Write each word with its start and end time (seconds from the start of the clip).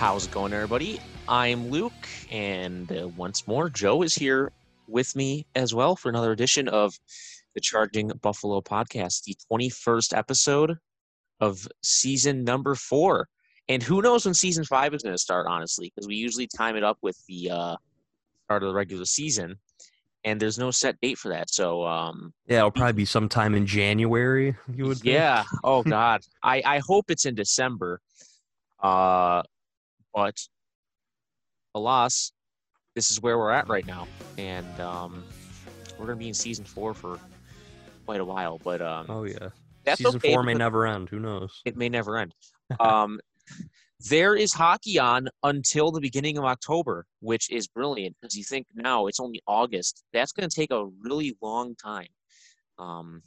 How's 0.00 0.24
it 0.24 0.32
going, 0.32 0.54
everybody? 0.54 0.98
I'm 1.28 1.68
Luke, 1.68 1.92
and 2.30 2.90
uh, 2.90 3.08
once 3.08 3.46
more, 3.46 3.68
Joe 3.68 4.00
is 4.00 4.14
here 4.14 4.50
with 4.88 5.14
me 5.14 5.44
as 5.54 5.74
well 5.74 5.94
for 5.94 6.08
another 6.08 6.32
edition 6.32 6.68
of 6.68 6.98
the 7.54 7.60
Charging 7.60 8.08
Buffalo 8.22 8.62
podcast, 8.62 9.24
the 9.24 9.36
21st 9.52 10.16
episode 10.16 10.78
of 11.40 11.68
season 11.82 12.44
number 12.44 12.74
four. 12.74 13.28
And 13.68 13.82
who 13.82 14.00
knows 14.00 14.24
when 14.24 14.32
season 14.32 14.64
five 14.64 14.94
is 14.94 15.02
going 15.02 15.14
to 15.14 15.18
start, 15.18 15.46
honestly, 15.46 15.92
because 15.94 16.08
we 16.08 16.16
usually 16.16 16.46
time 16.46 16.76
it 16.76 16.82
up 16.82 16.96
with 17.02 17.22
the 17.28 17.50
uh, 17.50 17.76
start 18.46 18.62
of 18.62 18.70
the 18.70 18.74
regular 18.74 19.04
season, 19.04 19.56
and 20.24 20.40
there's 20.40 20.58
no 20.58 20.70
set 20.70 20.98
date 21.02 21.18
for 21.18 21.28
that. 21.28 21.50
So, 21.50 21.84
um, 21.84 22.32
Yeah, 22.46 22.60
it'll 22.60 22.70
probably 22.70 22.94
be 22.94 23.04
sometime 23.04 23.54
in 23.54 23.66
January. 23.66 24.56
You 24.74 24.86
would. 24.86 25.00
think. 25.00 25.12
yeah. 25.12 25.44
Oh 25.62 25.82
God, 25.86 26.22
I 26.42 26.62
I 26.64 26.78
hope 26.78 27.10
it's 27.10 27.26
in 27.26 27.34
December. 27.34 28.00
Uh, 28.82 29.42
but 30.14 30.36
alas, 31.74 32.32
this 32.94 33.10
is 33.10 33.20
where 33.20 33.38
we're 33.38 33.50
at 33.50 33.68
right 33.68 33.86
now, 33.86 34.06
and 34.38 34.80
um, 34.80 35.24
we're 35.98 36.06
gonna 36.06 36.18
be 36.18 36.28
in 36.28 36.34
season 36.34 36.64
four 36.64 36.94
for 36.94 37.18
quite 38.06 38.20
a 38.20 38.24
while. 38.24 38.58
But 38.62 38.82
um, 38.82 39.06
Oh 39.08 39.24
yeah. 39.24 39.50
that's 39.84 39.98
Season 39.98 40.16
okay 40.16 40.32
four 40.32 40.42
may 40.42 40.54
never 40.54 40.86
end. 40.86 41.08
Who 41.08 41.18
knows? 41.18 41.60
It 41.64 41.76
may 41.76 41.88
never 41.88 42.16
end. 42.18 42.34
Um, 42.78 43.20
there 44.08 44.34
is 44.34 44.52
hockey 44.52 44.98
on 44.98 45.28
until 45.42 45.90
the 45.90 46.00
beginning 46.00 46.38
of 46.38 46.44
October, 46.44 47.04
which 47.20 47.50
is 47.50 47.68
brilliant 47.68 48.16
because 48.20 48.36
you 48.36 48.44
think 48.44 48.66
now 48.74 49.06
it's 49.06 49.20
only 49.20 49.42
August. 49.46 50.02
That's 50.12 50.32
going 50.32 50.48
to 50.48 50.54
take 50.54 50.70
a 50.70 50.86
really 51.02 51.36
long 51.42 51.74
time. 51.76 52.08
Um, 52.78 53.22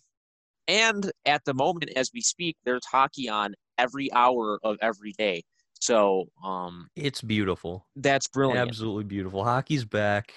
and 0.68 1.12
at 1.26 1.46
the 1.46 1.54
moment, 1.54 1.92
as 1.96 2.10
we 2.14 2.22
speak, 2.22 2.58
there's 2.66 2.86
hockey 2.86 3.30
on 3.30 3.54
every 3.78 4.12
hour 4.14 4.60
of 4.64 4.78
every 4.82 5.14
day. 5.18 5.44
So 5.84 6.30
um, 6.42 6.88
It's 6.96 7.22
beautiful. 7.22 7.86
that's 7.98 8.30
brilliant. 8.30 8.70
Absolutely 8.70 9.04
beautiful. 9.04 9.44
Hockey's 9.44 9.84
back. 9.84 10.34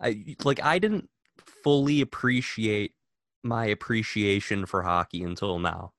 I 0.00 0.24
like. 0.44 0.62
I 0.62 0.78
didn't 0.78 1.10
fully 1.64 2.00
appreciate 2.00 2.92
my 3.42 3.66
appreciation 3.66 4.66
for 4.66 4.84
hockey 4.84 5.24
until 5.24 5.58
now. 5.58 5.94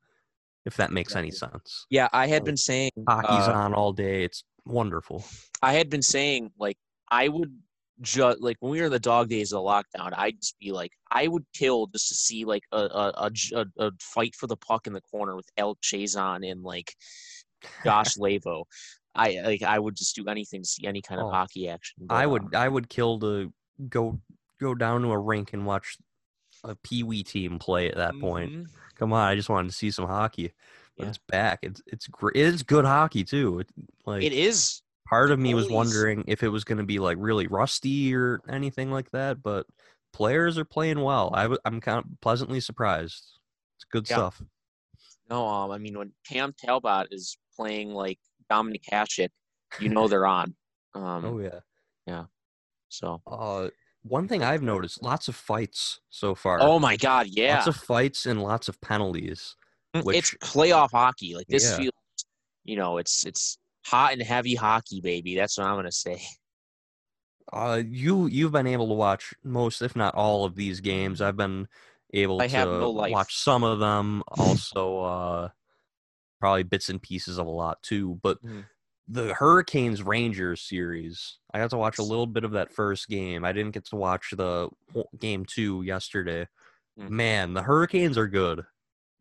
If 0.64 0.78
that 0.78 0.94
makes 0.94 1.14
any 1.14 1.32
sense. 1.32 1.86
Yeah, 1.90 2.08
I 2.14 2.28
had 2.28 2.46
been 2.46 2.56
saying 2.56 2.92
Hockey's 3.06 3.50
uh, 3.50 3.54
on 3.54 3.74
all 3.74 3.92
day. 3.92 4.24
It's 4.24 4.46
wonderful. 4.66 5.26
I 5.62 5.74
had 5.74 5.90
been 5.90 6.02
saying 6.02 6.52
like 6.58 6.78
I 7.12 7.28
would 7.28 7.54
just 8.00 8.40
like 8.40 8.56
when 8.62 8.72
we 8.72 8.80
were 8.80 8.86
in 8.86 8.94
the 8.94 9.00
dog 9.00 9.28
days 9.28 9.52
of 9.52 9.58
the 9.58 9.70
lockdown, 9.70 10.14
I'd 10.16 10.40
just 10.40 10.58
be 10.58 10.72
like 10.72 10.94
I 11.12 11.28
would 11.28 11.46
kill 11.54 11.88
just 11.88 12.08
to 12.08 12.16
see 12.16 12.46
like 12.46 12.64
a 12.72 13.12
a 13.54 13.66
a 13.78 13.92
fight 14.00 14.36
for 14.36 14.48
the 14.48 14.56
puck 14.56 14.88
in 14.88 14.94
the 14.94 15.02
corner 15.02 15.36
with 15.36 15.50
El 15.58 15.76
Chazon 15.84 16.50
and 16.50 16.64
like 16.64 16.96
Josh 17.84 18.18
Lavo. 18.18 18.68
I 19.14 19.40
like 19.44 19.64
I 19.64 19.80
would 19.80 19.96
just 19.96 20.16
do 20.16 20.28
anything 20.28 20.62
to 20.64 20.68
see 20.68 20.86
any 20.86 21.02
kind 21.02 21.22
of 21.22 21.28
Oh, 21.28 21.32
hockey 21.32 21.70
action. 21.70 22.06
I 22.10 22.26
would. 22.26 22.54
I 22.54 22.68
would 22.68 22.90
kill 22.90 23.20
to 23.20 23.54
go 23.90 24.20
go 24.60 24.76
down 24.76 25.02
to 25.04 25.12
a 25.12 25.18
rink 25.20 25.54
and 25.54 25.66
watch 25.66 25.98
a 26.64 26.76
pee 26.76 27.04
wee 27.04 27.24
team 27.24 27.60
play 27.60 27.90
at 27.90 27.96
that 27.96 28.20
point. 28.20 28.52
mhm. 28.52 28.66
Come 28.96 29.14
on, 29.14 29.28
I 29.28 29.36
just 29.36 29.50
wanted 29.50 29.70
to 29.70 29.76
see 29.76 29.92
some 29.92 30.08
hockey. 30.08 30.54
But 30.98 31.04
Yeah. 31.04 31.10
it's 31.10 31.18
back. 31.30 31.60
It's 31.62 31.82
it's 31.88 32.08
great. 32.08 32.36
It 32.36 32.46
is 32.46 32.64
good 32.64 32.86
hockey 32.86 33.24
too. 33.24 33.60
It, 33.60 33.70
like 34.06 34.24
It 34.24 34.34
is. 34.34 34.82
part 35.08 35.32
of 35.32 35.40
me 35.40 35.54
was 35.54 35.70
wondering 35.70 36.24
if 36.28 36.44
it 36.44 36.50
was 36.50 36.64
going 36.64 36.78
to 36.80 36.84
be 36.86 37.00
like 37.00 37.18
really 37.20 37.48
rusty 37.48 38.16
or 38.16 38.42
anything 38.50 38.92
like 38.92 39.12
that, 39.12 39.42
but 39.44 39.68
players 40.14 40.58
are 40.58 40.66
playing 40.66 41.02
well. 41.02 41.32
I 41.34 41.44
w- 41.44 41.60
I'm 41.66 41.80
kind 41.82 42.00
of 42.00 42.06
pleasantly 42.22 42.60
surprised. 42.62 43.40
It's 43.78 43.86
good 43.92 44.10
Yeah. 44.10 44.16
stuff. 44.16 44.42
No, 45.30 45.46
um, 45.48 45.72
I 45.72 45.78
mean 45.78 45.98
when 45.98 46.14
Cam 46.28 46.54
Talbot 46.54 47.08
is 47.12 47.38
playing 47.56 47.92
like 47.94 48.20
Dominik 48.52 48.84
Hasek, 48.92 49.30
you 49.80 49.90
know 49.90 50.08
they're 50.08 50.28
on. 50.28 50.56
Um, 50.96 51.26
Oh 51.26 51.40
yeah. 51.40 51.60
Yeah. 52.08 52.26
So. 52.88 53.22
Uh, 53.28 53.68
one 54.04 54.28
thing 54.30 54.44
I've 54.44 54.62
noticed: 54.62 55.04
lots 55.04 55.28
of 55.28 55.36
fights 55.36 56.00
so 56.10 56.36
far. 56.36 56.60
Oh 56.62 56.80
my 56.80 56.96
God! 56.96 57.28
Yeah, 57.30 57.56
Lots 57.56 57.68
of 57.68 57.76
fights 57.76 58.26
and 58.26 58.42
lots 58.42 58.70
of 58.70 58.80
penalties. 58.80 59.56
which- 60.04 60.16
it's 60.18 60.34
playoff 60.36 60.92
hockey. 60.94 61.36
Like 61.36 61.48
this 61.48 61.64
Yeah. 61.72 61.78
feels, 61.78 61.92
you 62.64 62.78
know, 62.78 62.98
it's 62.98 63.26
it's 63.26 63.58
hot 63.86 64.14
and 64.14 64.22
heavy 64.22 64.56
hockey, 64.56 65.02
baby. 65.02 65.36
That's 65.36 65.58
what 65.58 65.68
I'm 65.68 65.76
gonna 65.76 65.92
say. 65.92 66.22
Uh, 67.52 67.82
you 67.86 68.28
you've 68.28 68.52
been 68.54 68.68
able 68.68 68.88
to 68.88 68.94
watch 68.94 69.34
most, 69.44 69.82
if 69.82 69.96
not 69.96 70.16
all, 70.16 70.46
of 70.46 70.56
these 70.56 70.80
games. 70.80 71.22
I've 71.22 71.38
been 71.38 71.68
able 72.14 72.42
I 72.42 72.48
to 72.48 72.56
have 72.56 72.68
no 72.70 72.90
life. 72.92 73.12
watch 73.12 73.36
some 73.36 73.64
of 73.64 73.80
them. 73.80 74.24
Also, 74.30 75.00
uh, 75.00 75.50
probably 76.40 76.64
bits 76.64 76.90
and 76.90 77.02
pieces 77.02 77.38
of 77.38 77.48
a 77.48 77.52
lot 77.52 77.82
too. 77.84 78.20
But 78.22 78.42
Mhm. 78.44 78.66
the 79.08 79.34
Hurricanes 79.34 80.02
Rangers 80.04 80.62
series, 80.62 81.38
I 81.54 81.60
got 81.60 81.70
to 81.72 81.78
watch 81.78 81.98
a 82.00 82.04
little 82.04 82.28
bit 82.28 82.44
of 82.44 82.52
that 82.52 82.74
first 82.74 83.08
game. 83.08 83.46
I 83.46 83.52
didn't 83.52 83.74
get 83.74 83.86
to 83.86 83.96
watch 83.96 84.32
the 84.36 84.70
game 85.20 85.46
two 85.46 85.82
yesterday. 85.84 86.48
Mhm. 87.00 87.10
Man, 87.10 87.54
the 87.54 87.64
Hurricanes 87.64 88.18
are 88.18 88.28
good. 88.28 88.66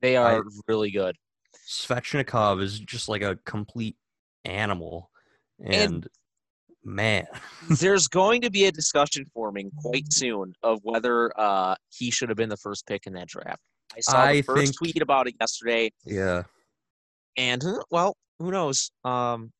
They 0.01 0.17
I- 0.17 0.35
are 0.37 0.45
really 0.69 0.91
good. 0.91 1.17
Svechnikov 1.67 2.61
is 2.63 2.79
just 2.81 3.09
like 3.09 3.23
a 3.23 3.37
complete 3.45 3.97
animal, 4.45 5.11
And- 5.59 5.75
and 5.75 6.09
man. 6.85 7.27
There's 7.81 8.07
going 8.09 8.43
to 8.43 8.51
be 8.51 8.67
a 8.67 8.73
discussion 8.73 9.25
forming 9.33 9.71
quite 9.81 10.13
soon 10.13 10.55
of 10.63 10.81
whether 10.83 11.33
uh, 11.41 11.77
he 11.91 12.11
should 12.11 12.29
have 12.29 12.37
been 12.37 12.51
the 12.51 12.57
first 12.57 12.87
pick 12.87 13.07
in 13.07 13.15
that 13.15 13.29
draft. 13.29 13.63
I 13.97 14.01
saw 14.01 14.23
the 14.25 14.29
I 14.31 14.43
first 14.43 14.63
think- 14.63 14.77
tweet 14.93 15.03
about 15.03 15.27
it 15.29 15.37
yesterday, 15.41 15.93
Yeah. 16.05 16.43
And 17.37 17.63
well, 17.91 18.17
who 18.39 18.51
knows? 18.51 18.91
Um, 19.05 19.53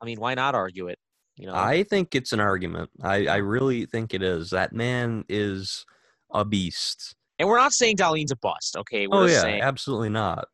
I 0.00 0.04
mean, 0.04 0.20
why 0.20 0.34
not 0.34 0.54
argue 0.54 0.88
it? 0.88 0.98
You 1.36 1.46
know, 1.46 1.54
I 1.54 1.82
think 1.84 2.14
it's 2.14 2.32
an 2.32 2.40
argument. 2.40 2.90
I, 3.02 3.26
I 3.26 3.36
really 3.36 3.86
think 3.86 4.14
it 4.14 4.22
is. 4.22 4.50
That 4.50 4.72
man 4.72 5.24
is 5.28 5.86
a 6.32 6.44
beast. 6.44 7.14
and 7.38 7.48
we're 7.48 7.58
not 7.58 7.72
saying 7.72 7.96
Dahlin's 7.96 8.30
a 8.30 8.36
bust. 8.36 8.76
Okay, 8.76 9.06
we're 9.06 9.22
oh 9.22 9.26
yeah, 9.26 9.40
saying 9.40 9.62
absolutely 9.62 10.10
not. 10.10 10.48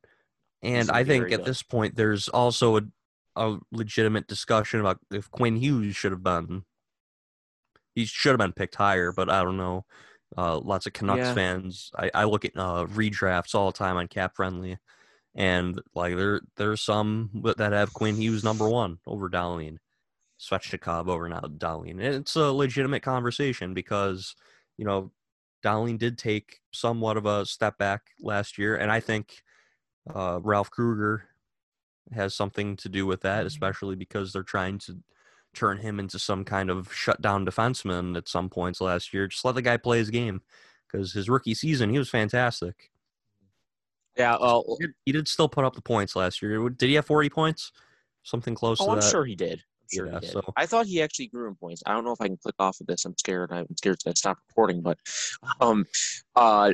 And 0.62 0.90
I 0.90 1.04
think 1.04 1.24
at 1.24 1.38
good. 1.38 1.44
this 1.44 1.62
point 1.62 1.96
there's 1.96 2.28
also 2.28 2.78
a, 2.78 2.82
a 3.36 3.58
legitimate 3.72 4.26
discussion 4.28 4.80
about 4.80 4.98
if 5.12 5.30
Quinn 5.30 5.56
Hughes 5.56 5.96
should 5.96 6.12
have 6.12 6.22
been 6.22 6.64
he 7.94 8.04
should 8.04 8.30
have 8.30 8.38
been 8.38 8.52
picked 8.52 8.76
higher, 8.76 9.12
but 9.12 9.28
I 9.28 9.42
don't 9.42 9.56
know. 9.56 9.84
Uh, 10.36 10.58
lots 10.58 10.86
of 10.86 10.92
Canucks 10.92 11.18
Yeah. 11.18 11.34
fans. 11.34 11.90
I, 11.96 12.10
I 12.14 12.24
look 12.24 12.44
at 12.44 12.52
uh, 12.56 12.86
redrafts 12.86 13.54
all 13.54 13.70
the 13.72 13.76
time 13.78 13.96
on 13.96 14.06
Cap 14.06 14.36
Friendly, 14.36 14.78
and 15.34 15.80
like 15.94 16.16
there 16.16 16.40
there's 16.56 16.80
some 16.80 17.30
that 17.56 17.72
have 17.72 17.92
Quinn 17.92 18.16
Hughes 18.16 18.44
number 18.44 18.68
one 18.68 18.98
over 19.06 19.28
Dahlin, 19.28 19.78
Svechnikov 20.40 21.08
over 21.08 21.28
now 21.28 21.40
Dahlin. 21.40 21.92
And 21.92 22.02
it's 22.02 22.36
a 22.36 22.52
legitimate 22.52 23.02
conversation 23.02 23.74
because 23.74 24.34
you 24.76 24.84
know 24.84 25.12
Dahlin 25.64 25.98
did 25.98 26.18
take 26.18 26.60
somewhat 26.72 27.16
of 27.16 27.26
a 27.26 27.46
step 27.46 27.78
back 27.78 28.02
last 28.20 28.58
year, 28.58 28.76
and 28.76 28.90
I 28.90 29.00
think 29.00 29.42
uh, 30.14 30.40
Ralph 30.42 30.70
Krueger 30.70 31.24
has 32.12 32.34
something 32.34 32.76
to 32.76 32.88
do 32.88 33.06
with 33.06 33.20
that, 33.22 33.46
especially 33.46 33.96
because 33.96 34.32
they're 34.32 34.42
trying 34.42 34.78
to 34.78 34.98
turn 35.54 35.78
him 35.78 35.98
into 35.98 36.18
some 36.18 36.44
kind 36.44 36.70
of 36.70 36.92
shutdown 36.92 37.44
defenseman 37.44 38.16
at 38.16 38.28
some 38.28 38.48
points 38.48 38.80
last 38.80 39.12
year. 39.12 39.26
Just 39.26 39.44
let 39.44 39.54
the 39.54 39.62
guy 39.62 39.76
play 39.76 39.98
his 39.98 40.10
game 40.10 40.42
because 40.86 41.12
his 41.12 41.28
rookie 41.28 41.54
season 41.54 41.90
he 41.90 41.98
was 41.98 42.08
fantastic. 42.08 42.90
Yeah. 44.18 44.36
Well, 44.40 44.76
He 44.80 44.86
did, 44.86 44.94
he 45.06 45.12
did 45.12 45.28
still 45.28 45.48
put 45.48 45.64
up 45.64 45.74
the 45.74 45.80
points 45.82 46.16
last 46.16 46.42
year. 46.42 46.68
Did 46.68 46.88
he 46.88 46.94
have 46.96 47.06
forty 47.06 47.30
points? 47.30 47.72
Something 48.24 48.54
close 48.54 48.78
oh, 48.80 48.86
to 48.86 48.90
I'm 48.92 49.00
that. 49.00 49.08
sure 49.08 49.24
he 49.24 49.34
did. 49.36 49.62
I'm 49.82 49.88
sure 49.94 50.06
Yeah, 50.06 50.14
he 50.14 50.20
did. 50.26 50.30
so- 50.32 50.52
I 50.56 50.66
thought 50.66 50.86
he 50.86 51.00
actually 51.00 51.28
grew 51.28 51.48
in 51.48 51.54
points. 51.54 51.82
I 51.86 51.92
don't 51.94 52.04
know 52.04 52.12
if 52.12 52.20
I 52.20 52.26
can 52.26 52.36
click 52.36 52.56
off 52.58 52.80
of 52.80 52.86
this. 52.86 53.04
I'm 53.04 53.16
scared. 53.16 53.52
I'm 53.52 53.66
scared 53.76 54.00
to 54.00 54.14
stop 54.16 54.38
recording, 54.48 54.82
but 54.82 54.98
um, 55.60 55.86
uh, 56.36 56.72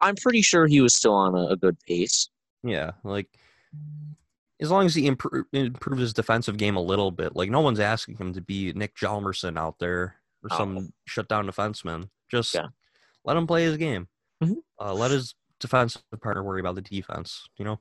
I'm 0.00 0.16
pretty 0.16 0.42
sure 0.42 0.66
he 0.66 0.80
was 0.80 0.94
still 0.94 1.14
on 1.14 1.34
a, 1.36 1.48
a 1.48 1.56
good 1.56 1.78
pace. 1.80 2.28
Yeah, 2.64 2.92
like 3.04 3.28
as 4.60 4.70
long 4.70 4.86
as 4.86 4.94
he 4.94 5.10
impro- 5.10 5.44
improves 5.52 6.00
his 6.00 6.12
defensive 6.14 6.56
game 6.56 6.76
a 6.76 6.80
little 6.82 7.10
bit, 7.10 7.34
like 7.36 7.50
no 7.50 7.60
one's 7.60 7.80
asking 7.80 8.16
him 8.16 8.32
to 8.34 8.40
be 8.40 8.72
Nick 8.72 8.96
Hjalmarsson 8.96 9.58
out 9.58 9.78
there 9.78 10.16
or 10.44 10.48
Oh. 10.52 10.56
some 10.56 10.92
shutdown 11.06 11.46
defenseman. 11.46 12.08
Just 12.30 12.54
Yeah. 12.54 12.68
let 13.24 13.36
him 13.36 13.46
play 13.46 13.64
his 13.64 13.76
game. 13.76 14.08
Mhm. 14.42 14.56
Uh, 14.80 14.94
let 14.94 15.10
his 15.10 15.34
defensive 15.60 16.02
partner 16.20 16.42
worry 16.42 16.60
about 16.60 16.74
the 16.74 16.82
defense. 16.82 17.46
You 17.56 17.64
know. 17.64 17.80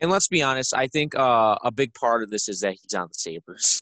And 0.00 0.10
let's 0.10 0.28
be 0.28 0.42
honest, 0.42 0.74
I 0.74 0.88
think 0.88 1.14
uh, 1.14 1.56
a 1.62 1.70
big 1.70 1.94
part 1.94 2.22
of 2.22 2.30
this 2.30 2.48
is 2.48 2.60
that 2.60 2.74
he's 2.82 2.94
on 2.94 3.08
the 3.08 3.14
Sabres. 3.14 3.80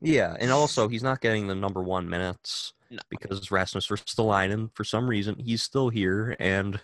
Yeah, 0.00 0.36
and 0.40 0.50
also 0.50 0.88
he's 0.88 1.02
not 1.04 1.20
getting 1.20 1.46
the 1.46 1.54
number 1.54 1.80
one 1.82 2.08
minutes 2.08 2.72
No. 2.90 2.98
because 3.08 3.50
Rasmus 3.52 3.86
Ristolainen, 3.86 4.70
for 4.74 4.82
some 4.82 5.08
reason, 5.08 5.36
he's 5.38 5.62
still 5.62 5.90
here 5.90 6.34
and 6.40 6.80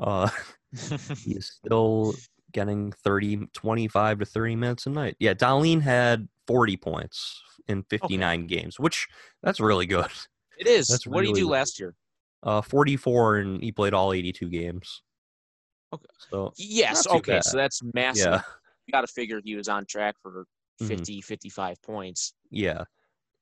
uh, 0.00 0.30
he 0.72 1.32
is 1.32 1.50
still 1.62 2.14
getting 2.52 2.92
30, 2.92 3.48
25 3.52 4.20
to 4.20 4.24
30 4.24 4.56
minutes 4.56 4.86
a 4.86 4.90
night. 4.90 5.16
Yeah, 5.18 5.34
Dahlin 5.34 5.82
had 5.82 6.26
40 6.46 6.78
points 6.78 7.42
in 7.66 7.82
59 7.90 8.46
games, 8.46 8.80
which 8.80 9.06
that's 9.42 9.60
really 9.60 9.84
good. 9.86 10.06
it 10.58 10.66
is. 10.66 10.86
That's 10.86 11.06
what 11.06 11.20
did 11.20 11.28
he 11.28 11.32
do 11.34 11.40
good. 11.42 11.50
last 11.50 11.78
year? 11.78 11.94
Uh, 12.42 12.62
44, 12.62 13.38
and 13.38 13.62
he 13.62 13.72
played 13.72 13.94
all 13.94 14.12
82 14.12 14.48
games. 14.48 15.02
Okay. 15.92 16.06
So 16.30 16.52
Yes. 16.56 17.06
Okay. 17.06 17.32
bad. 17.32 17.44
So 17.44 17.56
that's 17.56 17.80
massive. 17.94 18.32
yeah, 18.32 18.42
You 18.86 18.92
got 18.92 19.00
to 19.02 19.06
figure 19.06 19.40
he 19.44 19.56
was 19.56 19.68
on 19.68 19.86
track 19.86 20.16
for 20.22 20.46
Mhm. 20.80 20.86
50, 20.88 21.20
55 21.20 21.80
points. 21.82 22.34
Yeah. 22.50 22.84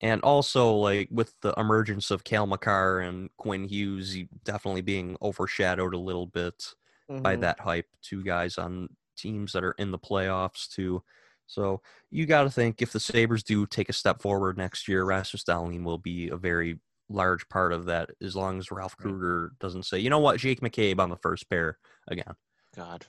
And 0.00 0.20
also, 0.22 0.72
like 0.74 1.08
with 1.10 1.34
the 1.40 1.54
emergence 1.56 2.10
of 2.10 2.24
Cale 2.24 2.46
Makar 2.46 3.00
and 3.00 3.30
Quinn 3.38 3.64
Hughes 3.64 4.16
definitely 4.44 4.82
being 4.82 5.16
overshadowed 5.22 5.94
a 5.94 5.98
little 5.98 6.26
bit 6.26 6.74
by 7.08 7.36
Mhm. 7.36 7.40
that 7.40 7.60
hype. 7.60 7.88
Two 8.02 8.22
guys 8.22 8.58
on 8.58 8.88
teams 9.16 9.52
that 9.52 9.64
are 9.64 9.72
in 9.72 9.90
the 9.90 9.98
playoffs 9.98 10.68
too. 10.68 11.02
So 11.46 11.80
you 12.10 12.26
got 12.26 12.42
to 12.44 12.50
think 12.50 12.82
if 12.82 12.92
the 12.92 13.00
Sabres 13.00 13.42
do 13.42 13.66
take 13.66 13.88
a 13.88 13.92
step 13.94 14.20
forward 14.20 14.58
next 14.58 14.88
year, 14.88 15.04
Rasmus 15.04 15.44
Dahlin 15.44 15.84
will 15.84 15.98
be 15.98 16.28
a 16.28 16.36
very 16.36 16.80
large 17.08 17.48
part 17.48 17.72
of 17.72 17.86
that. 17.86 18.10
As 18.22 18.34
long 18.36 18.58
as 18.58 18.70
Ralph 18.70 18.96
Krueger 18.96 19.52
doesn't 19.60 19.84
say, 19.84 19.98
you 19.98 20.10
know 20.10 20.18
what, 20.18 20.38
Jake 20.40 20.60
McCabe 20.60 20.98
on 20.98 21.10
the 21.10 21.16
first 21.16 21.48
pair 21.48 21.78
again. 22.08 22.34
God. 22.74 23.04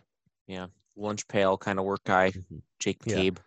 Yeah. 0.48 0.68
Lunch 0.96 1.28
pail 1.28 1.58
kind 1.58 1.80
of 1.80 1.86
work 1.86 2.04
guy, 2.06 2.32
Mhm. 2.32 2.62
Jake 2.80 3.00
Yeah. 3.06 3.18
McCabe. 3.18 3.38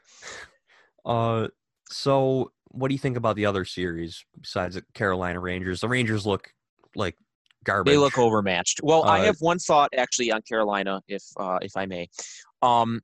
Uh, 1.05 1.49
so 1.91 2.53
what 2.69 2.89
do 2.89 2.95
you 2.95 2.99
think 2.99 3.17
about 3.17 3.37
the 3.37 3.47
other 3.47 3.65
series 3.65 4.25
besides 4.41 4.75
the 4.77 4.85
Carolina 4.95 5.41
Rangers? 5.41 5.81
The 5.81 5.89
Rangers 5.89 6.27
look 6.27 6.53
like 6.95 7.17
garbage. 7.65 7.91
They 7.91 7.97
look 7.99 8.19
overmatched. 8.19 8.81
Well, 8.83 9.05
I 9.05 9.21
Uh, 9.21 9.25
have 9.25 9.41
one 9.41 9.59
thought 9.59 9.91
actually 9.97 10.31
on 10.31 10.43
Carolina, 10.43 11.03
if 11.09 11.23
uh, 11.37 11.59
if 11.63 11.77
I 11.77 11.87
may. 11.87 12.09
Um, 12.63 13.01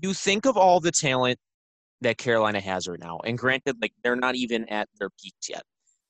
you 0.00 0.14
think 0.14 0.46
of 0.46 0.56
all 0.56 0.80
the 0.80 0.90
talent 0.90 1.38
that 2.00 2.18
Carolina 2.18 2.60
has 2.60 2.88
right 2.88 2.98
now, 2.98 3.20
and 3.24 3.38
granted, 3.38 3.76
like 3.80 3.92
they're 4.02 4.16
not 4.16 4.34
even 4.34 4.68
at 4.68 4.88
their 4.98 5.10
peaks 5.10 5.48
yet. 5.48 5.62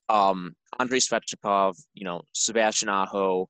Um, 0.08 0.54
Andrei 0.78 0.98
Svechnikov, 0.98 1.76
you 1.94 2.04
know, 2.04 2.22
Sebastian 2.32 2.88
Aho, 2.88 3.48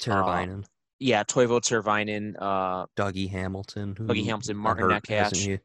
Teravainen, 0.00 0.64
yeah, 0.98 1.24
Teuvo 1.24 1.60
Teravainen, 1.60 2.34
uh, 2.38 2.86
Dougie 2.96 3.30
Hamilton, 3.30 3.94
who 3.96 4.06
Dougie 4.06 4.24
Hamilton, 4.24 4.56
Martin 4.56 4.90
hurt, 4.90 5.06
hasn't 5.08 5.40
Necas. 5.42 5.44
he? 5.46 5.58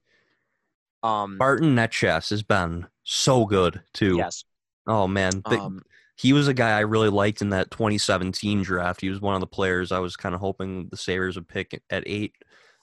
um, 1.04 1.38
Martin 1.38 1.76
Necas 1.76 2.30
has 2.30 2.44
been 2.44 2.88
so 3.04 3.46
good 3.46 3.82
too. 3.94 4.18
yes, 4.18 4.44
Oh 4.88 5.08
man, 5.08 5.42
the- 5.50 5.60
um, 5.60 5.82
he 6.16 6.32
was 6.32 6.48
a 6.48 6.54
guy 6.54 6.78
I 6.78 6.82
really 6.82 7.10
liked 7.10 7.42
in 7.42 7.50
that 7.50 7.72
2017 7.72 8.62
draft. 8.62 9.02
He 9.02 9.10
was 9.10 9.20
one 9.20 9.34
of 9.34 9.42
the 9.42 9.48
players 9.48 9.92
I 9.92 10.00
was 10.00 10.16
kind 10.16 10.36
of 10.36 10.42
hoping 10.42 10.88
the 10.90 10.98
Sabres 10.98 11.36
would 11.36 11.48
pick 11.48 11.82
at 11.90 12.04
eight. 12.06 12.34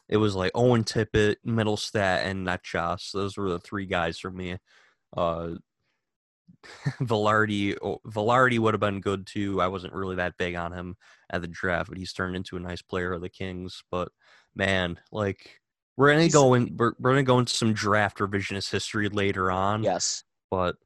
It 0.09 0.17
was 0.17 0.35
like 0.35 0.51
Owen 0.57 0.83
Tippett, 0.83 1.37
Mittelstadt, 1.47 2.25
and 2.25 2.45
Necas. 2.45 3.13
Those 3.13 3.37
were 3.37 3.49
the 3.51 3.61
three 3.61 3.87
guys 3.87 4.19
for 4.19 4.33
me. 4.33 4.59
Uh, 5.17 5.51
Vilardi, 7.01 7.77
Vilardi 8.07 8.59
would 8.59 8.75
have 8.75 8.81
been 8.81 9.01
good 9.01 9.27
too. 9.27 9.61
I 9.61 9.69
wasn't 9.69 9.93
really 9.93 10.17
that 10.17 10.37
big 10.39 10.55
on 10.55 10.73
him 10.73 10.97
at 11.31 11.41
the 11.43 11.49
draft, 11.49 11.89
but 11.89 11.99
he's 11.99 12.13
turned 12.13 12.37
into 12.37 12.57
a 12.57 12.61
nice 12.61 12.83
player 12.83 13.13
of 13.13 13.23
the 13.23 13.29
Kings. 13.29 13.83
But 13.91 14.09
man, 14.55 14.99
like 15.13 15.61
we're 15.97 16.13
gonna 16.13 16.29
go 16.29 16.55
in, 16.55 16.77
we're, 16.77 16.93
we're 16.99 17.11
gonna 17.11 17.23
go 17.23 17.39
into 17.39 17.55
some 17.55 17.73
draft 17.73 18.19
revisionist 18.19 18.71
history 18.71 19.09
later 19.09 19.51
on. 19.51 19.83
yes. 19.83 20.25
But 20.51 20.77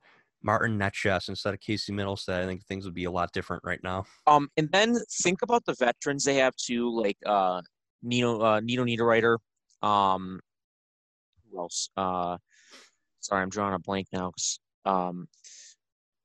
Martin 0.43 0.79
Necas 0.79 1.29
instead 1.29 1.55
of 1.55 1.61
Casey 1.61 1.93
Mittelstadt, 1.93 2.43
I 2.43 2.47
think 2.47 2.65
things 2.67 2.85
would 2.85 2.95
be 2.95 3.05
a 3.05 3.11
lot 3.11 3.33
different 3.33 3.63
right 3.65 3.81
now. 3.83 4.05
Um, 4.27 4.49
and 4.57 4.71
then 4.71 4.97
think 5.23 5.41
about 5.43 5.65
the 5.65 5.75
veterans 5.75 6.25
they 6.25 6.37
have 6.37 6.55
too, 6.57 6.95
like 6.95 7.17
uh, 7.25 7.63
Nino 8.03 8.41
uh, 8.41 8.61
Nino 8.61 8.85
Niederreiter. 8.85 9.39
Um, 9.83 10.41
who 11.51 11.59
else? 11.59 11.89
Uh, 11.97 12.37
sorry, 13.21 13.43
I'm 13.43 13.49
drawing 13.49 13.75
a 13.75 13.79
blank 13.79 14.09
now. 14.13 14.33
um, 14.85 15.29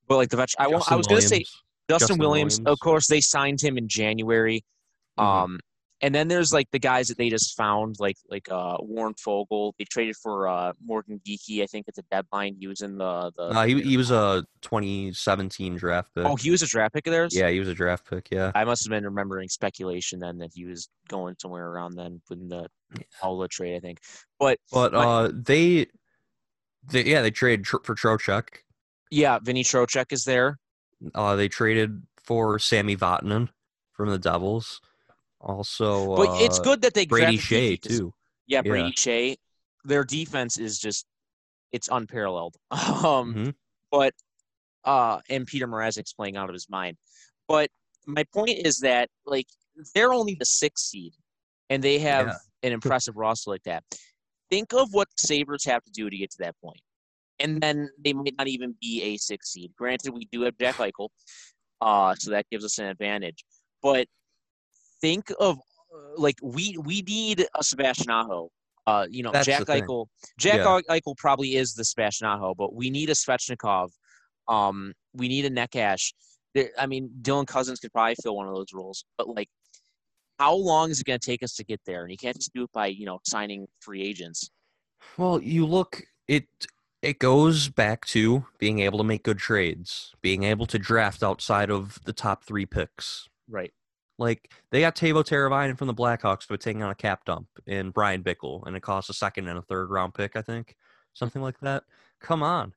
but 0.10 0.18
like 0.18 0.30
the 0.30 0.36
vet, 0.38 0.50
I, 0.60 0.66
I 0.66 0.68
was 0.68 0.86
gonna 0.88 1.04
say 1.22 1.38
Williams. 1.38 1.64
Justin, 1.90 2.08
Justin 2.08 2.18
Williams, 2.20 2.60
Of 2.66 2.80
course, 2.82 3.08
they 3.08 3.22
signed 3.22 3.62
him 3.62 3.78
in 3.78 3.88
January. 3.88 4.64
Mhm. 5.18 5.24
Um, 5.24 5.60
and 6.02 6.16
then 6.16 6.30
there's 6.30 6.54
like 6.54 6.68
the 6.72 6.80
guys 6.80 7.10
that 7.10 7.18
they 7.18 7.30
just 7.30 7.58
found, 7.58 7.98
like 8.00 8.16
like 8.30 8.48
uh, 8.50 8.78
Warren 8.80 9.14
Foegele. 9.16 9.74
They 9.78 9.84
traded 9.84 10.16
for 10.16 10.48
uh, 10.48 10.72
Morgan 10.82 11.20
Geekie. 11.28 11.62
I 11.62 11.66
think 11.66 11.90
at 11.90 11.96
the 11.96 12.04
deadline 12.10 12.56
he 12.58 12.68
was 12.68 12.82
in 12.82 12.98
the 12.98 13.32
the. 13.36 13.52
No, 13.52 13.64
he 13.64 13.82
he 13.82 13.98
was 13.98 14.10
a 14.10 14.46
2017 14.62 15.76
draft 15.76 16.14
pick. 16.16 16.26
oh, 16.26 16.36
he 16.38 16.52
was 16.52 16.62
a 16.62 16.68
draft 16.68 16.94
pick 16.94 17.06
of 17.08 17.12
theirs. 17.12 17.36
yeah, 17.36 17.50
he 17.50 17.60
was 17.60 17.68
a 17.68 17.74
draft 17.74 18.10
pick. 18.10 18.30
Yeah, 18.32 18.52
I 18.56 18.64
must 18.64 18.86
have 18.86 18.92
been 18.92 19.04
remembering 19.04 19.50
speculation 19.50 20.20
then 20.20 20.38
that 20.38 20.52
he 20.54 20.64
was 20.66 20.88
going 21.10 21.36
somewhere 21.42 21.68
around 21.68 21.96
then 21.96 22.22
when 22.30 22.48
the 22.48 22.68
Paula 23.20 23.48
trade, 23.50 23.76
I 23.76 23.80
think. 23.80 24.00
But 24.40 24.58
but 24.72 24.94
My- 24.94 25.04
uh, 25.06 25.32
they, 25.34 25.88
they 26.90 27.04
yeah 27.04 27.22
they 27.22 27.32
traded 27.32 27.66
tr- 27.66 27.84
for 27.84 27.94
Trocheck. 27.96 28.48
Yeah, 29.10 29.40
Vinny 29.42 29.64
Trocheck 29.64 30.12
is 30.12 30.24
there. 30.24 30.58
Uh, 31.16 31.36
they 31.36 31.48
traded 31.48 32.02
for 32.24 32.60
Sammy 32.60 32.96
Vatanen 32.96 33.50
from 33.94 34.10
the 34.10 34.20
Devils. 34.20 34.82
Also, 35.42 36.16
But 36.16 36.42
it's 36.42 36.60
uh, 36.60 36.64
good 36.64 36.82
that 36.82 36.94
they 36.94 37.06
Brady 37.06 37.38
Skjei 37.38 37.82
too. 37.82 38.14
Yeah, 38.46 38.58
Yeah. 38.64 38.70
Brady 38.70 38.92
Skjei. 38.92 39.38
Their 39.86 40.04
defense 40.04 40.58
is 40.58 40.78
just 40.80 41.06
it's 41.72 41.88
unparalleled. 41.92 42.56
Um, 42.72 43.34
Mhm. 43.34 43.54
but 43.92 44.14
uh, 44.84 45.20
and 45.30 45.46
Peter 45.48 45.68
Mrazek's 45.68 46.14
playing 46.14 46.36
out 46.38 46.50
of 46.50 46.54
his 46.54 46.68
mind. 46.70 46.98
But 47.48 47.70
my 48.06 48.24
point 48.34 48.58
is 48.66 48.80
that 48.80 49.10
like 49.26 49.48
they're 49.96 50.14
only 50.14 50.36
the 50.36 50.46
sixth 50.46 50.86
seed, 50.86 51.14
and 51.70 51.82
they 51.84 52.00
have 52.00 52.28
Yeah. 52.28 52.36
an 52.64 52.74
impressive 52.74 53.16
roster 53.16 53.50
like 53.52 53.64
that. 53.64 53.84
Think 54.50 54.74
of 54.74 54.94
what 54.94 55.08
the 55.10 55.28
Sabres 55.28 55.64
have 55.66 55.84
to 55.86 55.92
do 55.92 56.10
to 56.10 56.18
get 56.18 56.32
to 56.32 56.38
that 56.40 56.56
point, 56.62 56.82
and 57.40 57.62
then 57.62 57.90
they 58.04 58.14
might 58.14 58.34
not 58.38 58.48
even 58.48 58.76
be 58.82 59.02
a 59.04 59.18
six 59.18 59.52
seed. 59.52 59.72
Granted, 59.78 60.14
we 60.14 60.28
do 60.32 60.42
have 60.42 60.58
Jack 60.58 60.76
Eichel, 60.76 61.10
uh, 61.82 62.16
so 62.16 62.32
that 62.32 62.46
gives 62.52 62.66
us 62.66 62.78
an 62.80 62.86
advantage. 62.86 63.44
But 63.82 64.08
think 65.02 65.32
of 65.40 65.58
uh, 65.58 66.18
like 66.18 66.36
we 66.42 66.78
we 66.84 67.02
need 67.02 67.46
a 67.56 67.64
Sebastian 67.64 68.12
Aho. 68.12 68.50
Uh, 68.88 69.06
you 69.10 69.22
know, 69.22 69.32
That's 69.32 69.46
Jack. 69.46 69.66
Eichel. 69.66 70.08
Jack 70.40 70.58
Yeah. 70.58 70.80
Eichel 70.90 71.16
probably 71.18 71.56
is 71.56 71.74
the 71.74 71.86
Sebastian 71.86 72.28
Aho, 72.28 72.56
but 72.56 72.74
we 72.74 72.90
need 72.90 73.10
a 73.10 73.14
Svechnikov. 73.14 73.90
Um, 74.48 74.94
we 75.14 75.28
need 75.28 75.46
a 75.46 75.50
Necas. 75.50 76.12
There, 76.56 76.72
I 76.78 76.88
mean, 76.88 77.12
Dylan 77.22 77.46
Cozens 77.46 77.80
could 77.80 77.94
probably 77.94 78.16
fill 78.24 78.36
one 78.36 78.48
of 78.48 78.56
those 78.56 78.74
roles, 78.74 79.06
but 79.18 79.28
like, 79.30 79.48
how 80.40 80.56
long 80.56 80.90
is 80.90 81.02
it 81.02 81.06
going 81.06 81.20
to 81.20 81.26
take 81.26 81.44
us 81.44 81.54
to 81.56 81.64
get 81.64 81.80
there? 81.86 82.02
And 82.02 82.10
you 82.10 82.18
can't 82.18 82.36
just 82.36 82.52
do 82.56 82.64
it 82.64 82.72
by 82.74 82.88
you 82.88 83.06
know 83.06 83.20
signing 83.24 83.68
free 83.80 84.02
agents. 84.02 84.50
Well, 85.18 85.40
you 85.40 85.68
look 85.68 86.02
it 86.28 86.48
it 87.02 87.20
goes 87.20 87.70
back 87.70 88.06
to 88.08 88.46
being 88.58 88.80
able 88.80 88.98
to 88.98 89.04
make 89.04 89.24
good 89.24 89.38
trades, 89.38 90.14
being 90.22 90.44
able 90.44 90.66
to 90.66 90.78
draft 90.78 91.24
outside 91.24 91.70
of 91.70 92.00
the 92.06 92.14
top 92.14 92.44
three 92.44 92.66
picks. 92.66 93.30
Right. 93.48 93.72
Like 94.18 94.52
they 94.72 94.82
got 94.82 94.96
Teuvo 94.96 95.24
Teravainen 95.24 95.78
from 95.78 95.88
the 95.88 95.94
Blackhawks, 95.94 96.44
for 96.44 96.58
taking 96.58 96.84
on 96.84 96.92
a 96.92 96.96
cap 96.96 97.24
dump 97.26 97.48
and 97.66 97.94
Bryan 97.94 98.22
Bickell, 98.22 98.68
and 98.68 98.76
it 98.76 98.82
costs 98.82 99.10
a 99.10 99.14
second 99.14 99.48
and 99.48 99.58
a 99.58 99.62
third 99.62 99.90
round 99.90 100.14
pick, 100.14 100.36
I 100.36 100.42
think, 100.42 100.76
something 101.14 101.42
like 101.42 101.60
that. 101.62 101.84
Come 102.20 102.44
on. 102.44 102.74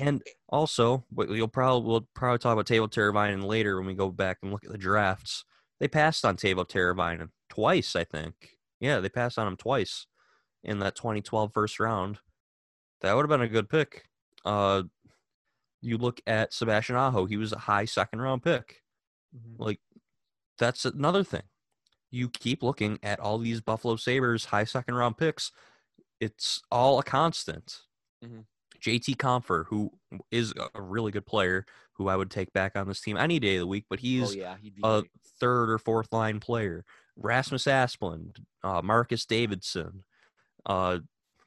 And 0.00 0.22
also, 0.48 1.04
you'll 1.28 1.48
probably 1.48 1.86
we'll 1.86 2.08
probably 2.14 2.38
talk 2.38 2.54
about 2.54 2.66
Teuvo 2.66 2.90
Teravainen 2.90 3.44
later 3.44 3.76
when 3.76 3.86
we 3.86 3.94
go 3.94 4.08
back 4.08 4.38
and 4.42 4.50
look 4.50 4.64
at 4.64 4.72
the 4.72 4.78
drafts. 4.78 5.44
They 5.80 5.88
passed 5.88 6.24
on 6.24 6.36
Teuvo 6.36 6.66
Teravainen 6.66 7.28
twice, 7.50 7.94
I 7.94 8.04
think. 8.04 8.56
Yeah, 8.80 9.00
they 9.00 9.10
passed 9.10 9.38
on 9.38 9.46
him 9.46 9.56
twice 9.56 10.06
in 10.64 10.78
that 10.78 10.94
2012 10.94 11.52
first 11.52 11.78
round. 11.78 12.20
That 13.00 13.14
would 13.14 13.22
have 13.22 13.30
been 13.30 13.46
a 13.46 13.48
good 13.48 13.68
pick. 13.68 14.04
Uh, 14.44 14.84
you 15.80 15.96
look 15.98 16.20
at 16.26 16.52
Sebastian 16.52 16.96
Aho; 16.96 17.26
he 17.26 17.36
was 17.36 17.52
a 17.52 17.58
high 17.58 17.84
second 17.86 18.20
round 18.20 18.42
pick. 18.42 18.82
Like 19.58 19.80
that's 20.58 20.84
another 20.84 21.24
thing. 21.24 21.42
You 22.10 22.28
keep 22.28 22.62
looking 22.62 22.98
at 23.02 23.20
all 23.20 23.38
these 23.38 23.60
Buffalo 23.60 23.96
Sabres 23.96 24.46
high 24.46 24.64
second 24.64 24.94
round 24.94 25.16
picks. 25.16 25.52
It's 26.20 26.60
all 26.70 26.98
a 26.98 27.02
constant. 27.02 27.82
Mhm. 28.24 28.44
JT 28.80 29.14
Compher, 29.16 29.66
who 29.66 29.90
is 30.30 30.54
a 30.74 30.80
really 30.80 31.12
good 31.12 31.26
player, 31.26 31.66
who 31.92 32.08
I 32.08 32.16
would 32.16 32.30
take 32.30 32.52
back 32.52 32.76
on 32.76 32.88
this 32.88 33.00
team 33.00 33.16
any 33.16 33.38
day 33.38 33.56
of 33.56 33.60
the 33.60 33.66
week, 33.66 33.84
but 33.90 34.00
he's 34.00 34.30
oh 34.30 34.32
yeah, 34.34 34.56
a 34.82 35.02
third 35.38 35.70
or 35.70 35.78
fourth 35.78 36.12
line 36.12 36.40
player. 36.40 36.84
Rasmus 37.16 37.64
Asplund, 37.64 38.38
uh, 38.62 38.80
Marcus 38.82 39.26
Davidsson, 39.26 40.02
uh, 40.64 41.00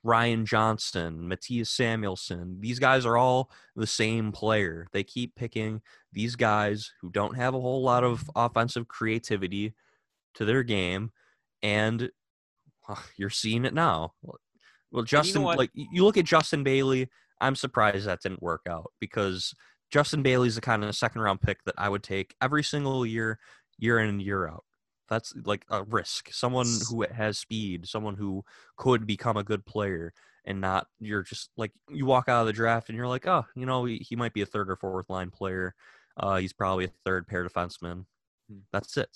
Ryan 0.04 0.46
Johnston, 0.46 1.30
Mattias 1.30 1.68
Samuelsson. 1.68 2.60
These 2.60 2.80
guys 2.80 3.06
are 3.06 3.18
all 3.18 3.50
the 3.76 3.88
same 3.88 4.32
player. 4.32 4.88
They 4.92 5.04
keep 5.04 5.36
picking 5.36 5.82
these 6.12 6.36
guys 6.36 6.92
who 7.02 7.10
don't 7.10 7.38
have 7.38 7.56
a 7.56 7.62
whole 7.62 7.82
lot 7.82 8.04
of 8.04 8.30
offensive 8.36 8.88
creativity 8.88 9.74
to 10.36 10.46
their 10.46 10.64
game, 10.64 11.12
and 11.62 12.10
uh, 12.88 12.96
you're 13.16 13.30
seeing 13.30 13.64
it 13.64 13.74
now. 13.74 14.14
Well, 14.92 15.04
Justin, 15.04 15.42
what? 15.42 15.58
like 15.58 15.72
you 15.74 16.04
look 16.04 16.18
at 16.18 16.26
Justin 16.26 16.64
Bailey, 16.64 17.10
I'm 17.40 17.56
surprised 17.56 18.06
that 18.06 18.22
didn't 18.22 18.44
work 18.44 18.62
out 18.70 18.92
because 19.00 19.54
Justin 19.92 20.22
Bailey's 20.22 20.56
the 20.56 20.62
kind 20.62 20.84
of 20.84 20.96
second 20.96 21.22
round 21.22 21.42
pick 21.42 21.64
that 21.66 21.76
I 21.78 21.88
would 21.88 22.04
take 22.04 22.36
every 22.42 22.64
single 22.64 23.06
year, 23.06 23.40
year 23.78 24.00
in 24.00 24.10
and 24.10 24.22
year 24.22 24.48
out. 24.48 24.64
That's 25.10 25.34
like 25.46 25.66
a 25.70 25.84
risk. 25.84 26.32
Someone 26.32 26.68
who 26.90 27.06
has 27.12 27.38
speed, 27.38 27.88
someone 27.88 28.16
who 28.16 28.44
could 28.78 29.06
become 29.06 29.38
a 29.38 29.44
good 29.44 29.66
player, 29.66 30.14
and 30.46 30.60
not 30.60 30.88
you're 31.00 31.24
just 31.24 31.50
like 31.58 31.72
you 31.90 32.06
walk 32.06 32.28
out 32.28 32.42
of 32.42 32.48
the 32.48 32.54
draft 32.54 32.90
and 32.90 32.98
you're 32.98 33.08
like, 33.08 33.28
oh, 33.28 33.46
you 33.56 33.66
know, 33.66 33.86
he, 33.86 33.98
he 33.98 34.16
might 34.16 34.34
be 34.34 34.42
a 34.42 34.46
third 34.46 34.70
or 34.70 34.76
fourth 34.76 35.10
line 35.10 35.30
player. 35.30 35.74
Uh, 36.18 36.38
he's 36.38 36.54
probably 36.54 36.86
a 36.86 36.92
third 37.06 37.28
pair 37.28 37.48
defenseman. 37.48 38.06
Hmm. 38.50 38.60
That's 38.72 38.98
it. 38.98 39.10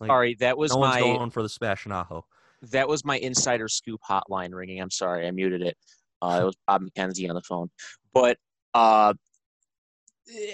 Like, 0.00 0.08
Sorry, 0.08 0.34
that 0.40 0.58
was 0.58 0.72
no 0.72 0.80
my 0.80 1.00
going 1.00 1.30
for 1.30 1.42
the 1.42 1.48
Sebastian 1.48 1.92
Aho. 1.92 2.24
That 2.70 2.88
was 2.88 3.04
my 3.04 3.18
insider 3.18 3.68
scoop 3.68 4.00
hotline 4.08 4.54
ringing. 4.54 4.80
I'm 4.80 4.90
sorry, 4.90 5.26
I 5.26 5.30
muted 5.30 5.62
it. 5.62 5.76
Uh, 6.20 6.40
it 6.42 6.44
was 6.46 6.56
Bob 6.66 6.82
McKenzie 6.82 7.28
on 7.28 7.34
the 7.34 7.42
phone. 7.42 7.70
But 8.12 8.38
uh, 8.72 9.14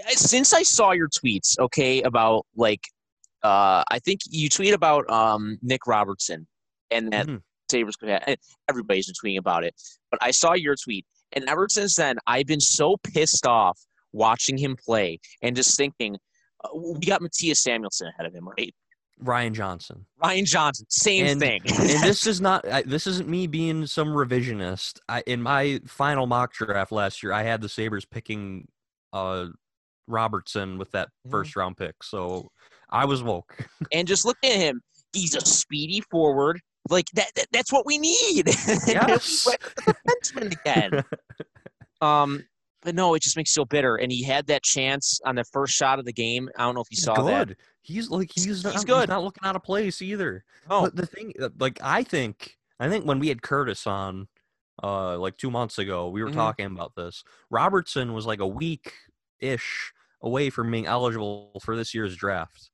since 0.08 0.52
I 0.52 0.62
saw 0.62 0.92
your 0.92 1.08
tweets, 1.08 1.58
okay, 1.58 2.02
about 2.02 2.46
like, 2.56 2.82
uh, 3.42 3.82
I 3.90 3.98
think 4.04 4.20
you 4.28 4.48
tweet 4.48 4.74
about 4.74 5.08
um, 5.10 5.58
Nick 5.62 5.86
Robertson 5.86 6.46
and 6.90 7.12
that 7.12 7.26
Mhm. 7.26 7.40
Sabres 7.70 7.96
could 7.96 8.08
have. 8.08 8.36
Everybody's 8.68 9.06
been 9.06 9.14
tweeting 9.14 9.38
about 9.38 9.64
it, 9.64 9.74
but 10.10 10.18
I 10.22 10.30
saw 10.32 10.54
your 10.54 10.74
tweet, 10.76 11.06
and 11.32 11.48
ever 11.48 11.66
since 11.70 11.94
then, 11.96 12.16
I've 12.26 12.46
been 12.46 12.60
so 12.60 12.96
pissed 12.98 13.46
off 13.46 13.78
watching 14.12 14.58
him 14.58 14.76
play 14.76 15.20
and 15.42 15.54
just 15.54 15.76
thinking, 15.76 16.16
uh, 16.64 16.68
we 16.74 16.98
got 17.00 17.20
Mattias 17.20 17.58
Samuelsson 17.58 18.08
ahead 18.08 18.26
of 18.26 18.34
him, 18.34 18.48
right? 18.48 18.74
Ryan 19.22 19.52
Johnson. 19.54 20.06
Ryan 20.22 20.46
Johnson, 20.46 20.86
same 20.88 21.26
And- 21.26 21.40
thing. 21.40 21.60
and 21.66 22.02
this 22.02 22.26
is 22.26 22.40
not 22.40 22.66
I, 22.66 22.82
this 22.82 23.06
isn't 23.06 23.28
me 23.28 23.46
being 23.46 23.86
some 23.86 24.08
revisionist. 24.08 24.98
I 25.08 25.22
in 25.26 25.40
my 25.42 25.80
final 25.86 26.26
mock 26.26 26.52
draft 26.54 26.90
last 26.90 27.22
year, 27.22 27.32
I 27.32 27.42
had 27.44 27.60
the 27.60 27.68
Sabres 27.68 28.04
picking 28.06 28.66
uh 29.12 29.46
Robertson 30.08 30.78
with 30.78 30.90
that 30.92 31.08
Mhm. 31.26 31.30
first 31.30 31.54
round 31.56 31.76
pick. 31.76 32.02
So 32.02 32.50
I 32.90 33.04
was 33.04 33.22
woke. 33.22 33.56
and 33.92 34.06
just 34.08 34.24
look 34.24 34.36
at 34.44 34.52
him. 34.52 34.80
He's 35.12 35.34
a 35.34 35.40
speedy 35.40 36.00
forward. 36.10 36.60
Like 36.88 37.06
that, 37.14 37.30
that 37.36 37.46
that's 37.52 37.72
what 37.72 37.84
we 37.86 37.98
need. 37.98 38.46
Yes. 38.86 39.46
Defenseman 39.86 40.52
again. 40.60 41.04
Um, 42.02 42.46
but 42.82 42.94
no, 42.94 43.12
it 43.12 43.20
just 43.20 43.36
makes 43.36 43.54
you 43.54 43.60
so 43.60 43.66
bitter. 43.66 43.96
And 43.96 44.10
he 44.10 44.22
had 44.22 44.46
that 44.46 44.62
chance 44.62 45.20
on 45.26 45.34
the 45.34 45.44
first 45.44 45.74
shot 45.74 45.98
of 45.98 46.06
the 46.06 46.14
game. 46.14 46.48
I 46.56 46.62
don't 46.62 46.74
know 46.74 46.80
if 46.80 46.86
you 46.90 46.94
He's 46.96 47.04
saw 47.04 47.14
good. 47.14 47.50
that. 47.50 47.56
He's 47.82 48.08
like 48.08 48.30
he's, 48.34 48.44
He's 48.44 48.64
not, 48.64 48.72
he's 48.72 48.84
good. 48.86 49.10
not 49.10 49.22
looking 49.22 49.44
out 49.44 49.54
of 49.54 49.62
place 49.62 50.00
either. 50.00 50.44
Oh, 50.70 50.84
But 50.84 50.96
the 50.96 51.04
thing, 51.04 51.34
uh, 51.38 51.50
like 51.58 51.78
I 51.82 52.02
think, 52.04 52.56
I 52.78 52.88
think 52.88 53.04
when 53.04 53.18
we 53.18 53.28
had 53.28 53.42
Curtis 53.42 53.86
on, 53.86 54.28
uh, 54.82 55.18
like 55.18 55.36
two 55.36 55.50
months 55.50 55.76
ago, 55.78 56.08
we 56.08 56.22
were 56.22 56.30
Mhm. 56.30 56.34
talking 56.36 56.64
about 56.66 56.94
this. 56.96 57.22
Robertson 57.50 58.14
was 58.14 58.24
like 58.24 58.40
a 58.40 58.46
week 58.46 58.94
ish 59.40 59.92
away 60.22 60.48
from 60.48 60.70
being 60.70 60.86
eligible 60.86 61.60
for 61.62 61.76
this 61.76 61.94
year's 61.94 62.16
draft. 62.16 62.70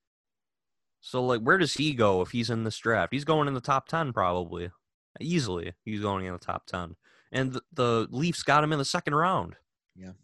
So 1.07 1.25
like, 1.25 1.41
where 1.41 1.57
does 1.57 1.75
he 1.75 1.95
go 1.95 2.21
if 2.21 2.31
he's 2.33 2.51
in 2.51 2.65
this 2.65 2.77
draft? 2.79 3.13
He's 3.13 3.25
going 3.25 3.47
in 3.47 3.55
the 3.55 3.61
top 3.61 3.87
ten 3.87 4.13
probably, 4.13 4.73
easily. 5.21 5.73
He's 5.85 6.01
going 6.01 6.27
in 6.27 6.33
the 6.33 6.39
top 6.41 6.67
ten, 6.67 6.97
and 7.31 7.53
the, 7.53 7.63
the 7.73 8.09
Leafs 8.11 8.43
got 8.43 8.65
him 8.65 8.73
in 8.73 8.79
the 8.81 8.85
second 8.85 9.15
round. 9.15 9.55
Yeah. 9.95 10.15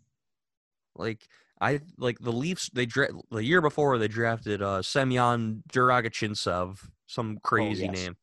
Like 0.96 1.28
I 1.60 1.82
like 1.98 2.18
the 2.18 2.32
Leafs. 2.32 2.68
They 2.74 2.84
dra- 2.84 3.12
the 3.30 3.44
year 3.44 3.60
before 3.60 3.96
they 3.96 4.08
drafted 4.08 4.60
uh 4.60 4.82
Semyon 4.82 5.62
Der-Arguchintsev, 5.70 6.80
some 7.06 7.38
crazy 7.44 7.84
yes. 7.84 7.94
name. 7.94 8.16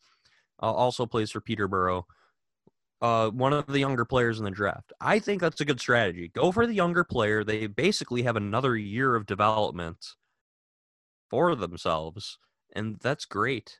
Uh, 0.61 0.73
also 0.73 1.05
plays 1.05 1.31
for 1.31 1.39
Peterborough. 1.39 2.05
Uh, 3.01 3.29
one 3.29 3.53
of 3.53 3.67
the 3.67 3.79
younger 3.79 4.03
players 4.03 4.37
in 4.37 4.43
the 4.43 4.51
draft. 4.51 4.91
I 4.99 5.19
think 5.19 5.39
that's 5.39 5.61
a 5.61 5.65
good 5.65 5.79
strategy. 5.79 6.27
Go 6.27 6.51
for 6.51 6.67
the 6.67 6.73
younger 6.73 7.05
player. 7.05 7.45
They 7.45 7.67
basically 7.67 8.23
have 8.23 8.35
another 8.35 8.75
year 8.75 9.15
of 9.15 9.25
development 9.25 10.05
for 11.29 11.55
themselves, 11.55 12.37
and 12.73 12.97
that's 13.01 13.25
great. 13.25 13.79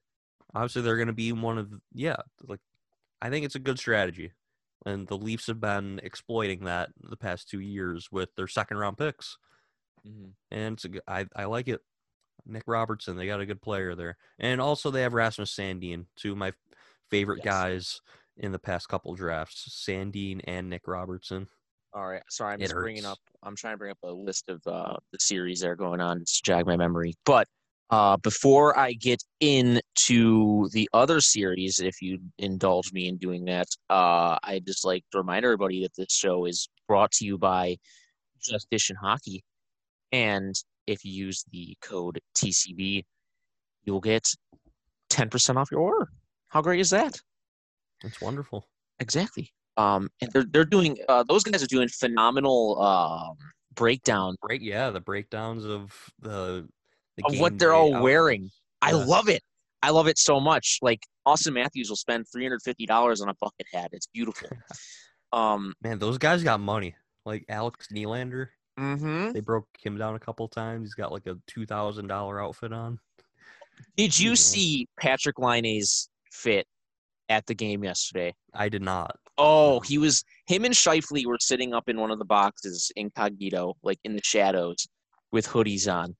Obviously, 0.53 0.81
they're 0.81 0.97
going 0.97 1.07
to 1.07 1.13
be 1.13 1.31
one 1.31 1.57
of 1.57 1.71
yeah. 1.93 2.17
Like, 2.43 2.59
I 3.21 3.29
think 3.29 3.45
it's 3.45 3.55
a 3.55 3.59
good 3.59 3.77
strategy, 3.79 4.31
and 4.85 5.07
the 5.07 5.17
Leafs 5.17 5.47
have 5.47 5.59
been 5.61 5.99
exploiting 6.03 6.65
that 6.65 6.89
the 7.01 7.17
past 7.17 7.49
two 7.49 7.59
years 7.59 8.09
with 8.11 8.33
their 8.35 8.47
second 8.47 8.77
round 8.77 8.97
picks 8.97 9.37
Mhm. 10.07 10.31
and 10.49 10.73
it's 10.75 10.85
a 10.85 10.89
I, 11.11 11.25
I 11.35 11.45
like 11.45 11.67
it. 11.67 11.81
Nick 12.45 12.63
Robertson, 12.67 13.17
they 13.17 13.27
got 13.27 13.41
a 13.41 13.45
good 13.45 13.61
player 13.61 13.95
there, 13.95 14.17
and 14.39 14.61
also 14.61 14.89
they 14.91 15.01
have 15.01 15.13
Rasmus 15.13 15.53
Sandin, 15.53 16.05
two 16.15 16.31
of 16.31 16.37
my 16.37 16.53
favorite 17.11 17.39
Yes. 17.39 17.45
guys 17.45 18.01
in 18.37 18.53
the 18.53 18.59
past 18.59 18.87
couple 18.87 19.13
drafts, 19.13 19.67
Sandin 19.85 20.39
and 20.45 20.69
Nick 20.69 20.87
Robertson. 20.87 21.47
all 21.93 22.07
right. 22.07 22.23
Sorry, 22.29 22.53
I'm 22.53 22.59
It 22.61 22.65
just 22.65 22.75
bringing 22.75 23.03
up. 23.03 23.17
I'm 23.43 23.55
trying 23.57 23.73
to 23.73 23.77
bring 23.77 23.91
up 23.91 23.97
a 24.03 24.11
list 24.11 24.47
of 24.47 24.65
uh, 24.67 24.95
the 25.11 25.19
series 25.19 25.59
that 25.61 25.69
are 25.69 25.75
going 25.75 25.99
on 25.99 26.19
to 26.23 26.41
jog 26.43 26.65
my 26.67 26.77
memory. 26.77 27.15
But 27.25 27.47
uh, 27.89 28.17
before 28.17 28.77
I 28.77 28.93
get 28.93 29.23
into 29.39 30.69
the 30.71 30.89
other 30.93 31.21
series, 31.21 31.79
if 31.79 32.01
you 32.01 32.19
indulge 32.37 32.93
me 32.93 33.07
in 33.07 33.17
doing 33.17 33.45
that, 33.45 33.67
uh, 33.89 34.37
I 34.43 34.61
just 34.65 34.85
like 34.85 35.03
to 35.11 35.19
remind 35.19 35.45
everybody 35.45 35.81
that 35.83 35.95
this 35.97 36.11
show 36.11 36.45
is 36.45 36.69
brought 36.87 37.11
to 37.13 37.25
you 37.25 37.37
by 37.37 37.77
Just 38.41 38.67
Dish 38.69 38.89
and 38.89 38.99
Hockey. 38.99 39.43
And 40.11 40.55
if 40.87 41.03
you 41.03 41.11
use 41.11 41.43
the 41.51 41.75
code 41.81 42.19
TCB, 42.35 43.03
you 43.83 43.93
will 43.93 44.01
get 44.01 44.27
10% 45.11 45.55
off 45.55 45.71
your 45.71 45.81
order. 45.81 46.09
How 46.49 46.61
great 46.61 46.79
is 46.79 46.89
that? 46.91 47.19
That's 48.03 48.21
wonderful. 48.21 48.67
Exactly. 48.99 49.51
Um, 49.77 50.09
and 50.21 50.31
they're 50.33 50.45
they're 50.51 50.65
doing 50.65 50.97
uh, 51.07 51.23
those 51.23 51.43
guys 51.43 51.63
are 51.63 51.67
doing 51.67 51.87
phenomenal 51.87 52.81
um, 52.81 53.37
breakdown 53.75 54.35
Break, 54.41 54.61
yeah, 54.61 54.89
the 54.89 54.99
breakdowns 54.99 55.65
of 55.65 55.93
the, 56.19 56.67
the 57.27 57.33
Of 57.33 57.39
what 57.39 57.57
they're 57.59 57.73
all 57.73 58.01
wearing. 58.01 58.49
I 58.81 58.91
Yes. 58.91 59.07
love 59.07 59.29
it. 59.29 59.41
I 59.81 59.91
love 59.91 60.07
it 60.07 60.17
so 60.17 60.39
much. 60.39 60.79
Like 60.81 61.01
Auston 61.27 61.53
Matthews 61.53 61.89
will 61.89 61.95
spend 61.97 62.25
three 62.31 62.43
hundred 62.43 62.61
fifty 62.63 62.85
dollars 62.85 63.21
on 63.21 63.29
a 63.29 63.33
bucket 63.39 63.67
hat. 63.73 63.89
It's 63.93 64.07
beautiful. 64.07 64.49
um, 65.33 65.73
Man, 65.81 65.99
those 65.99 66.17
guys 66.17 66.43
got 66.43 66.59
money. 66.59 66.95
Like 67.25 67.45
Alex 67.49 67.87
Nylander, 67.93 68.47
mhm. 68.79 69.33
they 69.33 69.41
broke 69.41 69.67
him 69.81 69.97
down 69.97 70.15
a 70.15 70.19
couple 70.19 70.47
times. 70.47 70.87
He's 70.89 70.95
got 70.95 71.11
like 71.11 71.27
a 71.27 71.35
two 71.47 71.65
thousand 71.65 72.07
dollar 72.07 72.41
outfit 72.41 72.73
on. 72.73 72.99
Did 73.95 74.17
you 74.17 74.31
Yeah. 74.31 74.35
see 74.35 74.87
Patrik 75.01 75.37
Laine's 75.37 76.09
fit 76.31 76.65
at 77.29 77.45
the 77.45 77.53
game 77.53 77.83
yesterday? 77.83 78.33
I 78.53 78.69
did 78.69 78.81
not. 78.81 79.15
Oh, 79.37 79.79
he 79.79 79.97
was 79.97 80.23
him 80.47 80.65
and 80.65 80.73
Scheifele 80.73 81.25
were 81.25 81.37
sitting 81.39 81.73
up 81.73 81.87
in 81.87 81.97
one 81.99 82.11
of 82.11 82.19
the 82.19 82.25
boxes 82.25 82.91
incognito, 82.97 83.75
like 83.83 83.99
in 84.03 84.15
the 84.15 84.21
shadows, 84.23 84.87
with 85.31 85.47
hoodies 85.47 85.91
on. 85.93 86.17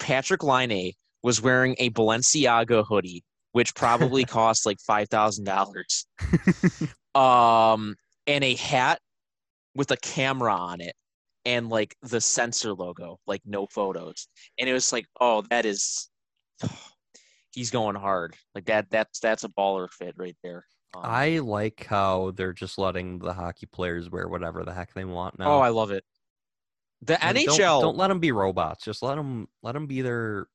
Patrik 0.00 0.42
Laine 0.42 0.92
was 1.22 1.40
wearing 1.40 1.76
a 1.78 1.90
Balenciaga 1.90 2.84
hoodie, 2.86 3.22
which 3.52 3.74
probably 3.74 4.24
cost 4.26 4.66
like 4.66 4.78
five 4.80 5.08
thousand 5.08 5.44
dollars. 5.44 6.06
Um, 7.14 7.96
and 8.28 8.44
a 8.44 8.54
hat 8.54 9.00
with 9.74 9.90
a 9.90 9.96
camera 9.96 10.54
on 10.54 10.80
it 10.80 10.94
and 11.44 11.68
like 11.68 11.96
the 12.02 12.20
sensor 12.20 12.72
logo, 12.72 13.18
like 13.26 13.42
no 13.44 13.66
photos. 13.66 14.28
And 14.58 14.68
it 14.68 14.72
was 14.72 14.92
like, 14.92 15.06
oh, 15.20 15.42
that 15.50 15.66
is 15.66 16.08
he's 17.52 17.70
going 17.70 17.96
hard. 17.96 18.36
Like 18.54 18.66
that 18.66 18.90
that's 18.90 19.18
that's 19.20 19.44
a 19.44 19.48
baller 19.48 19.90
fit 19.90 20.14
right 20.16 20.36
there. 20.42 20.64
Um, 20.94 21.02
I 21.04 21.38
like 21.38 21.86
how 21.86 22.32
they're 22.36 22.52
just 22.52 22.78
letting 22.78 23.18
the 23.18 23.32
hockey 23.32 23.66
players 23.66 24.10
wear 24.10 24.28
whatever 24.28 24.64
the 24.64 24.72
heck 24.72 24.92
they 24.94 25.04
want 25.04 25.38
now. 25.38 25.52
Oh, 25.52 25.60
I 25.60 25.68
love 25.68 25.90
it. 25.92 26.04
The 27.02 27.14
NHL, 27.14 27.56
Don't, 27.56 27.80
don't 27.80 27.96
let 27.96 28.08
them 28.08 28.20
be 28.20 28.30
robots. 28.32 28.84
Just 28.84 29.02
let 29.02 29.14
them 29.16 29.48
let 29.62 29.72
them 29.72 29.86
be 29.86 30.02
their 30.02 30.48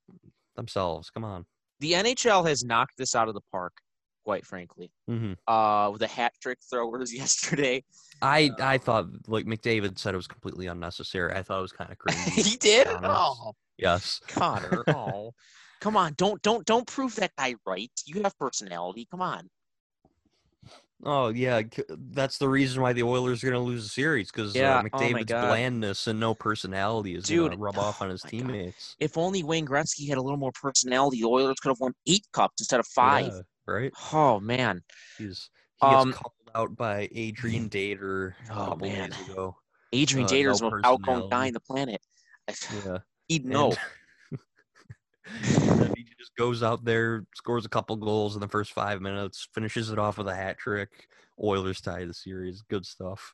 themselves. 0.55 1.09
Come 1.09 1.23
on. 1.23 1.45
the 1.79 1.93
NHL 1.93 2.47
has 2.47 2.63
knocked 2.63 2.97
this 2.97 3.15
out 3.15 3.27
of 3.27 3.33
the 3.33 3.41
park, 3.51 3.73
quite 4.23 4.45
frankly. 4.45 4.91
hmm 5.07 5.33
Uh, 5.47 5.89
with 5.91 5.99
the 6.01 6.07
hat 6.07 6.33
trick 6.41 6.59
throwers 6.69 7.13
yesterday, 7.21 7.83
I 8.21 8.51
I 8.59 8.75
Um, 8.75 8.79
thought 8.79 9.05
like 9.27 9.45
McDavid 9.45 9.97
said 9.97 10.13
it 10.13 10.17
was 10.17 10.27
completely 10.27 10.67
unnecessary. 10.67 11.33
I 11.33 11.41
thought 11.43 11.59
it 11.59 11.63
was 11.63 11.71
kind 11.71 11.91
of 11.91 11.97
crazy. 11.97 12.41
he 12.43 12.57
did. 12.57 12.87
Oh, 12.87 13.53
yes. 13.77 14.21
Connor. 14.27 14.83
Oh, 14.87 15.33
come 15.81 15.97
on! 15.97 16.13
Don't 16.17 16.41
don't 16.41 16.65
don't 16.65 16.87
prove 16.87 17.15
that 17.15 17.31
guy 17.37 17.55
right. 17.65 17.91
You 18.05 18.21
have 18.23 18.37
personality. 18.37 19.07
Come 19.09 19.21
on. 19.21 19.49
Oh 21.03 21.27
yeah, 21.29 21.61
that's 21.89 22.37
the 22.37 22.47
reason 22.49 22.81
why 22.81 22.93
the 22.93 23.03
Oilers 23.03 23.43
are 23.43 23.47
going 23.51 23.61
to 23.61 23.65
lose 23.65 23.83
the 23.83 23.89
series 23.89 24.31
because 24.31 24.55
Yeah, 24.55 24.77
uh, 24.77 24.81
oh 24.93 24.97
McDavid's 24.99 25.25
God. 25.25 25.49
blandness 25.49 26.07
and 26.07 26.19
no 26.19 26.33
personality 26.33 27.15
is 27.15 27.27
going 27.29 27.51
to 27.51 27.57
rub 27.57 27.77
off 27.77 28.01
on 28.01 28.07
oh 28.07 28.11
his 28.11 28.23
my 28.23 28.29
God. 28.29 28.31
teammates. 28.31 28.95
If 28.99 29.17
only 29.17 29.43
Wayne 29.43 29.65
Gretzky 29.65 30.07
had 30.07 30.17
a 30.17 30.21
little 30.21 30.37
more 30.37 30.53
personality, 30.53 31.21
the 31.21 31.27
Oilers 31.27 31.57
could 31.61 31.69
have 31.69 31.79
won 31.79 31.93
eight 32.07 32.25
cups 32.31 32.61
instead 32.61 32.79
of 32.79 32.87
five. 32.87 33.25
Yeah, 33.27 33.41
right? 33.67 33.91
Oh 34.13 34.39
man. 34.39 34.81
He's 35.17 35.49
he 35.75 35.85
Um, 35.85 36.07
gets 36.07 36.17
called 36.19 36.33
out 36.55 36.75
by 36.77 37.09
Adrian 37.11 37.69
Dater 37.69 38.33
a 38.49 38.53
Oh, 38.53 38.65
couple 38.65 38.87
man. 38.87 39.09
days 39.09 39.19
ago. 39.19 39.57
Adrian 39.91 40.25
Uh, 40.25 40.29
Dater 40.29 40.51
is 40.51 40.61
no 40.61 40.69
the 40.69 40.75
most 40.77 40.85
outgoing 40.85 41.29
guy 41.29 41.47
on 41.47 41.53
the 41.53 41.59
planet. 41.59 42.01
Yeah. 42.69 42.99
He'd 43.27 43.45
know. 43.45 43.73
And 45.27 45.94
just 46.25 46.35
goes 46.35 46.63
out 46.63 46.83
there, 46.83 47.25
scores 47.35 47.65
a 47.65 47.69
couple 47.69 47.95
goals 47.95 48.35
in 48.35 48.41
the 48.41 48.47
first 48.47 48.71
five 48.73 49.01
minutes, 49.01 49.47
finishes 49.53 49.91
it 49.91 49.99
off 49.99 50.17
with 50.17 50.27
a 50.27 50.35
hat 50.35 50.57
trick. 50.57 51.07
Oilers 51.41 51.81
tie 51.81 52.05
the 52.05 52.13
series. 52.13 52.63
Good 52.63 52.85
stuff. 52.85 53.33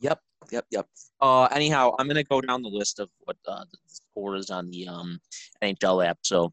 Yep, 0.00 0.20
yep, 0.52 0.66
yep. 0.70 0.86
Uh, 1.20 1.46
anyhow, 1.46 1.94
I'm 1.98 2.06
gonna 2.06 2.22
go 2.22 2.40
down 2.40 2.62
the 2.62 2.68
list 2.68 3.00
of 3.00 3.08
what 3.20 3.36
uh, 3.48 3.64
the 3.70 3.78
score 3.86 4.36
is 4.36 4.50
on 4.50 4.70
the 4.70 4.86
um, 4.86 5.18
NHL 5.62 6.06
app. 6.06 6.18
So, 6.22 6.52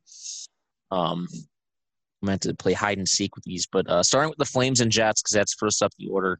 um, 0.90 1.28
I 2.24 2.26
meant 2.26 2.42
to 2.44 2.56
play 2.56 2.74
hide 2.74 2.98
and 2.98 3.08
seek 3.08 3.36
with 3.36 3.44
these, 3.44 3.68
but 3.72 3.88
uh, 3.88 4.02
starting 4.02 4.30
with 4.30 4.40
the 4.40 4.46
Flames 4.46 4.80
and 4.82 4.92
Jets 4.92 5.22
because 5.22 5.34
that's 5.34 5.54
first 5.54 5.84
up 5.84 5.92
the 6.00 6.08
order. 6.08 6.40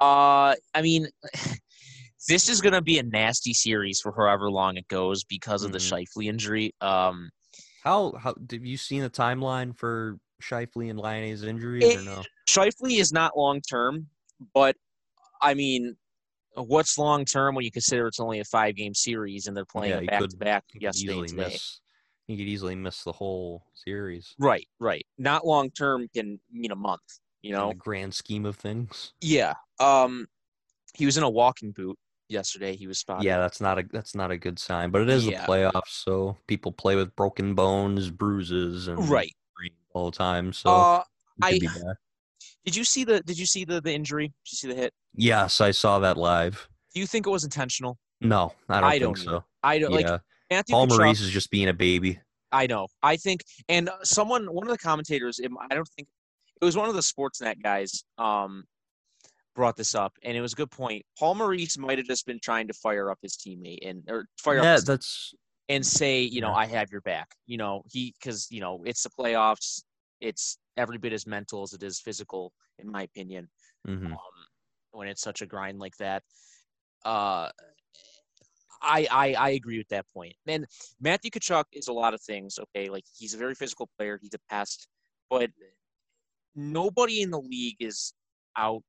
Uh, 0.00 0.54
I 0.74 0.82
mean, 0.82 1.06
this 2.28 2.48
is 2.48 2.60
gonna 2.60 2.82
be 2.82 2.98
a 2.98 3.04
nasty 3.04 3.52
series 3.52 4.00
for 4.00 4.12
however 4.12 4.50
long 4.50 4.76
it 4.76 4.88
goes 4.88 5.22
because 5.22 5.62
of 5.62 5.70
the 5.70 5.78
Mhm. 5.78 6.06
Scheifele 6.16 6.26
injury. 6.26 6.74
Um, 6.80 7.30
How 7.84 8.12
how 8.18 8.34
have 8.50 8.64
you 8.64 8.76
seen 8.78 9.02
the 9.02 9.10
timeline 9.10 9.76
for 9.76 10.18
Scheifele 10.42 10.88
and 10.90 10.98
Laine's 10.98 11.42
injuries 11.42 11.84
It- 11.84 11.98
or 11.98 12.02
no? 12.02 12.22
Scheifele 12.48 12.98
is 12.98 13.12
not 13.12 13.36
long 13.36 13.60
term, 13.60 14.08
but 14.54 14.76
I 15.42 15.52
mean, 15.54 15.96
what's 16.54 16.96
long 16.96 17.26
term 17.26 17.54
when 17.54 17.64
you 17.64 17.70
consider 17.70 18.06
it's 18.06 18.20
only 18.20 18.40
a 18.40 18.44
five 18.44 18.74
game 18.76 18.94
series 18.94 19.46
and 19.46 19.56
they're 19.56 19.66
playing 19.66 20.04
Yeah, 20.04 20.10
back 20.10 20.20
could- 20.20 20.30
to 20.30 20.36
back 20.38 20.64
yesterday 20.74 21.18
and 21.18 21.28
today? 21.28 21.42
miss. 21.44 21.80
He 22.26 22.38
could 22.38 22.46
easily 22.48 22.74
miss 22.74 23.04
the 23.04 23.12
whole 23.12 23.66
series. 23.74 24.34
Right, 24.38 24.66
right. 24.80 25.06
Not 25.18 25.46
long 25.46 25.70
term 25.70 26.08
can 26.08 26.40
mean 26.50 26.70
a 26.70 26.76
month. 26.76 27.02
You 27.42 27.50
in 27.54 27.60
know. 27.60 27.68
the 27.68 27.74
grand 27.74 28.14
scheme 28.14 28.46
of 28.46 28.56
things. 28.56 29.12
Yeah. 29.20 29.52
Um, 29.78 30.26
he 30.94 31.04
was 31.04 31.18
in 31.18 31.22
a 31.22 31.28
walking 31.28 31.72
boot 31.72 31.98
yesterday. 32.28 32.76
He 32.76 32.86
was 32.86 32.98
spotted. 32.98 33.24
Yeah, 33.24 33.38
that's 33.38 33.60
not 33.60 33.78
a 33.78 33.84
that's 33.92 34.14
not 34.14 34.30
a 34.30 34.36
good 34.36 34.58
sign. 34.58 34.90
But 34.90 35.02
it 35.02 35.08
is 35.10 35.26
Yeah. 35.26 35.44
the 35.44 35.52
playoffs, 35.52 35.88
so 36.04 36.36
people 36.46 36.72
play 36.72 36.96
with 36.96 37.14
broken 37.16 37.54
bones, 37.54 38.10
bruises, 38.10 38.88
and 38.88 39.08
Right. 39.08 39.34
all 39.94 40.10
the 40.10 40.16
time. 40.16 40.52
So 40.52 40.70
Uh, 40.70 41.04
I- 41.42 41.58
did 42.64 42.76
you 42.76 42.84
see 42.84 43.04
the 43.04 43.20
Did 43.22 43.38
you 43.38 43.46
see 43.46 43.64
the 43.64 43.80
the 43.80 43.92
injury? 43.92 44.28
Did 44.28 44.52
you 44.52 44.56
see 44.56 44.68
the 44.68 44.74
hit? 44.74 44.94
yes, 45.14 45.60
I 45.60 45.70
saw 45.70 45.98
that 46.00 46.16
live. 46.16 46.68
Do 46.94 47.00
you 47.00 47.06
think 47.06 47.26
it 47.26 47.30
was 47.30 47.44
intentional? 47.44 47.98
No, 48.20 48.54
I 48.68 48.80
don't 48.80 48.84
I 48.84 48.90
think 48.92 49.02
don't 49.02 49.18
so. 49.18 49.44
I 49.62 49.78
don't 49.78 49.92
like 49.92 50.06
yeah, 50.06 50.18
Matthew 50.50 50.72
Paul 50.72 50.86
Maurice 50.86 51.20
is 51.20 51.30
just 51.30 51.50
being 51.50 51.68
a 51.68 51.72
baby. 51.74 52.20
I 52.52 52.66
know. 52.68 52.86
I 53.02 53.16
think, 53.16 53.42
and 53.68 53.88
uh, 53.88 53.98
someone, 54.04 54.46
one 54.46 54.64
of 54.64 54.70
the 54.70 54.78
commentators, 54.78 55.40
I 55.42 55.74
don't 55.74 55.88
think 55.96 56.06
it 56.60 56.64
was 56.64 56.76
one 56.76 56.88
of 56.88 56.94
the 56.94 57.00
Sportsnet 57.00 57.60
guys, 57.62 58.04
um, 58.16 58.64
brought 59.54 59.76
this 59.76 59.94
up, 59.94 60.14
and 60.22 60.36
it 60.36 60.40
was 60.40 60.52
a 60.52 60.56
good 60.56 60.70
point. 60.70 61.04
Paul 61.18 61.36
Maurice 61.36 61.78
might 61.78 61.98
have 61.98 62.06
just 62.06 62.26
been 62.26 62.40
trying 62.40 62.68
to 62.68 62.74
fire 62.74 63.10
up 63.10 63.18
his 63.22 63.36
teammate 63.36 63.88
and 63.88 64.04
or 64.08 64.26
fire 64.38 64.60
Yeah, 64.62 64.74
up 64.76 64.80
that's 64.80 65.34
and 65.68 65.84
say, 65.86 66.22
you 66.22 66.40
know, 66.40 66.52
Yeah. 66.52 66.54
I 66.54 66.66
have 66.66 66.90
your 66.92 67.00
back. 67.02 67.36
You 67.46 67.58
know, 67.58 67.82
he 67.90 68.14
because 68.20 68.50
you 68.50 68.60
know 68.60 68.82
it's 68.84 69.02
the 69.02 69.10
playoffs. 69.10 69.82
It's 70.20 70.58
every 70.76 70.98
bit 70.98 71.12
as 71.12 71.26
mental 71.26 71.62
as 71.62 71.72
it 71.72 71.82
is 71.82 72.00
physical, 72.00 72.52
in 72.78 72.90
my 72.90 73.02
opinion. 73.02 73.48
mhm. 73.86 74.18
Um, 74.18 74.46
when 74.92 75.08
it's 75.08 75.22
such 75.22 75.42
a 75.42 75.46
grind 75.46 75.78
like 75.80 75.96
that. 75.98 76.22
Uh, 77.04 77.50
I, 78.82 79.06
I 79.10 79.34
I 79.34 79.50
agree 79.50 79.78
with 79.78 79.88
that 79.88 80.06
point. 80.12 80.34
And 80.46 80.66
Matthew 81.00 81.30
Tkachuk 81.30 81.64
is 81.72 81.88
a 81.88 81.92
lot 81.92 82.12
of 82.14 82.20
things. 82.20 82.58
Okay, 82.58 82.88
like 82.90 83.04
he's 83.16 83.34
a 83.34 83.38
very 83.38 83.54
physical 83.54 83.88
player. 83.96 84.18
He's 84.20 84.34
a 84.34 84.38
pest, 84.50 84.88
but 85.30 85.50
nobody 86.54 87.22
in 87.22 87.30
the 87.30 87.40
league 87.40 87.76
is 87.80 88.12
out 88.56 88.82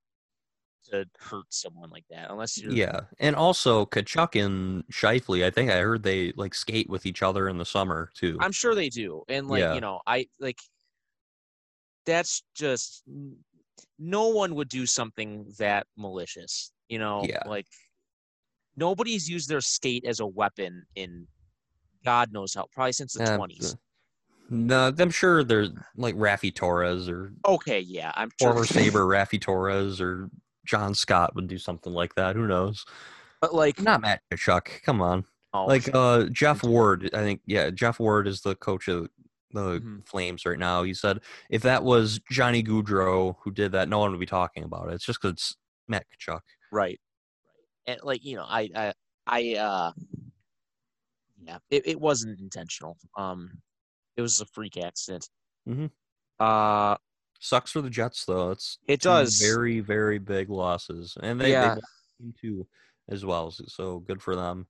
to 0.92 1.06
hurt 1.20 1.46
someone 1.50 1.90
like 1.90 2.06
that 2.10 2.30
unless 2.30 2.58
you're 2.58 2.72
yeah, 2.72 3.02
and 3.20 3.36
also 3.36 3.86
Tkachuk 3.86 4.44
and 4.44 4.84
Scheifele. 4.88 5.46
I 5.46 5.50
think 5.50 5.72
I 5.72 5.80
heard 5.80 6.04
they 6.04 6.32
like 6.36 6.54
skate 6.54 6.90
with 6.90 7.06
each 7.06 7.22
other 7.24 7.48
in 7.50 7.58
the 7.58 7.66
summer 7.66 8.12
too. 8.14 8.38
I'm 8.40 8.52
sure 8.52 8.76
they 8.76 8.90
do. 8.90 9.24
And 9.28 9.48
like, 9.48 9.62
Yeah. 9.62 9.74
you 9.76 9.82
know, 9.82 10.02
I 10.06 10.28
like 10.40 10.60
that's 12.06 12.44
just 12.56 13.04
no 13.98 14.28
one 14.28 14.56
would 14.56 14.70
do 14.70 14.86
something 14.86 15.52
that 15.58 15.88
malicious. 15.98 16.72
You 16.90 17.00
know, 17.00 17.24
Yeah. 17.28 17.44
like 17.48 17.68
nobody's 18.76 19.30
used 19.30 19.50
their 19.50 19.62
skate 19.62 20.06
as 20.06 20.20
a 20.20 20.28
weapon 20.28 20.86
in 20.96 21.28
God 22.04 22.32
knows 22.32 22.54
how, 22.54 22.68
probably 22.72 22.94
since 22.94 23.14
the 23.14 23.24
Uh, 23.24 23.36
twenties. 23.38 23.76
No, 24.48 24.94
I'm 25.00 25.10
sure 25.10 25.44
there's 25.44 25.72
like 25.96 26.14
Raffi 26.16 26.54
Torres 26.54 27.10
or 27.10 27.34
Okay, 27.48 27.80
yeah, 27.80 28.12
I'm 28.16 28.30
sure. 28.40 28.54
former 28.54 28.66
Sabre 28.66 29.06
Raffi 29.08 29.42
Torres 29.42 30.00
or 30.00 30.30
John 30.66 30.94
Scott 30.96 31.36
would 31.36 31.48
do 31.48 31.58
something 31.58 31.94
like 31.94 32.16
that. 32.16 32.36
Who 32.36 32.48
knows? 32.48 32.86
But 33.42 33.54
like, 33.54 33.82
Not 33.82 34.02
Matt 34.02 34.22
Tkachuk. 34.34 34.82
Come 34.84 35.02
on. 35.02 35.26
oh, 35.54 35.66
Like 35.66 35.88
uh 35.94 36.26
Geoff 36.32 36.64
Ward, 36.64 37.10
I 37.14 37.20
think 37.20 37.42
yeah, 37.46 37.70
Geoff 37.70 38.00
Ward 38.00 38.28
is 38.28 38.42
the 38.42 38.56
coach 38.56 38.88
of 38.88 39.10
the 39.52 39.80
Mhm. 39.80 40.06
Flames 40.08 40.46
right 40.46 40.60
now. 40.60 40.84
He 40.84 40.94
said 40.94 41.20
if 41.50 41.62
that 41.62 41.84
was 41.84 42.20
Johnny 42.32 42.62
Gaudreau 42.64 43.36
who 43.44 43.52
did 43.52 43.72
that, 43.74 43.88
no 43.88 44.00
one 44.00 44.12
would 44.12 44.20
be 44.20 44.26
talking 44.26 44.64
about 44.64 44.90
it. 44.90 44.96
It's 44.96 45.06
just 45.06 45.22
because 45.22 45.34
it's 45.34 45.56
Matt 45.88 46.06
Tkachuk. 46.20 46.42
right, 46.72 46.82
right, 46.82 47.00
and 47.86 48.00
like 48.04 48.26
you 48.26 48.36
know, 48.36 48.46
I, 48.48 48.70
I, 48.76 48.94
I, 49.28 49.56
uh, 49.56 49.92
yeah, 51.42 51.58
it, 51.70 51.88
it 51.88 52.00
wasn't 52.02 52.40
intentional. 52.40 52.98
Um, 53.18 53.52
it 54.18 54.22
was 54.22 54.40
a 54.42 54.46
freak 54.48 54.78
accident. 54.78 55.30
Mhm. 55.68 55.92
Uh, 56.40 56.98
Sucks 57.46 57.72
for 57.72 57.82
the 57.82 57.90
Jets 57.90 58.26
though. 58.26 58.52
It's 58.52 58.80
it 58.88 59.02
does. 59.02 59.40
very 59.40 59.80
very 59.80 60.18
big 60.18 60.50
losses, 60.50 61.18
and 61.22 61.40
they 61.40 61.52
Yeah. 61.52 61.76
they 62.20 62.32
too 62.42 62.66
as 63.10 63.24
well. 63.24 63.52
So, 63.52 64.00
good 64.00 64.22
for 64.22 64.36
them. 64.36 64.66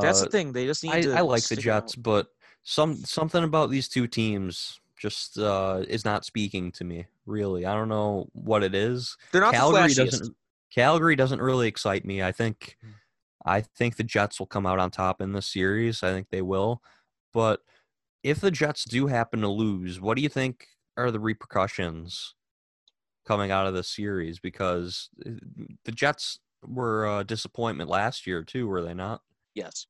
That's 0.00 0.22
Uh, 0.22 0.24
the 0.24 0.30
thing. 0.30 0.52
They 0.52 0.64
just 0.64 0.82
need 0.82 0.92
I, 0.92 1.00
to. 1.02 1.12
I 1.12 1.20
like 1.20 1.46
the 1.48 1.56
Jets, 1.56 1.98
out. 1.98 2.02
but 2.02 2.28
some 2.62 2.96
something 2.96 3.44
about 3.44 3.70
these 3.70 3.88
two 3.88 4.06
teams 4.06 4.80
just 4.96 5.38
uh, 5.38 5.84
is 5.86 6.04
not 6.04 6.24
speaking 6.24 6.72
to 6.72 6.84
me. 6.84 7.06
Really, 7.26 7.66
I 7.66 7.74
don't 7.74 7.90
know 7.90 8.28
what 8.32 8.62
it 8.62 8.74
is. 8.74 9.16
They're 9.32 9.42
not 9.42 9.52
Calgary 9.52 9.92
the 9.92 10.06
doesn't. 10.06 10.36
Calgary 10.70 11.16
doesn't 11.16 11.42
really 11.42 11.68
excite 11.68 12.04
me. 12.04 12.22
I 12.22 12.32
think. 12.32 12.78
Mm. 12.84 12.90
I 13.46 13.60
think 13.60 13.96
the 13.96 14.04
Jets 14.04 14.38
will 14.38 14.46
come 14.46 14.64
out 14.64 14.78
on 14.78 14.90
top 14.90 15.20
in 15.20 15.32
this 15.32 15.46
series. 15.46 16.02
I 16.02 16.12
think 16.12 16.28
they 16.30 16.40
will. 16.40 16.82
But 17.34 17.60
if 18.22 18.40
the 18.40 18.50
Jets 18.50 18.84
do 18.84 19.08
happen 19.08 19.42
to 19.42 19.48
lose, 19.48 20.00
what 20.00 20.16
do 20.16 20.22
you 20.22 20.30
think 20.30 20.68
are 20.96 21.10
the 21.10 21.20
repercussions 21.20 22.34
coming 23.26 23.50
out 23.50 23.66
of 23.66 23.74
this 23.74 23.88
series? 23.88 24.38
Because 24.38 25.08
uh, 25.26 25.30
the 25.84 25.92
Jets 25.92 26.38
were 26.66 27.18
a 27.20 27.24
disappointment 27.24 27.90
last 27.90 28.26
year 28.26 28.42
too, 28.42 28.66
were 28.66 28.82
they 28.82 28.94
not? 28.94 29.22
Yes. 29.54 29.86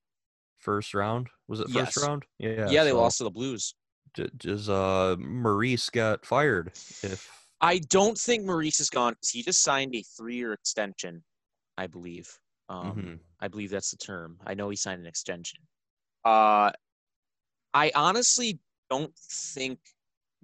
First 0.59 0.95
round 0.95 1.29
was 1.47 1.61
it 1.61 1.65
first 1.65 1.75
Yes. 1.75 1.99
round? 1.99 2.25
Yeah. 2.39 2.71
Yeah, 2.71 2.85
they 2.85 2.91
so 2.91 2.99
lost 2.99 3.19
to 3.19 3.25
the 3.25 3.31
Blues. 3.31 3.75
d- 4.15 4.31
Does 4.37 4.69
uh 4.69 5.17
Maurice 5.19 5.91
get 5.91 6.25
fired 6.25 6.69
if? 7.03 7.31
I 7.61 7.79
don't 7.79 8.19
think 8.19 8.45
Maurice 8.45 8.81
is 8.81 8.91
gone, 8.91 9.15
he 9.31 9.43
just 9.43 9.63
signed 9.63 9.95
a 9.95 10.03
three-year 10.03 10.53
extension, 10.53 11.23
I 11.79 11.87
believe. 11.87 12.29
Um, 12.69 12.97
Mhm. 12.97 13.19
I 13.41 13.49
believe 13.49 13.71
that's 13.71 13.91
the 13.91 13.97
term. 13.97 14.39
I 14.47 14.55
know 14.55 14.69
he 14.71 14.77
signed 14.77 15.01
an 15.01 15.07
extension. 15.07 15.61
Uh, 16.25 16.73
I 17.73 17.91
honestly 17.95 18.59
don't 18.91 19.15
think 19.17 19.79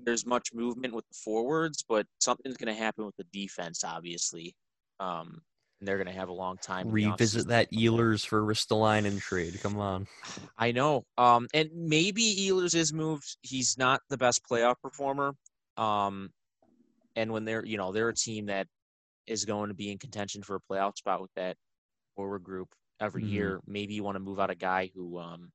there's 0.04 0.26
much 0.26 0.52
movement 0.52 0.94
with 0.94 1.06
the 1.08 1.14
forwards, 1.14 1.84
but 1.88 2.06
something's 2.20 2.56
going 2.56 2.74
to 2.74 2.80
happen 2.80 3.04
with 3.04 3.16
the 3.16 3.26
defense, 3.32 3.84
obviously. 3.84 4.54
Um, 4.98 5.42
and 5.80 5.88
they're 5.88 5.96
going 5.96 6.06
to 6.06 6.12
have 6.12 6.28
a 6.28 6.34
long 6.34 6.58
time. 6.58 6.90
revisit 6.90 7.48
that 7.48 7.72
Ehlers 7.72 8.26
for 8.26 8.42
Ristolainen 8.42 9.20
trade. 9.20 9.60
Come 9.62 9.78
on. 9.78 10.06
I 10.58 10.72
know. 10.72 11.04
Um, 11.16 11.48
and 11.54 11.70
maybe 11.74 12.22
Ehlers 12.48 12.74
is 12.74 12.92
moved. 12.92 13.36
He's 13.42 13.78
not 13.78 14.02
the 14.10 14.18
best 14.18 14.42
playoff 14.44 14.76
performer. 14.82 15.34
Um, 15.76 16.30
and 17.16 17.32
when 17.32 17.44
they're, 17.44 17.64
you 17.64 17.78
know, 17.78 17.92
they're 17.92 18.10
a 18.10 18.14
team 18.14 18.46
that 18.46 18.66
is 19.26 19.44
going 19.44 19.68
to 19.68 19.74
be 19.74 19.90
in 19.90 19.98
contention 19.98 20.42
for 20.42 20.56
a 20.56 20.60
playoff 20.60 20.96
spot 20.98 21.22
with 21.22 21.30
that 21.36 21.56
forward 22.14 22.42
group 22.42 22.68
every 23.00 23.24
Mhm. 23.24 23.28
year. 23.30 23.60
Maybe 23.66 23.94
you 23.94 24.04
want 24.04 24.16
to 24.16 24.20
move 24.20 24.38
out 24.38 24.50
a 24.50 24.54
guy 24.54 24.90
who, 24.94 25.18
um, 25.18 25.52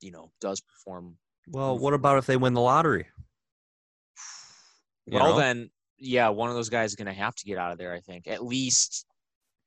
you 0.00 0.10
know, 0.10 0.32
does 0.40 0.60
perform. 0.60 1.18
Well, 1.46 1.78
what 1.78 1.94
about 1.94 2.18
if 2.18 2.26
they 2.26 2.36
win 2.36 2.54
the 2.54 2.60
lottery? 2.60 3.06
Well, 5.10 5.32
know? 5.32 5.38
then, 5.38 5.70
yeah, 5.98 6.28
one 6.28 6.48
of 6.48 6.56
those 6.56 6.68
guys 6.68 6.90
is 6.90 6.96
going 6.96 7.06
to 7.06 7.12
have 7.12 7.34
to 7.36 7.44
get 7.44 7.58
out 7.58 7.72
of 7.72 7.78
there. 7.78 7.92
I 7.92 8.00
think 8.00 8.26
at 8.26 8.44
least. 8.44 9.06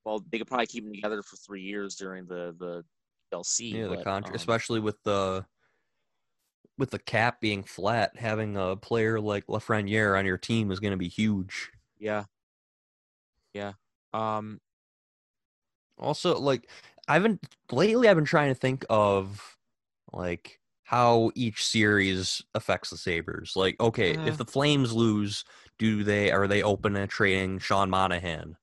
Well, 0.06 0.22
they 0.30 0.38
could 0.38 0.48
probably 0.48 0.66
keep 0.66 0.84
them 0.84 0.94
together 0.94 1.22
for 1.24 1.38
three 1.38 1.62
years 1.62 1.96
during 1.96 2.26
the 2.26 2.56
the 2.60 2.84
LC. 3.34 3.74
Yeah, 3.74 3.84
the 3.84 3.96
but, 3.96 4.04
contract, 4.04 4.30
um, 4.30 4.36
especially 4.36 4.80
with 4.80 5.02
the 5.04 5.46
with 6.78 6.92
the 6.92 7.00
cap 7.00 7.40
being 7.40 7.64
flat, 7.64 8.18
having 8.18 8.58
a 8.58 8.76
player 8.76 9.20
like 9.20 9.46
Lafreniere 9.48 10.18
on 10.18 10.26
your 10.26 10.38
team 10.38 10.72
is 10.72 10.80
going 10.80 10.92
to 10.92 10.98
be 10.98 11.08
huge. 11.08 11.72
Yeah. 12.00 12.26
Yeah. 13.54 13.74
Um. 14.14 14.60
Also, 16.00 16.40
like 16.40 16.68
I've 17.08 17.24
been 17.24 17.40
lately, 17.72 18.08
I've 18.08 18.16
been 18.16 18.26
trying 18.26 18.50
to 18.50 18.60
think 18.60 18.86
of 18.90 19.58
like 20.12 20.60
how 20.94 21.32
each 21.34 21.66
series 21.66 22.44
affects 22.54 22.92
the 22.92 22.98
Sabres. 22.98 23.54
Like, 23.56 23.76
okay, 23.80 24.12
if 24.28 24.38
the 24.38 24.46
Flames 24.46 24.94
lose, 24.94 25.44
do 25.80 26.04
they 26.04 26.30
are 26.30 26.48
they 26.48 26.62
open 26.62 26.94
to 26.94 27.08
trading 27.08 27.58
Sean 27.58 27.90
Monahan 27.90 28.56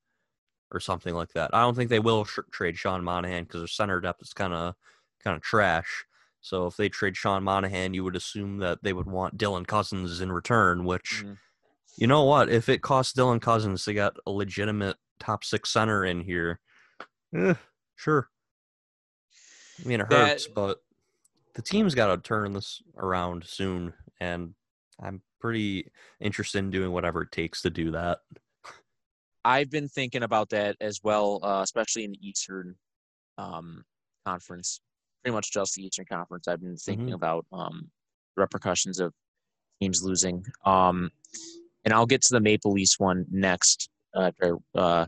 or 0.71 0.79
something 0.79 1.13
like 1.13 1.33
that? 1.33 1.51
I 1.53 1.63
don't 1.63 1.75
think 1.75 1.91
they 1.91 1.99
will 1.99 2.25
sh- 2.25 2.39
trade 2.53 2.79
Sean 2.79 3.03
Monahan 3.03 3.43
because 3.43 3.63
their 3.63 3.67
center 3.67 4.01
depth 4.01 4.23
is 4.23 4.33
kind 4.33 4.55
of 4.55 4.77
kind 5.25 5.37
of 5.37 5.43
trash. 5.43 6.05
So 6.41 6.69
if 6.69 6.77
they 6.77 6.89
trade 6.89 7.17
Sean 7.17 7.43
Monahan, 7.43 7.95
you 7.95 8.05
would 8.05 8.15
assume 8.15 8.59
that 8.59 8.79
they 8.85 8.93
would 8.93 9.09
want 9.09 9.37
Dylan 9.37 9.67
Cozens 9.67 10.21
in 10.21 10.31
return, 10.31 10.85
which 10.85 11.25
mhm. 11.27 11.37
you 11.97 12.07
know 12.07 12.23
what? 12.23 12.49
If 12.49 12.69
it 12.69 12.81
costs 12.81 13.13
Dylan 13.13 13.43
Cozens 13.43 13.85
to 13.87 13.93
get 13.93 14.13
a 14.25 14.31
legitimate 14.31 14.99
top 15.19 15.43
six 15.43 15.71
center 15.71 16.05
in 16.05 16.21
here, 16.21 16.61
eh, 17.35 17.55
sure. 17.97 18.29
I 19.85 19.89
mean, 19.89 20.01
it 20.01 20.09
That- 20.11 20.29
hurts, 20.29 20.47
but 20.47 20.79
the 21.55 21.63
team's 21.63 21.95
got 21.95 22.15
to 22.15 22.19
turn 22.19 22.53
this 22.53 22.83
around 22.97 23.45
soon, 23.45 23.93
and 24.21 24.55
I'm 25.01 25.23
pretty 25.41 25.91
interested 26.21 26.59
in 26.59 26.71
doing 26.71 26.93
whatever 26.93 27.23
it 27.23 27.33
takes 27.33 27.63
to 27.63 27.71
do 27.71 27.91
that. 27.93 28.19
I've 29.45 29.71
been 29.71 29.89
thinking 29.89 30.23
about 30.23 30.51
that 30.51 30.77
as 30.81 31.01
well, 31.03 31.41
uh, 31.43 31.61
especially 31.63 32.05
in 32.05 32.13
the 32.13 32.29
Eastern 32.29 32.77
um, 33.39 33.85
Conference. 34.27 34.81
Pretty 35.23 35.35
much 35.35 35.51
just 35.51 35.75
the 35.75 35.87
Eastern 35.87 36.05
Conference. 36.05 36.47
I've 36.47 36.61
been 36.61 36.77
thinking 36.77 37.09
Mhm. 37.09 37.15
about 37.15 37.47
um, 37.53 37.91
repercussions 38.37 39.01
of 39.01 39.15
teams 39.81 40.03
losing. 40.03 40.45
Um, 40.67 41.11
and 41.85 41.95
I'll 41.95 42.07
get 42.07 42.21
to 42.23 42.35
the 42.35 42.41
Maple 42.41 42.73
Leafs 42.73 42.99
one 43.01 43.25
next, 43.31 43.89
because 44.13 44.61
uh, 44.75 45.07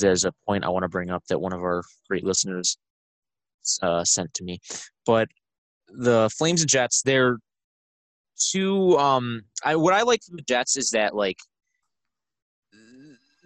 there's 0.00 0.24
a 0.24 0.32
point 0.46 0.64
I 0.64 0.68
want 0.70 0.82
to 0.82 0.88
bring 0.88 1.10
up 1.10 1.24
that 1.28 1.38
one 1.38 1.52
of 1.52 1.60
our 1.60 1.84
great 2.08 2.24
listeners 2.24 2.76
uh, 3.82 4.02
sent 4.04 4.34
to 4.34 4.42
me. 4.44 4.60
But 5.06 5.28
the 5.88 6.30
Flames 6.36 6.62
and 6.62 6.70
Jets, 6.70 7.02
they're 7.02 7.38
two. 8.38 8.98
Um, 8.98 9.42
I 9.64 9.76
what 9.76 9.94
I 9.94 10.02
like 10.02 10.22
from 10.22 10.36
the 10.36 10.42
Jets 10.42 10.76
is 10.76 10.90
that 10.90 11.14
like 11.14 11.38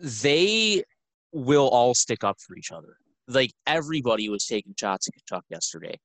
they 0.03 0.83
will 1.33 1.69
all 1.69 1.95
stick 1.95 2.25
up 2.25 2.39
for 2.41 2.57
each 2.57 2.73
other. 2.73 2.97
Like 3.29 3.53
everybody 3.67 4.29
was 4.29 4.47
taking 4.47 4.75
shots 4.79 5.09
at 5.09 5.15
Tkachuk 5.15 5.43
yesterday. 5.51 5.99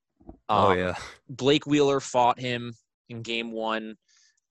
oh 0.48 0.72
Um, 0.72 0.78
yeah. 0.78 0.94
Blake 1.28 1.66
Wheeler 1.66 2.00
fought 2.00 2.40
him 2.40 2.72
in 3.08 3.22
game 3.22 3.52
one. 3.52 3.96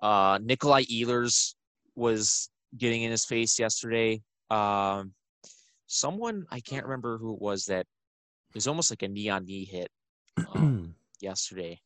Uh, 0.02 0.40
Nikolai 0.42 0.84
Ehlers 0.84 1.54
was 1.96 2.50
getting 2.78 3.04
in 3.04 3.12
his 3.12 3.26
face 3.26 3.60
yesterday. 3.60 4.22
Um, 4.50 5.14
someone 5.88 6.46
I 6.50 6.60
can't 6.62 6.86
remember 6.86 7.18
who 7.18 7.34
it 7.34 7.42
was 7.42 7.66
that 7.66 7.82
it 7.82 8.56
was 8.56 8.68
almost 8.68 8.92
like 8.92 9.04
a 9.04 9.08
knee 9.08 9.30
on 9.30 9.46
knee 9.46 9.66
hit 9.66 9.90
um, 10.54 10.96
yesterday. 11.22 11.80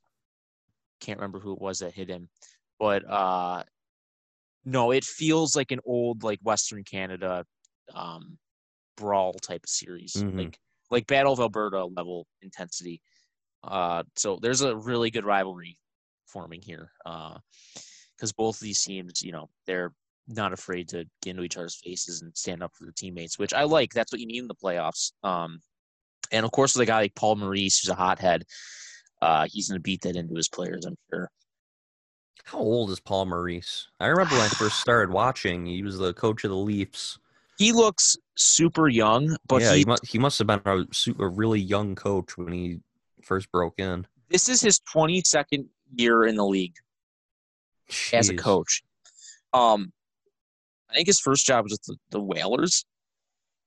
Can't 1.01 1.19
remember 1.19 1.39
who 1.39 1.53
it 1.53 1.61
was 1.61 1.79
that 1.79 1.93
hit 1.93 2.09
him, 2.09 2.29
but 2.79 3.07
uh, 3.09 3.63
no, 4.63 4.91
it 4.91 5.03
feels 5.03 5.55
like 5.55 5.71
an 5.71 5.79
old 5.85 6.23
like 6.23 6.39
Western 6.41 6.83
Canada 6.83 7.45
um, 7.93 8.37
brawl 8.97 9.33
type 9.33 9.63
of 9.63 9.69
series, 9.69 10.13
Mhm. 10.13 10.37
like 10.37 10.59
like 10.91 11.07
Battle 11.07 11.33
of 11.33 11.39
Alberta 11.39 11.85
level 11.85 12.27
intensity. 12.41 13.01
Uh, 13.63 14.03
so 14.15 14.37
there's 14.41 14.61
a 14.61 14.75
really 14.75 15.09
good 15.11 15.25
rivalry 15.25 15.77
forming 16.27 16.61
here 16.61 16.91
because 17.03 18.31
both 18.33 18.55
of 18.55 18.61
these 18.61 18.81
teams, 18.83 19.21
you 19.21 19.31
know, 19.31 19.49
they're 19.65 19.93
not 20.27 20.53
afraid 20.53 20.87
to 20.89 21.05
get 21.21 21.31
into 21.31 21.43
each 21.43 21.57
other's 21.57 21.75
faces 21.83 22.21
and 22.21 22.35
stand 22.37 22.63
up 22.63 22.71
for 22.75 22.85
their 22.85 22.93
teammates, 22.95 23.37
which 23.37 23.53
I 23.53 23.63
like. 23.63 23.93
That's 23.93 24.11
what 24.11 24.21
you 24.21 24.27
need 24.27 24.39
in 24.39 24.47
the 24.47 24.55
playoffs. 24.55 25.11
Um, 25.23 25.59
and 26.31 26.45
of 26.45 26.51
course, 26.51 26.75
with 26.75 26.83
a 26.83 26.85
guy 26.85 26.99
like 26.99 27.15
Paul 27.15 27.35
Maurice, 27.35 27.79
who's 27.79 27.89
a 27.89 27.95
hothead, 27.95 28.43
uh, 29.21 29.47
he's 29.49 29.69
going 29.69 29.77
to 29.77 29.81
beat 29.81 30.01
that 30.01 30.15
into 30.15 30.35
his 30.35 30.49
players, 30.49 30.85
I'm 30.85 30.95
sure. 31.09 31.29
How 32.43 32.59
old 32.59 32.91
is 32.91 32.99
Paul 32.99 33.25
Maurice? 33.25 33.87
I 33.99 34.07
remember 34.07 34.35
when 34.35 34.43
I 34.45 34.49
first 34.49 34.79
started 34.79 35.11
watching, 35.11 35.65
he 35.65 35.81
was 35.81 35.97
the 35.97 36.13
coach 36.13 36.43
of 36.43 36.51
the 36.51 36.57
Leafs. 36.57 37.17
He 37.57 37.71
looks 37.71 38.17
super 38.35 38.87
young, 38.87 39.35
but 39.47 39.61
yeah, 39.61 39.71
he, 39.71 39.79
he, 39.79 39.85
must, 39.85 40.05
he 40.05 40.19
must 40.19 40.37
have 40.39 40.47
been 40.47 40.61
a, 40.65 40.85
a 41.19 41.27
really 41.27 41.59
young 41.59 41.95
coach 41.95 42.37
when 42.37 42.53
he 42.53 42.79
first 43.23 43.51
broke 43.51 43.79
in. 43.79 44.05
this 44.29 44.47
is 44.47 44.61
his 44.61 44.79
22nd 44.93 45.65
year 45.95 46.25
in 46.25 46.35
the 46.35 46.45
league 46.45 46.75
as 48.13 48.29
a 48.29 48.35
coach. 48.35 48.83
Um, 49.53 49.91
I 50.89 50.95
think 50.95 51.07
his 51.07 51.19
first 51.19 51.45
job 51.45 51.63
was 51.63 51.71
with 51.71 51.83
the, 51.83 51.97
the 52.11 52.21
Whalers, 52.21 52.85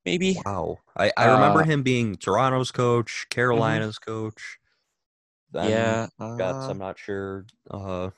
maybe. 0.05 0.41
Wow. 0.45 0.79
I, 0.97 1.13
I 1.17 1.27
remember 1.27 1.61
Uh, 1.63 1.65
him 1.65 1.83
being 1.83 2.17
Toronto's 2.17 2.71
coach, 2.71 3.27
Carolina's 3.31 3.99
coach. 3.99 4.59
Then 5.53 5.71
yeah, 5.71 6.07
uh, 6.21 6.69
I'm 6.69 6.79
not 6.79 6.99
sure 6.99 7.47
uh, 7.71 8.11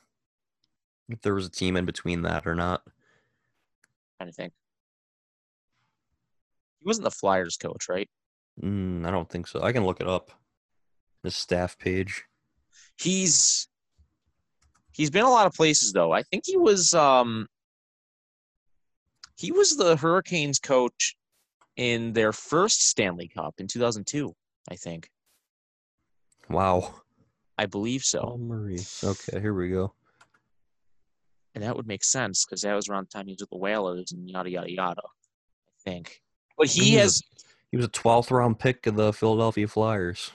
if 1.08 1.20
there 1.22 1.34
was 1.34 1.46
a 1.46 1.50
team 1.50 1.76
in 1.76 1.84
between 1.84 2.22
that 2.22 2.46
or 2.46 2.54
not. 2.54 2.82
trying 4.16 4.30
to 4.30 4.34
think. 4.34 4.52
He 6.80 6.86
wasn't 6.86 7.04
the 7.04 7.10
Flyers 7.10 7.56
coach, 7.56 7.88
right? 7.88 8.08
Mm, 8.62 9.06
I 9.06 9.10
don't 9.10 9.28
think 9.28 9.46
so. 9.46 9.62
I 9.62 9.72
can 9.72 9.84
look 9.84 10.00
it 10.00 10.08
up. 10.08 10.32
His 11.22 11.36
staff 11.36 11.78
page. 11.78 12.24
He's 12.98 13.68
he's 14.92 15.10
been 15.10 15.24
a 15.24 15.30
lot 15.30 15.46
of 15.46 15.52
places 15.54 15.92
though. 15.92 16.12
I 16.12 16.22
think 16.22 16.44
he 16.46 16.56
was 16.56 16.94
um 16.94 17.46
he 19.36 19.52
was 19.52 19.76
the 19.76 19.96
Hurricanes 19.96 20.58
coach 20.58 21.16
in 21.80 22.12
their 22.12 22.30
first 22.30 22.86
Stanley 22.86 23.26
Cup 23.26 23.54
in 23.56 23.66
2002, 23.66 24.36
I 24.70 24.76
think. 24.76 25.08
Wow. 26.50 26.94
I 27.56 27.64
believe 27.64 28.02
so. 28.02 28.20
Paul 28.20 28.36
Maurice. 28.36 29.02
Okay, 29.02 29.40
here 29.40 29.54
we 29.54 29.70
go. 29.70 29.94
And 31.54 31.64
that 31.64 31.74
would 31.74 31.86
make 31.86 32.04
sense 32.04 32.44
because 32.44 32.60
that 32.62 32.74
was 32.74 32.90
around 32.90 33.06
the 33.06 33.18
time 33.18 33.26
he 33.26 33.32
was 33.32 33.40
with 33.40 33.48
the 33.48 33.56
Whalers 33.56 34.12
and 34.12 34.28
yada 34.28 34.50
yada 34.50 34.70
yada. 34.70 35.00
I 35.02 35.90
think. 35.90 36.20
But 36.58 36.66
he 36.68 36.90
He 36.90 36.96
was 36.96 37.02
has 37.02 37.22
He 37.70 37.78
was 37.78 37.86
a 37.86 37.90
12th 37.90 38.30
round 38.30 38.58
pick 38.58 38.86
of 38.86 38.96
the 38.96 39.14
Philadelphia 39.14 39.66
Flyers. 39.66 40.32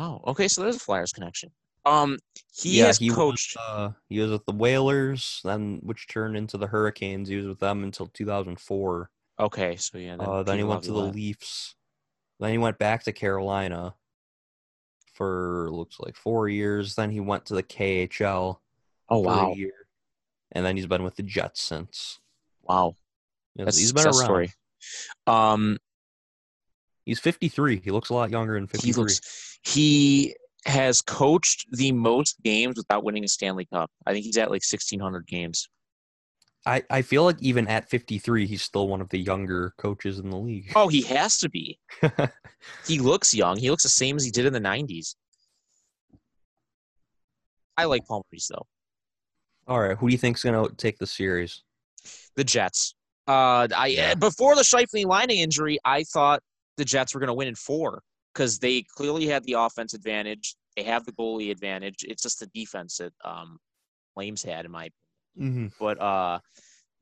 Oh, 0.00 0.20
okay, 0.26 0.48
so 0.48 0.62
there's 0.62 0.76
a 0.76 0.80
Flyers 0.80 1.12
connection. 1.12 1.52
Um 1.86 2.18
he 2.52 2.78
yeah, 2.78 2.86
has 2.86 2.98
he 2.98 3.10
coached 3.10 3.56
Was, 3.56 3.64
uh, 3.68 3.92
he 4.08 4.18
was 4.18 4.32
with 4.32 4.44
the 4.44 4.54
Whalers, 4.54 5.40
then 5.44 5.78
which 5.84 6.08
turned 6.08 6.36
into 6.36 6.58
the 6.58 6.66
Hurricanes. 6.66 7.28
He 7.28 7.36
was 7.36 7.46
with 7.46 7.60
them 7.60 7.84
until 7.84 8.06
2004. 8.08 9.10
Okay, 9.40 9.76
so 9.76 9.98
yeah. 9.98 10.16
Uh, 10.16 10.42
then 10.42 10.58
he 10.58 10.64
went 10.64 10.82
to 10.82 10.88
the 10.88 10.94
Laviolette. 10.94 11.14
Leafs. 11.14 11.74
Then 12.38 12.50
he 12.52 12.58
went 12.58 12.78
back 12.78 13.04
to 13.04 13.12
Carolina 13.12 13.94
for 15.14 15.68
looks 15.72 15.98
like 15.98 16.14
four 16.16 16.48
years. 16.48 16.94
Then 16.94 17.10
he 17.10 17.20
went 17.20 17.46
to 17.46 17.54
the 17.54 17.62
KHL 17.62 18.58
Oh 19.08 19.22
for 19.22 19.28
wow, 19.28 19.52
a 19.52 19.56
year, 19.56 19.72
and 20.52 20.64
then 20.64 20.76
he's 20.76 20.86
been 20.86 21.02
with 21.02 21.16
the 21.16 21.22
Jets 21.22 21.62
since. 21.62 22.20
wow, 22.62 22.94
Yeah, 23.56 23.64
that's 23.64 23.78
he's 23.78 23.92
been 23.92 24.04
around. 24.06 24.14
story. 24.14 24.52
Um, 25.26 25.78
He's 27.04 27.18
53. 27.18 27.80
He 27.82 27.90
looks 27.90 28.10
a 28.10 28.14
lot 28.14 28.30
younger 28.30 28.54
than 28.54 28.66
53. 28.66 29.12
he 29.64 29.70
he 29.70 30.36
has 30.66 31.00
coached 31.00 31.66
the 31.72 31.90
most 31.92 32.36
games 32.42 32.76
without 32.76 33.02
winning 33.02 33.24
a 33.24 33.28
Stanley 33.28 33.64
Cup. 33.64 33.90
I 34.06 34.12
think 34.12 34.24
he's 34.24 34.36
at 34.36 34.50
like 34.50 34.62
1600 34.62 35.26
games. 35.26 35.68
I, 36.66 36.82
I 36.90 37.02
feel 37.02 37.24
like 37.24 37.40
even 37.40 37.66
at 37.68 37.88
53, 37.88 38.46
he's 38.46 38.62
still 38.62 38.86
one 38.88 39.00
of 39.00 39.08
the 39.08 39.18
younger 39.18 39.72
coaches 39.78 40.18
in 40.18 40.28
the 40.30 40.36
league. 40.36 40.72
Oh, 40.76 40.88
he 40.88 41.02
has 41.02 41.38
to 41.38 41.48
be. 41.48 41.78
He 42.86 42.98
looks 42.98 43.34
young. 43.34 43.56
He 43.56 43.70
looks 43.70 43.82
the 43.82 43.88
same 43.88 44.16
as 44.16 44.24
he 44.24 44.30
did 44.30 44.46
in 44.46 44.52
the 44.52 44.60
90s. 44.60 45.14
I 47.76 47.84
like 47.84 48.02
Maurice 48.08 48.48
though. 48.48 48.66
All 49.66 49.80
right, 49.80 49.96
who 49.96 50.08
do 50.08 50.12
you 50.12 50.18
think's 50.18 50.42
gonna 50.42 50.68
take 50.76 50.98
the 50.98 51.06
series? 51.06 51.62
The 52.36 52.44
Jets. 52.44 52.94
Uh, 53.28 53.68
I 53.76 53.88
Yeah. 53.88 54.14
before 54.14 54.56
the 54.56 54.62
Scheifele 54.62 55.04
lining 55.06 55.38
injury, 55.38 55.78
I 55.84 56.04
thought 56.04 56.42
the 56.76 56.84
Jets 56.84 57.14
were 57.14 57.20
going 57.20 57.28
to 57.28 57.34
win 57.34 57.48
in 57.48 57.54
four 57.54 58.02
because 58.34 58.58
they 58.58 58.82
clearly 58.82 59.26
had 59.26 59.44
the 59.44 59.52
offense 59.52 59.94
advantage. 59.94 60.56
They 60.76 60.82
have 60.84 61.04
the 61.04 61.12
goalie 61.12 61.50
advantage. 61.50 61.96
It's 62.02 62.22
just 62.22 62.40
the 62.40 62.46
defense 62.54 62.96
that 62.96 63.12
um, 63.24 63.58
Flames 64.14 64.42
had, 64.42 64.64
in 64.64 64.70
my 64.70 64.90
Mm-hmm. 65.38 65.68
But 65.78 66.00
uh, 66.00 66.40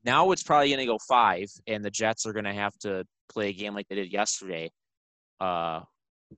now 0.03 0.31
it's 0.31 0.43
probably 0.43 0.69
going 0.69 0.79
to 0.79 0.85
go 0.85 0.97
five, 1.07 1.49
and 1.67 1.83
the 1.83 1.91
Jets 1.91 2.25
are 2.25 2.33
going 2.33 2.45
to 2.45 2.53
have 2.53 2.77
to 2.79 3.05
play 3.31 3.49
a 3.49 3.53
game 3.53 3.73
like 3.73 3.87
they 3.87 3.95
did 3.95 4.11
yesterday, 4.11 4.71
uh, 5.39 5.81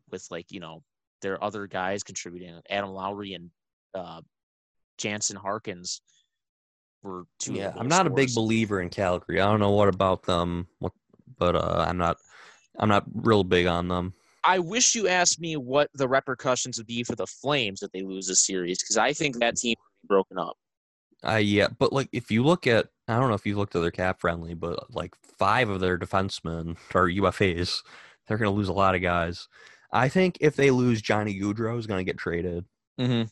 with 0.09 0.25
like 0.31 0.51
you 0.51 0.59
know 0.59 0.83
their 1.21 1.43
other 1.43 1.67
guys 1.67 2.03
contributing. 2.03 2.59
Adam 2.69 2.89
Lowry 2.89 3.33
and 3.33 3.49
uh, 3.93 4.21
Jansen 4.97 5.35
Harkins 5.35 6.01
were 7.03 7.25
two. 7.39 7.53
Yeah, 7.53 7.73
I'm 7.77 7.87
not 7.87 8.07
a 8.07 8.11
big 8.11 8.33
believer 8.33 8.81
in 8.81 8.89
Calgary. 8.89 9.41
I 9.41 9.49
don't 9.49 9.59
know 9.59 9.71
what 9.71 9.89
about 9.89 10.23
them, 10.23 10.67
what, 10.79 10.93
but 11.37 11.55
uh, 11.55 11.85
I'm 11.87 11.97
not, 11.97 12.17
I'm 12.79 12.89
not 12.89 13.05
real 13.13 13.43
big 13.43 13.67
on 13.67 13.87
them. 13.87 14.13
I 14.43 14.59
wish 14.59 14.95
you 14.95 15.07
asked 15.07 15.39
me 15.39 15.55
what 15.55 15.89
the 15.93 16.07
repercussions 16.07 16.77
would 16.77 16.87
be 16.87 17.03
for 17.03 17.15
the 17.15 17.27
Flames 17.27 17.83
if 17.83 17.91
they 17.91 18.01
lose 18.01 18.27
this 18.27 18.45
series 18.45 18.81
because 18.81 18.97
I 18.97 19.13
think 19.13 19.37
that 19.39 19.55
team 19.55 19.75
would 19.77 20.01
be 20.01 20.07
broken 20.07 20.39
up. 20.39 20.57
I 21.23 21.39
yeah, 21.39 21.67
but 21.77 21.93
like 21.93 22.09
if 22.11 22.31
you 22.31 22.43
look 22.43 22.67
at, 22.67 22.87
I 23.07 23.19
don't 23.19 23.29
know 23.29 23.35
if 23.35 23.45
you've 23.45 23.57
looked 23.57 23.75
at 23.75 23.81
their 23.81 23.91
cap 23.91 24.19
friendly, 24.19 24.53
but 24.53 24.93
like 24.93 25.13
five 25.37 25.69
of 25.69 25.79
their 25.79 25.97
defensemen 25.97 26.77
are 26.95 27.07
UFAs. 27.07 27.83
They're 28.27 28.37
gonna 28.37 28.51
lose 28.51 28.69
a 28.69 28.73
lot 28.73 28.95
of 28.95 29.01
guys. 29.01 29.47
I 29.91 30.09
think 30.09 30.37
if 30.41 30.55
they 30.55 30.71
lose 30.71 31.01
Johnny 31.01 31.39
Gaudreau 31.39 31.77
is 31.77 31.87
gonna 31.87 32.03
get 32.03 32.17
traded. 32.17 32.65
Mm-hmm. 32.99 33.27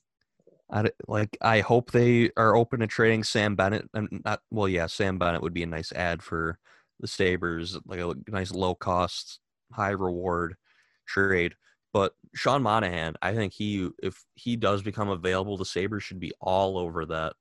I 0.72 0.92
like 1.08 1.38
I 1.42 1.62
hope 1.62 1.92
they 1.92 2.30
are 2.38 2.56
open 2.56 2.82
to 2.82 2.88
trading 2.88 3.24
Sam 3.24 3.56
Bennett 3.56 3.90
and 3.94 4.22
not 4.24 4.42
well 4.52 4.68
yeah 4.68 4.86
Sam 4.86 5.18
Bennett 5.18 5.42
would 5.42 5.54
be 5.54 5.64
a 5.64 5.68
nice 5.68 5.92
ad 5.92 6.22
for 6.22 6.60
the 7.00 7.08
Sabres 7.08 7.78
like 7.86 8.00
a 8.00 8.14
nice 8.28 8.52
low 8.52 8.76
cost 8.76 9.40
high 9.72 9.90
reward 9.90 10.56
trade 11.08 11.56
but 11.92 12.14
Sean 12.36 12.62
Monahan 12.62 13.16
I 13.22 13.34
think 13.34 13.54
he 13.54 13.90
if 14.04 14.24
he 14.36 14.56
does 14.56 14.84
become 14.84 15.10
available 15.10 15.58
the 15.58 15.66
Sabres 15.66 16.04
should 16.04 16.20
be 16.20 16.34
all 16.40 16.78
over 16.78 17.06
that 17.08 17.34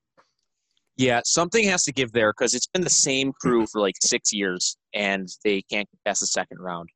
Yeah, 0.98 1.20
something 1.24 1.64
has 1.68 1.84
to 1.84 1.92
give 1.92 2.11
there 2.12 2.32
because 2.32 2.54
it's 2.54 2.66
been 2.66 2.82
the 2.82 2.90
same 2.90 3.32
crew 3.40 3.66
for 3.70 3.80
like 3.80 3.94
six 4.02 4.32
years 4.32 4.76
and 4.92 5.28
they 5.44 5.62
can't 5.62 5.88
get 5.90 6.04
past 6.04 6.20
the 6.20 6.26
second 6.26 6.58
round. 6.58 6.88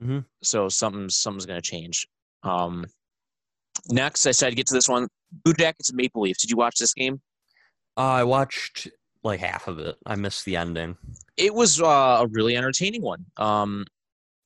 Mhm. 0.00 0.24
So 0.42 0.68
something's 0.68 1.16
something's 1.16 1.44
gonna 1.44 1.60
change. 1.60 2.06
Um, 2.44 2.86
next, 3.88 4.26
I 4.26 4.30
said 4.30 4.54
get 4.56 4.66
to 4.68 4.74
this 4.74 4.88
one. 4.88 5.08
Blue 5.44 5.54
Jackets 5.54 5.90
and 5.90 5.96
Maple 5.96 6.22
Leafs. 6.22 6.40
Did 6.40 6.50
you 6.50 6.56
watch 6.56 6.76
this 6.78 6.94
game? 6.94 7.20
uh, 7.96 8.00
I 8.02 8.24
watched 8.24 8.88
like 9.24 9.40
half 9.40 9.68
of 9.68 9.78
it 9.80 9.96
I 10.06 10.14
missed 10.14 10.44
the 10.46 10.56
ending 10.56 10.96
It 11.36 11.52
was 11.52 11.80
uh, 11.82 11.84
a 12.22 12.26
really 12.28 12.56
entertaining 12.56 13.02
one. 13.02 13.26
Um, 13.36 13.84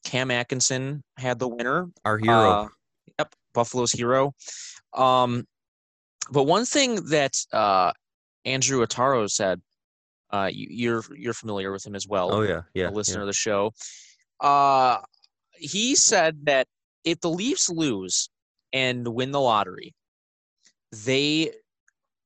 Cam 0.04 0.30
Atkinson 0.30 1.02
had 1.18 1.38
the 1.38 1.48
winner. 1.48 1.90
our 2.04 2.18
hero 2.18 2.50
Uh, 2.50 2.68
yep, 3.18 3.34
Buffalo's 3.52 3.92
hero. 3.92 4.34
Um, 4.94 5.46
but 6.30 6.44
one 6.44 6.64
thing 6.64 7.04
that 7.10 7.34
uh, 7.52 7.92
Andrew 8.44 8.84
Ataro 8.84 9.30
said. 9.30 9.60
Uh, 10.30 10.50
you, 10.52 10.66
you're 10.68 11.04
you're 11.14 11.34
familiar 11.34 11.70
with 11.70 11.86
him 11.86 11.94
as 11.94 12.08
well. 12.08 12.34
Oh 12.34 12.40
yeah, 12.40 12.62
yeah. 12.74 12.88
a 12.88 12.90
listener 12.90 13.18
yeah. 13.18 13.22
of 13.22 13.26
the 13.28 13.32
show. 13.32 13.70
Uh, 14.40 14.98
he 15.52 15.94
said 15.94 16.46
that 16.46 16.66
if 17.04 17.20
the 17.20 17.30
Leafs 17.30 17.70
lose 17.70 18.30
and 18.72 19.06
win 19.06 19.30
the 19.30 19.40
lottery, 19.40 19.94
they 21.04 21.52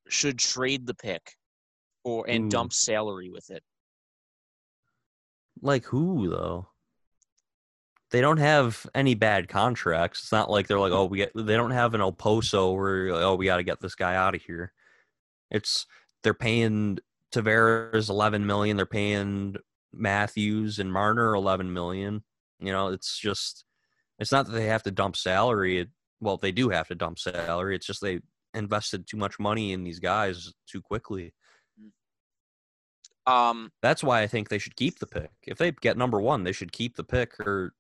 should 0.09 0.39
trade 0.39 0.87
the 0.87 0.95
pick 0.95 1.35
or 2.05 2.29
and 2.29 2.47
Ooh. 2.47 2.49
dump 2.49 2.73
salary 2.73 3.29
with 3.31 3.51
it. 3.51 3.63
Like 5.61 5.85
who 5.85 6.31
though? 6.31 6.69
They 8.11 8.23
don't 8.23 8.39
have 8.39 8.87
any 8.95 9.15
bad 9.15 9.49
contracts. 9.49 10.23
It's 10.23 10.33
not 10.33 10.51
like 10.51 10.67
they're 10.67 10.81
like, 10.81 10.93
oh, 10.93 11.05
we 11.05 11.19
get. 11.19 11.33
They 11.35 11.57
don't 11.57 11.73
have 11.73 11.93
an 11.93 12.01
Oposo 12.01 12.75
where 12.75 12.97
you're 13.05 13.13
like, 13.13 13.23
oh, 13.23 13.35
we 13.35 13.45
got 13.45 13.59
to 13.59 13.63
get 13.63 13.81
this 13.81 13.95
guy 13.95 14.15
out 14.15 14.35
of 14.35 14.41
here. 14.41 14.73
It's 15.51 15.87
they're 16.23 16.35
paying 16.35 16.99
Tavares 17.35 18.09
eleven 18.09 18.47
million. 18.47 18.77
They're 18.77 18.87
paying 18.87 19.57
Matthews 19.93 20.79
and 20.79 20.93
Marner 20.93 21.35
eleven 21.35 21.73
million. 21.73 22.23
You 22.61 22.73
know, 22.73 22.89
it's 22.89 23.19
just. 23.19 23.65
It's 24.19 24.33
not 24.33 24.47
that 24.47 24.53
they 24.53 24.67
have 24.67 24.83
to 24.83 24.91
dump 24.91 25.15
salary. 25.15 25.79
It, 25.79 25.91
well, 26.21 26.37
they 26.37 26.51
do 26.51 26.71
have 26.71 26.89
to 26.89 26.97
dump 26.97 27.21
salary. 27.21 27.77
It's 27.77 27.87
just 27.87 28.01
they 28.01 28.19
invested 28.53 29.07
too 29.07 29.17
much 29.17 29.39
money 29.39 29.73
in 29.73 29.85
these 29.85 30.01
guys 30.01 30.53
too 30.67 30.83
quickly. 30.83 31.35
Um, 33.29 33.71
That's 33.83 34.03
why 34.03 34.23
I 34.23 34.27
think 34.27 34.49
they 34.49 34.59
should 34.59 34.75
keep 34.75 34.99
the 34.99 35.07
pick. 35.07 35.31
If 35.47 35.59
they 35.59 35.71
get 35.71 35.97
number 35.99 36.21
one, 36.21 36.45
they 36.45 36.53
should 36.53 36.73
keep 36.73 36.97
the 36.97 37.05
pick 37.05 37.39
or 37.39 37.75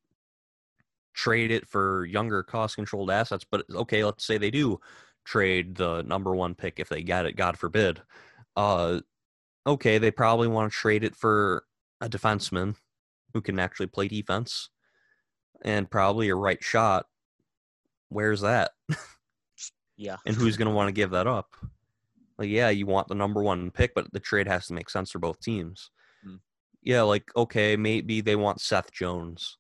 trade 1.15 1.51
it 1.51 1.67
for 1.67 2.05
younger 2.05 2.43
cost 2.43 2.77
controlled 2.77 3.11
assets. 3.11 3.45
But 3.51 3.65
okay, 3.75 4.05
let's 4.05 4.25
say 4.25 4.39
they 4.39 4.51
do 4.51 4.79
trade 5.29 5.77
the 5.77 6.03
number 6.03 6.35
one 6.35 6.55
pick 6.55 6.81
if 6.81 6.89
they 6.89 7.03
get 7.03 7.27
it, 7.27 7.37
God 7.37 7.59
forbid. 7.59 8.01
Uh 8.57 9.01
okay, 9.67 9.99
they 9.99 10.11
probably 10.11 10.49
want 10.49 10.73
to 10.73 10.77
trade 10.77 11.05
it 11.05 11.15
for 11.15 11.65
a 12.01 12.09
defenseman 12.09 12.75
who 13.35 13.41
can 13.41 13.59
actually 13.59 13.87
play 13.87 14.09
defense 14.09 14.71
and 15.63 15.91
probably 15.91 16.31
a 16.31 16.35
right 16.35 16.63
shot. 16.63 17.07
Where's 18.09 18.41
that? 18.41 18.71
yeah, 19.97 20.17
and 20.25 20.35
who's 20.35 20.57
going 20.57 20.69
to 20.69 20.75
want 20.75 20.89
to 20.89 20.93
give 20.93 21.11
that 21.11 21.27
up? 21.27 21.55
Like, 22.39 22.49
yeah, 22.49 22.71
you 22.71 22.87
want 22.87 23.09
the 23.09 23.15
number 23.15 23.43
one 23.43 23.71
pick, 23.71 23.95
but 23.95 24.11
the 24.13 24.21
trade 24.21 24.47
has 24.47 24.69
to 24.69 24.73
make 24.73 24.89
sense 24.89 25.11
for 25.11 25.19
both 25.19 25.41
teams. 25.41 25.91
Hmm. 26.25 26.37
Yeah, 26.83 27.03
like, 27.03 27.31
okay, 27.37 27.77
maybe 27.77 28.21
they 28.21 28.37
want 28.37 28.61
Seth 28.61 28.93
Jones. 28.93 29.59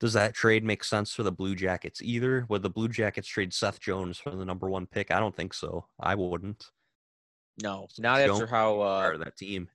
Does 0.00 0.12
that 0.12 0.34
trade 0.34 0.62
make 0.62 0.84
sense 0.84 1.12
for 1.12 1.24
the 1.24 1.32
Blue 1.32 1.54
Jackets 1.56 2.00
either? 2.02 2.46
Would 2.48 2.62
the 2.62 2.70
Blue 2.70 2.88
Jackets 2.88 3.26
trade 3.26 3.52
Seth 3.52 3.80
Jones 3.80 4.16
for 4.18 4.30
the 4.30 4.44
number 4.44 4.70
one 4.70 4.86
pick? 4.86 5.10
I 5.10 5.18
don't 5.18 5.34
think 5.34 5.52
so. 5.52 5.86
I 5.98 6.14
wouldn't. 6.14 6.66
no, 7.62 7.88
not 7.98 8.18
Jones 8.24 8.40
after 8.42 8.46
how 8.46 8.80
uh, 8.80 9.16
that 9.18 9.36
team. 9.36 9.68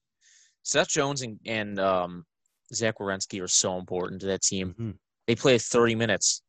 Seth 0.63 0.87
Jones 0.87 1.21
and, 1.23 1.39
and 1.45 1.77
um, 1.77 2.25
Zach 2.73 2.99
Werenski 2.99 3.41
are 3.43 3.49
so 3.49 3.77
important 3.77 4.21
to 4.21 4.27
that 4.27 4.41
team. 4.41 4.73
Mhm. 4.79 4.93
They 5.27 5.35
play 5.35 5.57
thirty 5.57 5.95
minutes. 5.95 6.41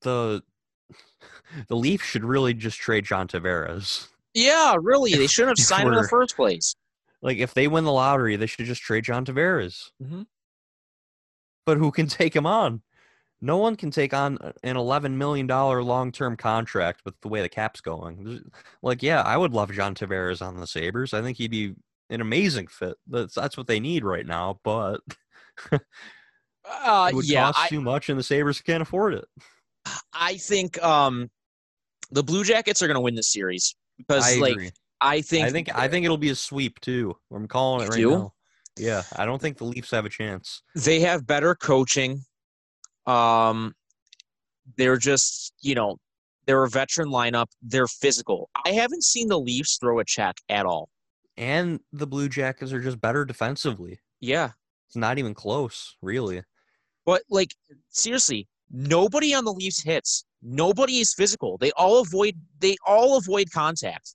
The 0.00 0.42
the 1.68 1.76
Leafs 1.76 2.04
should 2.04 2.24
really 2.24 2.54
just 2.54 2.78
trade 2.78 3.04
John 3.04 3.28
Tavares. 3.28 4.08
Yeah, 4.34 4.76
really, 4.80 5.14
they 5.14 5.26
shouldn't 5.28 5.58
have 5.58 5.64
signed 5.64 5.86
him 5.88 5.94
in 5.94 6.02
the 6.02 6.08
first 6.08 6.34
place. 6.36 6.74
Like, 7.22 7.38
if 7.38 7.54
they 7.54 7.66
win 7.68 7.84
the 7.84 7.92
lottery, 7.92 8.36
they 8.36 8.46
should 8.46 8.66
just 8.66 8.82
trade 8.82 9.04
John 9.04 9.24
Tavares. 9.24 9.90
Mhm. 10.02 10.26
But 11.66 11.78
who 11.78 11.90
can 11.90 12.06
take 12.06 12.34
him 12.34 12.46
on? 12.46 12.82
No 13.42 13.58
one 13.58 13.76
can 13.76 13.90
take 13.90 14.14
on 14.14 14.38
an 14.62 14.76
eleven 14.78 15.18
million 15.18 15.46
dollar 15.46 15.82
long 15.82 16.10
term 16.10 16.38
contract 16.38 17.02
with 17.04 17.20
the 17.20 17.28
way 17.28 17.42
the 17.42 17.50
cap's 17.50 17.82
going. 17.82 18.50
Like, 18.82 19.02
yeah, 19.02 19.20
I 19.20 19.36
would 19.36 19.52
love 19.52 19.70
John 19.72 19.94
Tavares 19.94 20.40
on 20.40 20.56
the 20.56 20.66
Sabres. 20.66 21.12
I 21.12 21.20
think 21.20 21.36
he'd 21.36 21.50
be 21.50 21.74
an 22.08 22.22
amazing 22.22 22.68
fit. 22.68 22.96
That's 23.06 23.34
that's 23.34 23.58
what 23.58 23.66
they 23.66 23.78
need 23.78 24.04
right 24.04 24.26
now. 24.26 24.58
But 24.64 25.00
Uh, 26.68 27.08
it 27.10 27.14
would 27.14 27.28
yeah, 27.28 27.46
cost 27.46 27.58
I, 27.60 27.68
too 27.68 27.80
much, 27.80 28.08
and 28.08 28.18
the 28.18 28.22
Sabres 28.22 28.60
can't 28.60 28.82
afford 28.82 29.14
it. 29.14 29.24
I 30.12 30.36
think 30.36 30.82
um, 30.82 31.30
the 32.10 32.22
Blue 32.22 32.44
Jackets 32.44 32.82
are 32.82 32.86
going 32.86 32.96
to 32.96 33.00
win 33.00 33.14
this 33.14 33.32
series 33.32 33.76
because, 33.98 34.24
I 34.24 34.40
like, 34.40 34.52
agree. 34.52 34.70
I 35.00 35.20
think 35.20 35.46
I 35.46 35.50
think 35.50 35.74
I 35.74 35.88
think 35.88 36.04
it'll 36.04 36.16
be 36.16 36.30
a 36.30 36.34
sweep 36.34 36.80
too. 36.80 37.16
I'm 37.32 37.46
calling 37.46 37.86
it 37.86 37.90
right 37.90 37.98
do? 37.98 38.10
now. 38.10 38.32
Yeah, 38.78 39.02
I 39.16 39.24
don't 39.24 39.40
think 39.40 39.56
the 39.58 39.64
Leafs 39.64 39.90
have 39.92 40.04
a 40.04 40.08
chance. 40.10 40.62
they 40.74 41.00
have 41.00 41.26
better 41.26 41.54
coaching. 41.54 42.22
Um, 43.06 43.74
they're 44.76 44.96
just, 44.98 45.52
you 45.60 45.74
know, 45.74 45.96
they're 46.46 46.62
a 46.64 46.68
veteran 46.68 47.08
lineup. 47.08 47.46
They're 47.62 47.86
physical. 47.86 48.50
I 48.64 48.70
haven't 48.70 49.04
seen 49.04 49.28
the 49.28 49.38
Leafs 49.38 49.78
throw 49.78 49.98
a 50.00 50.04
check 50.04 50.36
at 50.48 50.66
all. 50.66 50.88
And 51.36 51.80
the 51.92 52.06
Blue 52.06 52.28
Jackets 52.28 52.72
are 52.72 52.80
just 52.80 53.00
better 53.00 53.24
defensively. 53.24 54.00
Yeah, 54.20 54.50
It's 54.88 54.96
not 54.96 55.18
even 55.18 55.34
close, 55.34 55.96
really. 56.02 56.42
but 57.04 57.22
like 57.30 57.50
seriously, 57.90 58.48
nobody 58.70 59.34
on 59.34 59.44
the 59.44 59.52
Leafs 59.52 59.82
hits. 59.82 60.24
Nobody 60.42 60.98
is 61.00 61.12
physical. 61.14 61.58
They 61.58 61.70
all 61.72 62.00
avoid. 62.00 62.36
They 62.60 62.76
all 62.86 63.18
avoid 63.18 63.50
contact, 63.52 64.14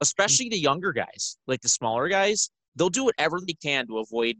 especially 0.00 0.48
the 0.48 0.58
younger 0.58 0.92
guys, 0.92 1.36
like 1.46 1.60
the 1.60 1.68
smaller 1.68 2.08
guys. 2.08 2.50
They'll 2.76 2.90
do 2.90 3.04
whatever 3.04 3.40
they 3.40 3.54
can 3.54 3.86
to 3.88 3.98
avoid 3.98 4.36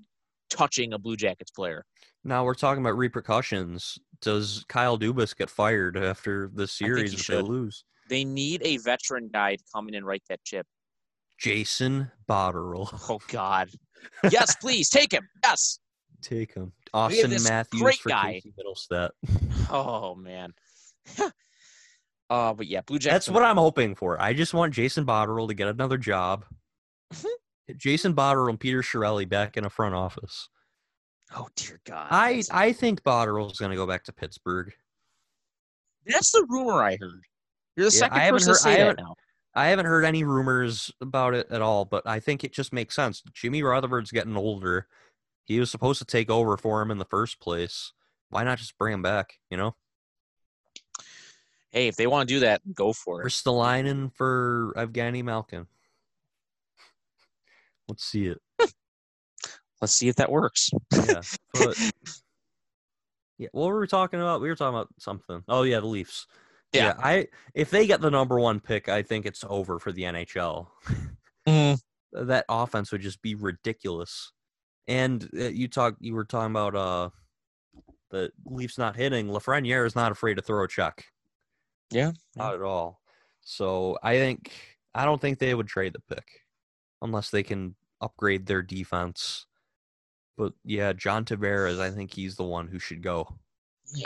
touching 0.50 0.92
a 0.92 0.98
Blue 0.98 1.16
Jackets 1.16 1.50
player. 1.50 1.84
Now 2.24 2.44
we're 2.44 2.54
talking 2.54 2.82
about 2.82 2.96
repercussions. 2.96 3.98
Does 4.20 4.64
Kyle 4.68 4.98
Dubas 4.98 5.36
get 5.36 5.50
fired 5.50 5.96
after 5.96 6.50
the 6.54 6.66
series 6.66 7.12
if 7.14 7.26
they 7.26 7.40
lose? 7.42 7.84
They 8.08 8.24
need 8.24 8.62
a 8.64 8.78
veteran 8.78 9.30
guy 9.32 9.56
to 9.56 9.64
come 9.74 9.88
in 9.88 9.94
and 9.94 10.06
write 10.06 10.22
that 10.28 10.42
chip. 10.44 10.66
Jason 11.38 12.10
Botterill. 12.28 12.88
Oh 13.10 13.20
God. 13.28 13.70
Yes, 14.30 14.54
please 14.56 14.88
take 14.90 15.12
him. 15.12 15.26
Yes. 15.42 15.78
Take 16.22 16.54
him. 16.54 16.72
Auston 16.94 17.28
this 17.28 17.48
Matthews 17.48 17.82
great 17.82 17.98
for 17.98 18.08
guy. 18.08 18.34
Casey 18.34 18.54
Mittelstadt. 18.58 19.10
Oh 19.70 20.14
man. 20.14 20.52
uh, 22.30 22.52
but 22.54 22.66
yeah, 22.66 22.82
Blue 22.82 22.98
Jackets. 22.98 23.26
That's 23.26 23.34
what 23.34 23.42
I'm 23.42 23.56
hoping 23.56 23.94
for. 23.94 24.20
I 24.20 24.32
just 24.34 24.52
want 24.54 24.74
Jason 24.74 25.06
Botterill 25.06 25.48
to 25.48 25.54
get 25.54 25.68
another 25.68 25.96
job. 25.98 26.44
Jason 27.76 28.14
Botterill 28.14 28.50
and 28.50 28.60
Peter 28.60 28.82
Chiarelli 28.82 29.28
back 29.28 29.56
in 29.56 29.64
a 29.64 29.70
front 29.70 29.94
office. 29.94 30.48
Oh 31.34 31.48
dear 31.56 31.80
God. 31.86 32.08
I 32.10 32.42
I 32.50 32.72
think 32.72 33.02
Botterill's 33.02 33.58
going 33.58 33.70
to 33.70 33.76
go 33.76 33.86
back 33.86 34.04
to 34.04 34.12
Pittsburgh. 34.12 34.72
That's 36.06 36.30
the 36.32 36.46
rumor 36.48 36.82
I 36.82 36.96
heard. 37.00 37.22
You're 37.76 37.88
the 37.88 37.94
Yeah, 37.96 37.98
second 38.00 38.30
person 38.30 38.40
to 38.40 38.50
heard- 38.52 38.58
say 38.58 38.76
that 38.84 38.98
now. 38.98 39.14
I 39.56 39.68
haven't 39.68 39.86
heard 39.86 40.04
any 40.04 40.24
rumors 40.24 40.90
about 41.00 41.32
it 41.34 41.46
at 41.50 41.62
all, 41.62 41.84
but 41.84 42.06
I 42.06 42.18
think 42.20 42.42
it 42.44 42.52
just 42.52 42.72
makes 42.72 42.94
sense. 42.96 43.22
Jimmy 43.32 43.62
Rutherford's 43.62 44.10
getting 44.10 44.36
older. 44.36 44.88
He 45.44 45.60
was 45.60 45.70
supposed 45.70 46.00
to 46.00 46.04
take 46.04 46.28
over 46.28 46.56
for 46.56 46.82
him 46.82 46.90
in 46.90 46.98
the 46.98 47.04
first 47.04 47.38
place. 47.40 47.92
Why 48.30 48.42
not 48.42 48.58
just 48.58 48.76
bring 48.78 48.94
him 48.94 49.02
back? 49.02 49.34
You 49.50 49.56
know, 49.56 49.76
Hey, 51.70 51.88
if 51.88 51.96
they 51.96 52.06
want 52.06 52.28
to 52.28 52.34
do 52.34 52.40
that, 52.40 52.62
go 52.74 52.92
for 52.92 53.20
it. 53.20 53.24
We're 53.24 53.28
still 53.30 53.56
lining 53.56 54.10
for 54.10 54.72
Evgeny 54.76 55.22
Malkin. 55.24 55.66
Let's 57.88 58.04
see 58.04 58.26
it. 58.26 58.38
Let's 59.80 59.94
see 59.94 60.08
if 60.08 60.16
that 60.16 60.32
works. 60.32 60.70
Yeah, 60.92 61.20
but 61.52 61.76
yeah. 63.38 63.48
What 63.52 63.68
were 63.68 63.80
we 63.80 63.86
talking 63.86 64.20
about? 64.20 64.40
We 64.40 64.48
were 64.48 64.56
talking 64.56 64.74
about 64.74 64.88
something. 64.98 65.42
Oh 65.48 65.62
yeah, 65.62 65.80
the 65.80 65.86
Leafs. 65.86 66.26
Yeah. 66.72 66.94
I 66.98 67.28
if 67.54 67.70
they 67.70 67.86
get 67.86 68.00
the 68.00 68.10
number 68.10 68.38
one 68.38 68.60
pick, 68.60 68.88
I 68.88 69.02
think 69.02 69.26
it's 69.26 69.44
over 69.48 69.78
for 69.78 69.92
the 69.92 70.02
NHL. 70.02 70.68
Mm, 71.46 71.78
that 72.12 72.44
offense 72.48 72.92
would 72.92 73.02
just 73.02 73.22
be 73.22 73.34
ridiculous. 73.34 74.32
And 74.86 75.28
uh, 75.38 75.44
you 75.44 75.68
talk, 75.68 75.96
you 76.00 76.14
were 76.14 76.24
talking 76.24 76.52
about 76.52 76.74
uh 76.74 77.10
the 78.10 78.30
Leafs 78.46 78.78
not 78.78 78.96
hitting. 78.96 79.28
Lafreniere 79.28 79.86
is 79.86 79.94
not 79.96 80.12
afraid 80.12 80.34
to 80.34 80.42
throw 80.42 80.64
a 80.64 80.68
check. 80.68 81.04
Yeah, 81.90 82.12
not 82.36 82.54
at 82.54 82.62
all. 82.62 83.00
So 83.42 83.98
I 84.02 84.16
think 84.16 84.50
I 84.94 85.04
don't 85.04 85.20
think 85.20 85.38
they 85.38 85.54
would 85.54 85.68
trade 85.68 85.92
the 85.92 86.14
pick 86.14 86.43
unless 87.04 87.30
they 87.30 87.44
can 87.44 87.76
upgrade 88.00 88.46
their 88.46 88.62
defense. 88.62 89.46
But 90.36 90.52
yeah, 90.64 90.92
John 90.92 91.24
Tavares, 91.24 91.78
I 91.78 91.90
think 91.92 92.12
he's 92.12 92.34
the 92.34 92.42
one 92.42 92.66
who 92.66 92.80
should 92.80 93.02
go. 93.02 93.28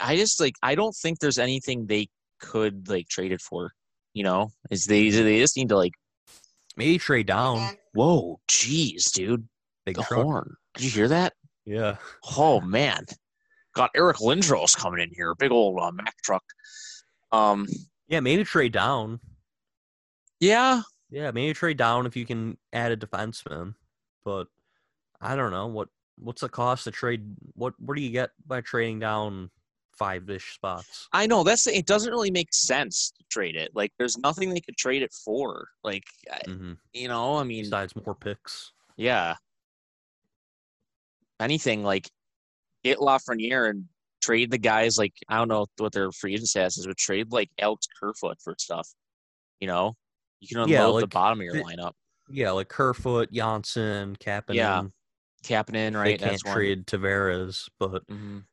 I 0.03 0.15
just 0.15 0.39
like 0.39 0.53
I 0.61 0.75
don't 0.75 0.95
think 0.95 1.17
there's 1.19 1.39
anything 1.39 1.87
they 1.87 2.09
could 2.39 2.87
like 2.87 3.07
trade 3.07 3.31
it 3.31 3.41
for. 3.41 3.71
You 4.13 4.23
know, 4.23 4.51
is 4.69 4.85
they 4.85 5.09
they 5.09 5.39
just 5.39 5.57
need 5.57 5.69
to 5.69 5.77
like. 5.77 5.93
Maybe 6.77 6.97
trade 6.99 7.25
down. 7.27 7.77
Whoa, 7.93 8.39
jeez, 8.47 9.11
dude, 9.11 9.47
Big 9.85 9.95
the 9.95 10.03
truck. 10.03 10.21
horn. 10.23 10.55
Did 10.75 10.83
you 10.85 10.91
hear 10.91 11.07
that? 11.07 11.33
Yeah. 11.65 11.97
Oh 12.37 12.61
man, 12.61 13.05
got 13.75 13.89
Eric 13.95 14.17
Lindros 14.17 14.77
coming 14.77 15.01
in 15.01 15.09
here, 15.15 15.33
big 15.35 15.51
old 15.51 15.79
uh, 15.81 15.91
Mack 15.91 16.15
truck. 16.23 16.43
Um, 17.31 17.67
Yeah, 18.07 18.19
maybe 18.19 18.43
trade 18.43 18.71
down. 18.73 19.19
yeah, 20.39 20.81
Yeah, 21.11 21.31
maybe 21.31 21.53
trade 21.53 21.77
down 21.77 22.05
if 22.05 22.15
you 22.15 22.25
can 22.25 22.57
add 22.73 22.91
a 22.91 22.97
defenseman. 22.97 23.75
But 24.23 24.47
I 25.21 25.35
don't 25.35 25.51
know 25.51 25.67
what 25.67 25.89
what's 26.17 26.41
the 26.41 26.49
cost 26.49 26.83
to 26.85 26.91
trade. 26.91 27.23
What 27.55 27.73
what 27.79 27.95
do 27.95 28.01
you 28.03 28.11
get 28.11 28.31
by 28.45 28.61
trading 28.61 28.99
down 28.99 29.49
five 29.99 30.29
ish 30.29 30.53
spots. 30.53 31.09
I 31.11 31.27
know 31.27 31.43
that's 31.43 31.67
it. 31.67 31.85
Doesn't 31.85 32.11
really 32.11 32.31
make 32.31 32.53
sense 32.53 33.11
to 33.17 33.23
trade 33.29 33.57
it. 33.57 33.71
Like, 33.75 33.91
there's 33.99 34.17
nothing 34.17 34.49
they 34.49 34.61
could 34.61 34.77
trade 34.77 35.01
it 35.01 35.13
for. 35.25 35.67
Like, 35.83 36.05
I- 36.31 36.39
hmm 36.49 36.73
you 36.93 37.09
know, 37.09 37.35
I 37.35 37.43
mean, 37.43 37.65
Besides 37.65 37.93
more 37.97 38.15
picks. 38.15 38.71
yeah. 38.95 39.35
Anything 41.39 41.83
like 41.83 42.09
get 42.83 42.97
Lafreniere 42.99 43.69
and 43.69 43.85
trade 44.21 44.51
the 44.51 44.57
guys 44.57 44.97
like 44.97 45.13
I 45.29 45.37
don't 45.37 45.47
know 45.47 45.65
what 45.77 45.93
their 45.93 46.11
free 46.11 46.33
agent 46.33 46.49
status 46.49 46.77
is, 46.77 46.87
but 46.87 46.97
trade 46.97 47.31
like 47.31 47.49
Alex 47.59 47.87
Kerfoot 47.99 48.37
for 48.43 48.55
stuff. 48.57 48.89
You 49.61 49.67
know, 49.67 49.95
you 50.39 50.47
can 50.47 50.57
unload 50.59 50.69
Yeah, 50.95 50.99
the 51.01 51.07
bottom 51.07 51.39
of 51.39 51.45
your 51.45 51.55
the- 51.55 51.63
lineup. 51.63 51.93
Yeah, 52.29 52.51
like 52.51 52.69
Kerfoot, 52.69 53.31
Johnsson, 53.31 54.15
Kapanen. 54.17 54.53
Yeah, 54.55 54.83
Kapanen, 55.43 55.91
They 55.93 55.97
right? 55.97 56.19
can't 56.19 56.31
That's 56.31 56.45
one. 56.45 56.53
trade 56.53 56.85
Tavares, 56.85 57.67
but 57.79 58.05
Mhm. 58.07 58.45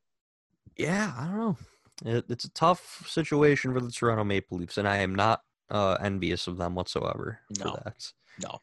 yeah, 0.77 1.13
I 1.17 1.27
don't 1.27 1.37
know. 1.37 1.57
It, 2.05 2.25
it's 2.29 2.45
a 2.45 2.51
tough 2.51 3.05
situation 3.09 3.73
for 3.73 3.81
the 3.81 3.91
Toronto 3.91 4.25
Maple 4.25 4.59
Leafs, 4.59 4.79
and 4.79 4.87
I 4.89 4.99
am 4.99 5.15
not 5.15 5.43
uh, 5.69 5.97
envious 6.01 6.47
of 6.47 6.57
them 6.59 6.77
whatsoever 6.77 7.41
No. 7.59 7.65
for 7.73 7.83
that. 7.85 8.13
No. 8.41 8.61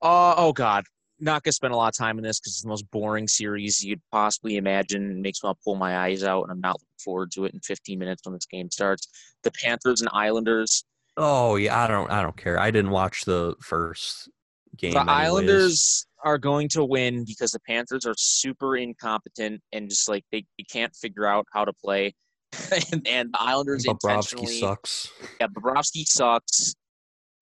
Uh, 0.00 0.34
oh 0.36 0.52
God. 0.52 0.84
Not 1.18 1.42
gonna 1.42 1.52
spend 1.52 1.72
a 1.74 1.76
lot 1.76 1.88
of 1.88 1.96
time 1.96 2.16
in 2.16 2.22
this 2.22 2.38
because 2.38 2.52
it's 2.52 2.62
the 2.62 2.68
most 2.68 2.88
boring 2.92 3.26
series 3.26 3.82
you 3.82 3.96
could 3.96 4.02
possibly 4.12 4.56
imagine. 4.56 5.10
It 5.10 5.16
makes 5.16 5.42
me 5.42 5.48
want 5.48 5.58
to 5.58 5.64
pull 5.64 5.74
my 5.74 5.98
eyes 5.98 6.22
out, 6.22 6.42
and 6.44 6.52
I'm 6.52 6.60
not 6.60 6.74
looking 6.74 6.86
forward 7.02 7.32
to 7.32 7.44
it 7.46 7.54
in 7.54 7.60
15 7.60 7.98
minutes 7.98 8.22
when 8.24 8.34
this 8.34 8.46
game 8.46 8.70
starts. 8.70 9.08
The 9.42 9.50
Panthers 9.50 10.00
and 10.00 10.08
Islanders. 10.12 10.84
Oh 11.16 11.56
yeah, 11.56 11.82
I 11.82 11.86
don't, 11.86 12.10
I 12.10 12.22
don't 12.22 12.36
care. 12.36 12.58
I 12.58 12.70
didn't 12.70 12.90
watch 12.90 13.24
the 13.24 13.54
first 13.60 14.28
game. 14.76 14.92
The 14.92 15.00
anyways. 15.00 15.16
Islanders 15.16 16.06
are 16.24 16.38
going 16.38 16.68
to 16.70 16.84
win 16.84 17.24
because 17.24 17.52
the 17.52 17.60
Panthers 17.68 18.06
are 18.06 18.14
super 18.16 18.76
incompetent 18.76 19.60
and 19.72 19.88
just 19.88 20.08
like 20.08 20.24
they, 20.32 20.44
they 20.58 20.64
can't 20.64 20.94
figure 20.96 21.26
out 21.26 21.46
how 21.52 21.64
to 21.64 21.72
play. 21.72 22.14
and, 22.92 23.06
and 23.06 23.32
the 23.32 23.40
Islanders 23.40 23.84
Bobrovsky 23.84 24.10
intentionally 24.10 24.60
sucks. 24.60 25.12
Yeah, 25.40 25.48
Bobrovsky 25.48 26.06
sucks. 26.06 26.74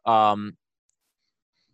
Um, 0.04 0.56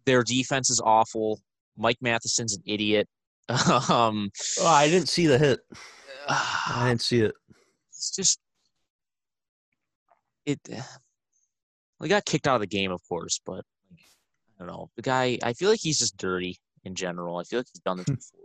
their 0.05 0.23
defense 0.23 0.71
is 0.71 0.81
awful. 0.85 1.41
Mike 1.77 1.99
Matheson's 2.01 2.57
an 2.57 2.63
idiot. 2.67 3.09
um, 3.89 4.31
Oh, 4.61 4.67
I 4.67 4.89
didn't 4.89 5.09
see 5.09 5.27
the 5.27 5.39
hit. 5.39 5.61
I 6.29 6.87
didn't 6.89 7.03
see 7.03 7.21
it. 7.21 7.35
it's 7.91 8.15
just 8.15 8.39
it. 10.45 10.59
We 12.01 12.09
got 12.09 12.25
kicked 12.25 12.47
out 12.47 12.57
of 12.57 12.61
the 12.61 12.67
game, 12.67 12.91
of 12.93 13.01
course, 13.09 13.41
but 13.45 13.65
like, 13.91 14.01
I 14.61 14.65
don't 14.65 14.69
know. 14.69 14.91
The 14.97 15.03
guy, 15.03 15.39
I 15.43 15.53
feel 15.53 15.71
like 15.71 15.81
he's 15.81 15.99
just 15.99 16.17
dirty 16.17 16.59
in 16.85 16.95
general. 16.95 17.39
I 17.39 17.45
feel 17.45 17.59
like 17.61 17.67
he's 17.73 17.81
done 17.81 17.97
this 17.99 18.07
before. 18.07 18.41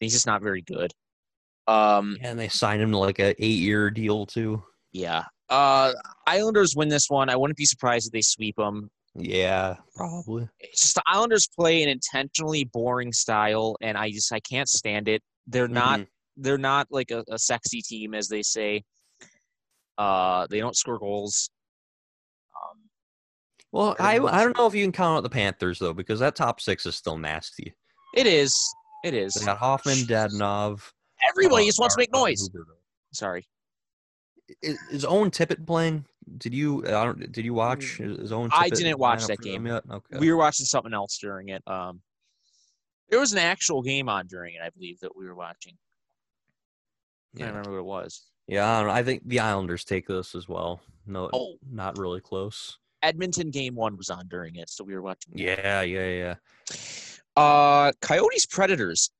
He's 0.00 0.12
just 0.12 0.26
not 0.26 0.42
very 0.42 0.60
good. 0.62 0.92
Um, 1.66 2.18
And 2.20 2.38
they 2.38 2.48
signed 2.48 2.82
him 2.82 2.90
to 2.90 2.98
like 2.98 3.18
a 3.20 3.30
eight 3.42 3.58
year 3.60 3.90
deal 3.90 4.26
too. 4.26 4.62
yeah. 4.92 5.24
Uh, 5.50 5.92
Islanders 6.26 6.74
win 6.74 6.88
this 6.88 7.10
one. 7.10 7.28
I 7.28 7.36
wouldn't 7.36 7.58
be 7.58 7.66
surprised 7.66 8.06
if 8.06 8.12
they 8.12 8.22
sweep 8.22 8.56
them. 8.56 8.90
Yeah, 9.14 9.76
probably. 9.94 10.48
it's 10.58 10.80
just 10.82 10.94
the 10.96 11.02
Islanders 11.06 11.46
play 11.54 11.82
an 11.82 11.88
intentionally 11.90 12.64
boring 12.64 13.12
style, 13.12 13.76
and 13.82 13.96
I 13.96 14.10
just 14.10 14.32
I 14.32 14.40
can't 14.40 14.68
stand 14.68 15.06
it. 15.06 15.22
They're 15.46 15.68
not 15.68 16.00
Mhm. 16.00 16.06
they're 16.38 16.58
not 16.58 16.88
like 16.90 17.10
a, 17.10 17.22
a 17.28 17.38
sexy 17.38 17.82
team 17.82 18.14
as 18.14 18.26
they 18.28 18.42
say. 18.42 18.82
Uh, 19.98 20.46
they 20.50 20.58
don't 20.60 20.76
score 20.76 20.98
goals. 20.98 21.50
Well, 23.74 23.96
I. 23.98 24.20
I 24.20 24.44
don't 24.44 24.56
know 24.56 24.68
if 24.68 24.74
you 24.76 24.84
can 24.84 24.92
count 24.92 25.16
out 25.16 25.24
the 25.24 25.28
Panthers 25.28 25.80
though, 25.80 25.92
because 25.92 26.20
that 26.20 26.36
top 26.36 26.60
six 26.60 26.86
is 26.86 26.94
still 26.94 27.18
nasty. 27.18 27.74
it 28.14 28.24
is. 28.24 28.56
It 29.04 29.14
is. 29.14 29.34
They 29.34 29.44
got 29.44 29.58
Hoffman, 29.58 29.96
Dadonov. 30.06 30.92
Everybody 31.28 31.64
uh, 31.64 31.66
just 31.66 31.80
wants 31.80 31.96
to 31.96 32.00
make 32.00 32.12
noise. 32.12 32.48
Sorry. 33.12 33.44
Is, 34.62 34.78
is 34.92 35.04
Owen 35.04 35.32
Tippett 35.32 35.66
playing? 35.66 36.04
Did 36.38 36.54
you 36.54 36.86
I 36.86 37.04
don't 37.04 37.32
did 37.32 37.44
you 37.44 37.52
watch? 37.52 37.98
Is, 37.98 38.18
is 38.18 38.32
Owen 38.32 38.48
I 38.54 38.68
didn't 38.68 39.00
watch 39.00 39.26
that 39.26 39.40
game. 39.40 39.66
yet? 39.66 39.82
Okay. 39.90 40.18
We 40.18 40.30
were 40.30 40.38
watching 40.38 40.66
something 40.66 40.94
else 40.94 41.18
during 41.18 41.48
it. 41.48 41.62
Um, 41.66 42.00
there 43.10 43.18
was 43.18 43.32
an 43.32 43.40
actual 43.40 43.82
game 43.82 44.08
on 44.08 44.28
during 44.28 44.54
it, 44.54 44.60
I 44.64 44.70
believe, 44.70 45.00
that 45.00 45.16
we 45.16 45.26
were 45.26 45.34
watching. 45.34 45.74
I 47.34 47.40
yeah. 47.40 47.46
can't 47.46 47.56
remember 47.56 47.82
what 47.82 48.02
it 48.02 48.04
was. 48.04 48.22
yeah, 48.46 48.70
I, 48.70 48.78
don't 48.78 48.86
know. 48.88 48.94
I 48.94 49.02
think 49.02 49.22
the 49.26 49.40
Islanders 49.40 49.84
take 49.84 50.06
this 50.06 50.36
as 50.36 50.48
well. 50.48 50.80
No, 51.06 51.28
Oh. 51.32 51.56
not 51.68 51.98
really 51.98 52.20
close. 52.20 52.78
Edmonton 53.04 53.50
game 53.50 53.74
one 53.74 53.96
was 53.96 54.10
on 54.10 54.26
during 54.28 54.56
it, 54.56 54.68
so 54.70 54.82
we 54.82 54.94
were 54.94 55.02
watching. 55.02 55.32
Yeah, 55.36 55.82
yeah, 55.82 56.08
yeah. 56.08 56.34
Uh, 57.36 57.92
Coyotes 58.00 58.46
Predators. 58.46 59.10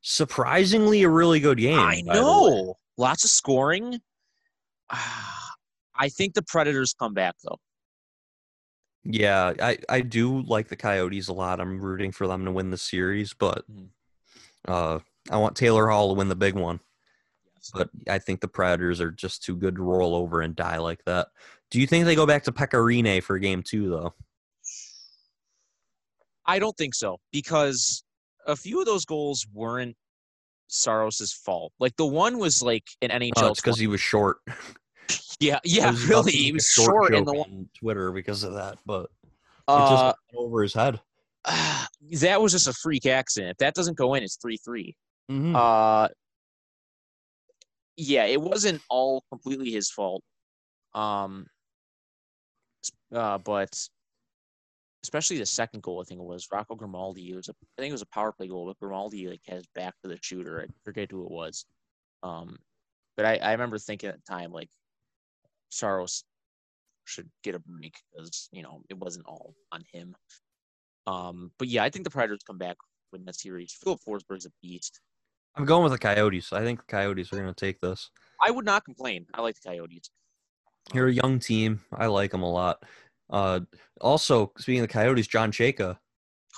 Surprisingly, 0.00 1.02
a 1.02 1.08
really 1.08 1.40
good 1.40 1.58
game. 1.58 1.78
I 1.78 2.02
by 2.06 2.14
the 2.16 2.20
way. 2.22 2.26
know. 2.26 2.74
Lots 2.96 3.24
of 3.24 3.30
scoring. 3.30 4.00
I 4.90 6.08
think 6.08 6.34
the 6.34 6.42
Predators 6.42 6.94
come 6.98 7.14
back 7.14 7.34
though. 7.44 7.58
Yeah, 9.04 9.52
I, 9.60 9.78
I 9.88 10.00
do 10.00 10.40
like 10.42 10.68
the 10.68 10.76
Coyotes 10.76 11.28
a 11.28 11.32
lot. 11.32 11.60
I'm 11.60 11.80
rooting 11.80 12.12
for 12.12 12.26
them 12.26 12.44
to 12.46 12.50
win 12.52 12.70
the 12.70 12.78
series, 12.78 13.34
but 13.34 13.64
Mhm. 13.70 13.88
uh, 14.66 14.98
I 15.30 15.36
want 15.36 15.56
Taylor 15.56 15.88
Hall 15.88 16.08
to 16.08 16.14
win 16.18 16.28
the 16.28 16.36
big 16.36 16.54
one. 16.54 16.80
Yes. 17.56 17.70
But 17.74 17.90
I 18.08 18.18
think 18.18 18.40
the 18.40 18.48
Predators 18.48 19.00
are 19.00 19.10
just 19.10 19.42
too 19.42 19.56
good 19.56 19.76
to 19.76 19.82
roll 19.82 20.14
over 20.14 20.40
and 20.40 20.54
die 20.56 20.78
like 20.78 21.04
that. 21.04 21.28
Do 21.74 21.80
you 21.80 21.88
think 21.88 22.04
they 22.04 22.14
go 22.14 22.24
back 22.24 22.44
to 22.44 22.52
Pekka 22.52 22.78
Rinne 22.78 23.20
for 23.20 23.36
game 23.36 23.60
two, 23.60 23.90
though? 23.90 24.14
I 26.46 26.60
don't 26.60 26.76
think 26.76 26.94
so 26.94 27.18
because 27.32 28.04
a 28.46 28.54
few 28.54 28.78
of 28.78 28.86
those 28.86 29.04
goals 29.04 29.44
weren't 29.52 29.96
Saros's 30.68 31.32
fault. 31.32 31.72
Like 31.80 31.96
the 31.96 32.06
one 32.06 32.38
was 32.38 32.62
like 32.62 32.84
an 33.02 33.10
NHL. 33.10 33.32
Oh, 33.38 33.46
it's 33.48 33.60
because 33.60 33.76
he 33.76 33.88
was 33.88 34.00
short. 34.00 34.36
yeah, 35.40 35.58
yeah, 35.64 35.92
really, 36.06 36.30
he 36.30 36.52
was 36.52 36.64
short 36.64 37.12
in 37.12 37.24
the 37.24 37.32
one. 37.32 37.68
Twitter 37.76 38.12
because 38.12 38.44
of 38.44 38.54
that, 38.54 38.78
but 38.86 39.06
it 39.24 39.30
Uh, 39.66 39.90
just 39.90 40.04
went 40.04 40.46
over 40.46 40.62
his 40.62 40.74
head. 40.74 41.00
that 41.44 42.40
was 42.40 42.52
just 42.52 42.68
a 42.68 42.72
freak 42.72 43.04
accident. 43.04 43.50
If 43.50 43.56
that 43.56 43.74
doesn't 43.74 43.96
go 43.96 44.14
in, 44.14 44.22
it's 44.22 44.36
three 44.36 44.58
three. 44.58 44.94
Mhm. 45.28 45.56
Uh, 45.56 46.08
yeah, 47.96 48.26
it 48.26 48.40
wasn't 48.40 48.80
all 48.88 49.24
completely 49.28 49.72
his 49.72 49.90
fault. 49.90 50.22
Um, 50.94 51.48
uh, 53.14 53.38
but 53.38 53.76
especially 55.02 55.38
the 55.38 55.46
second 55.46 55.82
goal, 55.82 56.00
I 56.00 56.04
think 56.04 56.20
it 56.20 56.24
was 56.24 56.48
Rocco 56.52 56.74
Grimaldi. 56.74 57.30
It 57.30 57.36
was 57.36 57.48
a, 57.48 57.52
I 57.52 57.82
think 57.82 57.90
it 57.90 57.94
was 57.94 58.02
a 58.02 58.06
power 58.06 58.32
play 58.32 58.48
goal, 58.48 58.66
but 58.66 58.78
Grimaldi 58.78 59.28
like 59.28 59.42
has 59.48 59.64
back 59.74 59.94
to 60.02 60.08
the 60.08 60.18
shooter. 60.20 60.62
I 60.62 60.72
forget 60.84 61.10
who 61.10 61.24
it 61.24 61.30
was. 61.30 61.66
Um, 62.22 62.56
but 63.16 63.26
I, 63.26 63.36
I 63.36 63.52
remember 63.52 63.78
thinking 63.78 64.08
at 64.08 64.16
the 64.16 64.32
time 64.32 64.50
like 64.50 64.70
Saros 65.68 66.24
should 67.04 67.28
get 67.42 67.54
a 67.54 67.58
break 67.58 67.96
because 68.12 68.48
you 68.50 68.62
know 68.62 68.82
it 68.88 68.98
wasn't 68.98 69.26
all 69.26 69.54
on 69.72 69.84
him. 69.92 70.16
Um, 71.06 71.52
but 71.58 71.68
yeah, 71.68 71.84
I 71.84 71.90
think 71.90 72.04
the 72.04 72.10
Predators 72.10 72.42
come 72.46 72.58
back 72.58 72.76
win 73.12 73.24
that 73.26 73.36
series. 73.36 73.72
Filip 73.72 74.00
Forsberg's 74.06 74.46
a 74.46 74.50
beast. 74.62 75.00
I'm 75.56 75.64
going 75.64 75.84
with 75.84 75.92
the 75.92 75.98
Coyotes. 75.98 76.52
I 76.52 76.62
think 76.62 76.80
the 76.80 76.86
Coyotes 76.90 77.32
are 77.32 77.36
going 77.36 77.52
to 77.52 77.54
take 77.54 77.80
this. 77.80 78.10
I 78.44 78.50
would 78.50 78.64
not 78.64 78.84
complain. 78.84 79.26
I 79.34 79.40
like 79.40 79.54
the 79.54 79.68
Coyotes. 79.68 80.10
You're 80.92 81.08
a 81.08 81.12
young 81.12 81.38
team. 81.38 81.80
I 81.92 82.06
like 82.06 82.32
them 82.32 82.42
a 82.42 82.50
lot. 82.50 82.82
Uh, 83.30 83.60
also, 84.00 84.52
speaking 84.58 84.80
of 84.80 84.88
the 84.88 84.92
Coyotes, 84.92 85.26
John 85.26 85.50
Chayka 85.50 85.98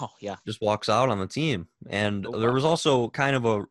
Oh 0.00 0.10
yeah, 0.20 0.36
just 0.46 0.60
walks 0.60 0.88
out 0.88 1.08
on 1.08 1.18
the 1.18 1.26
team, 1.26 1.68
and 1.88 2.26
Oh, 2.26 2.38
there 2.38 2.52
was 2.52 2.64
also 2.64 3.08
kind 3.10 3.34
of 3.34 3.44
a 3.46 3.64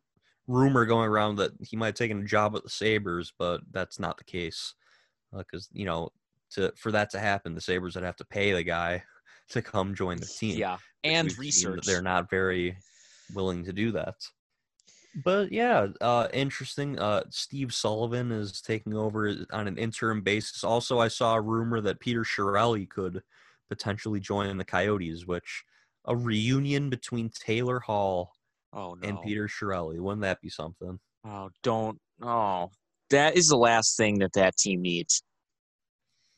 rumor 0.48 0.84
going 0.84 1.08
around 1.08 1.36
that 1.36 1.52
he 1.60 1.76
might 1.76 1.86
have 1.86 1.94
taken 1.94 2.20
a 2.20 2.24
job 2.24 2.56
at 2.56 2.62
the 2.62 2.70
Sabres, 2.70 3.32
but 3.38 3.60
that's 3.70 3.98
not 3.98 4.18
the 4.18 4.24
case 4.24 4.74
because 5.32 5.68
you 5.72 5.84
know 5.84 6.10
to 6.50 6.72
for 6.76 6.90
that 6.92 7.10
to 7.10 7.20
happen, 7.20 7.54
the 7.54 7.60
Sabres 7.60 7.94
would 7.94 8.04
have 8.04 8.16
to 8.16 8.24
pay 8.24 8.52
the 8.52 8.62
guy 8.62 9.02
to 9.50 9.62
come 9.62 9.94
join 9.94 10.16
the 10.18 10.26
team. 10.26 10.58
yeah, 10.58 10.78
and 11.04 11.28
we've 11.38 11.54
seen 11.54 11.70
that 11.70 11.76
research. 11.76 11.86
they're 11.86 12.02
not 12.02 12.28
very 12.30 12.76
willing 13.34 13.64
to 13.64 13.72
do 13.72 13.92
that. 13.92 14.14
But 15.24 15.50
yeah, 15.50 15.88
uh, 16.00 16.28
interesting. 16.32 16.98
Uh, 16.98 17.22
Steve 17.30 17.72
Sullivan 17.72 18.30
is 18.30 18.60
taking 18.60 18.94
over 18.94 19.34
on 19.50 19.66
an 19.66 19.78
interim 19.78 20.20
basis. 20.20 20.62
Also, 20.62 20.98
I 20.98 21.08
saw 21.08 21.34
a 21.34 21.40
rumor 21.40 21.80
that 21.80 22.00
Peter 22.00 22.22
Chiarelli 22.22 22.88
could 22.88 23.22
potentially 23.70 24.20
join 24.20 24.56
the 24.58 24.64
Coyotes, 24.64 25.26
which 25.26 25.64
a 26.04 26.14
reunion 26.14 26.90
between 26.90 27.30
Taylor 27.30 27.80
Hall 27.80 28.32
Oh 28.72 28.94
no. 28.94 29.08
and 29.08 29.22
Peter 29.22 29.48
Chiarelli. 29.48 29.98
Wouldn't 29.98 30.22
that 30.22 30.40
be 30.42 30.50
something? 30.50 31.00
Oh, 31.24 31.50
don't. 31.62 31.98
Oh, 32.20 32.70
that 33.10 33.36
is 33.36 33.48
the 33.48 33.56
last 33.56 33.96
thing 33.96 34.18
that 34.18 34.34
that 34.34 34.56
team 34.56 34.82
needs. 34.82 35.22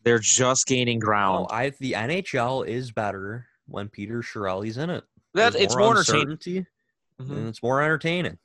They're 0.04 0.20
just 0.20 0.66
gaining 0.66 0.98
Oh, 0.98 1.06
ground. 1.06 1.46
I 1.50 1.70
the 1.80 1.92
NHL 1.92 2.66
is 2.66 2.92
better 2.92 3.46
when 3.66 3.88
Peter 3.88 4.20
Chiarelli's 4.22 4.76
in 4.78 4.88
it. 4.90 5.04
that 5.34 5.52
There's 5.52 5.64
it's 5.64 5.76
more 5.76 5.90
entertaining. 5.90 6.20
uncertainty. 6.32 6.66
Mhm. 7.20 7.30
and 7.36 7.48
it's 7.48 7.62
more 7.62 7.82
entertaining. 7.82 8.38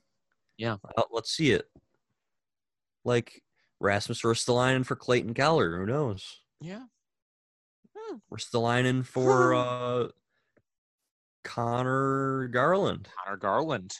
Yeah. 0.64 0.78
Well, 0.96 1.10
let's 1.12 1.30
see 1.30 1.52
it. 1.52 1.66
Like 3.04 3.44
Rasmus 3.82 4.22
Ristolainen 4.22 4.86
for 4.86 4.96
Clayton 4.96 5.34
Keller. 5.34 5.78
Who 5.78 5.86
knows? 5.86 6.40
Yeah. 6.62 6.86
Ristolainen 8.34 9.06
for 9.06 9.54
uh, 9.56 10.08
Connor 11.44 12.48
Garland. 12.48 13.10
Connor 13.26 13.36
Garland. 13.36 13.94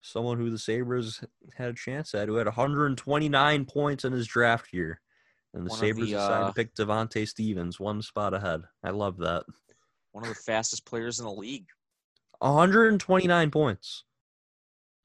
someone 0.00 0.38
who 0.38 0.48
the 0.48 0.58
Sabres 0.58 1.24
had 1.56 1.70
a 1.70 1.74
chance 1.74 2.14
at, 2.14 2.28
who 2.28 2.36
had 2.36 2.46
129 2.46 3.64
points 3.64 4.04
in 4.04 4.12
his 4.12 4.28
draft 4.28 4.72
year. 4.72 5.00
And 5.54 5.66
the 5.66 5.70
One 5.70 5.78
Sabres 5.80 6.10
the, 6.10 6.14
decided 6.14 6.44
uh, 6.44 6.46
to 6.48 6.54
pick 6.54 6.74
Devante 6.76 7.26
Stephens 7.26 7.80
one 7.80 8.00
spot 8.00 8.32
ahead. 8.32 8.62
I 8.84 8.90
love 8.90 9.16
that. 9.18 9.42
One 10.12 10.22
of 10.22 10.28
the 10.28 10.36
fastest 10.36 10.86
players 10.86 11.18
in 11.18 11.24
the 11.24 11.32
league. 11.32 11.66
129 12.38 13.50
points. 13.50 14.04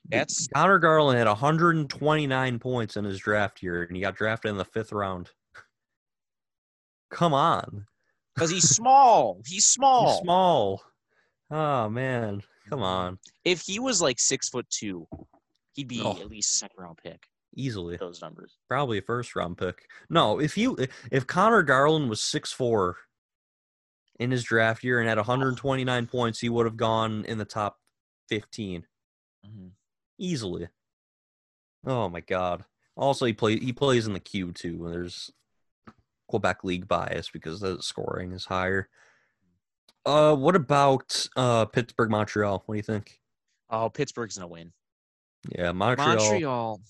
That's 0.10 0.48
Connor 0.48 0.80
Garland 0.80 1.18
had 1.20 1.28
129 1.28 2.60
points 2.60 2.98
in 2.98 3.06
his 3.06 3.20
draft 3.20 3.62
year, 3.62 3.84
and 3.84 3.96
he 3.96 4.02
got 4.02 4.16
drafted 4.16 4.50
in 4.52 4.58
the 4.58 4.66
fifth 4.66 4.92
round. 4.92 5.30
Come 7.12 7.34
on. 7.34 7.86
because 8.36 8.50
he's 8.50 8.70
small. 8.70 9.42
He's 9.46 9.66
small. 9.68 10.12
He's 10.14 10.20
small. 10.22 10.82
Oh, 11.52 11.90
man. 11.90 12.42
Come 12.70 12.84
on. 12.84 13.18
If 13.44 13.62
he 13.62 13.80
was 13.80 14.02
like 14.02 14.20
six 14.20 14.50
foot 14.50 14.68
two, 14.70 15.08
he'd 15.74 15.88
be 15.88 16.02
Oh. 16.04 16.20
at 16.20 16.30
least 16.30 16.58
second 16.60 16.78
round 16.80 16.98
pick. 17.04 17.24
Easily. 17.56 17.98
Those 17.98 18.22
numbers. 18.22 18.58
Probably 18.68 19.00
a 19.00 19.02
first 19.02 19.36
round 19.36 19.58
pick. 19.58 19.88
No, 20.10 20.40
if 20.40 20.56
you 20.56 20.78
if 21.12 21.26
Connor 21.26 21.64
Garland 21.64 22.08
was 22.10 22.22
six 22.22 22.52
four 22.52 22.98
in 24.20 24.30
his 24.30 24.44
draft 24.44 24.84
year 24.84 25.00
and 25.00 25.10
had 25.10 25.18
129 25.18 26.06
points, 26.06 26.40
he 26.40 26.50
would 26.50 26.68
have 26.68 26.78
gone 26.78 27.26
in 27.26 27.40
the 27.40 27.46
top 27.46 27.80
15 28.30 28.86
Mhm. 29.44 29.72
Easily. 30.20 30.68
Oh 31.86 32.10
my 32.10 32.22
god. 32.22 32.66
Also 32.96 33.26
he 33.26 33.34
play 33.34 33.58
he 33.58 33.74
plays 33.74 34.06
in 34.06 34.14
the 34.14 34.20
queue 34.20 34.52
too, 34.52 34.86
and 34.86 34.94
there's 34.94 35.32
Quebec 36.28 36.64
League 36.64 36.88
bias 36.88 37.30
because 37.30 37.60
the 37.60 37.82
scoring 37.82 38.34
is 38.34 38.46
higher. 38.46 38.90
Uh 40.06 40.36
what 40.36 40.56
about 40.56 41.28
uh 41.36 41.66
Pittsburgh 41.66 42.12
Montreal? 42.12 42.64
What 42.66 42.74
do 42.74 42.78
you 42.78 42.84
think? 42.84 43.20
Oh, 43.70 43.90
Pittsburgh's 43.90 44.38
gonna 44.38 44.48
win. 44.48 44.74
Yeah, 45.56 45.72
Montreal. 45.72 46.18
Montreal. 46.18 46.82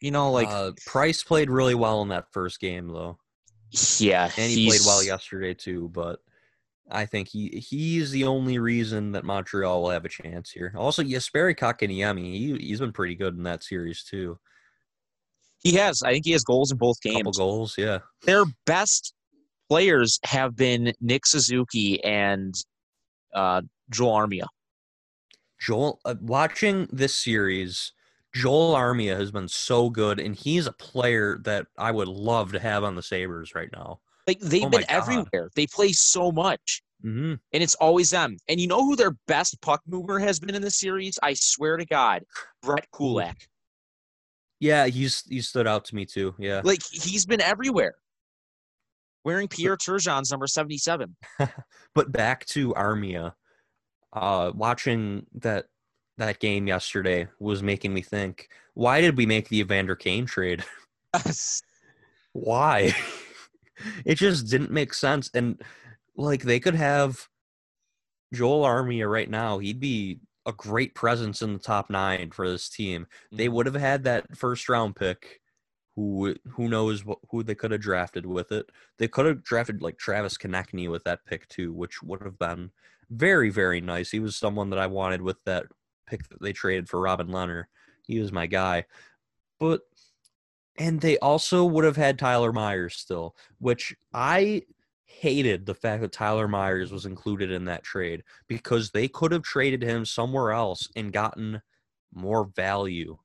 You 0.00 0.10
know, 0.10 0.30
like 0.30 0.48
uh, 0.48 0.72
Price 0.86 1.24
played 1.24 1.50
really 1.50 1.74
well 1.74 2.02
in 2.02 2.08
that 2.08 2.30
first 2.32 2.60
game 2.60 2.88
though. 2.88 3.18
yeah, 3.98 4.30
and 4.36 4.50
he 4.50 4.68
played 4.68 4.82
well 4.84 5.02
yesterday 5.02 5.54
too. 5.54 5.88
But 5.92 6.20
I 6.90 7.06
think 7.06 7.28
he 7.28 7.48
he's 7.66 8.10
the 8.10 8.24
only 8.24 8.58
reason 8.58 9.12
that 9.12 9.24
Montreal 9.24 9.82
will 9.82 9.90
have 9.90 10.04
a 10.04 10.08
chance 10.08 10.50
here. 10.50 10.74
Also, 10.76 11.02
Jesperi 11.02 11.56
Kotkaniemi, 11.56 12.34
he 12.34 12.56
he's 12.58 12.80
been 12.80 12.92
pretty 12.92 13.14
good 13.14 13.36
in 13.36 13.42
that 13.44 13.64
series 13.64 14.02
too. 14.02 14.38
He 15.62 15.72
has. 15.76 16.02
I 16.02 16.12
think 16.12 16.26
he 16.26 16.32
has 16.32 16.44
goals 16.44 16.70
in 16.70 16.76
both 16.76 16.98
Couple 17.02 17.22
games. 17.22 17.38
goals, 17.38 17.74
yeah. 17.78 18.00
Their 18.22 18.44
best 18.66 19.14
players 19.70 20.20
have 20.24 20.54
been 20.54 20.92
Nick 21.00 21.24
Suzuki 21.24 22.04
and 22.04 22.54
uh, 23.34 23.62
Joel 23.90 24.12
Armia. 24.12 24.46
Joel, 25.58 26.00
uh, 26.04 26.16
watching 26.20 26.86
this 26.92 27.16
series, 27.16 27.92
Joel 28.34 28.74
Armia 28.74 29.16
has 29.18 29.30
been 29.30 29.48
so 29.48 29.88
good, 29.88 30.20
and 30.20 30.34
he's 30.34 30.66
a 30.66 30.72
player 30.72 31.38
that 31.44 31.66
I 31.78 31.92
would 31.92 32.08
love 32.08 32.52
to 32.52 32.60
have 32.60 32.84
on 32.84 32.94
the 32.94 33.02
Sabres 33.02 33.54
right 33.54 33.70
now. 33.72 34.00
Like 34.26 34.40
they've 34.40 34.64
Oh 34.64 34.70
been 34.70 34.84
everywhere. 34.88 35.50
They 35.54 35.66
play 35.66 35.92
so 35.92 36.32
much. 36.32 36.82
hmm 37.02 37.34
and 37.52 37.62
it's 37.62 37.74
always 37.76 38.10
them. 38.10 38.36
And 38.48 38.60
you 38.60 38.66
know 38.66 38.84
who 38.84 38.96
their 38.96 39.16
best 39.26 39.60
puck 39.60 39.82
mover 39.86 40.18
has 40.18 40.40
been 40.40 40.54
in 40.54 40.62
the 40.62 40.70
series? 40.70 41.18
I 41.22 41.34
swear 41.34 41.76
to 41.76 41.84
God, 41.84 42.22
Brett 42.62 42.86
Kulak. 42.92 43.48
Yeah, 44.60 44.86
he's 44.86 45.22
he 45.28 45.40
stood 45.40 45.66
out 45.66 45.84
to 45.86 45.94
me 45.94 46.06
too. 46.06 46.34
Yeah, 46.38 46.62
Like 46.64 46.80
he's 46.90 47.26
been 47.26 47.40
everywhere. 47.40 47.96
Wearing 49.24 49.48
Pierre 49.48 49.76
Turgeon's 49.76 50.30
number 50.30 50.46
seventy-seven. 50.46 51.16
but 51.94 52.12
back 52.12 52.44
to 52.46 52.74
Armia, 52.74 53.32
uh, 54.12 54.52
watching 54.54 55.26
that 55.34 55.66
that 56.18 56.38
game 56.40 56.66
yesterday 56.66 57.28
was 57.40 57.62
making 57.62 57.92
me 57.92 58.02
think: 58.02 58.48
Why 58.74 59.00
did 59.00 59.16
we 59.16 59.26
make 59.26 59.48
the 59.48 59.60
Evander 59.60 59.96
Kane 59.96 60.26
trade? 60.26 60.64
Why? 62.32 62.94
it 64.04 64.16
just 64.16 64.48
didn't 64.48 64.70
make 64.70 64.94
sense. 64.94 65.30
And 65.34 65.60
like 66.16 66.42
they 66.42 66.60
could 66.60 66.74
have 66.74 67.28
Joel 68.32 68.64
Armia 68.64 69.10
right 69.10 69.30
now. 69.30 69.58
He'd 69.58 69.80
be 69.80 70.20
a 70.46 70.52
great 70.52 70.94
presence 70.94 71.42
in 71.42 71.52
the 71.52 71.58
top 71.58 71.90
nine 71.90 72.30
for 72.30 72.48
this 72.48 72.68
team. 72.68 73.06
They 73.32 73.46
mm-hmm. 73.46 73.54
would 73.54 73.66
have 73.66 73.74
had 73.74 74.04
that 74.04 74.36
first 74.36 74.68
round 74.68 74.96
pick. 74.96 75.40
Who 75.96 76.34
who 76.48 76.68
knows 76.68 77.04
what, 77.04 77.18
who 77.30 77.44
they 77.44 77.54
could 77.54 77.70
have 77.70 77.80
drafted 77.80 78.26
with 78.26 78.50
it? 78.50 78.68
They 78.98 79.06
could 79.06 79.26
have 79.26 79.44
drafted 79.44 79.80
like 79.80 79.96
Travis 79.96 80.36
Konecny 80.36 80.90
with 80.90 81.04
that 81.04 81.24
pick 81.24 81.48
too, 81.48 81.72
which 81.72 82.02
would 82.02 82.20
have 82.22 82.36
been 82.36 82.70
very 83.10 83.48
very 83.48 83.80
nice. 83.80 84.10
He 84.10 84.18
was 84.18 84.36
someone 84.36 84.70
that 84.70 84.78
I 84.78 84.88
wanted 84.88 85.22
with 85.22 85.36
that 85.44 85.66
pick 86.08 86.28
that 86.28 86.42
they 86.42 86.52
traded 86.52 86.88
for 86.88 87.00
Robin 87.00 87.28
Lehner. 87.28 87.64
He 88.02 88.18
was 88.18 88.32
my 88.32 88.46
guy, 88.46 88.86
but 89.60 89.82
and 90.76 91.00
they 91.00 91.18
also 91.18 91.64
would 91.64 91.84
have 91.84 91.96
had 91.96 92.18
Tyler 92.18 92.52
Myers 92.52 92.96
still, 92.96 93.36
which 93.58 93.94
I 94.12 94.62
hated 95.04 95.64
the 95.66 95.74
fact 95.74 96.02
that 96.02 96.12
Tyler 96.12 96.48
Myers 96.48 96.90
was 96.92 97.06
included 97.06 97.50
in 97.50 97.64
that 97.66 97.84
trade 97.84 98.24
because 98.48 98.90
they 98.90 99.06
could 99.08 99.30
have 99.32 99.42
traded 99.42 99.82
him 99.82 100.04
somewhere 100.04 100.50
else 100.52 100.88
and 100.96 101.12
gotten 101.12 101.62
more 102.12 102.44
value 102.44 103.16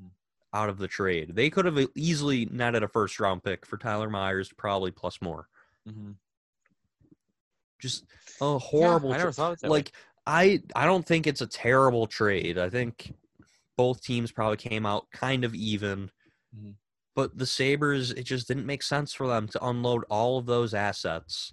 Mhm. 0.00 0.10
out 0.54 0.68
of 0.70 0.78
the 0.78 0.88
trade. 0.88 1.34
They 1.36 1.50
could 1.50 1.66
have 1.66 1.78
easily 1.94 2.46
netted 2.46 2.82
a 2.82 2.88
first 2.88 3.20
round 3.20 3.44
pick 3.44 3.66
for 3.66 3.76
Tyler 3.76 4.08
Myers, 4.08 4.50
probably 4.56 4.90
plus 4.90 5.20
more. 5.20 5.48
Mhm. 5.86 6.16
Just 7.78 8.04
a 8.40 8.58
horrible 8.58 9.10
Yeah, 9.10 9.14
I 9.14 9.18
never 9.18 9.28
tra- 9.28 9.32
thought 9.34 9.60
that 9.60 9.70
way. 9.70 9.78
like 9.78 9.92
I 10.26 10.62
I 10.74 10.86
don't 10.86 11.06
think 11.06 11.26
it's 11.26 11.42
a 11.42 11.46
terrible 11.46 12.06
trade. 12.06 12.58
I 12.58 12.70
think 12.70 13.14
both 13.76 14.00
teams 14.02 14.32
probably 14.32 14.56
came 14.56 14.86
out 14.86 15.10
kind 15.10 15.44
of 15.44 15.54
even. 15.54 16.10
Mhm. 16.56 16.74
But 17.16 17.36
the 17.38 17.46
Sabres, 17.46 18.12
it 18.12 18.24
just 18.24 18.46
didn't 18.46 18.66
make 18.66 18.82
sense 18.82 19.12
for 19.12 19.26
them 19.26 19.48
to 19.48 19.66
unload 19.66 20.04
all 20.10 20.38
of 20.38 20.46
those 20.46 20.74
assets 20.74 21.52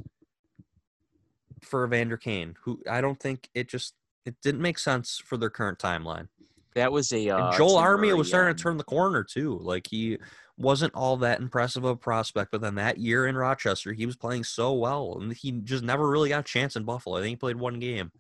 for 1.62 1.86
Evander 1.86 2.18
Kane, 2.18 2.56
who 2.62 2.80
I 2.88 3.00
don't 3.02 3.20
think 3.20 3.50
it 3.56 3.70
just 3.70 3.96
it 4.26 4.36
didn't 4.44 4.62
make 4.62 4.78
sense 4.78 5.22
for 5.24 5.38
their 5.38 5.50
current 5.50 5.80
timeline. 5.80 6.28
that 6.76 6.92
was 6.92 7.12
a 7.14 7.30
uh, 7.30 7.58
Joel 7.58 7.78
Armia 7.78 8.18
was 8.18 8.28
starting 8.28 8.52
um, 8.52 8.58
to 8.58 8.62
turn 8.62 8.78
the 8.78 8.84
corner 8.84 9.24
too. 9.24 9.58
Like 9.62 9.88
he 9.90 10.18
wasn't 10.58 10.94
all 10.94 11.18
that 11.18 11.40
impressive 11.40 11.84
of 11.86 11.92
a 11.92 11.96
prospect, 11.96 12.52
but 12.52 12.62
then 12.62 12.76
that 12.76 12.98
year 12.98 13.26
in 13.28 13.36
Rochester, 13.38 13.94
he 13.94 14.06
was 14.06 14.16
playing 14.18 14.44
so 14.44 14.74
well, 14.74 15.18
and 15.22 15.32
he 15.34 15.52
just 15.52 15.84
never 15.84 16.10
really 16.10 16.30
got 16.30 16.42
a 16.42 16.44
chance 16.44 16.76
in 16.76 16.84
Buffalo. 16.84 17.16
I 17.18 17.22
think 17.22 17.30
he 17.30 17.36
played 17.38 17.56
one 17.56 17.80
game. 17.80 18.12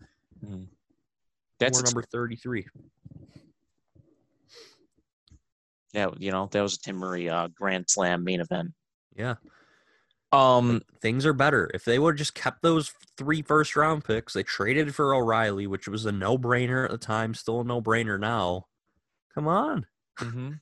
mhm. 0.43 0.67
That's 1.59 1.83
number 1.83 2.01
thirty-three. 2.01 2.67
Yeah, 5.93 6.07
you 6.17 6.31
know 6.31 6.47
that 6.51 6.61
was 6.61 6.75
a 6.75 6.79
Tim 6.79 6.97
Murray 6.97 7.29
uh, 7.29 7.47
Grand 7.49 7.85
Slam 7.87 8.23
main 8.23 8.41
event. 8.41 8.71
Yeah, 9.15 9.35
Um, 10.31 10.81
things 11.01 11.25
are 11.25 11.33
better 11.33 11.69
if 11.73 11.85
they 11.85 11.99
would 11.99 12.15
have 12.15 12.17
just 12.17 12.33
kept 12.33 12.63
those 12.63 12.91
three 13.17 13.43
first-round 13.43 14.03
picks. 14.03 14.33
They 14.33 14.41
traded 14.43 14.95
for 14.95 15.13
O'Reilly, 15.13 15.67
which 15.67 15.87
was 15.87 16.05
a 16.07 16.11
no-brainer 16.11 16.85
at 16.85 16.91
the 16.91 16.97
time, 16.97 17.35
still 17.35 17.61
a 17.61 17.63
no-brainer 17.63 18.19
now. 18.19 18.65
Come 19.35 19.47
on, 19.47 19.85
mhm. 20.19 20.59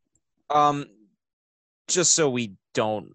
um, 0.50 0.86
just 1.88 2.12
so 2.12 2.30
we 2.30 2.54
don't, 2.72 3.12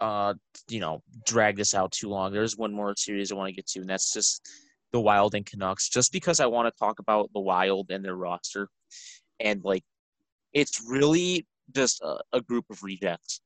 uh, 0.00 0.34
you 0.68 0.80
know, 0.80 1.02
drag 1.24 1.56
this 1.56 1.74
out 1.74 1.92
too 1.92 2.08
long. 2.08 2.32
There's 2.32 2.56
one 2.56 2.72
more 2.72 2.94
series 2.96 3.30
I 3.30 3.36
want 3.36 3.48
to 3.48 3.54
get 3.54 3.66
to, 3.68 3.80
and 3.80 3.88
that's 3.88 4.12
just 4.12 4.48
the 4.92 5.00
Wild 5.00 5.36
and 5.36 5.46
Canucks. 5.46 5.88
Just 5.88 6.12
because 6.12 6.40
I 6.40 6.46
want 6.46 6.66
to 6.66 6.78
talk 6.78 6.98
about 6.98 7.30
the 7.32 7.40
Wild 7.40 7.90
and 7.90 8.04
their 8.04 8.16
roster, 8.16 8.68
and 9.38 9.62
like, 9.64 9.84
it's 10.52 10.82
really 10.88 11.46
just 11.74 12.00
a, 12.02 12.18
a 12.32 12.40
group 12.40 12.64
of 12.70 12.82
rejects, 12.82 13.40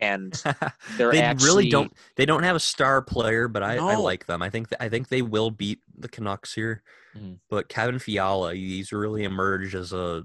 and 0.00 0.32
They're 0.96 1.12
they 1.12 1.20
actually- 1.20 1.46
really 1.48 1.68
don't. 1.70 1.92
They 2.16 2.26
don't 2.26 2.42
have 2.42 2.56
a 2.56 2.60
star 2.60 3.02
player, 3.02 3.48
but 3.48 3.62
I, 3.62 3.76
I 3.76 3.96
like 3.96 4.26
them. 4.26 4.42
I 4.42 4.50
think 4.50 4.68
th- 4.70 4.80
I 4.80 4.88
think 4.88 5.08
they 5.08 5.22
will 5.22 5.50
beat 5.50 5.80
the 5.98 6.08
Canucks 6.08 6.54
here. 6.54 6.82
Mhm. 7.16 7.38
But 7.48 7.68
Kevin 7.68 7.98
Fiala, 7.98 8.54
he's 8.54 8.92
really 8.92 9.24
emerged 9.24 9.74
as 9.74 9.92
a 9.92 10.24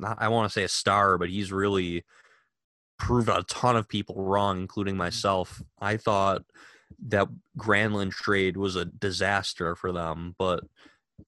not 0.00 0.16
I 0.20 0.28
want 0.28 0.48
to 0.48 0.52
say 0.52 0.64
a 0.64 0.68
star, 0.68 1.18
but 1.18 1.28
he's 1.28 1.52
really 1.52 2.04
proved 2.98 3.28
a 3.28 3.42
ton 3.44 3.76
of 3.76 3.88
people 3.88 4.16
wrong, 4.24 4.58
including 4.60 4.96
myself. 4.96 5.62
I 5.80 5.96
thought 5.96 6.42
that 7.08 7.28
Granlund 7.58 8.12
trade 8.12 8.56
was 8.56 8.74
a 8.74 8.86
disaster 8.86 9.74
for 9.76 9.92
them, 9.92 10.34
but 10.38 10.64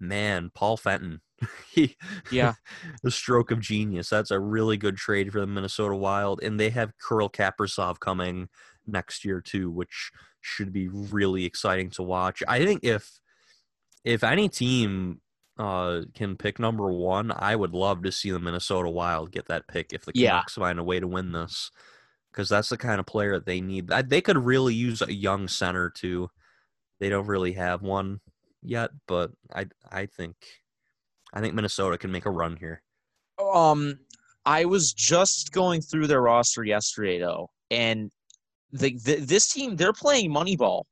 man, 0.00 0.50
Paul 0.54 0.76
Fenton, 0.76 1.20
he 1.72 1.96
Yeah. 2.30 2.54
the 3.02 3.10
stroke 3.10 3.50
of 3.50 3.60
genius. 3.60 4.08
That's 4.10 4.30
a 4.30 4.40
really 4.40 4.76
good 4.76 4.96
trade 4.96 5.32
for 5.32 5.40
the 5.40 5.46
Minnesota 5.46 5.96
Wild, 5.96 6.42
and 6.42 6.58
they 6.58 6.70
have 6.70 6.92
Kirill 7.06 7.30
Kaprizov 7.30 8.00
coming 8.00 8.48
next 8.86 9.24
year 9.24 9.40
too, 9.40 9.70
which 9.70 10.10
should 10.40 10.72
be 10.72 10.88
really 10.88 11.44
exciting 11.44 11.90
to 11.90 12.02
watch. 12.02 12.42
I 12.48 12.64
think 12.64 12.80
if 12.84 13.20
if 14.04 14.24
any 14.24 14.48
team 14.48 15.20
uh, 15.58 16.02
can 16.14 16.36
pick 16.36 16.58
number 16.58 16.90
one, 16.90 17.30
I 17.34 17.54
would 17.56 17.74
love 17.74 18.02
to 18.04 18.12
see 18.12 18.30
the 18.30 18.38
Minnesota 18.38 18.88
Wild 18.88 19.30
get 19.32 19.46
that 19.48 19.68
pick 19.68 19.92
if 19.92 20.04
the 20.04 20.12
Yeah. 20.14 20.30
Canucks 20.30 20.54
find 20.54 20.78
a 20.78 20.84
way 20.84 21.00
to 21.00 21.06
win 21.06 21.32
this, 21.32 21.70
because 22.32 22.48
that's 22.48 22.70
the 22.70 22.78
kind 22.78 22.98
of 23.00 23.06
player 23.06 23.32
that 23.34 23.46
they 23.46 23.60
need. 23.60 23.88
They 23.88 24.20
could 24.22 24.38
really 24.38 24.74
use 24.74 25.02
a 25.02 25.12
young 25.12 25.48
center 25.48 25.90
too. 25.90 26.30
They 26.98 27.08
don't 27.10 27.26
really 27.26 27.52
have 27.54 27.82
one 27.82 28.20
yet, 28.62 28.90
but 29.06 29.32
I 29.54 29.66
I 29.90 30.06
think 30.06 30.36
I 31.32 31.40
think 31.40 31.54
Minnesota 31.54 31.98
can 31.98 32.10
make 32.10 32.26
a 32.26 32.30
run 32.30 32.56
here. 32.56 32.82
Um, 33.52 33.98
I 34.44 34.64
was 34.64 34.92
just 34.92 35.52
going 35.52 35.80
through 35.80 36.06
their 36.06 36.22
roster 36.22 36.64
yesterday 36.64 37.18
though, 37.18 37.50
and 37.70 38.10
the, 38.72 38.98
the 39.04 39.16
this 39.16 39.48
team 39.48 39.76
they're 39.76 39.92
playing 39.92 40.30
Moneyball. 40.30 40.84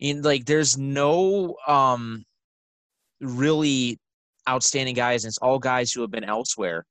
In 0.00 0.22
like, 0.22 0.44
there's 0.44 0.76
no 0.76 1.56
um 1.66 2.24
really 3.20 3.98
outstanding 4.48 4.94
guys, 4.94 5.24
and 5.24 5.30
it's 5.30 5.38
all 5.38 5.58
guys 5.58 5.92
who 5.92 6.00
have 6.00 6.10
been 6.10 6.24
elsewhere 6.24 6.84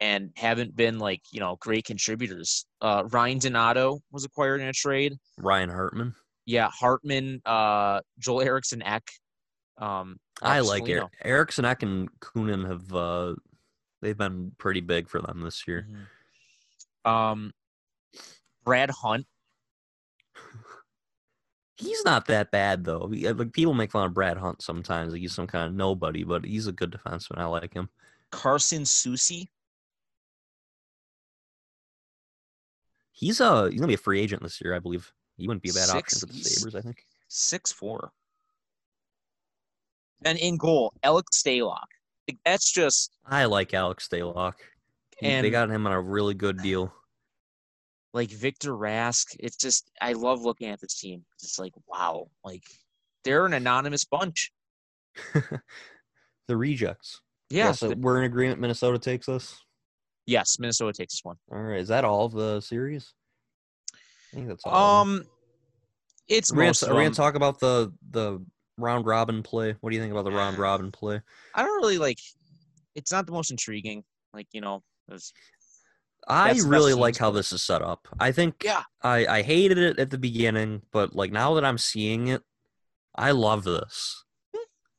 and 0.00 0.30
haven't 0.36 0.74
been 0.74 0.98
like 0.98 1.22
you 1.32 1.40
know 1.40 1.56
great 1.60 1.84
contributors. 1.84 2.66
Uh, 2.80 3.04
Ryan 3.10 3.38
Donato 3.38 4.00
was 4.10 4.24
acquired 4.24 4.60
in 4.60 4.68
a 4.68 4.72
trade. 4.72 5.16
Ryan 5.38 5.70
Hartman. 5.70 6.14
Yeah, 6.46 6.68
Hartman, 6.70 7.40
uh, 7.44 8.00
Joel 8.18 8.42
Eriksson 8.42 8.82
Ek. 8.82 9.08
Um, 9.80 10.20
I 10.42 10.60
like 10.60 10.88
it. 10.88 11.02
Eriksson 11.24 11.64
Ek 11.64 11.82
and 11.82 12.08
Kunin 12.20 12.66
have 12.68 12.92
uh, 12.94 13.34
they've 14.02 14.16
been 14.16 14.52
pretty 14.58 14.80
big 14.80 15.08
for 15.08 15.20
them 15.20 15.40
this 15.40 15.66
year. 15.66 15.86
Mhm. 17.04 17.10
Um, 17.10 17.52
Brad 18.64 18.90
Hunt. 18.90 19.26
He's 21.76 22.04
not 22.04 22.26
that 22.26 22.50
bad 22.50 22.84
though. 22.84 23.10
Uh, 23.12 23.32
Like 23.34 23.52
people 23.54 23.72
make 23.74 23.90
fun 23.90 24.04
of 24.06 24.12
Brad 24.14 24.36
Hunt 24.36 24.60
sometimes. 24.62 25.12
Like 25.12 25.22
he's 25.22 25.34
some 25.34 25.46
kind 25.46 25.66
of 25.66 25.72
nobody, 25.74 26.24
but 26.24 26.44
he's 26.44 26.66
a 26.66 26.72
good 26.72 26.90
defenseman. 26.92 27.38
I 27.38 27.46
like 27.46 27.72
him. 27.72 27.88
Carson 28.30 28.82
Soucy. 28.82 29.48
He's 33.12 33.40
a 33.40 33.70
he's 33.70 33.80
gonna 33.80 33.88
be 33.88 33.94
a 33.94 33.98
free 33.98 34.20
agent 34.20 34.42
this 34.42 34.60
year, 34.60 34.74
I 34.74 34.78
believe. 34.78 35.10
He 35.36 35.46
wouldn't 35.46 35.62
be 35.62 35.70
a 35.70 35.74
bad 35.74 35.88
Six- 35.88 35.94
option 36.16 36.20
for 36.20 36.26
the 36.34 36.42
Sabres, 36.44 36.74
I 36.74 36.80
think. 36.82 37.04
six 37.28 37.72
four. 37.72 38.12
And 40.24 40.38
in 40.38 40.56
goal, 40.56 40.92
Alex 41.02 41.42
Stalock. 41.42 41.86
Like, 42.28 42.38
that's 42.44 42.70
just 42.70 43.12
I 43.26 43.46
like 43.46 43.72
Alex 43.74 44.08
Stalock. 44.08 44.54
He- 45.18 45.28
they 45.28 45.50
got 45.50 45.70
him 45.70 45.86
on 45.86 45.92
a 45.92 46.00
really 46.00 46.34
good 46.34 46.58
deal. 46.58 46.92
like 48.14 48.30
Victor 48.30 48.72
Rask. 48.72 49.36
It's 49.38 49.56
just 49.56 49.90
I 50.00 50.12
love 50.14 50.42
looking 50.42 50.68
at 50.68 50.80
this 50.80 50.98
team. 50.98 51.24
It's 51.42 51.58
like 51.58 51.72
wow, 51.86 52.28
like 52.44 52.64
they're 53.24 53.46
an 53.46 53.52
anonymous 53.54 54.04
bunch. 54.04 54.50
the 55.34 56.56
rejects. 56.56 57.20
Yeah. 57.50 57.72
so 57.72 57.88
th- 57.88 57.98
we're 57.98 58.18
in 58.18 58.24
agreement. 58.24 58.60
Minnesota 58.60 58.98
takes 58.98 59.28
us. 59.28 59.58
yes, 60.26 60.58
Minnesota 60.58 60.92
takes 60.92 61.14
this 61.14 61.24
one. 61.24 61.36
All 61.50 61.58
right. 61.58 61.80
Is 61.80 61.88
that 61.88 62.04
all 62.04 62.26
of 62.26 62.32
the 62.32 62.60
series? 62.60 63.12
I 64.32 64.36
think 64.36 64.48
that's 64.48 64.62
all. 64.64 65.00
Um, 65.02 65.24
it's 66.28 66.52
Are 66.52 66.56
we, 66.56 66.66
most 66.66 66.82
gonna, 66.82 66.92
of 66.92 66.98
are 66.98 67.02
gonna 67.02 67.14
talk 67.14 67.34
about 67.34 67.58
the 67.60 67.92
the 68.10 68.40
round 68.82 69.06
robin 69.06 69.42
play? 69.42 69.74
What 69.80 69.90
do 69.90 69.96
you 69.96 70.02
think 70.02 70.12
about 70.12 70.24
the 70.24 70.32
round 70.32 70.58
robin 70.58 70.90
play? 70.90 71.20
I 71.54 71.62
don't 71.62 71.76
really 71.76 71.98
like. 71.98 72.18
It's 72.94 73.12
not 73.12 73.26
the 73.26 73.32
most 73.32 73.50
intriguing. 73.50 74.04
Like 74.32 74.48
you 74.52 74.60
know, 74.60 74.82
there's 75.08 75.32
I 76.28 76.48
That's 76.48 76.64
the 76.64 76.64
best 76.64 76.70
really 76.70 76.94
like 76.94 77.16
how 77.16 77.30
this 77.30 77.52
is 77.52 77.62
set 77.62 77.82
up. 77.82 78.06
I 78.18 78.32
think 78.32 78.62
yeah. 78.64 78.82
I 79.02 79.26
I 79.26 79.42
hated 79.42 79.78
it 79.78 79.98
at 79.98 80.10
the 80.10 80.18
beginning, 80.18 80.82
but 80.92 81.14
like 81.14 81.32
now 81.32 81.54
that 81.54 81.64
I'm 81.64 81.78
seeing 81.78 82.28
it, 82.28 82.42
I 83.14 83.30
love 83.32 83.64
this. 83.64 84.24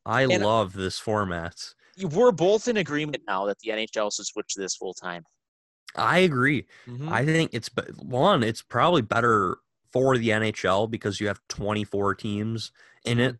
I 0.05 0.23
And- 0.23 0.43
love 0.43 0.73
this 0.73 0.99
format. 0.99 1.55
We're 2.01 2.31
both 2.31 2.67
in 2.67 2.77
agreement 2.77 3.23
now 3.27 3.45
that 3.45 3.59
the 3.59 3.69
NHL 3.71 4.15
should 4.15 4.25
switch 4.25 4.53
to 4.55 4.61
this 4.61 4.75
full 4.75 4.93
time. 4.93 5.23
I 5.95 6.19
agree. 6.19 6.65
Mm-hmm. 6.87 7.11
I 7.11 7.25
think 7.25 7.51
it's 7.53 7.69
one. 7.97 8.43
It's 8.43 8.61
probably 8.61 9.01
better 9.01 9.57
for 9.91 10.17
the 10.17 10.29
NHL 10.29 10.89
because 10.89 11.19
you 11.19 11.27
have 11.27 11.41
24 11.49 12.15
teams 12.15 12.71
in 13.03 13.19
it, 13.19 13.37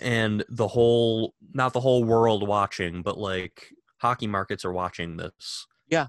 and 0.00 0.44
the 0.48 0.68
whole 0.68 1.34
not 1.52 1.72
the 1.72 1.80
whole 1.80 2.04
world 2.04 2.46
watching, 2.46 3.02
but 3.02 3.18
like 3.18 3.68
hockey 4.00 4.26
markets 4.26 4.64
are 4.64 4.72
watching 4.72 5.16
this. 5.16 5.66
Yeah. 5.88 6.06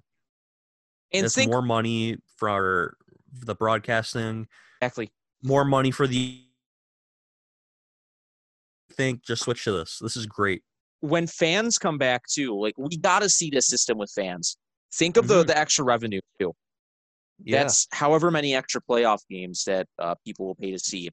And 1.11 1.25
It's 1.25 1.35
think 1.35 1.49
more 1.51 1.61
money 1.61 2.17
for 2.37 2.95
the 3.33 3.55
broadcasting, 3.55 4.47
exactly. 4.81 5.11
more 5.43 5.65
money 5.65 5.91
for 5.91 6.05
the. 6.07 6.43
Think 8.93 9.23
just 9.23 9.43
switch 9.43 9.63
to 9.63 9.71
this. 9.71 9.99
This 9.99 10.15
is 10.17 10.25
great. 10.25 10.63
when 11.01 11.25
fans 11.27 11.77
come 11.77 11.97
back 11.97 12.23
too, 12.27 12.59
like 12.59 12.73
we 12.77 12.97
got 12.97 13.19
to 13.21 13.29
see 13.29 13.49
this 13.49 13.67
system 13.67 13.97
with 13.97 14.11
fans. 14.13 14.57
Think 14.93 15.15
of 15.15 15.27
the 15.29 15.43
Mhm. 15.43 15.47
the 15.47 15.57
extra 15.57 15.85
revenue 15.85 16.19
too. 16.41 16.53
Yeah. 17.41 17.61
That's 17.63 17.87
however 17.91 18.29
many 18.31 18.53
extra 18.53 18.81
playoff 18.81 19.19
games 19.29 19.63
that 19.63 19.87
uh, 19.97 20.15
people 20.25 20.45
will 20.47 20.55
pay 20.55 20.71
to 20.71 20.79
see. 20.79 21.09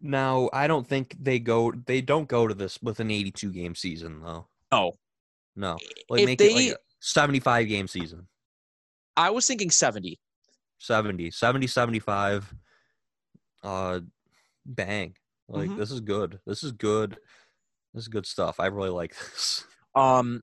Now 0.00 0.50
I 0.52 0.66
don't 0.66 0.86
think 0.86 1.16
they 1.18 1.38
go. 1.38 1.72
They 1.72 2.00
don't 2.00 2.28
go 2.28 2.46
to 2.46 2.54
this 2.54 2.80
with 2.82 3.00
an 3.00 3.10
82 3.10 3.52
game 3.52 3.74
season 3.74 4.20
though. 4.20 4.48
No, 4.72 4.92
No, 5.56 5.78
like 6.08 6.20
if 6.22 6.26
make 6.26 6.38
they, 6.38 6.50
it 6.50 6.54
like 6.54 6.76
a 6.76 6.78
75 7.00 7.68
game 7.68 7.86
season. 7.88 8.26
I 9.16 9.30
was 9.30 9.46
thinking 9.46 9.70
seventy. 9.70 10.18
70 10.78 11.30
70 11.30 11.66
75 11.66 12.54
uh 13.62 14.00
bang 14.66 15.14
like 15.48 15.70
Mhm. 15.70 15.76
this 15.78 15.90
is 15.90 16.00
good 16.00 16.40
this 16.44 16.62
is 16.62 16.72
good 16.72 17.16
this 17.94 18.02
is 18.02 18.08
good 18.08 18.26
stuff 18.26 18.60
i 18.60 18.66
really 18.66 18.90
like 18.90 19.14
this 19.32 19.64
Um, 19.94 20.42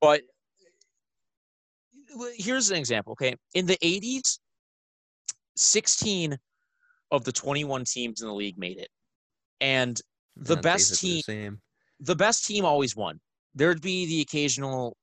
but 0.00 0.22
here's 2.36 2.70
an 2.70 2.76
example. 2.78 3.12
Okay, 3.12 3.36
in 3.54 3.66
the 3.66 3.76
'80s, 3.82 4.38
sixteen 5.56 6.38
of 7.12 7.22
the 7.22 7.30
21 7.30 7.84
teams 7.84 8.22
in 8.22 8.26
the 8.26 8.34
league 8.34 8.58
made 8.58 8.78
it, 8.78 8.88
and 9.60 10.00
The 10.34 10.56
best 10.56 10.90
the 10.90 10.96
team- 10.96 11.22
same 11.22 11.60
the 12.00 12.16
best 12.16 12.44
team 12.44 12.64
always 12.64 12.96
won. 12.96 13.20
There'd 13.54 13.80
be 13.80 14.06
the 14.06 14.22
occasional 14.22 14.96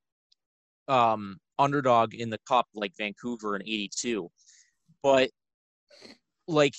um, 0.89 1.37
underdog 1.57 2.13
in 2.13 2.29
the 2.29 2.39
cup, 2.45 2.65
like 2.73 2.91
Vancouver 2.97 3.55
in 3.55 3.61
'82, 3.61 4.29
but 5.01 5.29
like 6.47 6.73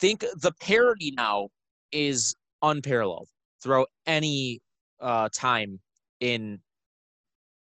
think 0.00 0.20
the 0.42 0.52
parity 0.60 1.12
now 1.16 1.48
is 1.92 2.34
unparalleled 2.60 3.28
throughout 3.62 3.88
any 4.06 4.60
uh, 5.00 5.28
time 5.34 5.80
in 6.20 6.60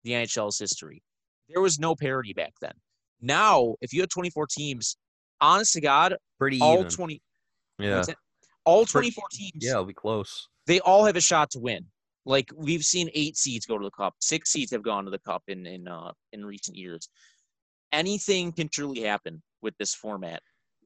the 0.04 0.12
NHL's 0.12 0.60
history. 0.60 1.02
There 1.50 1.62
was 1.62 1.80
no 1.80 1.96
parity 1.96 2.34
back 2.34 2.54
then. 2.62 2.74
Now, 3.22 3.76
if 3.82 3.92
you 3.92 4.02
had 4.02 4.10
24 4.10 4.48
teams, 4.48 4.98
honest 5.42 5.74
to 5.74 5.82
God, 5.82 6.16
pretty 6.40 6.60
all 6.62 6.80
even 6.80 6.90
20, 6.90 7.22
yeah 7.80 8.04
all 8.64 8.86
24 8.86 9.24
teams 9.32 9.54
yeah 9.60 9.72
it'll 9.72 9.86
be 9.86 9.94
close 9.94 10.48
they 10.68 10.80
all 10.82 11.06
have 11.06 11.16
a 11.16 11.22
shot 11.22 11.52
to 11.52 11.60
win. 11.60 11.86
Like 12.26 12.50
we've 12.56 12.84
seen 12.84 13.10
eight 13.14 13.36
seeds 13.36 13.66
go 13.66 13.78
to 13.78 13.84
the 13.84 13.92
cup. 13.92 14.14
Six 14.20 14.52
seeds 14.52 14.72
have 14.72 14.84
gone 14.84 15.06
to 15.06 15.12
the 15.12 15.20
cup 15.20 15.44
in 15.48 15.66
in 15.66 15.88
uh, 15.88 16.12
in 16.34 16.46
recent 16.46 16.78
years. 16.78 17.10
Anything 17.92 18.52
can 18.52 18.70
truly 18.70 19.02
happen 19.02 19.42
with 19.62 19.74
this 19.80 19.94
format. 19.94 20.42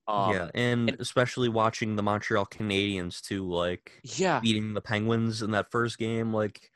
Um, 0.07 0.33
yeah 0.33 0.49
and, 0.53 0.89
and- 0.89 1.01
especially 1.01 1.49
watching 1.49 1.95
the 1.95 2.03
montreal 2.03 2.45
canadiens 2.45 3.21
too 3.21 3.49
like 3.49 3.91
yeah, 4.03 4.39
beating 4.39 4.75
the 4.75 4.81
penguins 4.81 5.41
in 5.41 5.49
that 5.51 5.71
first 5.71 5.97
game 5.97 6.31
like 6.31 6.69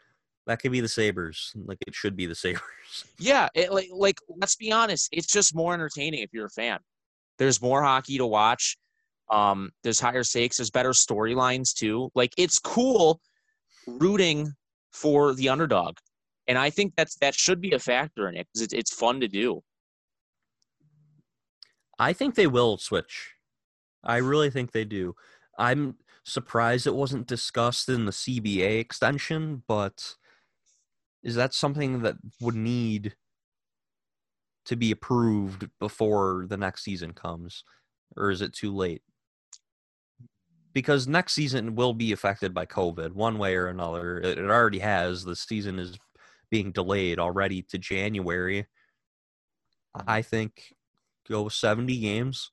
that 0.48 0.60
could 0.60 0.72
be 0.72 0.80
the 0.82 0.88
sabres 0.88 1.54
like 1.56 1.78
it 1.86 1.94
should 1.94 2.16
be 2.16 2.26
the 2.26 2.34
sabres 2.44 3.06
yeah. 3.20 3.48
It, 3.54 3.72
like 3.72 3.90
like 3.92 4.18
let's 4.36 4.56
be 4.56 4.72
honest, 4.72 5.10
it's 5.12 5.28
just 5.28 5.56
more 5.56 5.74
entertaining 5.74 6.22
if 6.22 6.30
you're 6.34 6.48
a 6.48 6.50
fan. 6.50 6.80
There's 7.40 7.62
more 7.62 7.82
hockey 7.82 8.20
to 8.20 8.26
watch. 8.28 8.78
Um, 9.32 9.72
there's 9.84 10.00
higher 10.00 10.24
stakes. 10.24 10.58
There's 10.58 10.70
better 10.70 10.92
storylines 10.92 11.74
too. 11.74 12.12
Like 12.14 12.34
it's 12.38 12.60
cool 12.60 13.20
rooting 13.88 14.54
for 14.92 15.34
the 15.34 15.50
underdog, 15.50 15.96
and 16.48 16.58
I 16.58 16.70
think 16.70 16.94
that's 16.96 17.16
that 17.18 17.34
should 17.34 17.62
be 17.62 17.72
a 17.72 17.80
factor 17.80 18.28
in 18.28 18.36
it 18.36 18.48
because 18.48 18.64
it's 18.64 18.74
it's 18.74 18.94
fun 18.94 19.22
to 19.22 19.28
do. 19.28 19.62
I 21.98 22.14
think 22.14 22.36
they 22.36 22.48
will 22.48 22.78
switch. 22.78 23.34
I 24.04 24.18
really 24.18 24.50
think 24.50 24.72
they 24.72 24.86
do. 24.86 25.16
I'm 25.58 25.96
surprised 26.24 26.88
it 26.88 26.96
wasn't 26.96 27.28
discussed 27.28 27.90
in 27.90 28.06
the 28.06 28.12
CBA 28.12 28.80
extension, 28.80 29.64
but 29.68 30.16
is 31.24 31.36
that 31.36 31.54
something 31.54 32.02
that 32.02 32.16
would 32.40 32.56
need 32.56 33.16
to 34.70 34.76
be 34.76 34.92
approved 34.92 35.68
before 35.80 36.46
the 36.48 36.56
next 36.56 36.84
season 36.84 37.12
comes? 37.12 37.64
Or 38.16 38.30
is 38.30 38.42
it 38.42 38.54
too 38.54 38.72
late? 38.74 39.02
Because 40.74 41.08
next 41.08 41.34
season 41.34 41.76
will 41.76 41.96
be 41.96 42.12
affected 42.12 42.54
by 42.54 42.68
COVID 42.68 43.14
one 43.14 43.40
way 43.40 43.56
or 43.56 43.68
another. 43.68 44.20
It, 44.20 44.38
it 44.38 44.46
already 44.50 44.78
has. 44.78 45.24
The 45.24 45.36
season 45.36 45.80
is 45.80 45.98
being 46.52 46.72
delayed 46.72 47.18
already 47.18 47.64
to 47.64 47.80
January. 47.80 48.68
I 50.08 50.22
think 50.22 50.76
go 51.28 51.50
70 51.50 52.00
games, 52.00 52.52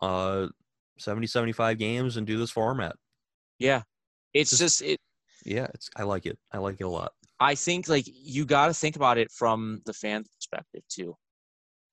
uh, 0.00 0.46
70, 0.98 1.26
75 1.26 1.76
games 1.76 2.16
and 2.16 2.24
do 2.24 2.38
this 2.38 2.50
format. 2.52 2.94
Yeah, 3.58 3.82
it's 4.32 4.50
Just- 4.50 4.60
just 4.78 4.82
it. 4.82 5.00
Yeah, 5.44 5.66
it's 5.74 5.90
I 5.96 6.04
like 6.04 6.26
it. 6.26 6.38
I 6.52 6.58
like 6.58 6.76
it 6.80 6.84
a 6.84 6.88
lot. 6.88 7.12
I 7.40 7.56
think 7.56 7.88
like 7.88 8.04
you 8.06 8.44
got 8.44 8.68
to 8.68 8.74
think 8.74 8.94
about 8.94 9.18
it 9.18 9.32
from 9.32 9.82
the 9.86 9.92
fan 9.92 10.22
perspective 10.22 10.82
too. 10.88 11.16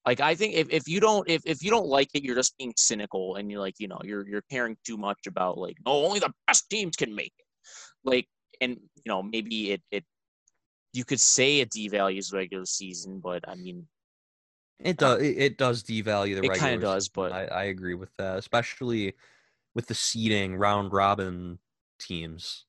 Like 0.10 0.22
I 0.22 0.34
think 0.34 0.56
if, 0.56 0.72
if 0.72 0.88
you 0.88 1.00
don't 1.00 1.30
if, 1.30 1.44
if 1.46 1.62
you 1.62 1.70
don't 1.70 1.86
like 1.86 2.10
it, 2.16 2.24
you're 2.24 2.34
just 2.34 2.58
being 2.58 2.74
cynical 2.76 3.36
and 3.36 3.52
you're 3.52 3.60
like 3.60 3.76
you 3.78 3.88
know 3.88 4.00
you're 4.04 4.28
you're 4.28 4.42
caring 4.50 4.76
too 4.84 4.98
much 4.98 5.20
about 5.28 5.60
like 5.60 5.78
oh 5.86 6.04
only 6.08 6.18
the 6.18 6.34
best 6.48 6.68
teams 6.68 6.96
can 6.96 7.14
make 7.14 7.32
it. 7.38 7.46
Like 8.04 8.28
and 8.60 8.72
you 8.96 9.04
know 9.06 9.22
maybe 9.22 9.70
it 9.70 9.84
it 9.92 10.04
you 10.94 11.06
could 11.06 11.20
say 11.20 11.60
it 11.60 11.70
devalues 11.70 12.34
regular 12.34 12.66
season, 12.66 13.20
but 13.20 13.48
I 13.48 13.54
mean, 13.54 13.86
It 14.80 14.98
does. 14.98 15.22
It, 15.22 15.38
it 15.38 15.58
does 15.60 15.84
devalue 15.84 16.42
the. 16.42 16.42
Regular 16.50 16.56
season. 16.56 16.68
It 16.68 16.72
kinda 16.72 16.86
does, 16.88 17.10
but- 17.10 17.32
I, 17.32 17.46
I 17.46 17.64
agree 17.66 17.94
with 17.94 18.10
that, 18.18 18.40
especially 18.40 19.14
with 19.76 19.86
the 19.86 19.94
seeding 19.94 20.56
round 20.56 20.92
robin 20.92 21.60
teams. 22.00 22.66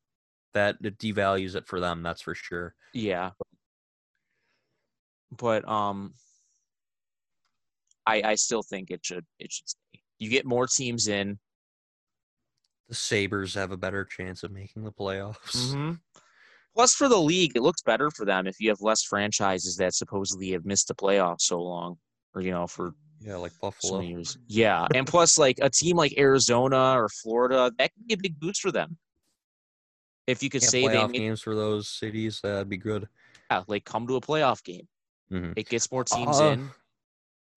That 0.52 0.76
it 0.82 0.98
devalues 0.98 1.54
it 1.54 1.66
for 1.66 1.80
them. 1.80 2.02
That's 2.02 2.20
for 2.20 2.34
sure. 2.34 2.74
yeah. 2.92 3.30
But 5.34 5.66
um, 5.66 6.12
I 8.06 8.22
I 8.22 8.34
still 8.36 8.62
think 8.62 8.90
it 8.90 9.04
should 9.04 9.24
it 9.38 9.52
should 9.52 9.68
stay. 9.68 10.00
You 10.18 10.28
get 10.30 10.44
more 10.46 10.66
teams 10.66 11.08
in. 11.08 11.38
The 12.88 12.94
Sabres 12.94 13.54
have 13.54 13.70
a 13.70 13.76
better 13.76 14.04
chance 14.04 14.42
of 14.42 14.50
making 14.50 14.82
the 14.84 14.92
playoffs. 14.92 15.36
Mm-hmm. 15.72 15.92
Plus, 16.74 16.94
for 16.94 17.08
the 17.08 17.18
league, 17.18 17.52
it 17.56 17.62
looks 17.62 17.82
better 17.82 18.10
for 18.10 18.24
them 18.24 18.46
if 18.46 18.60
you 18.60 18.68
have 18.68 18.80
less 18.80 19.02
franchises 19.02 19.76
that 19.76 19.94
supposedly 19.94 20.50
have 20.52 20.64
missed 20.64 20.88
the 20.88 20.94
playoffs 20.94 21.42
so 21.42 21.60
long, 21.60 21.98
or 22.34 22.40
you 22.42 22.50
know, 22.52 22.66
for 22.66 22.94
Yeah, 23.20 23.36
like 23.36 23.52
Buffalo. 23.60 24.00
years. 24.00 24.38
Yeah, 24.46 24.86
and 24.94 25.06
plus, 25.06 25.36
like 25.38 25.58
a 25.62 25.68
team 25.70 25.96
like 25.96 26.14
Arizona 26.18 26.94
or 27.00 27.08
Florida, 27.08 27.72
that 27.78 27.92
could 27.94 28.06
be 28.06 28.14
a 28.14 28.16
big 28.16 28.38
boost 28.40 28.60
for 28.60 28.70
them. 28.72 28.98
If 30.26 30.42
you 30.42 30.50
could 30.50 30.62
say 30.62 30.86
they 30.86 30.94
playoff 30.94 31.10
made, 31.10 31.18
games 31.18 31.40
for 31.42 31.54
those 31.56 31.88
cities, 31.88 32.40
that'd 32.42 32.68
be 32.68 32.76
good. 32.76 33.08
yeah, 33.50 33.62
like 33.66 33.84
come 33.84 34.06
to 34.06 34.14
a 34.16 34.20
playoff 34.20 34.62
game, 34.62 34.86
Mhm. 35.32 35.54
it 35.56 35.68
gets 35.68 35.90
more 35.90 36.04
teams 36.04 36.38
Uh, 36.40 36.44
in. 36.52 36.70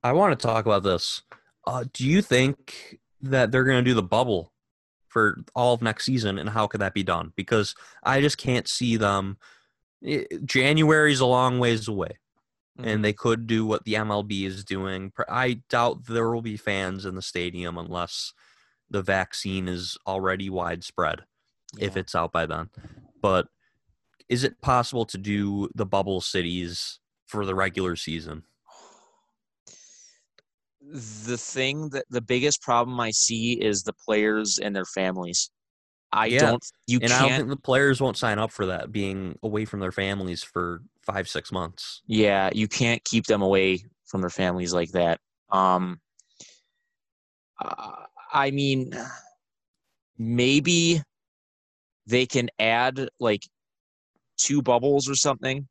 I 0.04 0.12
want 0.14 0.38
to 0.38 0.48
talk 0.48 0.66
about 0.66 0.84
this. 0.84 1.22
Uh, 1.66 1.86
do 1.94 2.06
you 2.08 2.22
think 2.22 3.00
that 3.22 3.52
they're 3.52 3.64
going 3.64 3.84
to 3.84 3.90
do 3.90 3.94
the 3.94 4.04
bubble 4.04 4.52
for 5.08 5.40
all 5.56 5.74
of 5.74 5.82
next 5.82 6.06
season, 6.06 6.38
and 6.38 6.50
how 6.50 6.68
could 6.68 6.82
that 6.82 6.94
be 6.94 7.04
done? 7.04 7.32
Because 7.36 7.74
I 8.04 8.20
just 8.22 8.38
can't 8.38 8.68
see 8.68 8.98
them. 8.98 9.38
i- 10.06 10.28
January's 10.44 11.22
a 11.22 11.26
long 11.26 11.60
ways 11.60 11.88
away, 11.88 12.18
Mhm. 12.78 12.86
and 12.88 13.06
they 13.06 13.14
could 13.14 13.48
do 13.48 13.66
what 13.66 13.86
the 13.86 13.96
MLB 13.96 14.44
is 14.46 14.66
doing. 14.66 15.14
I 15.30 15.62
doubt 15.70 16.08
there 16.08 16.30
will 16.30 16.42
be 16.42 16.58
fans 16.58 17.06
in 17.06 17.16
the 17.16 17.22
stadium 17.22 17.78
unless 17.78 18.34
the 18.90 19.02
vaccine 19.02 19.70
is 19.70 19.98
already 20.06 20.50
widespread. 20.50 21.24
if 21.80 21.98
it's 21.98 22.14
out 22.14 22.32
by 22.32 22.46
then. 22.46 22.70
But 23.20 23.48
is 24.30 24.44
it 24.44 24.62
possible 24.62 25.06
to 25.06 25.18
do 25.18 25.70
the 25.74 25.88
bubble 25.88 26.22
cities 26.22 27.00
for 27.26 27.46
the 27.48 27.56
regular 27.56 27.96
season? 27.96 28.44
The 30.94 31.38
thing 31.38 31.90
that 31.90 32.06
the 32.12 32.22
biggest 32.22 32.62
problem 32.62 33.00
I 33.00 33.10
see 33.12 33.54
is 33.54 33.82
the 33.82 33.94
players 33.94 34.60
and 34.60 34.76
their 34.76 34.86
families. 34.86 35.50
I 36.12 36.30
Yeah, 36.30 36.40
don't. 36.40 36.64
You 36.86 37.00
and 37.02 37.12
I 37.12 37.20
don't 37.20 37.30
can't. 37.30 37.48
think 37.48 37.50
the 37.50 37.64
players 37.64 38.00
won't 38.00 38.18
sign 38.18 38.38
up 38.38 38.52
for 38.52 38.68
that, 38.68 38.92
being 38.92 39.38
away 39.42 39.66
from 39.66 39.80
their 39.80 39.92
families 39.92 40.44
for 40.44 40.82
five, 41.02 41.28
six 41.28 41.52
months. 41.52 42.04
Yeah, 42.06 42.52
you 42.54 42.68
can't 42.68 43.04
keep 43.04 43.26
them 43.26 43.42
away 43.42 43.84
from 44.06 44.22
their 44.22 44.30
families 44.30 44.74
like 44.74 44.92
that. 44.92 45.20
Um, 45.52 46.00
uh, 47.60 47.94
I 48.32 48.52
mean, 48.52 48.92
maybe 50.20 51.02
they 52.06 52.28
can 52.28 52.50
add 52.60 53.10
like 53.20 53.42
two 54.38 54.62
bubbles 54.62 55.10
or 55.10 55.16
something, 55.16 55.68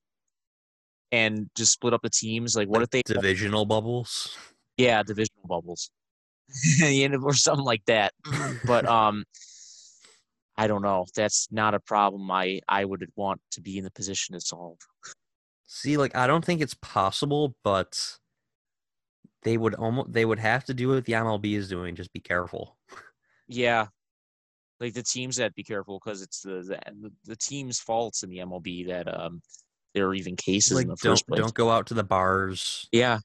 and 1.12 1.48
just 1.54 1.72
split 1.72 1.94
up 1.94 2.02
the 2.02 2.10
teams. 2.10 2.56
Like, 2.56 2.66
what 2.68 2.80
Like 2.80 2.88
if 2.94 3.04
they? 3.06 3.14
divisional 3.14 3.64
bubbles? 3.64 4.36
Yeah, 4.76 5.02
divisional 5.02 5.46
bubbles, 5.46 5.90
or 6.82 7.34
something 7.34 7.64
like 7.64 7.84
that. 7.86 8.12
But 8.66 8.86
um, 8.86 9.24
I 10.56 10.66
don't 10.66 10.82
know. 10.82 11.06
That's 11.14 11.48
not 11.50 11.74
a 11.74 11.80
problem. 11.80 12.30
I 12.30 12.60
I 12.68 12.84
would 12.84 13.06
want 13.16 13.40
to 13.52 13.60
be 13.60 13.78
in 13.78 13.84
the 13.84 13.90
position 13.90 14.34
to 14.34 14.40
solve. 14.40 14.78
See, 15.66 15.96
like 15.96 16.14
I 16.14 16.26
don't 16.26 16.44
think 16.44 16.60
it's 16.60 16.74
possible, 16.74 17.56
but 17.64 18.18
they 19.42 19.56
would 19.56 19.74
almost 19.74 20.12
they 20.12 20.24
would 20.24 20.38
have 20.38 20.64
to 20.66 20.74
do 20.74 20.88
what 20.88 21.04
the 21.04 21.14
MLB 21.14 21.54
is 21.56 21.68
doing. 21.68 21.96
Just 21.96 22.12
be 22.12 22.20
careful. 22.20 22.76
Yeah, 23.48 23.86
like 24.80 24.94
the 24.94 25.02
teams 25.02 25.36
that 25.36 25.54
be 25.54 25.64
careful 25.64 26.00
because 26.02 26.22
it's 26.22 26.40
the, 26.42 26.62
the 26.62 27.12
the 27.24 27.36
team's 27.36 27.78
faults 27.80 28.22
in 28.22 28.30
the 28.30 28.38
MLB 28.38 28.88
that 28.88 29.12
um 29.12 29.42
there 29.94 30.06
are 30.06 30.14
even 30.14 30.36
cases 30.36 30.76
Like 30.76 30.84
in 30.84 30.90
the 30.90 30.96
don't 30.96 31.12
first 31.12 31.26
place. 31.26 31.40
don't 31.40 31.54
go 31.54 31.70
out 31.70 31.86
to 31.88 31.94
the 31.94 32.04
bars. 32.04 32.88
Yeah. 32.92 33.18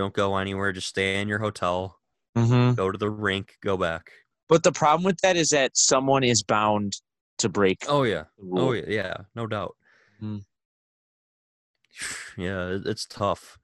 Don't 0.00 0.14
go 0.14 0.38
anywhere. 0.38 0.72
Just 0.72 0.86
stay 0.88 1.20
in 1.20 1.28
your 1.28 1.40
hotel. 1.40 1.98
Mm-hmm. 2.34 2.72
Go 2.72 2.90
to 2.90 2.96
the 2.96 3.10
rink. 3.10 3.58
Go 3.62 3.76
back. 3.76 4.10
But 4.48 4.62
the 4.62 4.72
problem 4.72 5.04
with 5.04 5.20
that 5.20 5.36
is 5.36 5.50
that 5.50 5.76
someone 5.76 6.24
is 6.24 6.42
bound 6.42 6.94
to 7.36 7.50
break. 7.50 7.84
Oh 7.86 8.04
yeah. 8.04 8.24
Oh 8.54 8.72
yeah, 8.72 8.84
yeah, 8.88 9.14
no 9.34 9.46
doubt. 9.46 9.76
Mhm. 10.22 10.44
Yeah, 12.38 12.78
it's 12.86 13.04
tough. 13.04 13.58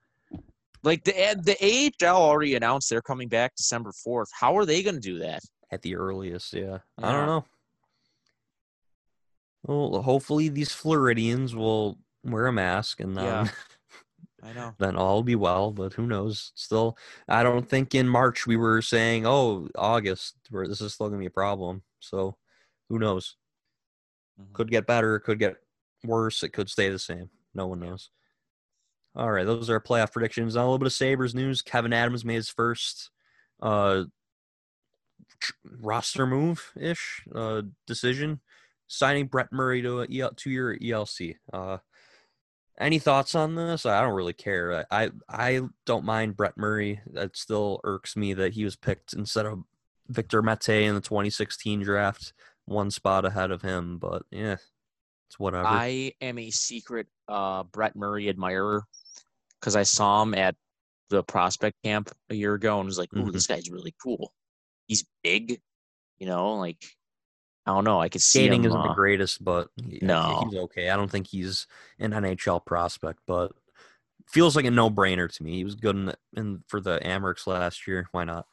Like 0.82 1.04
the 1.04 1.12
the 1.42 1.56
AHL 2.04 2.16
already 2.22 2.54
announced 2.54 2.90
they're 2.90 3.00
coming 3.00 3.28
back 3.28 3.56
December 3.56 3.92
fourth. 4.04 4.28
How 4.38 4.58
are 4.58 4.66
they 4.66 4.82
going 4.82 4.96
to 4.96 5.00
do 5.00 5.20
that? 5.20 5.40
At 5.70 5.80
the 5.80 5.96
earliest, 5.96 6.52
yeah. 6.52 6.78
I 7.02 7.12
don't 7.12 7.26
know. 7.26 7.44
Well, 9.62 10.02
hopefully 10.02 10.50
these 10.50 10.70
Floridians 10.72 11.56
will 11.56 11.98
wear 12.22 12.46
a 12.46 12.52
mask 12.52 13.00
and 13.00 13.16
then 13.16 13.24
Yeah. 13.24 13.48
I 14.42 14.52
know. 14.52 14.74
then 14.78 14.96
all 14.96 15.16
will 15.16 15.22
be 15.22 15.34
well. 15.34 15.70
But 15.72 15.94
who 15.94 16.06
knows? 16.06 16.52
Still, 16.54 16.96
I 17.28 17.42
don't 17.42 17.68
think 17.68 17.94
in 17.94 18.08
March 18.08 18.46
we 18.46 18.56
were 18.56 18.82
saying, 18.82 19.26
"Oh, 19.26 19.68
August, 19.76 20.36
where 20.50 20.68
this 20.68 20.80
is 20.80 20.94
still 20.94 21.08
gonna 21.08 21.18
be 21.20 21.26
a 21.26 21.30
problem." 21.30 21.82
So, 22.00 22.36
who 22.88 22.98
knows? 22.98 23.36
Mhm. 24.40 24.52
Could 24.52 24.70
get 24.70 24.86
better. 24.86 25.18
Could 25.18 25.38
get 25.38 25.56
worse. 26.04 26.42
It 26.42 26.50
could 26.50 26.68
stay 26.70 26.90
the 26.90 26.98
same. 26.98 27.30
No 27.54 27.66
one 27.66 27.80
knows. 27.80 28.10
All 29.14 29.30
right, 29.30 29.46
those 29.46 29.70
are 29.70 29.74
our 29.74 29.80
playoff 29.80 30.12
predictions. 30.12 30.54
Now 30.54 30.62
a 30.62 30.64
little 30.64 30.78
bit 30.78 30.86
of 30.86 30.92
Sabres 30.92 31.34
news. 31.34 31.62
Kevin 31.62 31.94
Adams 31.94 32.22
made 32.24 32.34
his 32.34 32.50
first 32.50 33.10
uh, 33.62 34.04
tr- 35.40 35.52
roster 35.64 36.26
move 36.26 36.70
ish 36.78 37.24
uh, 37.34 37.62
decision, 37.86 38.42
signing 38.86 39.26
Brett 39.26 39.50
Murray 39.52 39.80
to 39.80 40.02
a 40.02 40.06
EL, 40.10 40.32
two-year 40.34 40.76
ELC. 40.82 41.36
Uh, 41.50 41.78
any 42.78 42.98
thoughts 42.98 43.34
on 43.34 43.54
this? 43.54 43.86
I 43.86 44.00
don't 44.02 44.14
really 44.14 44.32
care. 44.32 44.84
I, 44.90 45.04
I 45.04 45.10
I 45.28 45.60
don't 45.84 46.04
mind 46.04 46.36
Brett 46.36 46.56
Murray. 46.56 47.00
It 47.14 47.36
still 47.36 47.80
irks 47.84 48.16
me 48.16 48.34
that 48.34 48.52
he 48.54 48.64
was 48.64 48.76
picked 48.76 49.12
instead 49.12 49.46
of 49.46 49.62
Victor 50.08 50.42
Mete 50.42 50.68
in 50.68 50.94
the 50.94 51.00
2016 51.00 51.82
draft, 51.82 52.32
one 52.66 52.90
spot 52.90 53.24
ahead 53.24 53.50
of 53.50 53.62
him. 53.62 53.98
But 53.98 54.22
yeah, 54.30 54.56
it's 55.28 55.38
whatever. 55.38 55.66
I 55.68 56.12
am 56.20 56.38
a 56.38 56.50
secret 56.50 57.06
uh, 57.28 57.62
Brett 57.64 57.96
Murray 57.96 58.28
admirer 58.28 58.84
because 59.60 59.74
I 59.76 59.82
saw 59.82 60.22
him 60.22 60.34
at 60.34 60.54
the 61.08 61.22
prospect 61.22 61.76
camp 61.82 62.10
a 62.30 62.34
year 62.34 62.54
ago 62.54 62.78
and 62.78 62.86
was 62.86 62.98
like, 62.98 63.12
"Ooh, 63.14 63.24
Mhm. 63.26 63.32
this 63.32 63.46
guy's 63.46 63.70
really 63.70 63.94
cool. 64.02 64.32
He's 64.86 65.04
big, 65.22 65.60
you 66.18 66.26
know. 66.26 66.54
Like, 66.56 66.84
I 67.66 67.72
don't 67.72 67.84
know. 67.84 68.00
I 68.00 68.08
could 68.08 68.22
see 68.22 68.40
Skating 68.40 68.60
him. 68.62 68.66
isn't 68.70 68.80
uh, 68.80 68.88
the 68.88 68.94
greatest, 68.94 69.42
but 69.44 69.68
No. 69.76 70.46
he's 70.48 70.58
okay. 70.60 70.90
I 70.90 70.96
don't 70.96 71.10
think 71.10 71.26
he's 71.26 71.66
an 71.98 72.12
NHL 72.12 72.64
prospect, 72.64 73.20
but 73.26 73.52
feels 74.28 74.54
like 74.54 74.64
a 74.66 74.70
no-brainer 74.70 75.30
to 75.32 75.42
me. 75.42 75.56
He 75.56 75.64
was 75.64 75.74
good 75.74 75.96
in, 75.96 76.06
the, 76.06 76.16
in 76.36 76.62
for 76.68 76.80
the 76.80 77.00
Amerks 77.04 77.46
last 77.46 77.86
year. 77.88 78.08
Why 78.12 78.24
not? 78.24 78.46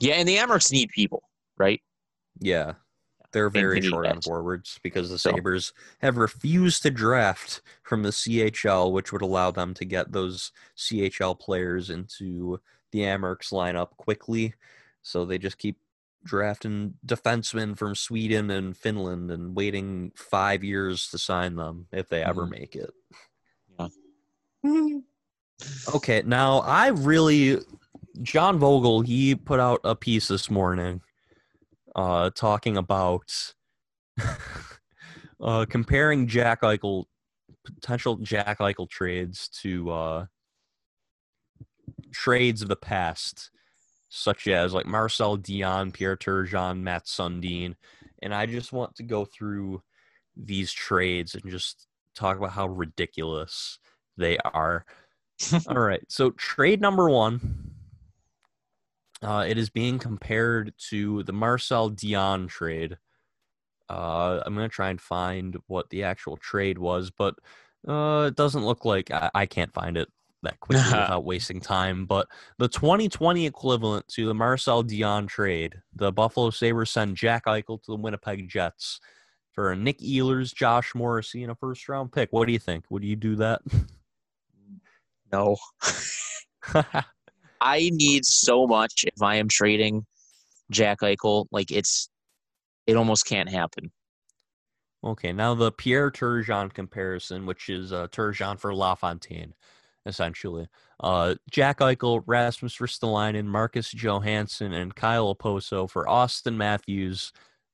yeah, 0.00 0.14
and 0.14 0.28
the 0.28 0.36
Amerks 0.36 0.70
need 0.70 0.90
people, 0.90 1.22
right? 1.56 1.80
Yeah, 2.38 2.74
they're 3.32 3.48
very 3.50 3.80
need 3.80 3.88
short 3.88 4.06
on 4.06 4.20
forwards 4.20 4.78
because 4.82 5.10
the 5.10 5.18
So- 5.18 5.30
Sabres 5.32 5.72
have 6.00 6.16
refused 6.16 6.82
to 6.82 6.90
draft 6.90 7.62
from 7.82 8.02
the 8.02 8.10
CHL, 8.12 8.92
which 8.92 9.10
would 9.12 9.22
allow 9.22 9.50
them 9.50 9.74
to 9.74 9.84
get 9.84 10.12
those 10.12 10.52
CHL 10.76 11.34
players 11.40 11.90
into 11.90 12.60
the 12.92 13.00
Amerks 13.00 13.50
lineup 13.52 13.90
quickly. 13.96 14.54
So 15.02 15.24
they 15.24 15.38
just 15.38 15.58
keep 15.58 15.78
drafting 16.26 16.94
defensemen 17.06 17.76
from 17.78 17.94
Sweden 17.94 18.50
and 18.50 18.76
Finland 18.76 19.30
and 19.30 19.54
waiting 19.56 20.12
five 20.16 20.62
years 20.64 21.08
to 21.10 21.18
sign 21.18 21.56
them 21.56 21.86
if 21.92 22.08
they 22.08 22.22
ever 22.22 22.46
Mhm. 22.46 22.50
make 22.50 22.76
it. 22.76 22.90
Yeah. 23.78 23.88
Okay, 25.94 26.22
now 26.26 26.58
I 26.58 26.88
really 26.88 27.58
John 28.22 28.58
Vogl 28.58 29.06
he 29.06 29.34
put 29.34 29.58
out 29.58 29.80
a 29.84 29.94
piece 29.96 30.28
this 30.28 30.50
morning 30.50 31.00
uh 31.94 32.28
talking 32.34 32.76
about 32.76 33.54
uh 35.40 35.64
comparing 35.70 36.26
Jack 36.26 36.60
Eichel 36.60 37.04
potential 37.64 38.16
Jack 38.16 38.58
Eichel 38.58 38.86
trades 38.88 39.48
to 39.62 39.90
uh 39.90 40.26
trades 42.12 42.60
of 42.60 42.68
the 42.68 42.76
past 42.76 43.50
such 44.08 44.48
as 44.48 44.72
like 44.72 44.86
Marcel 44.86 45.36
Dionne, 45.38 45.92
Pierre 45.92 46.16
Turgeon, 46.16 46.80
Matt 46.80 47.06
Sundin, 47.06 47.74
and 48.22 48.34
I 48.34 48.46
just 48.46 48.72
want 48.72 48.94
to 48.96 49.02
go 49.02 49.24
through 49.24 49.82
these 50.36 50.72
trades 50.72 51.34
and 51.34 51.50
just 51.50 51.86
talk 52.14 52.36
about 52.38 52.52
how 52.52 52.68
ridiculous 52.68 53.78
they 54.16 54.38
are. 54.38 54.84
All 55.68 55.78
right. 55.78 56.02
So 56.08 56.30
trade 56.32 56.80
number 56.80 57.10
one. 57.10 57.72
Uh, 59.22 59.46
it 59.48 59.56
is 59.58 59.70
being 59.70 59.98
compared 59.98 60.74
to 60.90 61.22
the 61.24 61.32
Marcel 61.32 61.90
Dionne 61.90 62.48
trade. 62.48 62.98
Uh, 63.88 64.42
I'm 64.44 64.54
gonna 64.54 64.68
try 64.68 64.90
and 64.90 65.00
find 65.00 65.56
what 65.68 65.90
the 65.90 66.04
actual 66.04 66.36
trade 66.36 66.78
was, 66.78 67.10
but 67.10 67.36
Uh, 67.88 68.26
it 68.28 68.36
doesn't 68.36 68.64
look 68.66 68.84
like 68.84 69.10
I, 69.12 69.30
I 69.34 69.46
can't 69.46 69.72
find 69.74 69.96
it 69.96 70.08
that 70.46 70.60
quickly 70.60 70.84
without 70.86 71.24
wasting 71.24 71.60
time. 71.60 72.06
But 72.06 72.28
the 72.58 72.68
2020 72.68 73.46
equivalent 73.46 74.08
to 74.08 74.26
the 74.26 74.34
Marcel 74.34 74.82
Dionne 74.82 75.28
trade, 75.28 75.74
the 75.94 76.12
Buffalo 76.12 76.50
Sabres 76.50 76.90
send 76.90 77.16
Jack 77.16 77.44
Eichel 77.46 77.82
to 77.82 77.92
the 77.92 77.96
Winnipeg 77.96 78.48
Jets 78.48 79.00
for 79.52 79.74
Nick 79.74 79.98
Ehlers, 80.00 80.54
Josh 80.54 80.94
Morrissey, 80.94 81.42
and 81.42 81.50
a 81.50 81.54
first 81.54 81.88
round 81.88 82.12
pick. 82.12 82.28
What 82.30 82.46
do 82.46 82.52
you 82.52 82.58
think? 82.58 82.84
Would 82.90 83.04
you 83.04 83.16
do 83.16 83.36
that? 83.36 83.62
No. 85.32 85.56
I 87.60 87.90
need 87.92 88.24
so 88.24 88.66
much 88.66 89.04
if 89.06 89.22
I 89.22 89.36
am 89.36 89.48
trading 89.48 90.06
Jack 90.70 91.00
Eichel. 91.00 91.46
Like 91.50 91.72
it's, 91.72 92.08
it 92.86 92.96
almost 92.96 93.26
can't 93.26 93.48
happen. 93.48 93.90
okay, 95.02 95.32
now 95.32 95.54
the 95.54 95.72
Pierre 95.72 96.10
Turgeon 96.10 96.72
comparison, 96.72 97.46
which 97.46 97.68
is 97.68 97.92
uh, 97.92 98.08
Turgeon 98.08 98.58
for 98.58 98.74
LaFontaine, 98.74 99.54
essentially. 100.06 100.68
Uh, 101.00 101.34
Jack 101.50 101.80
Eichel, 101.80 102.22
Rasmus 102.26 102.76
Ristolainen, 102.76 103.44
Marcus 103.46 103.92
Johansson, 103.92 104.72
and 104.72 104.94
Kyle 104.94 105.34
Okposo 105.34 105.90
for 105.90 106.04
Auston 106.06 106.54
Matthews, 106.56 107.32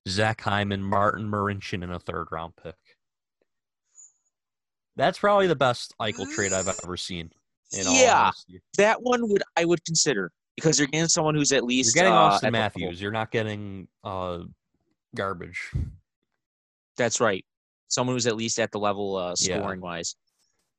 Zach 0.08 0.40
Hyman, 0.40 0.82
Martin 0.82 1.28
Marincin, 1.30 1.84
and 1.84 1.92
a 1.92 1.98
third 2.00 2.28
round 2.32 2.54
pick. 2.60 2.74
That's 4.96 5.18
probably 5.18 5.46
the 5.46 5.56
best 5.56 5.94
Eichel 6.00 6.30
trade 6.34 6.52
I've 6.52 6.68
ever 6.84 6.96
seen. 6.96 7.30
In 7.72 7.86
Yeah. 7.90 8.30
That 8.76 9.02
one 9.02 9.28
would 9.30 9.42
I 9.56 9.64
would 9.64 9.82
consider 9.84 10.30
because 10.56 10.78
you're 10.78 10.88
getting 10.88 11.08
someone 11.08 11.34
who's 11.34 11.52
at 11.52 11.56
You're 11.56 11.66
least 11.66 11.94
getting 11.94 12.12
uh, 12.12 12.30
Auston 12.32 12.44
at. 12.44 12.52
Matthews. 12.52 13.00
You're 13.00 13.12
not 13.12 13.30
getting 13.30 13.88
uh, 14.04 14.40
garbage. 15.16 15.70
That's 16.98 17.20
right. 17.20 17.44
Someone 17.88 18.14
who's 18.16 18.26
at 18.26 18.36
least 18.36 18.58
at 18.58 18.70
the 18.70 18.78
level 18.78 19.16
uh, 19.16 19.34
Yeah. 19.38 19.58
scoring 19.58 19.80
wise. 19.80 20.14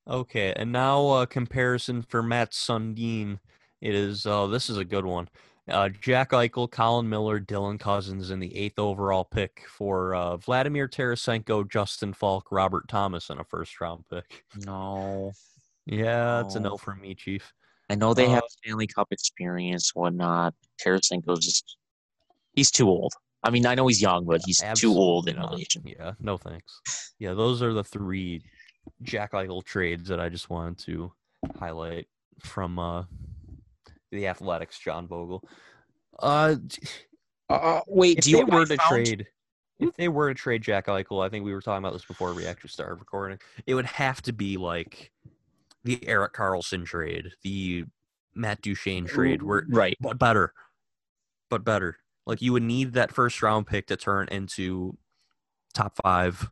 Okay, 0.07 0.53
and 0.55 0.71
now 0.71 1.21
a 1.21 1.27
comparison 1.27 2.01
for 2.01 2.21
Matt 2.21 2.51
Sundin. 2.51 3.39
It 3.81 3.95
is 3.95 4.25
uh, 4.25 4.47
this 4.47 4.69
is 4.69 4.77
a 4.77 4.85
good 4.85 5.05
one. 5.05 5.29
Uh, 5.69 5.87
Jack 6.01 6.31
Eichel, 6.31 6.69
Colin 6.69 7.07
Miller, 7.07 7.39
Dylan 7.39 7.79
Cozens 7.79 8.29
in 8.31 8.39
the 8.41 8.53
eighth 8.53 8.77
overall 8.79 9.23
pick 9.23 9.61
for 9.69 10.13
uh, 10.13 10.35
Vladimir 10.35 10.89
Tarasenko, 10.89 11.69
Justin 11.69 12.11
Faulk, 12.11 12.51
Robert 12.51 12.89
Thomas, 12.89 13.29
and 13.29 13.39
a 13.39 13.45
first 13.45 13.79
round 13.79 14.03
pick. 14.09 14.43
No, 14.65 15.31
Yeah, 15.85 16.41
it's 16.41 16.55
a 16.55 16.59
No. 16.59 16.71
no 16.71 16.77
from 16.77 16.99
me, 16.99 17.15
Chief. 17.15 17.53
I 17.89 17.95
know 17.95 18.13
they 18.13 18.25
Uh, 18.25 18.31
have 18.31 18.43
Stanley 18.49 18.87
Cup 18.87 19.07
experience, 19.11 19.91
whatnot. 19.93 20.53
Tarasenko's 20.85 21.45
just 21.45 21.77
he's 22.53 22.71
too 22.71 22.89
old. 22.89 23.13
I 23.41 23.49
mean, 23.49 23.65
I 23.65 23.75
know 23.75 23.87
he's 23.87 24.01
young, 24.01 24.25
but 24.25 24.41
he's 24.45 24.61
too 24.75 24.93
old 24.93 25.29
in 25.29 25.37
relation. 25.37 25.83
Yeah, 25.85 26.13
no 26.19 26.37
thanks. 26.37 27.13
Yeah, 27.19 27.33
those 27.33 27.61
are 27.61 27.73
the 27.73 27.83
three 27.83 28.43
Jack 29.01 29.31
Eichel 29.33 29.63
trades 29.63 30.07
that 30.09 30.19
I 30.19 30.29
just 30.29 30.49
wanted 30.49 30.77
to 30.85 31.11
highlight 31.59 32.07
from 32.39 32.79
uh, 32.79 33.03
the 34.11 34.27
Athletics, 34.27 34.79
John 34.79 35.07
Vogl. 35.07 35.41
Uh, 36.19 36.55
Uh, 37.49 37.81
wait, 37.87 38.19
if 38.19 38.23
do 38.25 38.31
you 38.31 38.37
they 38.37 38.43
were 38.45 38.65
to 38.65 38.77
found- 38.77 39.05
trade, 39.05 39.27
if 39.79 39.93
they 39.95 40.07
were 40.07 40.29
to 40.33 40.35
trade 40.39 40.61
Jack 40.61 40.87
Eichel, 40.87 41.23
I 41.25 41.29
think 41.29 41.43
we 41.43 41.53
were 41.53 41.61
talking 41.61 41.83
about 41.83 41.93
this 41.93 42.05
before 42.05 42.33
we 42.33 42.45
actually 42.45 42.69
started 42.69 42.95
recording. 42.95 43.37
It 43.67 43.75
would 43.75 43.85
have 43.85 44.21
to 44.23 44.33
be 44.33 44.55
like 44.57 45.11
the 45.83 46.05
Erik 46.07 46.33
Karlsson 46.33 46.85
trade, 46.85 47.31
the 47.43 47.85
Matt 48.33 48.61
Duchene 48.61 49.05
trade, 49.05 49.43
where 49.43 49.65
right? 49.69 49.97
but 49.99 50.17
better, 50.17 50.53
but 51.49 51.63
better. 51.65 51.97
Like 52.25 52.41
you 52.41 52.53
would 52.53 52.63
need 52.63 52.93
that 52.93 53.13
first 53.13 53.41
round 53.43 53.67
pick 53.67 53.87
to 53.87 53.97
turn 53.97 54.29
into 54.29 54.97
top 55.73 55.97
five. 56.01 56.49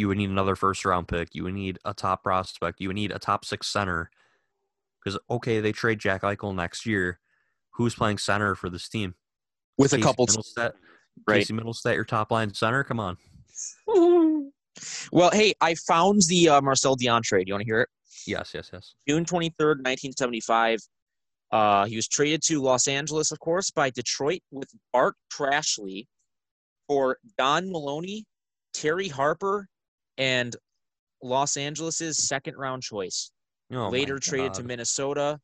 You 0.00 0.08
would 0.08 0.16
need 0.16 0.30
another 0.30 0.56
first 0.56 0.82
round 0.86 1.08
pick. 1.08 1.34
You 1.34 1.44
would 1.44 1.52
need 1.52 1.78
a 1.84 1.92
top 1.92 2.22
prospect. 2.22 2.80
You 2.80 2.88
would 2.88 2.96
need 2.96 3.12
a 3.12 3.18
top 3.18 3.44
six 3.44 3.66
center. 3.66 4.10
Because 5.04 5.18
okay, 5.28 5.60
they 5.60 5.72
trade 5.72 5.98
Jack 5.98 6.22
Eichel 6.22 6.54
next 6.54 6.86
year. 6.86 7.20
Who's 7.72 7.94
playing 7.94 8.16
center 8.16 8.54
for 8.54 8.70
this 8.70 8.88
team? 8.88 9.14
With 9.76 9.92
a 9.92 9.98
couple, 9.98 10.26
Mittelstadt, 10.26 10.72
right? 11.28 11.40
Casey 11.40 11.52
Mittelstadt, 11.52 11.96
your 11.96 12.06
top 12.06 12.30
line 12.30 12.54
center. 12.54 12.82
Come 12.82 12.98
on. 12.98 13.18
Well, 15.12 15.30
hey, 15.30 15.52
I 15.60 15.74
found 15.74 16.22
the 16.28 16.48
uh, 16.48 16.60
Marcel 16.62 16.96
Dionne 16.96 17.22
trade. 17.22 17.48
You 17.48 17.54
want 17.54 17.62
to 17.62 17.66
hear 17.66 17.80
it? 17.82 17.88
Yes, 18.26 18.52
yes, 18.54 18.70
yes. 18.72 18.94
June 19.06 19.26
23rd, 19.26 19.82
1975. 19.84 20.78
Uh, 21.50 21.84
he 21.84 21.96
was 21.96 22.08
traded 22.08 22.40
to 22.44 22.62
Los 22.62 22.88
Angeles, 22.88 23.30
of 23.30 23.40
course, 23.40 23.70
by 23.70 23.90
Detroit 23.90 24.40
with 24.50 24.70
Bart 24.92 25.16
Crashley 25.30 26.06
for 26.88 27.18
Don 27.36 27.70
Maloney, 27.70 28.24
Terry 28.72 29.08
Harper, 29.08 29.68
and 30.20 30.54
Los 31.22 31.56
Angeles's 31.56 32.18
second 32.18 32.56
round 32.56 32.82
choice. 32.82 33.30
Oh, 33.72 33.88
Later 33.88 34.18
traded 34.18 34.54
to 34.54 34.62
Minnesota, 34.62 35.40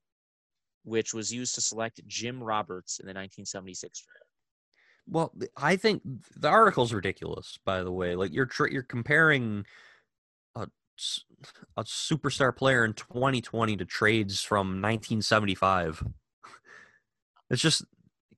which 0.85 1.15
was 1.15 1.33
used 1.33 1.55
to 1.55 1.61
select 1.61 2.01
Jim 2.07 2.43
Roberts 2.43 2.99
in 2.99 3.07
the 3.07 3.11
1976 3.11 4.03
draft. 4.03 4.27
Well, 5.09 5.33
I 5.57 5.77
think 5.77 6.03
the 6.37 6.49
article's 6.49 6.93
ridiculous. 6.93 7.59
By 7.65 7.83
the 7.83 7.93
way, 7.93 8.17
like 8.17 8.33
you're 8.33 8.47
tr- 8.47 8.67
you're 8.67 8.83
comparing 8.83 9.65
a 10.57 10.67
a 11.77 11.85
superstar 11.85 12.55
player 12.55 12.85
in 12.85 12.93
2020 12.93 13.77
to 13.77 13.85
trades 13.85 14.43
from 14.43 14.83
1975. 14.83 16.05
It's 17.49 17.63
just 17.63 17.85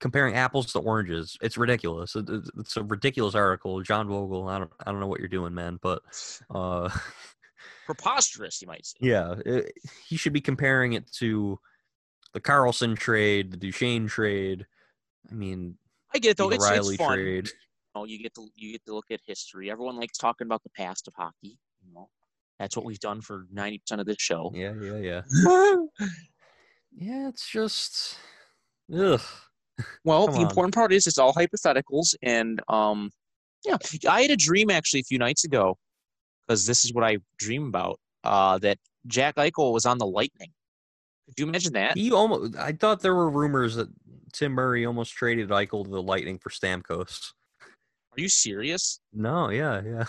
comparing 0.01 0.35
apples 0.35 0.73
to 0.73 0.79
oranges. 0.79 1.37
It's 1.41 1.57
ridiculous. 1.59 2.15
It- 2.17 2.29
it- 2.31 2.51
It's 2.59 2.77
a 2.77 2.83
ridiculous 2.83 3.35
article. 3.35 3.81
John 3.83 4.07
Vogl, 4.09 4.51
I 4.51 4.59
don't 4.59 4.71
I 4.87 4.91
don't 4.91 5.01
know 5.01 5.07
what 5.07 5.21
you're 5.21 5.29
doing, 5.29 5.55
man, 5.55 5.79
but 5.83 6.03
uh, 6.55 6.89
Preposterous, 7.87 8.61
you 8.61 8.69
might 8.69 8.85
say. 8.87 8.97
yeah, 9.01 9.35
it, 9.47 9.73
he 10.07 10.17
should 10.17 10.33
be 10.33 10.41
comparing 10.41 10.93
it 10.93 11.11
to 11.13 11.59
the 12.35 12.41
Karlsson 12.41 12.97
trade, 12.97 13.51
the 13.51 13.57
Duchene 13.57 14.07
trade. 14.07 14.67
I 15.31 15.35
mean, 15.35 15.77
I 16.15 16.19
get 16.19 16.33
it 16.33 16.37
though. 16.37 16.49
the 16.51 16.57
It's, 16.57 16.65
it's 16.65 16.71
Riley 16.71 16.97
fun. 16.97 17.13
trade. 17.15 17.47
you 17.47 17.53
know, 17.95 18.05
you 18.05 18.19
get 18.23 18.35
to 18.35 18.47
you 18.55 18.73
get 18.73 18.85
to 18.87 18.95
look 18.95 19.07
at 19.11 19.21
history. 19.27 19.71
Everyone 19.71 19.97
likes 19.97 20.19
talking 20.19 20.47
about 20.47 20.63
the 20.63 20.71
past 20.71 21.09
of 21.09 21.15
hockey. 21.17 21.59
You 21.87 21.95
know, 21.95 22.09
that's 22.59 22.77
what 22.77 22.85
we've 22.85 23.01
done 23.01 23.21
for 23.23 23.47
ninety 23.51 23.79
percent 23.79 24.01
of 24.03 24.07
this 24.07 24.19
show. 24.21 24.53
Yeah, 24.55 24.75
yeah, 24.81 24.97
yeah. 24.97 25.77
Yeah, 27.01 27.29
it's 27.29 27.49
just 27.49 28.17
ugh. 28.95 29.21
Well, 30.05 30.27
Come 30.27 30.35
the 30.35 30.41
on. 30.41 30.47
important 30.47 30.75
part 30.75 30.93
is 30.93 31.07
it's 31.07 31.19
all 31.19 31.33
hypotheticals, 31.33 32.15
and 32.23 32.61
um, 32.69 33.11
yeah, 33.65 33.77
I 34.09 34.23
had 34.23 34.31
a 34.31 34.37
dream 34.37 34.71
actually 34.71 35.01
a 35.01 35.05
few 35.05 35.19
nights 35.19 35.45
ago, 35.45 35.77
because 36.47 36.67
this 36.67 36.85
is 36.85 36.93
what 36.93 37.05
I 37.05 37.19
dream 37.39 37.67
about. 37.69 37.99
Uh, 38.25 38.59
that 38.59 38.79
Jack 39.07 39.37
Eichel 39.37 39.73
was 39.73 39.87
on 39.87 39.99
the 39.99 40.07
Lightning. 40.07 40.51
Could 41.29 41.39
you 41.39 41.47
imagine 41.49 41.73
that? 41.75 41.97
He 41.97 42.11
almost. 42.13 42.57
I 42.57 42.73
thought 42.73 43.01
there 43.01 43.15
were 43.15 43.31
rumors 43.31 43.77
that 43.77 43.89
Tim 44.33 44.53
Murray 44.53 44.85
almost 44.87 45.13
traded 45.13 45.51
Eichel 45.51 45.85
to 45.85 45.91
the 45.91 46.03
Lightning 46.03 46.39
for 46.39 46.51
Stamkos. 46.51 47.33
Are 47.63 48.21
you 48.21 48.29
serious? 48.29 49.01
No, 49.13 49.51
yeah, 49.51 49.81
yeah, 49.85 50.05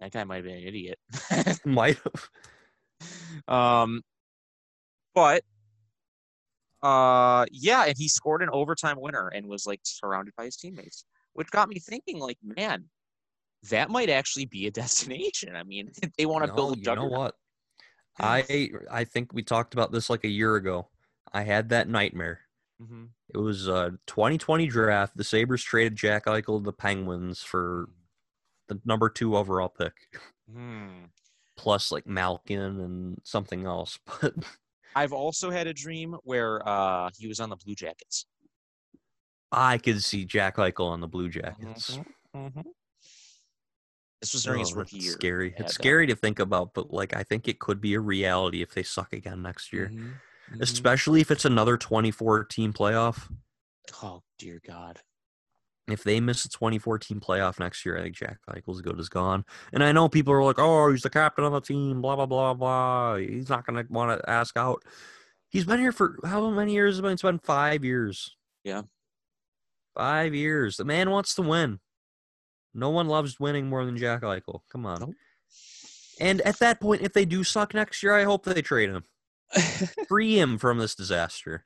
That 0.00 0.12
guy 0.12 0.24
might 0.24 0.36
have 0.36 0.44
been 0.44 0.56
an 0.56 0.62
idiot. 0.64 0.98
might 1.64 1.98
have. 2.04 3.54
Um, 3.54 4.02
but 5.14 5.42
uh, 6.86 7.46
yeah, 7.50 7.84
and 7.86 7.94
he 7.96 8.08
scored 8.08 8.42
an 8.42 8.50
overtime 8.52 9.00
winner 9.00 9.28
and 9.28 9.46
was 9.46 9.66
like 9.66 9.80
surrounded 9.84 10.34
by 10.36 10.44
his 10.44 10.56
teammates, 10.56 11.04
which 11.34 11.50
got 11.50 11.68
me 11.68 11.78
thinking, 11.78 12.18
like, 12.18 12.38
man, 12.42 12.84
that 13.70 13.90
might 13.90 14.10
actually 14.10 14.46
be 14.46 14.66
a 14.66 14.70
destination. 14.82 15.56
I 15.56 15.64
mean, 15.64 15.92
they 16.18 16.26
want 16.26 16.44
to 16.44 16.48
No, 16.48 16.54
build 16.56 16.78
a 16.78 16.80
you 16.80 16.94
know 16.94 17.04
what? 17.06 17.34
I 18.18 18.70
I 18.90 19.04
think 19.04 19.32
we 19.32 19.42
talked 19.42 19.74
about 19.74 19.92
this 19.92 20.08
like 20.08 20.24
a 20.24 20.28
year 20.28 20.56
ago. 20.56 20.88
I 21.32 21.42
had 21.42 21.68
that 21.70 21.88
nightmare. 21.88 22.40
Mhm. 22.80 23.10
It 23.34 23.38
was 23.38 23.68
a 23.68 23.98
2020 24.06 24.66
draft. 24.68 25.16
The 25.16 25.24
Sabres 25.24 25.62
traded 25.62 25.96
Jack 25.96 26.26
Eichel 26.26 26.58
to 26.58 26.64
the 26.64 26.72
Penguins 26.72 27.42
for 27.42 27.88
the 28.68 28.80
number 28.84 29.08
two 29.10 29.36
overall 29.36 29.68
pick, 29.68 29.94
Hmm. 30.50 31.06
plus 31.56 31.90
like 31.90 32.06
Malkin 32.06 32.80
and 32.80 33.20
something 33.24 33.64
else. 33.66 33.98
But 34.20 34.34
I've 34.94 35.12
also 35.12 35.50
had 35.50 35.66
a 35.66 35.74
dream 35.74 36.16
where 36.24 36.66
uh, 36.66 37.10
he 37.16 37.26
was 37.26 37.40
on 37.40 37.50
the 37.50 37.56
Blue 37.56 37.74
Jackets. 37.74 38.26
I 39.52 39.78
could 39.78 40.02
see 40.02 40.24
Jack 40.24 40.56
Eichel 40.56 40.86
on 40.90 41.00
the 41.00 41.08
Blue 41.08 41.28
Jackets. 41.28 41.98
Mhm. 42.34 42.64
This 44.20 44.32
was 44.32 44.42
during 44.44 44.60
his 44.60 44.72
Oh, 44.72 44.76
rookie 44.76 44.96
year. 44.98 45.12
Scary. 45.12 45.54
It's 45.58 45.74
scary 45.74 46.06
to 46.06 46.16
think 46.16 46.38
about, 46.38 46.72
but 46.74 46.90
like 46.90 47.14
I 47.14 47.22
think 47.22 47.46
it 47.48 47.58
could 47.60 47.80
be 47.80 47.94
a 47.94 48.00
reality 48.00 48.62
if 48.62 48.72
they 48.74 48.82
suck 48.82 49.12
again 49.12 49.42
next 49.42 49.72
year. 49.72 49.88
Mhm. 49.90 50.14
Mhm. 50.50 50.60
Especially 50.62 51.20
if 51.20 51.30
it's 51.30 51.44
another 51.44 51.76
24 51.76 52.44
team 52.44 52.72
playoff. 52.72 53.30
Oh 54.02 54.22
dear 54.38 54.60
God. 54.66 55.00
If 55.88 56.02
they 56.02 56.18
miss 56.18 56.42
the 56.42 56.48
2014 56.48 57.20
playoff 57.20 57.60
next 57.60 57.86
year, 57.86 57.96
I 57.96 58.02
think 58.02 58.16
Jack 58.16 58.38
Eichel's 58.50 58.80
good 58.82 58.98
as 58.98 59.08
gone. 59.08 59.44
And 59.72 59.84
I 59.84 59.92
know 59.92 60.08
people 60.08 60.32
are 60.32 60.42
like, 60.42 60.58
"Oh, 60.58 60.90
he's 60.90 61.02
the 61.02 61.10
captain 61.10 61.44
of 61.44 61.52
the 61.52 61.60
team." 61.60 62.02
Blah 62.02 62.16
blah 62.16 62.26
blah 62.26 62.54
blah. 62.54 63.16
He's 63.16 63.48
not 63.48 63.64
gonna 63.64 63.84
want 63.88 64.20
to 64.20 64.30
ask 64.30 64.56
out. 64.56 64.82
He's 65.48 65.64
been 65.64 65.78
here 65.78 65.92
for 65.92 66.18
how 66.24 66.50
many 66.50 66.74
years? 66.74 66.94
has 66.94 66.98
it 66.98 67.02
been? 67.02 67.12
It's 67.12 67.22
been 67.22 67.38
five 67.38 67.84
years. 67.84 68.36
Yeah. 68.64 68.82
Five 69.94 70.34
years. 70.34 70.76
The 70.76 70.84
man 70.84 71.10
wants 71.10 71.34
to 71.36 71.42
win. 71.42 71.78
No 72.74 72.90
one 72.90 73.06
loves 73.08 73.40
winning 73.40 73.68
more 73.68 73.84
than 73.84 73.96
Jack 73.96 74.22
Eichel. 74.22 74.60
Come 74.70 74.86
on. 74.86 75.00
Nope. 75.00 75.14
And 76.20 76.40
at 76.42 76.58
that 76.58 76.80
point, 76.80 77.02
if 77.02 77.12
they 77.12 77.24
do 77.24 77.44
suck 77.44 77.74
next 77.74 78.02
year, 78.02 78.14
I 78.14 78.24
hope 78.24 78.44
they 78.44 78.60
trade 78.62 78.90
him. 78.90 79.04
Free 80.08 80.38
him 80.38 80.58
from 80.58 80.78
this 80.78 80.94
disaster. 80.94 81.64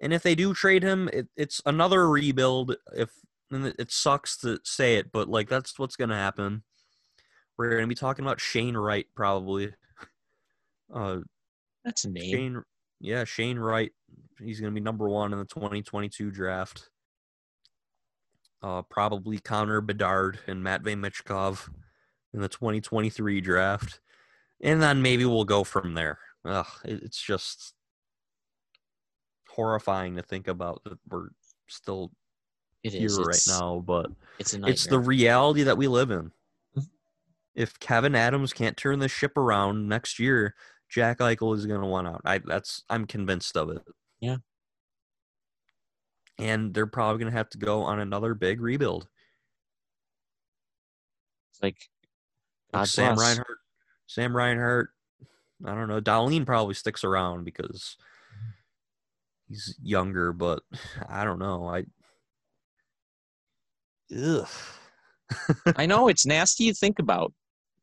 And 0.00 0.12
if 0.12 0.22
they 0.22 0.34
do 0.34 0.54
trade 0.54 0.82
him, 0.82 1.08
it, 1.12 1.28
it's 1.36 1.60
another 1.66 2.08
rebuild. 2.08 2.76
If 2.94 3.10
and 3.50 3.66
it, 3.78 3.90
sucks 3.90 4.36
to 4.38 4.58
say 4.64 4.96
it, 4.96 5.12
but 5.12 5.28
like 5.28 5.48
that's 5.48 5.78
what's 5.78 5.96
gonna 5.96 6.16
happen. 6.16 6.62
We're 7.56 7.74
gonna 7.74 7.86
be 7.86 7.94
talking 7.94 8.24
about 8.24 8.40
Shane 8.40 8.76
Wright 8.76 9.06
probably. 9.14 9.72
Uh, 10.94 11.20
That's 11.82 12.04
a 12.04 12.10
name. 12.10 12.30
Shane, 12.30 12.62
yeah, 13.00 13.24
Shane 13.24 13.58
Wright. 13.58 13.90
He's 14.38 14.60
gonna 14.60 14.70
be 14.70 14.80
number 14.80 15.08
one 15.08 15.32
in 15.32 15.38
the 15.38 15.46
2022 15.46 16.30
draft. 16.30 16.90
Uh, 18.62 18.82
probably 18.82 19.38
Connor 19.38 19.80
Bedard 19.80 20.38
and 20.46 20.62
Matvey 20.62 20.94
Michkov 20.94 21.68
in 22.32 22.42
the 22.42 22.48
2023 22.48 23.40
draft, 23.40 24.00
and 24.62 24.80
then 24.80 25.02
maybe 25.02 25.24
we'll 25.24 25.44
go 25.44 25.64
from 25.64 25.94
there. 25.94 26.18
Ugh, 26.44 26.66
it, 26.84 27.02
it's 27.02 27.20
just 27.20 27.74
horrifying 29.54 30.16
to 30.16 30.22
think 30.22 30.48
about 30.48 30.82
that 30.84 30.98
we're 31.08 31.28
still 31.68 32.12
It 32.82 32.92
here 32.92 33.06
is. 33.06 33.18
right 33.18 33.28
It's- 33.28 33.48
now, 33.48 33.80
but 33.80 34.10
It's 34.38 34.54
a 34.54 34.64
it's 34.66 34.86
the 34.86 34.98
reality 34.98 35.62
that 35.62 35.76
we 35.78 35.88
live 35.88 36.10
in. 36.10 36.32
Mhm. 36.76 36.88
If 37.54 37.78
Kevin 37.78 38.14
Adams 38.14 38.52
can't 38.52 38.76
turn 38.76 38.98
the 38.98 39.08
ship 39.08 39.36
around 39.36 39.88
next 39.88 40.18
year, 40.18 40.54
Jack 40.88 41.18
Eichel 41.18 41.56
is 41.56 41.66
going 41.66 41.80
to 41.80 41.86
want 41.86 42.06
out. 42.08 42.20
I 42.24 42.38
that's 42.38 42.82
I'm 42.90 43.06
convinced 43.06 43.56
of 43.56 43.70
it. 43.70 43.82
Yeah. 44.20 44.38
And 46.38 46.74
they're 46.74 46.86
probably 46.86 47.20
going 47.20 47.32
to 47.32 47.38
have 47.38 47.48
to 47.50 47.58
go 47.58 47.82
on 47.82 48.00
another 48.00 48.34
big 48.34 48.60
rebuild. 48.60 49.08
It's 51.52 51.62
like 51.62 51.88
Like 52.72 52.80
God 52.80 52.88
Sam 52.88 53.14
bless. 53.14 53.28
Reinhart. 53.28 53.58
Sam 54.06 54.36
Reinhart. 54.36 54.90
I 55.64 55.74
don't 55.74 55.88
know. 55.88 56.00
Dahlin 56.00 56.44
probably 56.44 56.74
sticks 56.74 57.04
around 57.04 57.44
because 57.44 57.96
he's 59.48 59.76
younger, 59.82 60.32
but 60.32 60.62
I 61.08 61.24
don't 61.24 61.38
know. 61.38 61.68
I. 61.68 61.84
Ugh. 64.16 64.48
I 65.76 65.86
know 65.86 66.08
it's 66.08 66.26
nasty 66.26 66.68
to 66.68 66.74
think 66.74 66.98
about. 66.98 67.32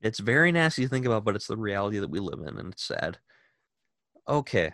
It's 0.02 0.20
very 0.20 0.52
nasty 0.52 0.84
to 0.84 0.90
think 0.90 1.06
about, 1.06 1.24
but 1.26 1.36
it's 1.36 1.48
the 1.48 1.58
reality 1.58 2.00
that 2.00 2.10
we 2.10 2.20
live 2.20 2.40
in, 2.48 2.58
and 2.58 2.74
it's 2.74 2.84
sad. 2.88 3.18
Okay, 4.28 4.72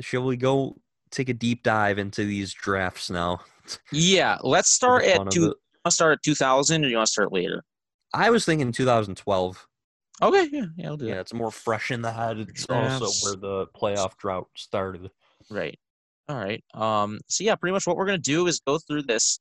shall 0.00 0.24
we 0.24 0.36
go 0.36 0.76
take 1.10 1.28
a 1.28 1.34
deep 1.34 1.62
dive 1.62 1.98
into 1.98 2.24
these 2.24 2.52
drafts 2.52 3.10
now? 3.10 3.40
Yeah, 3.90 4.36
let's 4.42 4.68
start 4.68 5.04
at 5.04 5.30
two. 5.30 5.42
Want 5.44 5.56
to 5.86 5.90
start 5.90 6.12
at 6.12 6.22
two 6.22 6.34
thousand, 6.34 6.84
or 6.84 6.88
you 6.88 6.96
want 6.96 7.06
to 7.06 7.12
start 7.12 7.32
later? 7.32 7.64
I 8.12 8.28
was 8.28 8.44
thinking 8.44 8.72
2012. 8.72 9.66
Okay, 10.20 10.48
yeah, 10.52 10.64
yeah, 10.76 10.86
I'll 10.86 10.98
do 10.98 11.06
Yeah, 11.06 11.14
that. 11.14 11.20
it's 11.22 11.32
more 11.32 11.50
fresh 11.50 11.90
in 11.90 12.02
the 12.02 12.12
head. 12.12 12.38
It's 12.40 12.66
also 12.66 13.06
where 13.26 13.36
the 13.36 13.66
playoff 13.74 14.18
drought 14.18 14.48
started. 14.54 15.10
Right. 15.50 15.78
All 16.28 16.36
right. 16.36 16.62
Um. 16.74 17.20
So 17.28 17.44
yeah, 17.44 17.54
pretty 17.54 17.72
much 17.72 17.86
what 17.86 17.96
we're 17.96 18.06
gonna 18.06 18.18
do 18.18 18.46
is 18.46 18.60
go 18.66 18.78
through 18.78 19.02
this. 19.02 19.38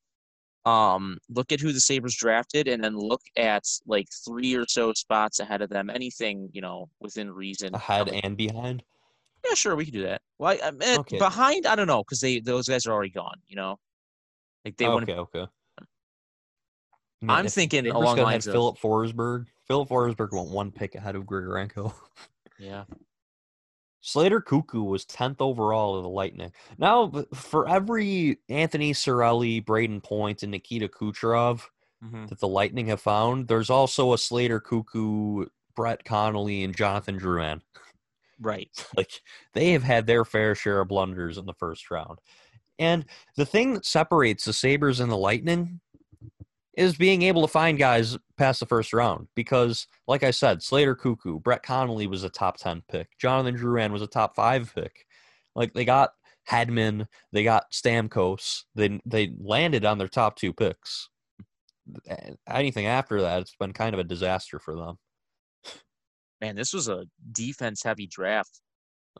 Um. 0.65 1.17
Look 1.29 1.51
at 1.51 1.59
who 1.59 1.71
the 1.73 1.79
Sabres 1.79 2.15
drafted, 2.15 2.67
and 2.67 2.83
then 2.83 2.97
look 2.97 3.21
at 3.37 3.63
like 3.85 4.07
three 4.25 4.53
or 4.55 4.65
so 4.67 4.93
spots 4.93 5.39
ahead 5.39 5.61
of 5.61 5.69
them. 5.69 5.89
Anything 5.89 6.49
you 6.53 6.61
know 6.61 6.89
within 6.99 7.31
reason. 7.31 7.73
Ahead 7.73 8.09
and 8.09 8.35
behind. 8.37 8.83
Yeah, 9.45 9.55
sure, 9.55 9.75
we 9.75 9.83
can 9.85 9.93
do 9.93 10.03
that. 10.03 10.21
Well, 10.39 10.51
I, 10.63 10.67
I 10.67 10.71
mean, 10.71 10.99
Okay. 10.99 11.17
behind, 11.17 11.65
I 11.65 11.75
don't 11.75 11.87
know, 11.87 12.01
because 12.01 12.21
they 12.21 12.39
those 12.39 12.67
guys 12.69 12.85
are 12.85 12.93
already 12.93 13.09
gone. 13.11 13.41
You 13.47 13.57
know, 13.57 13.79
like 14.63 14.77
they 14.77 14.87
wouldn't. 14.87 15.09
okay, 15.09 15.19
okay. 15.39 15.51
I'm 17.27 17.47
thinking 17.47 17.85
Sabres 17.85 17.93
along 17.95 18.17
lines 18.17 18.47
of- 18.47 18.53
Filip 18.53 18.77
Forsberg. 18.77 19.45
Filip 19.67 19.87
Forsberg 19.89 20.31
went 20.33 20.49
one 20.49 20.71
pick 20.71 20.95
ahead 20.95 21.15
of 21.15 21.23
Grigorenko. 21.23 21.93
Yeah. 22.59 22.83
Slater 24.05 24.41
Koekkoek 24.41 24.85
was 24.85 25.05
10th 25.05 25.37
overall 25.39 25.95
of 25.95 26.03
the 26.03 26.09
Lightning. 26.09 26.51
Now, 26.77 27.09
for 27.33 27.69
every 27.69 28.37
Anthony 28.49 28.91
Cirelli, 28.93 29.63
Brayden 29.63 30.03
Point, 30.03 30.43
and 30.43 30.51
Nikita 30.51 30.89
Kucherov 30.89 31.61
hmm 32.01 32.25
that 32.27 32.39
the 32.39 32.47
Lightning 32.47 32.87
have 32.87 33.01
found, 33.01 33.47
there's 33.47 33.69
also 33.69 34.13
a 34.13 34.17
Slater 34.17 34.59
Koekkoek, 34.59 35.47
Brett 35.75 36.03
Connolly, 36.03 36.63
and 36.63 36.75
Jonathan 36.75 37.17
Drouin. 37.17 37.61
Right. 38.39 38.69
Like, 38.97 39.21
they 39.53 39.71
have 39.71 39.83
had 39.83 40.05
their 40.05 40.25
fair 40.25 40.53
share 40.53 40.81
of 40.81 40.89
blunders 40.89 41.37
in 41.37 41.45
the 41.45 41.53
first 41.53 41.89
round. 41.89 42.19
And 42.77 43.05
the 43.37 43.45
thing 43.45 43.73
that 43.73 43.85
separates 43.85 44.45
the 44.45 44.53
Sabres 44.53 44.99
and 44.99 45.11
the 45.11 45.17
Lightning 45.17 45.79
is 46.75 46.95
being 46.95 47.21
able 47.21 47.41
to 47.41 47.47
find 47.47 47.77
guys 47.77 48.17
past 48.37 48.59
the 48.59 48.65
first 48.65 48.93
round. 48.93 49.27
Because, 49.35 49.87
like 50.07 50.23
I 50.23 50.31
said, 50.31 50.63
Slater 50.63 50.95
Koekkoek, 50.95 51.43
Brett 51.43 51.63
Connolly 51.63 52.07
was 52.07 52.23
a 52.23 52.29
top 52.29 52.57
10 52.57 52.83
pick. 52.89 53.09
Jonathan 53.19 53.57
Drouin 53.57 53.91
was 53.91 54.01
a 54.01 54.07
top 54.07 54.35
five 54.35 54.73
pick. 54.73 55.05
Like, 55.55 55.73
they 55.73 55.85
got 55.85 56.11
Hedman, 56.49 57.07
they 57.31 57.43
got 57.43 57.71
Stamkos. 57.71 58.63
They, 58.75 58.99
they 59.05 59.33
landed 59.39 59.85
on 59.85 59.97
their 59.97 60.07
top 60.07 60.35
two 60.35 60.53
picks. 60.53 61.09
Anything 62.49 62.87
after 62.87 63.21
that, 63.21 63.41
it's 63.41 63.55
been 63.55 63.73
kind 63.73 63.93
of 63.93 63.99
a 63.99 64.05
disaster 64.05 64.57
for 64.57 64.75
them. 64.75 64.97
Man, 66.41 66.55
this 66.55 66.73
was 66.73 66.89
a 66.89 67.05
defense 67.31 67.83
heavy 67.83 68.07
draft. 68.07 68.61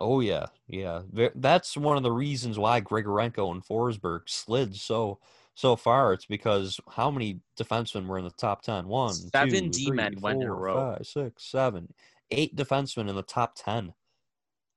Oh 0.01 0.21
yeah, 0.21 0.47
yeah. 0.67 1.01
That's 1.35 1.77
one 1.77 1.97
of 1.97 2.03
the 2.03 2.11
reasons 2.11 2.57
why 2.57 2.81
Grigorenko 2.81 3.51
and 3.51 3.63
Forsberg 3.63 4.21
slid 4.27 4.75
so 4.75 5.19
so 5.55 5.75
far. 5.75 6.13
It's 6.13 6.25
because 6.25 6.79
how 6.89 7.11
many 7.11 7.39
defensemen 7.59 8.07
were 8.07 8.17
in 8.17 8.25
the 8.25 8.31
top 8.31 8.61
ten? 8.61 8.87
One, 8.87 9.13
Seven 9.13 9.69
D-men 9.69 10.13
three, 10.13 10.21
went 10.21 10.41
in 10.41 10.47
a 10.47 10.53
row. 10.53 10.75
five, 10.75 11.05
six, 11.05 11.45
seven, 11.45 11.93
eight 12.31 12.55
defensemen 12.55 13.09
in 13.09 13.15
the 13.15 13.23
top 13.23 13.53
ten. 13.55 13.93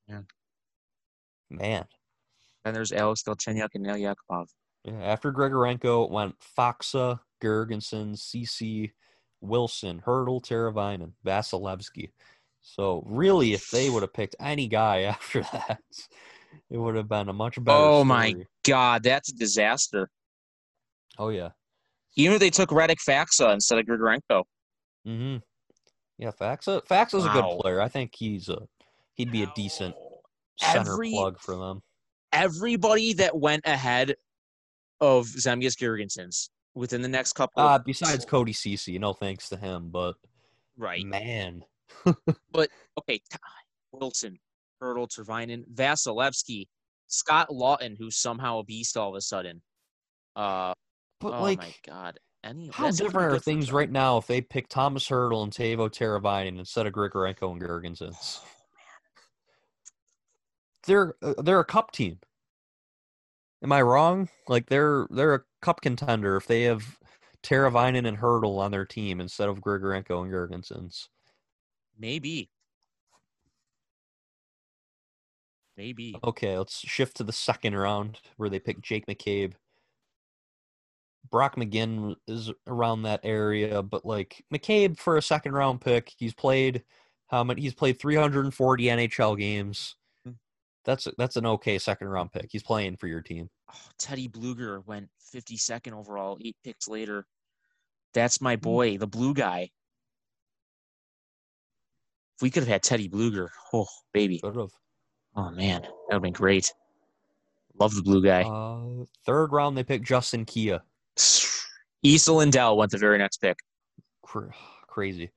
Yeah. 0.09 0.23
Man. 1.51 1.85
Then 2.65 2.75
there's 2.75 2.93
Alex 2.93 3.23
Galchenyuk 3.23 3.69
and 3.75 3.85
Nail 3.85 3.97
Yakupov. 3.97 4.47
Yeah, 4.85 5.01
after 5.03 5.33
Grigorenko 5.33 6.11
went 6.11 6.35
Faksa, 6.57 7.21
Gergensen, 7.43 8.17
Cece, 8.17 8.93
Wilson, 9.41 10.03
Hertl, 10.05 10.43
Teravainen, 10.43 11.13
Vasilevskiy. 11.25 12.11
So 12.63 13.05
really, 13.07 13.53
if 13.53 13.71
they 13.71 13.89
would 13.91 14.03
have 14.03 14.13
picked 14.13 14.37
any 14.41 14.67
guy 14.67 15.03
after 15.03 15.43
that, 15.53 15.81
it 16.71 16.77
would 16.77 16.97
have 16.97 17.09
been 17.09 17.29
a 17.29 17.33
much 17.33 17.63
better. 17.63 17.79
Oh 17.79 18.05
my. 18.05 18.35
God, 18.65 19.05
that's 19.05 19.31
a 19.31 19.37
disaster. 19.37 20.11
Oh 21.19 21.29
yeah. 21.29 21.51
Even 22.17 22.35
if 22.35 22.41
they 22.41 22.51
took 22.51 22.71
Radek 22.71 22.97
Faksa 23.07 23.53
instead 23.53 23.79
of 23.79 23.87
Grigorenko. 23.87 24.45
Mm-hmm. 25.07 25.37
Yeah, 26.19 26.31
Faksa. 26.31 26.85
Faksa's 26.87 27.27
a 27.27 27.29
good 27.29 27.61
player. 27.61 27.81
I 27.81 27.89
think 27.89 28.13
he's 28.17 28.49
a 28.49 28.59
he'd 29.15 29.31
be 29.31 29.43
a 29.43 29.53
decent 29.55 29.95
center 30.59 30.93
Every- 30.93 31.11
plug 31.11 31.39
for 31.41 31.57
them. 31.57 31.83
Everybody 32.33 33.13
that 33.15 33.37
went 33.39 33.63
ahead 33.67 34.15
of 35.01 35.27
Zemgus 35.27 35.77
Girgensons 35.77 36.49
within 36.75 37.03
the 37.03 37.09
next 37.09 37.33
couple. 37.35 37.63
Uh, 37.63 37.79
besides 37.79 38.25
Cody 38.25 38.53
Cece, 38.53 38.99
no 38.99 39.13
thanks 39.13 39.49
to 39.51 39.57
him, 39.57 39.91
but 39.91 40.15
right. 40.77 41.05
man, 41.05 41.63
but 42.53 42.69
Okay, 42.99 43.21
Ty 43.31 43.39
Wilson, 43.93 44.39
Hertl, 44.83 45.09
Teravainen, 45.09 45.65
Vasilevskiy, 45.73 46.67
Scott 47.07 47.49
Laughton, 47.51 47.97
who's 47.99 48.17
somehow 48.17 48.59
a 48.59 48.65
beast 48.65 48.97
all 48.97 49.11
of 49.11 49.17
a 49.17 49.21
sudden. 49.21 49.63
Uh, 50.35 50.73
but 51.21 51.35
oh 51.35 51.43
like 51.43 51.59
my 51.59 51.75
God. 51.87 52.19
Any, 52.45 52.69
How 52.73 52.85
that's 52.85 53.01
a 53.01 53.05
pretty 53.05 53.13
different 53.13 53.35
are 53.35 53.39
things 53.41 53.73
right 53.73 53.91
now 53.91 54.19
if 54.19 54.29
they 54.29 54.41
pick 54.41 54.69
Tomas 54.69 55.09
Hertl 55.09 55.43
and 55.43 55.53
Teuvo 55.53 55.89
Teravainen 55.91 56.59
instead 56.59 56.87
of 56.87 56.93
Grigorenko 56.93 57.51
and 57.51 57.61
Gergensen? 57.61 58.15
They're 60.87 61.15
uh, 61.21 61.35
they're 61.43 61.59
a 61.59 61.65
cup 61.65 61.91
team. 61.91 62.21
Am 63.63 63.73
I 63.73 63.83
wrong? 63.83 64.29
Like 64.47 64.69
they're 64.69 65.09
they're 65.11 65.35
a 65.35 65.43
cup 65.61 65.81
contender 65.81 66.37
if 66.37 66.47
they 66.47 66.63
have 66.63 66.99
Teravainen 67.43 68.07
and 68.07 68.19
Hertl 68.19 68.59
on 68.59 68.71
their 68.71 68.85
team 68.85 69.21
instead 69.21 69.49
of 69.49 69.61
Grigorenko 69.61 70.23
and 70.23 70.33
Girgensons. 70.33 71.09
Maybe. 71.99 72.51
Maybe. 75.77 76.17
Okay, 76.25 76.57
let's 76.57 76.79
shift 76.79 77.17
to 77.19 77.25
the 77.25 77.33
second 77.33 77.75
round 77.75 78.21
where 78.37 78.49
they 78.49 78.59
pick 78.59 78.81
Jake 78.81 79.07
McCabe. 79.07 79.55
Brock 81.31 81.57
McGinn 81.57 82.15
is 82.27 82.51
around 82.67 83.03
that 83.03 83.21
area, 83.23 83.83
but 83.83 84.05
like 84.05 84.45
McCabe 84.53 84.99
for 84.99 85.17
a 85.17 85.23
second 85.23 85.53
round 85.53 85.81
pick, 85.81 86.13
he's 86.17 86.35
played 86.35 86.85
how 87.29 87.43
many? 87.43 87.61
He's 87.61 87.75
played 87.75 87.99
340 87.99 88.85
NHL 88.85 89.39
games. 89.39 89.97
Hmm. 90.25 90.33
That's 90.85 91.09
that's 91.19 91.37
an 91.37 91.47
okay 91.47 91.79
second 91.79 92.09
round 92.09 92.33
pick. 92.33 92.49
He's 92.51 92.63
playing 92.63 92.97
for 92.97 93.09
your 93.09 93.21
team. 93.21 93.51
Oh, 93.73 93.89
Teddy 93.99 94.29
Blueger 94.29 94.87
went 94.87 95.09
52nd 95.35 95.93
overall, 95.93 96.39
eight 96.45 96.57
picks 96.65 96.89
later. 96.89 97.27
That's 98.15 98.41
my 98.41 98.57
boy, 98.57 98.97
the 98.97 99.07
blue 99.07 99.35
guy. 99.35 99.71
If 102.37 102.43
we 102.43 102.51
could 102.51 102.63
have 102.63 102.69
had 102.69 102.83
Teddy 102.83 103.09
Blueger, 103.09 103.49
oh 103.73 103.87
baby, 104.13 104.39
Sort 104.39 104.57
of. 104.57 104.73
oh 105.35 105.51
man, 105.51 105.83
that 105.83 105.91
would 106.09 106.15
have 106.15 106.23
been 106.23 106.33
great. 106.33 106.73
Love 107.79 107.95
the 107.95 108.03
blue 108.03 108.23
guy. 108.23 108.43
Uh, 108.43 109.05
third 109.27 109.53
round, 109.53 109.77
they 109.77 109.85
picked 109.85 110.07
Justin 110.07 110.45
Kea. 110.45 110.79
Esa 111.17 112.33
Lindell 112.33 112.77
went 112.77 112.91
the 112.91 112.99
very 112.99 113.19
next 113.19 113.39
pick. 113.39 113.59
Crazy. 114.89 115.31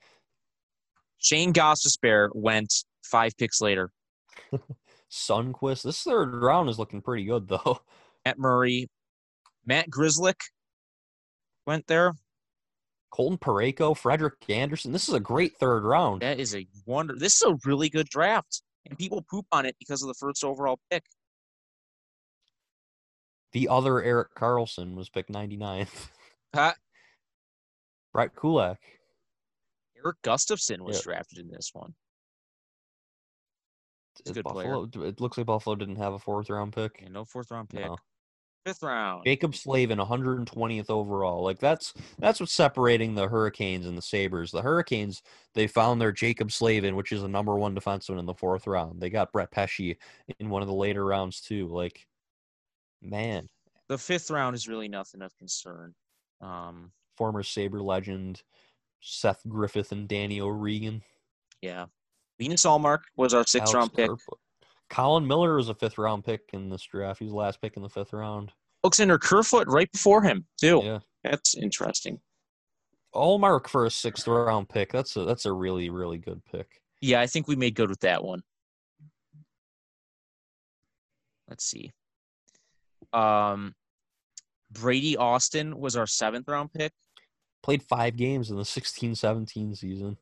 Shane 1.17 1.53
Gostisbehere 1.53 2.29
went 2.33 2.73
five 3.03 3.33
picks 3.37 3.61
later. 3.61 3.91
Sundqvist. 5.11 5.83
This 5.83 6.03
third 6.03 6.33
round 6.33 6.69
is 6.69 6.79
looking 6.79 7.01
pretty 7.01 7.25
good 7.25 7.47
though. 7.47 7.79
Matt 8.25 8.37
Murray, 8.37 8.87
Matt 9.65 9.89
Grzelcyk 9.89 10.39
went 11.65 11.87
there. 11.87 12.13
Colton 13.11 13.37
Parayko, 13.37 13.97
Frederik 13.97 14.35
Andersen. 14.49 14.91
This 14.91 15.07
is 15.07 15.15
a 15.15 15.19
great 15.19 15.53
third 15.59 15.83
round. 15.83 16.21
That 16.21 16.39
is 16.39 16.55
a 16.55 16.67
wonder. 16.85 17.15
This 17.17 17.41
is 17.41 17.41
a 17.41 17.57
really 17.65 17.89
good 17.89 18.07
draft, 18.07 18.61
and 18.87 18.97
people 18.97 19.25
poop 19.29 19.45
on 19.51 19.65
it 19.65 19.75
because 19.79 20.03
of 20.03 20.07
the 20.07 20.13
first 20.13 20.43
overall 20.43 20.79
pick. 20.91 21.03
The 23.51 23.67
other 23.67 24.01
Erik 24.01 24.35
Karlsson 24.35 24.95
was 24.95 25.09
picked 25.09 25.31
99th. 25.31 26.09
Huh? 26.55 26.73
Brett 28.13 28.35
Kulak. 28.35 28.79
Erik 30.03 30.17
Gustafsson 30.23 30.81
was 30.81 30.97
Yeah. 30.97 31.03
drafted 31.03 31.39
in 31.39 31.49
this 31.49 31.69
one. 31.73 31.93
He's 34.17 34.27
a 34.27 34.29
Is 34.31 34.33
good 34.35 34.45
player. 34.45 34.85
It 35.07 35.21
looks 35.21 35.37
like 35.37 35.47
Buffalo 35.47 35.75
didn't 35.75 35.97
have 35.97 36.13
a 36.13 36.19
fourth 36.19 36.49
round 36.49 36.73
pick. 36.73 37.01
And 37.01 37.13
no 37.13 37.25
fourth 37.25 37.51
round 37.51 37.69
pick. 37.69 37.85
No. 37.85 37.97
Fifth 38.65 38.83
round. 38.83 39.23
Jaccob 39.25 39.55
Slavin, 39.55 39.99
120th 39.99 40.89
overall. 40.89 41.41
Like 41.43 41.59
that's 41.59 41.93
that's 42.17 42.39
what's 42.41 42.51
separating 42.53 43.15
the 43.15 43.27
Hurricanes 43.29 43.85
and 43.85 43.97
the 43.97 44.01
Sabres. 44.01 44.51
The 44.51 44.61
Hurricanes, 44.61 45.21
they 45.53 45.65
found 45.65 46.01
their 46.01 46.11
Jaccob 46.11 46.51
Slavin, 46.51 46.95
which 46.97 47.11
is 47.13 47.23
a 47.23 47.27
number 47.27 47.55
one 47.55 47.73
defenseman 47.73 48.19
in 48.19 48.25
the 48.25 48.33
fourth 48.33 48.67
round. 48.67 48.99
They 49.01 49.09
got 49.09 49.31
Brett 49.31 49.51
Pesce 49.51 49.95
in 50.39 50.49
one 50.49 50.61
of 50.61 50.67
the 50.67 50.73
later 50.73 51.05
rounds 51.05 51.39
too. 51.39 51.67
Like, 51.67 52.05
man, 53.01 53.47
The 53.87 53.97
fifth 53.97 54.29
round 54.31 54.55
is 54.55 54.67
really 54.67 54.87
nothing 54.87 55.21
of 55.21 55.35
concern. 55.37 55.93
Um, 56.41 56.91
former 57.17 57.43
Saber 57.43 57.81
legend 57.81 58.41
Seth 59.01 59.41
Griffith 59.47 59.91
and 59.91 60.07
Danny 60.07 60.41
O'Regan. 60.41 61.01
yeah. 61.61 61.85
Linus 62.39 62.63
Ullmark 62.65 62.99
was 63.17 63.33
our 63.33 63.45
sixth 63.45 63.73
Alex 63.73 63.73
round 63.75 63.93
pick. 63.93 64.09
Kerfoot. 64.09 64.39
Colin 64.89 65.27
Miller 65.27 65.57
was 65.57 65.67
a 65.67 65.75
fifth 65.75 65.97
round 65.97 66.23
pick 66.23 66.41
in 66.53 66.69
this 66.69 66.83
draft. 66.83 67.19
He 67.19 67.25
was 67.25 67.33
the 67.33 67.37
last 67.37 67.61
pick 67.61 67.75
in 67.75 67.83
the 67.83 67.89
fifth 67.89 68.13
round. 68.13 68.53
Alexander 68.83 69.17
Kerfoot 69.17 69.67
right 69.67 69.91
before 69.91 70.21
him, 70.23 70.45
too. 70.57 70.81
Yeah. 70.83 70.99
That's 71.25 71.55
interesting. 71.57 72.21
Ullmark 73.13 73.67
for 73.67 73.85
a 73.85 73.91
sixth 73.91 74.25
round 74.25 74.69
pick. 74.69 74.91
That's 74.93 75.17
a 75.17 75.25
that's 75.25 75.45
a 75.45 75.51
really, 75.51 75.89
really 75.89 76.17
good 76.17 76.41
pick. 76.49 76.79
Yeah, 77.01 77.19
I 77.19 77.27
think 77.27 77.49
we 77.49 77.57
made 77.57 77.75
good 77.75 77.89
with 77.89 77.99
that 78.01 78.23
one. 78.23 78.41
Let's 81.49 81.65
see. 81.65 81.91
Um, 83.13 83.73
Brady 84.71 85.17
Austin 85.17 85.79
was 85.79 85.95
our 85.95 86.07
seventh 86.07 86.47
round 86.47 86.73
pick. 86.73 86.91
Played 87.63 87.83
five 87.83 88.15
games 88.15 88.51
in 88.51 88.57
the 88.57 88.65
16 88.65 89.15
17 89.15 89.75
season. 89.75 90.17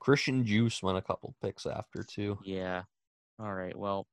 Christian 0.00 0.44
Djoos 0.44 0.82
went 0.82 0.98
a 0.98 1.02
couple 1.02 1.34
picks 1.42 1.66
after 1.66 2.02
too. 2.02 2.38
Yeah. 2.44 2.82
All 3.38 3.52
right. 3.54 3.76
Well, 3.76 4.06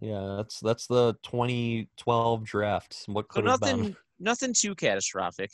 Yeah, 0.00 0.34
that's 0.38 0.58
that's 0.60 0.86
the 0.88 1.14
2012 1.22 2.44
draft. 2.44 3.04
What 3.06 3.28
could 3.28 3.44
have 3.46 3.60
nothing, 3.60 3.82
been? 3.82 3.96
nothing 4.18 4.52
too 4.52 4.74
catastrophic. 4.74 5.50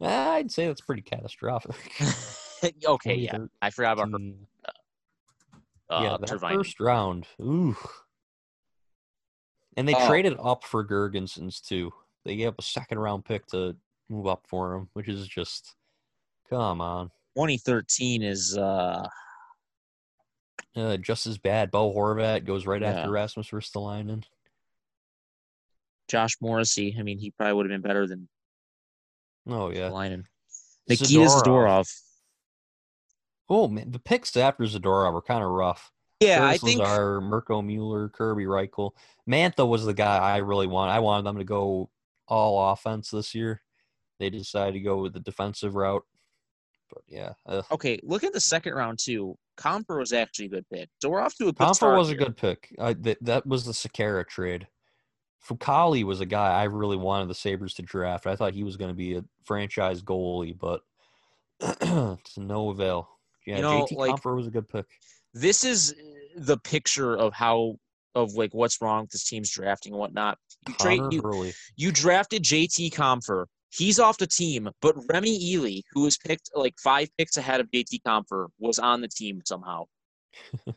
I'd 0.00 0.50
say 0.50 0.66
that's 0.66 0.80
pretty 0.80 1.02
catastrophic. 1.02 1.76
okay. 2.86 3.14
Yeah. 3.16 3.38
I 3.60 3.70
forgot 3.70 3.98
about 3.98 4.10
her. 4.20 4.32
Uh, 5.90 6.00
yeah, 6.02 6.16
that 6.18 6.28
Teravainen. 6.30 6.54
first 6.56 6.80
round. 6.80 7.26
Ooh. 7.42 7.76
And 9.76 9.88
they 9.88 9.94
Oh. 9.94 10.06
traded 10.06 10.36
up 10.40 10.64
for 10.64 10.86
Girgensons 10.86 11.60
too. 11.60 11.92
They 12.24 12.36
gave 12.36 12.48
up 12.48 12.58
a 12.58 12.62
second 12.62 12.98
round 12.98 13.24
pick 13.24 13.46
to 13.48 13.76
move 14.08 14.26
up 14.26 14.46
for 14.46 14.74
him, 14.74 14.88
which 14.92 15.08
is 15.08 15.26
just 15.26 15.74
come 16.48 16.80
on. 16.80 17.10
2013 17.36 18.22
is 18.22 18.56
uh 18.56 19.08
Uh, 20.76 20.96
just 20.96 21.26
as 21.26 21.38
bad. 21.38 21.70
Bo 21.70 21.92
Horvat 21.94 22.44
goes 22.44 22.66
right 22.66 22.82
Yeah. 22.82 22.90
after 22.90 23.10
Rasmus 23.10 23.50
Ristolainen. 23.50 24.24
Josh 26.08 26.36
Morrissey. 26.40 26.96
I 26.98 27.02
mean, 27.02 27.18
he 27.18 27.30
probably 27.30 27.54
would 27.54 27.66
have 27.66 27.70
been 27.82 27.86
better 27.88 28.06
than 28.06 28.28
Oh 29.46 29.70
yeah. 29.70 29.90
Linen. 29.90 30.26
Nikita 30.88 31.20
Zadorov. 31.26 31.88
Oh 33.48 33.68
man, 33.68 33.90
the 33.90 33.98
picks 33.98 34.36
after 34.36 34.64
Zadorov 34.64 35.12
were 35.12 35.22
kind 35.22 35.42
of 35.44 35.50
rough. 35.50 35.92
Yeah, 36.24 36.46
I 36.46 36.58
think 36.58 36.80
Lazar, 36.80 37.20
Mirko 37.20 37.62
Mueller, 37.62 38.08
Kirby 38.08 38.44
Rychel. 38.44 38.92
Mantha 39.28 39.66
was 39.66 39.84
the 39.84 39.94
guy 39.94 40.18
I 40.18 40.38
really 40.38 40.66
want. 40.66 40.90
I 40.90 41.00
wanted 41.00 41.24
them 41.26 41.38
to 41.38 41.44
go 41.44 41.90
all 42.28 42.72
offense 42.72 43.10
this 43.10 43.34
year. 43.34 43.62
They 44.18 44.30
decided 44.30 44.74
to 44.74 44.80
go 44.80 44.98
with 45.02 45.12
the 45.12 45.20
defensive 45.20 45.74
route. 45.74 46.04
But 46.90 47.02
yeah, 47.08 47.32
uh, 47.46 47.62
okay. 47.72 47.98
Look 48.02 48.24
at 48.24 48.32
the 48.32 48.40
second 48.40 48.74
round 48.74 48.98
too. 48.98 49.36
Compher 49.56 49.98
was 49.98 50.12
actually 50.12 50.46
a 50.46 50.50
good 50.50 50.68
pick. 50.68 50.88
So 51.00 51.08
we're 51.08 51.20
off 51.20 51.34
to 51.36 51.48
a 51.48 51.52
good 51.52 51.74
start. 51.74 51.98
was 51.98 52.10
a 52.10 52.14
good 52.14 52.36
pick. 52.36 52.74
I, 52.78 52.92
that 52.94 53.18
that 53.22 53.46
was 53.46 53.64
the 53.64 53.72
Sakara 53.72 54.26
trade. 54.26 54.66
Fucale 55.46 56.04
was 56.04 56.20
a 56.20 56.26
guy 56.26 56.60
I 56.60 56.64
really 56.64 56.96
wanted 56.96 57.28
the 57.28 57.34
Sabres 57.34 57.74
to 57.74 57.82
draft. 57.82 58.26
I 58.26 58.36
thought 58.36 58.54
he 58.54 58.64
was 58.64 58.76
going 58.76 58.90
to 58.90 58.96
be 58.96 59.16
a 59.16 59.24
franchise 59.44 60.02
goalie, 60.02 60.58
but 60.58 60.82
to 61.80 62.18
no 62.38 62.70
avail. 62.70 63.08
Yeah, 63.46 63.56
You 63.56 63.62
know, 63.62 63.86
JT 63.86 63.96
like- 63.96 64.12
Compher 64.12 64.36
was 64.36 64.46
a 64.46 64.50
good 64.50 64.68
pick. 64.68 64.86
This 65.34 65.64
is 65.64 65.94
the 66.34 66.58
picture 66.58 67.16
of 67.16 67.32
how 67.32 67.76
of 68.14 68.34
like 68.34 68.54
what's 68.54 68.80
wrong 68.80 69.02
with 69.02 69.10
this 69.10 69.24
team's 69.24 69.50
drafting 69.50 69.92
and 69.92 70.00
whatnot. 70.00 70.38
You 70.68 70.74
trade 70.74 71.00
Connor 71.00 71.44
you, 71.44 71.52
you 71.76 71.92
drafted 71.92 72.42
JT 72.42 72.92
Compher. 72.92 73.46
He's 73.70 73.98
off 73.98 74.18
the 74.18 74.26
team, 74.26 74.70
but 74.80 74.94
Remi 75.08 75.54
Elie, 75.54 75.82
who 75.92 76.02
was 76.02 76.16
picked 76.16 76.50
like 76.54 76.74
five 76.78 77.08
picks 77.18 77.36
ahead 77.36 77.60
of 77.60 77.68
JT 77.72 78.02
Compher, 78.06 78.46
was 78.58 78.78
on 78.78 79.00
the 79.00 79.08
team 79.08 79.40
somehow. 79.44 79.84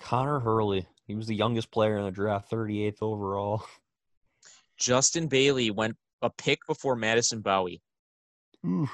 Connor 0.00 0.40
Hurley. 0.40 0.86
He 1.06 1.14
was 1.14 1.26
the 1.26 1.34
youngest 1.34 1.70
player 1.70 1.98
in 1.98 2.04
the 2.04 2.10
draft, 2.10 2.50
38th 2.50 3.02
overall. 3.02 3.66
Justin 4.78 5.28
Bailey 5.28 5.70
went 5.70 5.96
a 6.22 6.30
pick 6.30 6.60
before 6.66 6.96
Madison 6.96 7.42
Bowey. 7.42 7.80
Oof. 8.66 8.90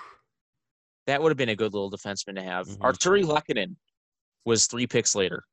That 1.06 1.22
would 1.22 1.30
have 1.30 1.38
been 1.38 1.48
a 1.48 1.56
good 1.56 1.72
little 1.72 1.90
defenseman 1.90 2.36
to 2.36 2.42
have. 2.42 2.66
Mhm. 2.66 2.78
Artturi 2.78 3.24
Lehkonen 3.24 3.76
was 4.44 4.66
three 4.66 4.86
picks 4.86 5.14
later. 5.14 5.44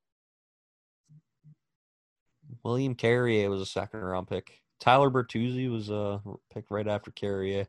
William 2.63 2.95
Carrier 2.95 3.49
was 3.49 3.61
a 3.61 3.65
second 3.65 3.99
round 4.01 4.27
pick. 4.27 4.61
Tyler 4.79 5.09
Bertuzzi 5.09 5.69
was 5.71 5.89
a 5.89 6.21
pick 6.53 6.65
right 6.69 6.87
after 6.87 7.11
Carrier. 7.11 7.67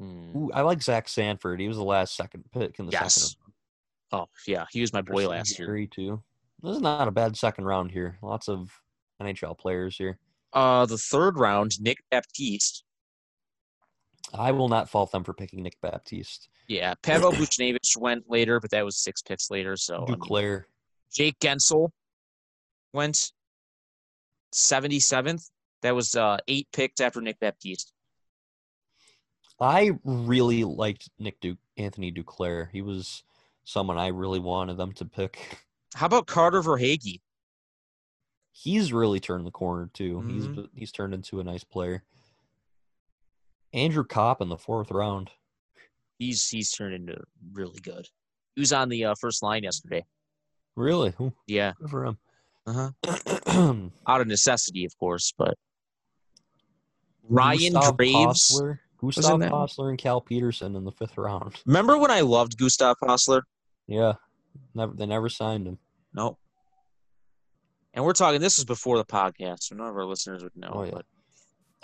Hmm. 0.00 0.36
Ooh, 0.36 0.50
I 0.52 0.62
like 0.62 0.82
Zach 0.82 1.08
Sanford. 1.08 1.60
He 1.60 1.68
was 1.68 1.76
the 1.76 1.84
last 1.84 2.16
second 2.16 2.44
pick 2.52 2.78
in 2.78 2.86
the 2.86 2.92
Yes. 2.92 3.14
second 3.14 3.36
Oh 4.14 4.26
yeah, 4.46 4.66
he 4.70 4.82
was 4.82 4.92
my 4.92 5.00
boy 5.00 5.26
last 5.26 5.58
year. 5.58 5.68
Gary, 5.68 5.86
too. 5.86 6.22
This 6.62 6.76
is 6.76 6.82
not 6.82 7.08
a 7.08 7.12
bad 7.12 7.36
second 7.36 7.64
round 7.64 7.90
here. 7.90 8.18
Lots 8.22 8.46
of 8.48 8.70
NHL 9.22 9.56
players 9.58 9.96
here. 9.96 10.18
Uh, 10.52 10.84
the 10.84 10.98
third 10.98 11.38
round, 11.38 11.80
Nick 11.80 12.02
Baptiste. 12.10 12.84
I 14.34 14.52
will 14.52 14.68
not 14.68 14.88
fault 14.88 15.12
them 15.12 15.24
for 15.24 15.32
picking 15.34 15.62
Nick 15.62 15.80
Baptiste. 15.80 16.48
Yeah, 16.68 16.94
Pavel 17.02 17.32
Buchnevich 17.32 17.96
went 17.96 18.30
later, 18.30 18.60
but 18.60 18.70
that 18.70 18.84
was 18.84 18.96
six 18.96 19.22
picks 19.22 19.50
later. 19.50 19.76
So 19.76 20.04
I 20.06 20.10
mean, 20.10 20.18
Duclair. 20.18 20.64
Jake 21.12 21.38
Guentzel 21.40 21.90
went 22.92 23.32
77th. 24.54 25.50
That 25.82 25.94
was 25.94 26.14
uh, 26.14 26.38
eight 26.48 26.68
picks 26.72 27.00
after 27.00 27.20
Nick 27.20 27.40
Baptiste. 27.40 27.92
I 29.60 29.92
really 30.04 30.64
liked 30.64 31.08
Nick 31.18 31.40
Duke, 31.40 31.58
Anthony 31.76 32.10
Duclair. 32.12 32.68
He 32.72 32.82
was 32.82 33.22
someone 33.64 33.98
I 33.98 34.08
really 34.08 34.38
wanted 34.40 34.76
them 34.76 34.92
to 34.94 35.04
pick. 35.04 35.58
How 35.94 36.06
about 36.06 36.26
Carter 36.26 36.62
Verhaeghe? 36.62 37.20
He's 38.52 38.92
really 38.92 39.20
turned 39.20 39.46
the 39.46 39.50
corner 39.50 39.88
too. 39.92 40.20
Mhm. 40.20 40.30
He's 40.30 40.66
he's 40.74 40.92
turned 40.92 41.14
into 41.14 41.40
a 41.40 41.44
nice 41.44 41.64
player. 41.64 42.02
Andrew 43.72 44.04
Copp 44.04 44.40
in 44.40 44.48
the 44.48 44.56
fourth 44.58 44.90
round. 44.90 45.30
He's 46.18 46.46
he's 46.48 46.70
turned 46.70 46.94
into 46.94 47.16
really 47.52 47.80
good. 47.80 48.06
He 48.54 48.60
was 48.60 48.72
on 48.72 48.88
the 48.88 49.06
uh, 49.06 49.14
first 49.20 49.42
line 49.42 49.62
yesterday. 49.64 50.04
Really? 50.76 51.12
Ooh, 51.20 51.32
Yeah, 51.46 51.72
good 51.80 51.90
for 51.90 52.04
him. 52.06 52.18
uh-huh. 52.66 52.90
Out 54.06 54.20
of 54.20 54.26
necessity, 54.26 54.84
of 54.84 54.96
course, 54.98 55.32
but 55.36 55.54
Ryan. 57.28 57.74
Hostler, 57.74 58.80
in 59.02 59.08
Gustav? 59.08 59.40
Hostler 59.50 59.90
and 59.90 59.98
Cal 59.98 60.20
Petersen 60.20 60.76
in 60.76 60.84
the 60.84 60.92
fifth 60.92 61.16
round. 61.18 61.56
Remember 61.66 61.98
when 61.98 62.10
I 62.10 62.20
loved 62.20 62.56
Gustav 62.58 62.96
Hostler? 63.02 63.42
Yeah, 63.86 64.14
never 64.74 64.94
they 64.94 65.06
never 65.06 65.28
signed 65.28 65.66
him. 65.66 65.78
Nope. 66.14 66.38
And 67.94 68.04
we're 68.04 68.12
talking. 68.12 68.40
This 68.40 68.56
was 68.58 68.64
before 68.64 68.96
the 68.98 69.04
podcast, 69.04 69.64
so 69.64 69.74
none 69.74 69.88
of 69.88 69.96
our 69.96 70.06
listeners 70.06 70.42
would 70.42 70.56
know. 70.56 70.70
Oh, 70.72 70.84
yeah. 70.84 70.90
But 70.92 71.04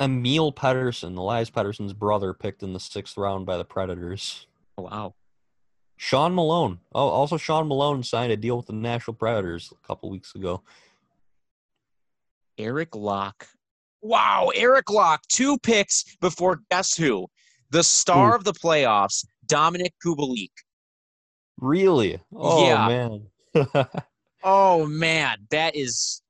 Emil 0.01 0.53
Pettersson, 0.53 1.17
Elias 1.17 1.51
Pettersson's 1.51 1.93
brother, 1.93 2.33
picked 2.33 2.63
in 2.63 2.73
the 2.73 2.81
sixth 2.81 3.17
round 3.17 3.47
by 3.47 3.57
the 3.57 3.65
Predators. 3.65 4.47
oh, 4.79 4.83
wow, 4.83 5.15
Sean 5.97 6.35
Malone. 6.35 6.79
Oh, 6.95 7.09
also 7.09 7.37
Sean 7.37 7.67
Malone 7.69 8.03
signed 8.03 8.31
a 8.33 8.37
deal 8.37 8.57
with 8.57 8.67
the 8.67 8.73
Nashville 8.73 9.15
Predators 9.15 9.73
a 9.73 9.87
couple 9.87 10.09
weeks 10.11 10.35
ago. 10.35 10.63
Eric 12.59 12.95
Locke. 12.95 13.47
Wow, 14.01 14.51
Eric 14.55 14.91
Locke, 14.91 15.23
two 15.29 15.59
picks 15.59 16.17
before 16.21 16.61
guess 16.71 16.95
who? 16.97 17.27
The 17.71 17.83
star 17.83 18.31
Who? 18.31 18.37
of 18.37 18.45
the 18.45 18.53
playoffs, 18.53 19.27
Dominik 19.47 19.93
Kubalik. 20.05 20.51
Really? 21.61 22.21
Oh 22.35 22.65
Yeah. 22.67 22.89
man. 23.55 23.87
Oh 24.45 24.87
man, 24.87 25.39
that 25.51 25.75
is 25.75 26.23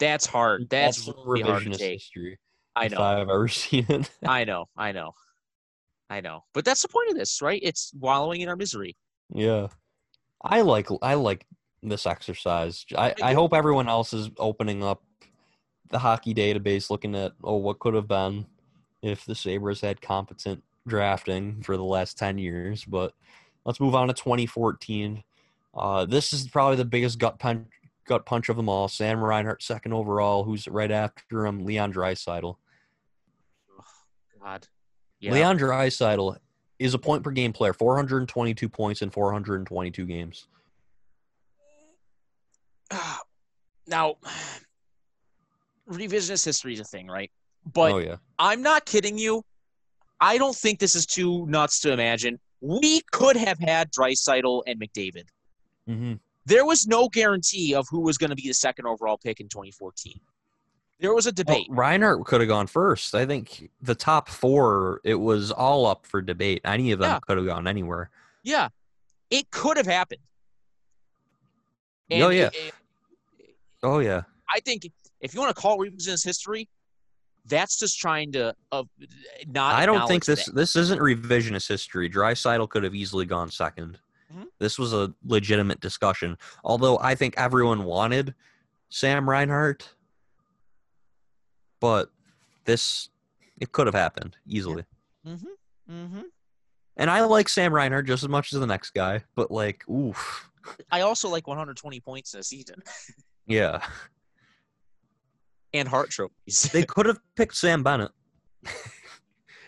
that's 0.00 0.26
hard. 0.26 0.68
That's, 0.68 1.04
some 1.04 1.14
really 1.24 1.48
hard 1.48 1.64
to 1.64 1.70
take. 1.70 2.00
history. 2.00 2.38
I 2.74 2.88
know. 2.88 3.00
I've 3.00 3.28
ever 3.28 3.46
seen 3.62 3.86
it. 3.88 4.10
I 4.26 4.44
know. 4.44 4.66
I 4.76 4.90
know. 4.90 5.12
I 6.08 6.20
know. 6.20 6.42
But 6.54 6.64
that's 6.64 6.82
the 6.82 6.88
point 6.88 7.10
of 7.10 7.16
this, 7.16 7.40
right? 7.40 7.60
It's 7.62 7.92
wallowing 7.98 8.40
in 8.40 8.48
our 8.48 8.56
misery. 8.56 8.96
yeah. 9.32 9.68
I 10.42 10.62
like 10.62 10.88
I 11.02 11.14
like 11.14 11.46
this 11.82 12.06
exercise. 12.06 12.86
I, 12.96 13.14
I 13.22 13.34
hope 13.34 13.52
everyone 13.52 13.90
else 13.90 14.14
is 14.14 14.30
opening 14.38 14.82
up 14.82 15.02
the 15.90 15.98
hockey 15.98 16.32
database 16.32 16.88
looking 16.88 17.14
at 17.14 17.32
oh 17.44 17.56
what 17.56 17.78
could 17.78 17.92
have 17.92 18.08
been 18.08 18.46
if 19.02 19.26
the 19.26 19.34
Sabres 19.34 19.82
had 19.82 20.00
competent 20.00 20.62
drafting 20.86 21.62
for 21.62 21.76
the 21.76 21.84
last 21.84 22.16
10 22.16 22.38
years. 22.38 22.84
But 22.84 23.12
let's 23.64 23.80
move 23.80 23.94
on 23.94 24.08
to 24.08 24.14
2014. 24.14 25.22
Uh, 25.74 26.04
this 26.06 26.32
is 26.32 26.48
probably 26.48 26.76
the 26.76 26.84
biggest 26.84 27.18
gut 27.18 27.38
punch 27.38 27.66
gut 28.10 28.26
punch 28.26 28.48
of 28.48 28.56
them 28.56 28.68
all. 28.68 28.88
Sam 28.88 29.22
Reinhart 29.22 29.62
second 29.62 29.92
overall, 29.92 30.42
who's 30.42 30.66
right 30.66 30.90
after 30.90 31.46
him, 31.46 31.64
Leon 31.64 31.92
Draisaitl. 31.92 32.56
God. 34.42 34.66
Yeah. 35.20 35.32
Leon 35.32 35.58
Draisaitl 35.58 36.36
is 36.80 36.92
a 36.92 36.98
point 36.98 37.22
per 37.22 37.30
game 37.30 37.52
player, 37.52 37.72
422 37.72 38.68
points 38.68 39.02
in 39.02 39.10
422 39.10 40.06
games. 40.06 40.48
now, 43.86 44.16
revisionist 45.88 46.44
history 46.44 46.74
is 46.74 46.80
a 46.80 46.84
thing, 46.84 47.06
right? 47.06 47.30
But 47.72 47.92
oh 47.92 47.98
yeah, 47.98 48.16
I'm 48.40 48.62
not 48.62 48.86
kidding 48.86 49.18
you. 49.18 49.44
I 50.20 50.36
don't 50.36 50.56
think 50.56 50.80
this 50.80 50.96
is 50.96 51.06
too 51.06 51.46
nuts 51.46 51.78
to 51.82 51.92
imagine. 51.92 52.40
We 52.60 53.02
could 53.12 53.36
have 53.36 53.58
had 53.60 53.92
Draisaitl 53.92 54.64
and 54.66 54.80
McDavid. 54.80 55.28
hmm 55.86 56.14
There 56.46 56.64
was 56.64 56.86
no 56.86 57.08
guarantee 57.08 57.74
of 57.74 57.86
who 57.90 58.00
was 58.00 58.18
going 58.18 58.30
to 58.30 58.36
be 58.36 58.48
the 58.48 58.54
second 58.54 58.86
overall 58.86 59.18
pick 59.18 59.40
in 59.40 59.48
2014. 59.48 60.18
There 60.98 61.14
was 61.14 61.26
a 61.26 61.32
debate. 61.32 61.66
Reinhart 61.70 62.24
could 62.26 62.40
have 62.40 62.48
gone 62.48 62.66
first. 62.66 63.14
I 63.14 63.24
think 63.24 63.70
the 63.80 63.94
top 63.94 64.28
four, 64.28 65.00
it 65.04 65.14
was 65.14 65.50
all 65.50 65.86
up 65.86 66.06
for 66.06 66.20
debate. 66.20 66.60
Any 66.64 66.92
of 66.92 66.98
them 66.98 67.10
Yeah. 67.10 67.18
could 67.26 67.36
have 67.38 67.46
gone 67.46 67.66
anywhere. 67.66 68.10
Yeah, 68.42 68.68
it 69.30 69.50
could 69.50 69.76
have 69.78 69.86
happened. 69.86 70.20
Oh, 72.12 72.28
yeah. 72.30 72.46
it- 72.46 72.54
it- 72.56 72.74
Oh 73.82 73.98
yeah, 74.00 74.22
I 74.46 74.60
think 74.60 74.90
if 75.22 75.32
you 75.32 75.40
want 75.40 75.56
to 75.56 75.58
call 75.58 75.78
revisionist 75.78 76.22
history, 76.22 76.68
that's 77.46 77.78
just 77.78 77.98
trying 77.98 78.30
to 78.32 78.54
uh, 78.72 78.82
not. 79.46 79.74
I 79.74 79.86
don't 79.86 80.06
think 80.06 80.26
this 80.26 80.44
that. 80.44 80.54
this 80.54 80.76
isn't 80.76 81.00
revisionist 81.00 81.66
history. 81.66 82.10
Draisaitl 82.10 82.68
could 82.68 82.84
have 82.84 82.94
easily 82.94 83.24
gone 83.24 83.48
2nd 83.48 83.94
Mhm. 84.32 84.46
This 84.58 84.78
was 84.78 84.92
a 84.92 85.12
legitimate 85.24 85.80
discussion. 85.80 86.36
Although 86.64 86.98
I 86.98 87.14
think 87.14 87.34
everyone 87.36 87.84
wanted 87.84 88.34
Sam 88.88 89.28
Reinhart, 89.28 89.94
but 91.80 92.10
this 92.64 93.08
it 93.60 93.72
could 93.72 93.86
have 93.86 93.94
happened 93.94 94.36
easily. 94.46 94.84
Mm-hmm. 95.26 95.92
Mm-hmm. 95.92 96.20
And 96.96 97.10
I 97.10 97.22
like 97.24 97.48
Sam 97.48 97.74
Reinhart 97.74 98.06
just 98.06 98.22
as 98.22 98.28
much 98.28 98.52
as 98.52 98.60
the 98.60 98.66
next 98.66 98.90
guy, 98.90 99.24
but 99.34 99.50
like, 99.50 99.88
oof, 99.88 100.50
I 100.90 101.00
also 101.02 101.28
like 101.28 101.46
120 101.46 102.00
points 102.00 102.34
in 102.34 102.40
a 102.40 102.42
season 102.42 102.82
yeah. 103.46 103.82
and 105.72 105.88
heart 105.88 106.10
trophies. 106.10 106.70
They 106.72 106.82
could 106.88 107.06
have 107.06 107.18
picked 107.36 107.56
Sam 107.56 107.82
Bennett. 107.82 108.12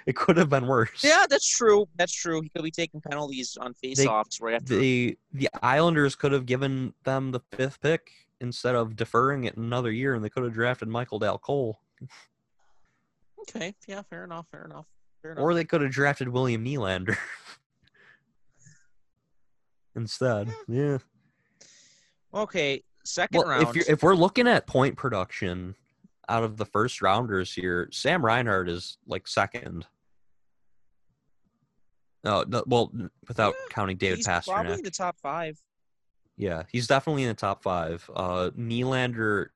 it 0.06 0.16
could 0.16 0.36
have 0.36 0.48
been 0.48 0.66
worse. 0.66 1.02
yeah, 1.04 1.24
that's 1.28 1.48
true. 1.48 1.86
That's 1.96 2.12
true. 2.14 2.40
He 2.40 2.48
could 2.48 2.62
be 2.62 2.70
taking 2.70 3.00
penalties 3.00 3.56
on 3.60 3.74
face-offs 3.74 4.40
right 4.40 4.54
after. 4.54 4.76
the 4.76 5.16
the 5.32 5.48
Islanders 5.62 6.14
could 6.16 6.32
have 6.32 6.46
given 6.46 6.94
them 7.04 7.30
the 7.32 7.40
fifth 7.52 7.80
pick 7.80 8.10
instead 8.40 8.74
of 8.74 8.96
deferring 8.96 9.44
it 9.44 9.56
another 9.56 9.92
year, 9.92 10.14
and 10.14 10.24
they 10.24 10.28
could 10.28 10.42
have 10.42 10.52
drafted 10.52 10.88
Michael 10.88 11.20
Dal 11.20 11.38
Colle, 11.38 11.80
okay. 13.42 13.74
Yeah. 13.86 14.02
Fair 14.10 14.24
enough. 14.24 14.46
Fair 14.50 14.64
enough. 14.64 14.86
Fair 15.22 15.32
enough. 15.32 15.42
or 15.42 15.54
they 15.54 15.64
could 15.64 15.80
have 15.82 15.92
drafted 15.92 16.28
William 16.28 16.64
Nylander 16.64 17.16
instead. 19.96 20.48
Hmm. 20.66 20.74
Yeah. 20.74 20.98
okay. 22.34 22.82
Second 23.04 23.38
Well, 23.40 23.48
round. 23.48 23.68
if 23.68 23.74
you're 23.76 23.84
if 23.88 24.02
we're 24.02 24.14
looking 24.14 24.46
at 24.48 24.66
point 24.66 24.96
production 24.96 25.74
out 26.32 26.44
of 26.44 26.56
the 26.56 26.64
first 26.64 27.02
rounders 27.02 27.52
here, 27.52 27.88
Sam 27.92 28.24
Reinhart 28.24 28.68
is 28.68 28.96
like 29.06 29.28
second. 29.28 29.86
No, 32.24 32.44
no 32.48 32.64
well, 32.66 32.90
without 33.28 33.54
Yeah, 33.58 33.66
counting 33.74 33.96
David 33.98 34.18
he's 34.18 34.26
Pastrnak. 34.26 34.46
probably 34.46 34.72
in 34.74 34.82
the 34.84 34.90
top 34.90 35.18
five. 35.20 35.58
Yeah, 36.38 36.62
he's 36.70 36.86
definitely 36.86 37.24
in 37.24 37.28
the 37.28 37.34
top 37.34 37.62
five. 37.62 38.08
Uh, 38.14 38.50
Nylander 38.56 39.48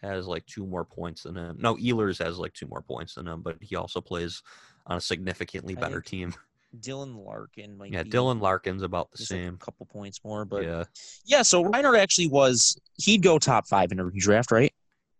has 0.00 0.26
like 0.26 0.46
two 0.46 0.64
more 0.66 0.84
points 0.84 1.24
than 1.24 1.36
him. 1.36 1.56
No, 1.58 1.74
Ehlers 1.76 2.22
has 2.24 2.38
like 2.38 2.52
two 2.52 2.66
more 2.68 2.82
points 2.82 3.14
than 3.14 3.26
him, 3.26 3.40
but 3.42 3.56
he 3.60 3.74
also 3.76 4.00
plays 4.00 4.42
on 4.86 4.98
a 4.98 5.00
significantly 5.00 5.74
better 5.74 6.00
team. 6.00 6.32
Dylan 6.80 7.22
Larkin 7.24 7.76
might 7.76 7.92
Yeah, 7.92 8.02
be 8.02 8.10
Dylan 8.10 8.40
Larkin's 8.40 8.82
about 8.82 9.10
the 9.10 9.18
just 9.18 9.30
a 9.30 9.34
same. 9.34 9.56
couple 9.58 9.84
points 9.86 10.20
more, 10.24 10.44
but 10.44 10.62
Yeah, 10.64 10.84
yeah. 11.24 11.42
So 11.42 11.64
Reinhart 11.64 11.96
actually 11.96 12.28
was 12.28 12.78
he'd 12.96 13.22
go 13.22 13.38
top 13.38 13.66
five 13.66 13.90
in 13.92 13.98
a 14.00 14.04
redraft, 14.04 14.50
right? 14.52 14.72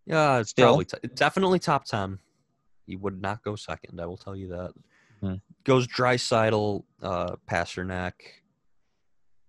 Yeah, 0.07 0.38
it's 0.38 0.50
Still? 0.50 0.66
probably 0.68 0.84
t- 0.86 1.09
definitely 1.14 1.59
top 1.59 1.84
ten. 1.84 2.18
He 2.86 2.96
would 2.96 3.20
not 3.20 3.42
go 3.42 3.55
second. 3.57 4.00
I 4.00 4.07
will 4.07 4.16
tell 4.16 4.34
you 4.34 4.48
that. 4.48 4.72
Hmm. 5.20 5.34
Goes 5.64 5.86
Draisaitl, 5.86 6.82
uh, 7.03 7.36
Pastrnak. 7.48 8.12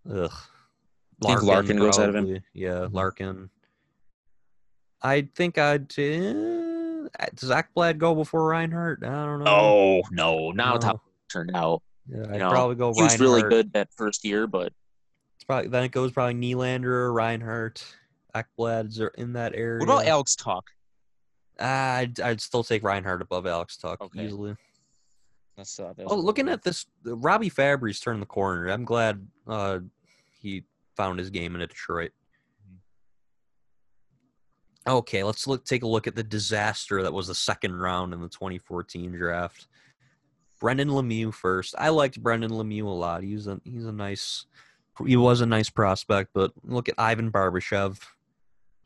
Ugh. 0.10 0.32
Think 1.24 1.42
Larkin 1.44 1.78
goes 1.78 1.98
ahead 1.98 2.10
of 2.10 2.16
him? 2.16 2.40
Yeah, 2.54 2.70
Mhm. 2.72 2.94
Larkin. 2.94 3.50
I 5.02 5.30
think 5.36 5.58
I'd. 5.58 5.92
Uh, 5.92 7.08
does 7.36 7.50
Ekblad 7.50 7.98
go 7.98 8.14
before 8.16 8.46
Reinhart? 8.48 9.04
I 9.04 9.08
don't 9.26 9.44
know. 9.44 9.52
Oh 9.52 10.02
no, 10.12 10.52
not 10.52 10.82
No. 10.84 10.90
it 10.92 10.98
turned 11.32 11.52
out. 11.56 11.82
Yeah, 12.08 12.24
know, 12.38 12.50
probably 12.50 12.76
go 12.76 12.94
He 12.94 13.02
was 13.02 13.20
really 13.20 13.42
good 13.44 13.72
that 13.74 13.90
first 13.96 14.24
year, 14.26 14.46
but 14.48 14.74
It's 15.36 15.44
probably 15.46 15.70
then 15.70 15.84
it 15.84 15.92
goes 15.92 16.12
probably 16.12 16.34
Nylander, 16.36 17.14
Reinhart, 17.14 17.84
Ekblad's 18.36 19.00
are 19.00 19.08
in 19.10 19.34
that 19.34 19.54
area. 19.56 19.80
what 19.80 19.90
about 19.94 20.08
Alex 20.08 20.36
Tuch? 20.36 20.64
Ah, 21.60 21.96
I'd, 21.98 22.20
I'd 22.20 22.42
still 22.42 22.64
take 22.64 22.84
Reinhart 22.84 23.22
above 23.22 23.46
Alex 23.46 23.78
Tuch 23.78 24.00
Okay. 24.02 24.26
easily. 24.26 24.56
That's 25.56 25.80
uh, 25.80 25.94
that 25.96 26.08
Oh, 26.08 26.16
looking 26.16 26.50
at 26.50 26.64
this, 26.64 26.88
Robby 27.04 27.50
Fabbri's 27.50 28.00
turned 28.00 28.22
the 28.22 28.26
corner. 28.28 28.68
I'm 28.70 28.86
glad 28.86 29.28
uh, 29.48 29.80
he 30.42 30.64
found 30.98 31.20
his 31.20 31.30
game 31.30 31.54
in 31.54 31.60
Detroit. 31.62 32.12
Okay, 34.88 35.24
let's 35.24 35.48
look. 35.48 35.64
Take 35.64 35.84
a 35.84 35.88
look 35.88 36.08
at 36.08 36.16
the 36.16 36.24
disaster 36.24 37.04
that 37.04 37.14
was 37.14 37.28
the 37.28 37.36
second 37.36 37.76
round 37.76 38.14
in 38.14 38.20
the 38.22 38.28
2014 38.28 39.12
draft. 39.14 39.68
Brendan 40.60 40.90
Lemieux 40.90 41.34
first. 41.34 41.74
I 41.78 41.90
liked 41.90 42.22
Brendan 42.22 42.52
Lemieux 42.52 42.86
a 42.86 42.90
lot. 42.90 43.24
He's 43.24 43.48
a 43.48 43.62
he's 43.64 43.86
a 43.86 43.92
nice. 43.94 44.46
He 45.06 45.16
was 45.16 45.42
a 45.42 45.46
nice 45.46 45.70
prospect, 45.70 46.32
but 46.34 46.52
look 46.64 46.90
at 46.90 46.96
Ivan 46.98 47.32
Barbashev. 47.32 48.00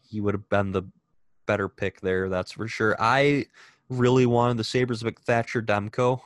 He 0.08 0.22
would 0.22 0.34
have 0.34 0.50
been 0.50 0.72
the 0.72 0.84
better 1.46 1.70
pick 1.70 2.02
there. 2.02 2.30
That's 2.30 2.52
for 2.52 2.68
sure. 2.68 2.96
I 3.00 3.46
really 3.90 4.26
wanted 4.26 4.58
the 4.58 4.64
Sabres 4.64 5.04
pick 5.04 5.20
Thatcher 5.22 5.62
Demko 5.62 6.22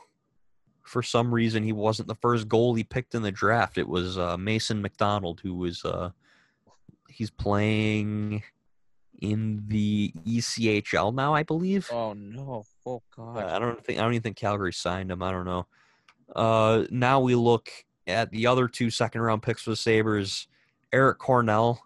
for 0.82 1.02
some 1.02 1.32
reason 1.32 1.62
he 1.62 1.72
wasn't 1.72 2.08
the 2.08 2.14
first 2.16 2.48
goalie 2.48 2.88
picked 2.88 3.14
in 3.14 3.22
the 3.22 3.32
draft. 3.32 3.78
It 3.78 3.88
was 3.88 4.18
uh, 4.18 4.36
Mason 4.36 4.82
McDonald 4.82 5.40
who 5.40 5.54
was 5.54 5.84
uh, 5.84 6.10
he's 7.08 7.30
playing 7.30 8.42
in 9.20 9.62
the 9.68 10.12
ECHL 10.26 11.14
now, 11.14 11.34
I 11.34 11.44
believe. 11.44 11.88
Oh 11.92 12.12
no! 12.12 12.64
Oh 12.84 13.02
god! 13.16 13.44
I 13.44 13.58
don't 13.58 13.82
think 13.84 13.98
I 13.98 14.02
don't 14.02 14.14
even 14.14 14.22
think 14.22 14.36
Calgary 14.36 14.72
signed 14.72 15.10
him. 15.10 15.22
I 15.22 15.30
don't 15.30 15.44
know. 15.44 15.66
Uh, 16.34 16.84
now 16.90 17.20
we 17.20 17.34
look 17.34 17.70
at 18.08 18.30
the 18.32 18.46
other 18.46 18.66
two 18.66 18.90
second 18.90 19.20
round 19.20 19.42
picks 19.42 19.62
for 19.62 19.70
the 19.70 19.76
Sabres, 19.76 20.48
Eric 20.92 21.18
Cornell 21.18 21.80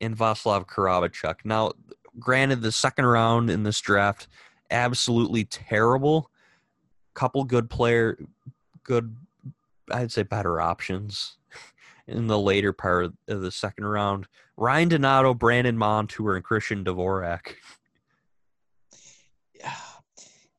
and 0.00 0.16
Vaclav 0.16 0.66
Karabacek. 0.66 1.36
Now, 1.44 1.72
granted, 2.18 2.62
the 2.62 2.72
second 2.72 3.06
round 3.06 3.50
in 3.50 3.62
this 3.62 3.80
draft 3.80 4.28
absolutely 4.70 5.44
terrible. 5.44 6.30
Couple 7.14 7.44
good 7.44 7.68
player, 7.68 8.18
good, 8.84 9.16
I'd 9.90 10.12
say 10.12 10.22
better 10.22 10.60
options 10.60 11.36
in 12.06 12.26
the 12.26 12.38
later 12.38 12.72
part 12.72 13.12
of 13.28 13.40
the 13.40 13.50
second 13.50 13.84
round. 13.84 14.26
Ryan 14.56 14.88
Donato, 14.88 15.34
Brandon 15.34 15.76
Montour, 15.76 16.36
and 16.36 16.44
Christian 16.44 16.84
Dvorak. 16.84 17.54
Yeah. 19.58 19.74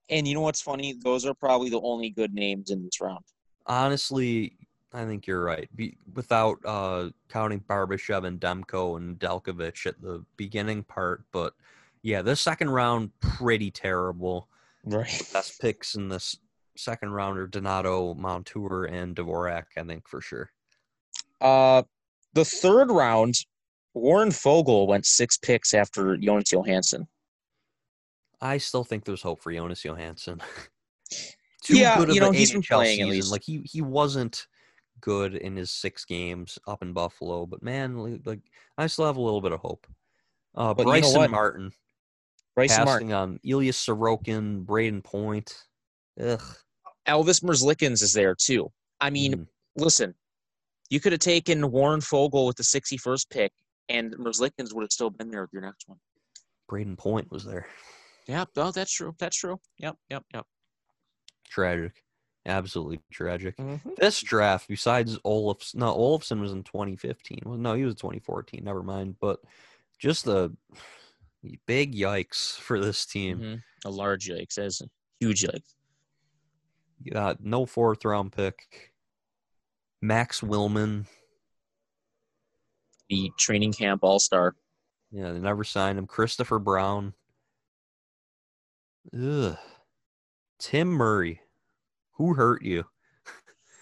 And 0.09 0.27
you 0.27 0.33
know 0.33 0.41
what's 0.41 0.61
funny? 0.61 0.93
Those 1.01 1.25
are 1.25 1.33
probably 1.33 1.69
the 1.69 1.79
only 1.79 2.09
good 2.09 2.33
names 2.33 2.69
in 2.69 2.83
this 2.83 2.99
round. 2.99 3.23
Honestly, 3.65 4.57
I 4.93 5.05
think 5.05 5.25
you're 5.25 5.43
right. 5.43 5.69
Be, 5.75 5.97
without 6.13 6.57
uh, 6.65 7.09
counting 7.29 7.61
Barbashev 7.61 8.25
and 8.25 8.39
Demko 8.39 8.97
and 8.97 9.17
Delkovich 9.17 9.85
at 9.85 10.01
the 10.01 10.25
beginning 10.35 10.83
part, 10.83 11.23
but 11.31 11.53
yeah, 12.03 12.21
this 12.21 12.41
second 12.41 12.71
round 12.71 13.11
pretty 13.19 13.71
terrible. 13.71 14.49
Right. 14.83 15.29
Best 15.31 15.61
picks 15.61 15.95
in 15.95 16.09
this 16.09 16.35
second 16.75 17.11
round 17.11 17.37
are 17.37 17.47
Donato, 17.47 18.13
Montour, 18.15 18.85
and 18.85 19.15
Dvorak. 19.15 19.65
I 19.77 19.83
think 19.83 20.07
for 20.07 20.19
sure. 20.19 20.51
Uh, 21.39 21.83
the 22.33 22.45
third 22.45 22.91
round, 22.91 23.35
Warren 23.93 24.29
Foegele 24.29 24.87
went 24.87 25.05
six 25.05 25.37
picks 25.37 25.73
after 25.73 26.17
Jonas 26.17 26.51
Johansson. 26.51 27.07
I 28.41 28.57
still 28.57 28.83
think 28.83 29.05
there's 29.05 29.21
hope 29.21 29.41
for 29.41 29.53
Jonas 29.53 29.83
Johansson. 29.83 30.41
Too 31.63 31.77
Yeah, 31.77 31.97
good 31.97 32.09
of 32.09 32.15
you 32.15 32.21
know, 32.21 32.31
he's 32.31 32.51
been 32.51 32.61
NHL 32.61 32.75
playing 32.75 33.01
at 33.01 33.07
least. 33.07 33.31
Like 33.31 33.43
he 33.43 33.61
he 33.65 33.81
wasn't 33.81 34.47
good 35.01 35.35
in 35.35 35.55
his 35.55 35.71
six 35.71 36.05
games 36.05 36.57
up 36.67 36.81
in 36.81 36.93
Buffalo, 36.93 37.45
but 37.45 37.61
man, 37.63 37.97
like, 38.23 38.39
I 38.77 38.87
still 38.87 39.05
have 39.05 39.17
a 39.17 39.21
little 39.21 39.41
bit 39.41 39.51
of 39.51 39.59
hope. 39.59 39.85
Uh, 40.55 40.73
But 40.73 40.83
you 40.87 41.01
know 41.01 41.11
Bryson? 41.13 41.31
Martin 41.31 41.71
Bryson 42.55 42.85
passing 42.85 43.07
Martin. 43.09 43.11
on 43.33 43.39
Ilya 43.43 43.71
Sorokin, 43.71 44.65
Brayden 44.65 45.03
Point. 45.03 45.53
Ugh. 46.19 46.41
Elvis 47.07 47.41
Merzlikins 47.43 48.01
is 48.03 48.13
there 48.13 48.35
too. 48.35 48.71
I 48.99 49.09
mean, 49.09 49.33
Mm. 49.33 49.47
listen, 49.75 50.13
you 50.89 50.99
could 50.99 51.13
have 51.13 51.19
taken 51.21 51.71
Warren 51.71 52.01
Foegele 52.01 52.45
with 52.45 52.57
the 52.57 52.63
61st 52.63 53.29
pick, 53.29 53.53
and 53.89 54.13
Merzlikins 54.17 54.73
would 54.73 54.81
have 54.83 54.91
still 54.91 55.09
been 55.09 55.31
there 55.31 55.41
with 55.41 55.53
your 55.53 55.61
next 55.61 55.87
one. 55.87 55.99
Brayden 56.69 56.97
Point 56.97 57.31
was 57.31 57.43
there. 57.45 57.67
Yeah, 58.27 58.45
oh, 58.57 58.71
that's 58.71 58.91
true. 58.93 59.15
That's 59.17 59.35
true. 59.37 59.59
Yep, 59.79 59.97
yep, 60.09 60.23
yep. 60.33 60.45
Tragic. 61.49 62.03
Absolutely 62.45 62.99
tragic. 63.11 63.55
Mhm. 63.57 63.95
This 63.97 64.19
draft, 64.21 64.67
besides 64.67 65.17
Olafs, 65.19 65.75
no, 65.75 65.95
Olofsson 65.95 66.39
was 66.41 66.51
in 66.51 66.63
2015. 66.63 67.41
Well, 67.45 67.57
no, 67.57 67.73
he 67.75 67.85
was 67.85 67.95
2014. 67.95 68.63
Never 68.63 68.81
mind. 68.81 69.17
But 69.19 69.41
just 69.99 70.25
the 70.25 70.55
big 71.67 71.93
yikes 71.95 72.57
for 72.57 72.79
this 72.79 73.05
team. 73.05 73.39
Mhm. 73.39 73.63
A 73.85 73.89
large 73.89 74.27
yikes. 74.27 74.57
as 74.57 74.81
a 74.81 74.89
huge 75.19 75.43
yikes. 75.43 75.75
You 77.03 77.11
got 77.11 77.43
no 77.43 77.65
fourth 77.65 78.03
round 78.05 78.31
pick. 78.31 78.93
Max 80.01 80.41
Willman. 80.41 81.05
The 83.09 83.31
training 83.37 83.73
camp 83.73 84.03
all 84.03 84.19
star. 84.19 84.55
Yeah, 85.11 85.31
they 85.31 85.39
never 85.39 85.63
signed 85.63 85.99
him. 85.99 86.07
Christopher 86.07 86.57
Brown. 86.59 87.13
Ugh. 89.13 89.57
Tim 90.59 90.87
Murray. 90.89 91.41
Who 92.21 92.35
hurt 92.35 92.61
you? 92.61 92.83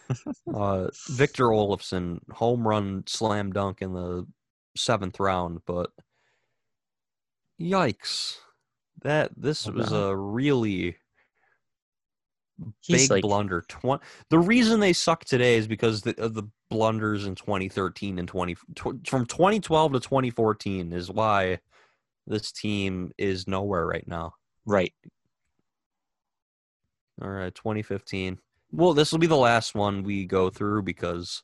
uh, 0.55 0.87
Victor 1.09 1.47
Olofsson, 1.47 2.19
home 2.31 2.65
run 2.65 3.03
slam 3.05 3.51
dunk 3.51 3.81
in 3.81 3.91
the 3.91 4.25
seventh 4.77 5.19
round, 5.19 5.59
but 5.67 5.91
yikes. 7.61 8.37
That 9.01 9.31
this 9.35 9.67
Oh, 9.67 9.71
was 9.71 9.91
no. 9.91 10.07
a 10.07 10.15
really 10.15 10.95
He's 12.79 13.09
big 13.09 13.11
like, 13.11 13.21
blunder. 13.23 13.65
Twen- 13.67 13.99
the 14.29 14.39
reason 14.39 14.79
they 14.79 14.93
suck 14.93 15.25
today 15.25 15.57
is 15.57 15.67
because 15.67 16.03
the, 16.03 16.17
of 16.23 16.33
the 16.33 16.43
blunders 16.69 17.25
in 17.25 17.35
2013 17.35 18.19
and 18.19 18.27
20 18.27 18.55
tw- 18.55 19.05
from 19.05 19.25
2012 19.25 19.91
to 19.91 19.99
2014 19.99 20.93
is 20.93 21.11
why 21.11 21.59
this 22.25 22.53
team 22.53 23.11
is 23.17 23.49
nowhere 23.49 23.85
right 23.85 24.07
now. 24.07 24.35
right. 24.65 24.93
All 27.21 27.29
right, 27.29 27.53
2015. 27.53 28.39
Well, 28.71 28.93
this 28.93 29.11
will 29.11 29.19
be 29.19 29.27
the 29.27 29.35
last 29.35 29.75
one 29.75 30.03
we 30.03 30.25
go 30.25 30.49
through 30.49 30.83
because 30.83 31.41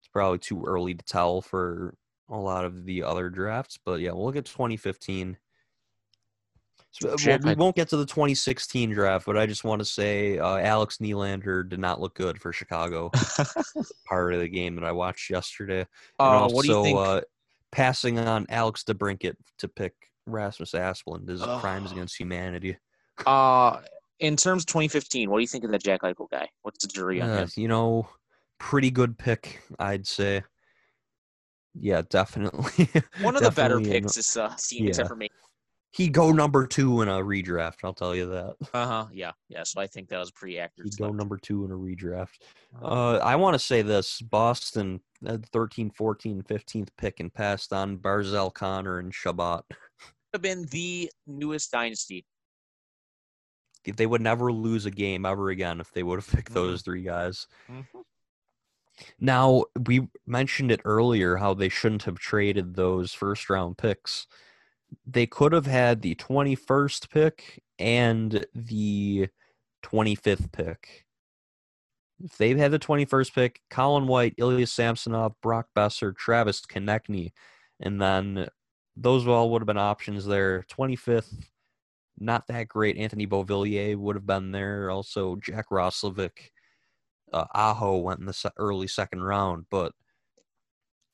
it's 0.00 0.08
probably 0.12 0.38
too 0.38 0.64
early 0.64 0.94
to 0.94 1.04
tell 1.04 1.40
for 1.40 1.94
a 2.28 2.36
lot 2.36 2.64
of 2.64 2.84
the 2.84 3.02
other 3.02 3.30
drafts. 3.30 3.78
But 3.84 4.00
yeah, 4.00 4.12
we'll 4.12 4.26
look 4.26 4.36
at 4.36 4.44
2015. 4.44 5.36
So, 6.92 7.14
well, 7.24 7.38
we 7.44 7.54
won't 7.54 7.76
get 7.76 7.88
to 7.90 7.96
the 7.96 8.04
2016 8.04 8.90
draft, 8.90 9.24
but 9.24 9.38
I 9.38 9.46
just 9.46 9.62
want 9.62 9.78
to 9.78 9.84
say 9.84 10.38
uh, 10.38 10.56
Alex 10.56 10.98
Nylander 10.98 11.68
did 11.68 11.78
not 11.78 12.00
look 12.00 12.16
good 12.16 12.40
for 12.40 12.52
Chicago. 12.52 13.10
part 14.06 14.34
of 14.34 14.40
the 14.40 14.48
game 14.48 14.74
that 14.74 14.84
I 14.84 14.90
watched 14.90 15.30
yesterday. 15.30 15.80
And 15.80 15.86
Uh, 16.18 16.40
also, 16.40 16.54
what 16.54 16.64
do 16.64 16.72
you 16.72 16.82
think? 16.82 16.98
Uh, 16.98 17.20
passing 17.70 18.18
on 18.18 18.44
Alex 18.48 18.82
DeBrincat 18.82 19.36
to 19.58 19.68
pick 19.68 19.94
Rasmus 20.26 20.72
Asplund 20.72 21.30
is 21.30 21.42
crimes 21.60 21.92
against 21.92 22.18
humanity. 22.18 22.76
Uh, 23.24 23.78
in 24.20 24.36
terms 24.36 24.62
of 24.62 24.66
2015, 24.66 25.30
what 25.30 25.38
do 25.38 25.42
you 25.42 25.46
think 25.48 25.64
of 25.64 25.70
that 25.72 25.82
Jack 25.82 26.02
Eichel 26.02 26.30
guy? 26.30 26.48
What's 26.62 26.84
the 26.84 26.92
jury 26.92 27.20
on 27.20 27.28
Uh, 27.30 27.38
him? 27.42 27.48
you 27.56 27.68
know, 27.68 28.08
pretty 28.58 28.90
good 28.90 29.18
pick, 29.18 29.62
I'd 29.78 30.06
say. 30.06 30.42
Yeah, 31.74 32.02
definitely. 32.08 32.88
One 33.22 33.36
of 33.36 33.42
the 33.42 33.50
better 33.50 33.80
picks 33.80 34.16
is 34.16 34.36
uh, 34.36 34.54
seen 34.56 34.84
yeah. 34.84 34.88
except 34.90 35.08
for 35.08 35.16
me. 35.16 35.28
He'd 35.92 36.12
go 36.12 36.30
number 36.30 36.66
two 36.68 37.02
in 37.02 37.08
a 37.08 37.18
redraft. 37.18 37.78
I'll 37.82 37.92
tell 37.94 38.14
you 38.14 38.26
that. 38.30 38.54
Uh 38.72 38.86
huh. 38.86 39.06
Yeah. 39.12 39.32
Yeah. 39.48 39.64
So 39.64 39.80
I 39.80 39.88
think 39.88 40.08
that 40.08 40.18
was 40.18 40.30
pretty 40.30 40.58
accurate. 40.58 40.92
He'd 40.92 40.98
go 41.02 41.10
number 41.10 41.36
two 41.36 41.64
in 41.64 41.72
a 41.72 41.74
redraft. 41.74 42.38
Uh, 42.80 42.84
Uh, 42.86 43.20
I 43.24 43.34
want 43.36 43.54
to 43.54 43.58
say 43.58 43.82
this 43.82 44.20
Boston 44.20 45.00
had 45.26 45.46
13, 45.46 45.90
14, 45.90 46.42
15th 46.42 46.88
pick 46.96 47.18
and 47.18 47.32
passed 47.34 47.72
on 47.72 47.98
Barzal 47.98 48.54
Connor 48.54 48.98
and 49.00 49.12
Chabot. 49.12 49.62
have 50.32 50.42
been 50.42 50.64
the 50.66 51.10
newest 51.26 51.72
dynasty. 51.72 52.24
They 53.96 54.06
would 54.06 54.20
never 54.20 54.52
lose 54.52 54.86
a 54.86 54.90
game 54.90 55.24
ever 55.26 55.50
again 55.50 55.80
if 55.80 55.90
they 55.92 56.02
would 56.02 56.16
have 56.18 56.28
picked 56.30 56.50
Mhm. 56.50 56.54
those 56.54 56.82
three 56.82 57.02
guys. 57.02 57.46
Mm-hmm. 57.70 58.00
Now, 59.18 59.64
we 59.86 60.08
mentioned 60.26 60.70
it 60.70 60.82
earlier 60.84 61.36
how 61.36 61.54
they 61.54 61.68
shouldn't 61.70 62.02
have 62.02 62.18
traded 62.18 62.74
those 62.74 63.14
first 63.14 63.48
round 63.48 63.78
picks. 63.78 64.26
They 65.06 65.26
could 65.26 65.52
have 65.52 65.66
had 65.66 66.02
the 66.02 66.14
21st 66.16 67.10
pick 67.10 67.62
and 67.78 68.44
the 68.54 69.28
25th 69.82 70.52
pick. 70.52 71.06
If 72.22 72.36
they 72.36 72.50
had 72.58 72.72
the 72.72 72.78
21st 72.78 73.34
pick, 73.34 73.62
Colin 73.70 74.06
White, 74.06 74.34
Ilya 74.36 74.66
Samsonov, 74.66 75.40
Brock 75.40 75.68
Boeser, 75.74 76.14
Travis 76.14 76.60
Konecny, 76.60 77.32
and 77.80 78.02
then 78.02 78.48
those 78.96 79.26
all 79.26 79.50
would 79.50 79.62
have 79.62 79.66
been 79.66 79.78
options 79.78 80.26
there. 80.26 80.64
25th, 80.68 81.48
not 82.20 82.46
that 82.48 82.68
great. 82.68 82.96
Anthony 82.98 83.26
Beauvillier 83.26 83.96
would 83.96 84.16
have 84.16 84.26
been 84.26 84.52
there. 84.52 84.90
Also, 84.90 85.36
Jack 85.36 85.70
Roslovic 85.70 86.50
uh, 87.32 87.46
Aho 87.54 87.96
went 87.98 88.20
in 88.20 88.26
the 88.26 88.32
se- 88.32 88.50
early 88.56 88.86
second 88.86 89.22
round, 89.22 89.66
but 89.70 89.92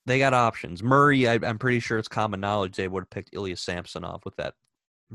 they 0.05 0.19
got 0.19 0.35
options. 0.35 0.83
Murray, 0.83 1.29
I, 1.29 1.35
I'm 1.35 1.59
pretty 1.59 1.81
sure 1.81 1.99
it's 1.99 2.09
common 2.09 2.41
knowledge 2.41 2.77
they 2.77 2.89
would 2.89 3.03
have 3.03 3.11
picked 3.11 3.31
Ilya 3.33 3.57
Samsonov 3.57 4.25
with 4.25 4.37
that 4.37 4.55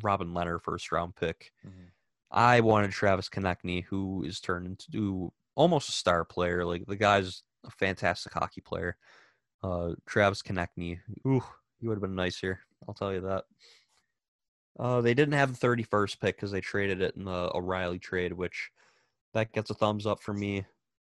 Robin 0.02 0.30
Lehner 0.30 0.62
first 0.62 0.92
round 0.92 1.16
pick. 1.16 1.52
Mhm. 1.66 1.90
I 2.32 2.62
wanted 2.62 2.92
Travis 2.92 3.28
Konecny, 3.30 3.84
who 3.84 4.24
is 4.24 4.40
turned 4.40 4.66
into 4.66 5.34
almost 5.56 5.90
a 5.90 5.94
star 5.94 6.24
player. 6.24 6.66
Like 6.66 6.86
the 6.86 6.96
guy's 6.96 7.44
a 7.66 7.72
fantastic 7.72 8.34
hockey 8.34 8.62
player. 8.62 8.96
Uh, 9.64 9.94
Travis 10.08 10.42
Konecny, 10.42 11.00
ooh, 11.28 11.44
he 11.80 11.88
would 11.88 11.96
have 11.96 12.02
been 12.02 12.16
nice 12.16 12.38
here. 12.40 12.62
I'll 12.88 12.94
tell 12.94 13.14
you 13.14 13.22
that. 13.22 13.44
Uh, 14.80 15.02
they 15.02 15.14
didn't 15.14 15.34
have 15.34 15.58
the 15.60 15.68
31st 15.68 16.20
pick 16.20 16.36
because 16.36 16.52
they 16.52 16.62
traded 16.62 17.02
it 17.02 17.16
in 17.16 17.26
the 17.26 17.52
O'Reilly 17.54 18.00
trade, 18.00 18.34
which 18.34 18.72
that 19.34 19.52
gets 19.54 19.70
a 19.70 19.74
thumbs 19.74 20.06
up 20.06 20.22
for 20.22 20.34
me. 20.34 20.66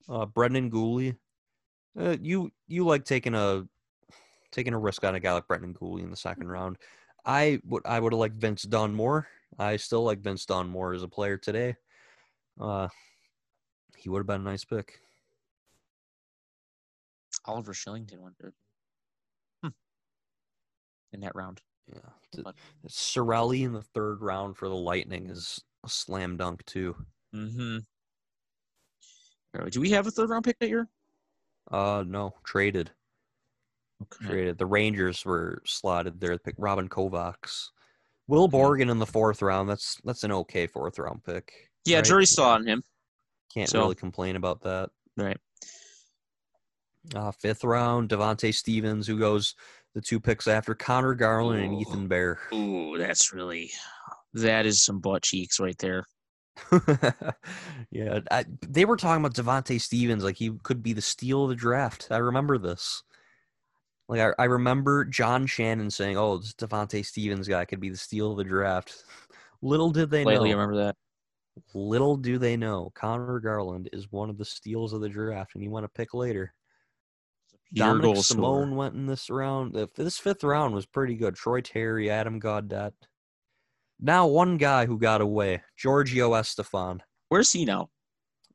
Uh, 0.08 0.26
Brendan 0.26 0.70
Guhle, 0.70 1.16
uh, 1.98 2.16
you 2.20 2.52
you 2.68 2.84
like 2.84 3.04
taking 3.04 3.34
a 3.34 3.66
taking 4.52 4.74
a 4.74 4.78
risk 4.78 5.04
on 5.04 5.14
a 5.14 5.20
guy 5.20 5.32
like 5.32 5.48
Brendan 5.48 5.74
Guhle 5.74 6.02
in 6.02 6.10
the 6.10 6.16
second 6.16 6.48
round. 6.48 6.76
I 7.24 7.58
would 7.64 7.82
I 7.86 7.98
would 7.98 8.12
have 8.12 8.20
liked 8.20 8.36
Vince 8.36 8.62
Dunn 8.62 8.94
more. 8.94 9.26
I 9.58 9.76
still 9.76 10.04
like 10.04 10.20
Vince 10.20 10.46
Dunn 10.46 10.68
more 10.68 10.92
as 10.92 11.02
a 11.02 11.08
player 11.08 11.36
today. 11.36 11.76
Uh, 12.60 12.88
he 13.96 14.08
would 14.08 14.20
have 14.20 14.26
been 14.26 14.42
a 14.42 14.44
nice 14.44 14.64
pick. 14.64 15.00
Oliver 17.46 17.72
Kylington 17.72 18.18
went 18.18 18.36
there. 18.38 18.52
Hmm. 19.62 19.68
In 21.12 21.20
that 21.20 21.34
round. 21.34 21.60
Yeah, 21.92 22.42
Cirelli 22.88 23.64
in 23.64 23.72
the 23.72 23.82
third 23.82 24.20
round 24.20 24.56
for 24.56 24.68
the 24.68 24.74
Lightning 24.74 25.30
is 25.30 25.62
a 25.84 25.88
slam 25.88 26.36
dunk 26.36 26.64
too. 26.64 26.96
Mm-hmm. 27.34 27.78
Do 29.70 29.80
we 29.80 29.90
have 29.90 30.06
a 30.06 30.10
third 30.10 30.30
round 30.30 30.44
pick 30.44 30.58
that 30.58 30.68
year? 30.68 30.88
Uh, 31.70 32.04
no, 32.06 32.34
traded. 32.44 32.90
Okay. 34.02 34.26
traded. 34.26 34.58
The 34.58 34.66
Rangers 34.66 35.24
were 35.24 35.62
slotted 35.64 36.20
there 36.20 36.32
to 36.32 36.38
pick 36.38 36.54
Robin 36.58 36.88
Kovacs. 36.88 37.68
Will 38.28 38.48
Borgen 38.48 38.90
in 38.90 38.98
the 38.98 39.06
fourth 39.06 39.40
round. 39.40 39.68
That's 39.68 39.96
that's 40.04 40.24
an 40.24 40.32
okay 40.32 40.66
fourth 40.66 40.98
round 40.98 41.24
pick. 41.24 41.52
Yeah, 41.84 41.96
right? 41.96 42.04
jury 42.04 42.26
saw 42.26 42.54
on 42.54 42.66
him. 42.66 42.82
Can't 43.54 43.68
so- 43.68 43.80
really 43.80 43.94
complain 43.94 44.36
about 44.36 44.60
that. 44.62 44.90
Right. 45.16 45.38
Uh, 47.14 47.30
fifth 47.30 47.62
round, 47.62 48.08
Devante 48.08 48.52
Stephens, 48.52 49.06
who 49.06 49.16
goes 49.18 49.54
the 49.96 50.02
two 50.02 50.20
picks 50.20 50.46
after 50.46 50.74
Conor 50.74 51.14
Garland 51.14 51.64
and 51.64 51.80
Ethan 51.80 52.06
Bear. 52.06 52.38
Ooh, 52.52 52.98
that's 52.98 53.32
really 53.32 53.70
that 54.34 54.66
is 54.66 54.84
some 54.84 55.00
butt 55.00 55.22
cheeks 55.22 55.58
right 55.58 55.76
there. 55.78 56.04
yeah, 57.90 58.20
I, 58.30 58.44
they 58.60 58.84
were 58.84 58.98
talking 58.98 59.24
about 59.24 59.34
Devante 59.34 59.80
Stephens 59.80 60.22
like 60.22 60.36
he 60.36 60.52
could 60.62 60.82
be 60.82 60.92
the 60.92 61.00
steal 61.00 61.44
of 61.44 61.48
the 61.48 61.54
draft. 61.54 62.08
I 62.10 62.18
remember 62.18 62.58
this. 62.58 63.02
Like 64.06 64.20
I, 64.20 64.42
I 64.42 64.44
remember 64.44 65.06
John 65.06 65.46
Shannon 65.46 65.90
saying, 65.90 66.18
"Oh, 66.18 66.36
this 66.36 66.52
Devante 66.52 67.04
Stephens 67.04 67.48
guy 67.48 67.64
could 67.64 67.80
be 67.80 67.88
the 67.88 67.96
steal 67.96 68.32
of 68.32 68.36
the 68.36 68.44
draft." 68.44 69.02
Little 69.62 69.90
did 69.90 70.10
they 70.10 70.24
know. 70.24 70.30
Lately, 70.30 70.50
know. 70.50 70.56
remember 70.56 70.84
that? 70.84 70.96
Little 71.72 72.18
do 72.18 72.36
they 72.36 72.58
know, 72.58 72.92
Conor 72.94 73.40
Garland 73.40 73.88
is 73.94 74.12
one 74.12 74.28
of 74.28 74.36
the 74.36 74.44
steals 74.44 74.92
of 74.92 75.00
the 75.00 75.08
draft, 75.08 75.54
and 75.54 75.64
you 75.64 75.70
want 75.70 75.84
to 75.84 75.88
pick 75.88 76.12
later. 76.12 76.52
Dominic. 77.74 78.16
Simone 78.18 78.76
went 78.76 78.94
in 78.94 79.06
this 79.06 79.28
round. 79.28 79.74
This 79.96 80.18
fifth 80.18 80.44
round 80.44 80.74
was 80.74 80.86
pretty 80.86 81.14
good. 81.14 81.34
Troy 81.34 81.60
Terry, 81.60 82.10
Adam 82.10 82.40
Gaudette. 82.40 82.92
Now 84.00 84.26
one 84.26 84.56
guy 84.56 84.86
who 84.86 84.98
got 84.98 85.20
away, 85.20 85.62
Giorgio 85.76 86.32
Estephan. 86.34 87.00
Where's 87.28 87.52
he 87.52 87.64
now? 87.64 87.88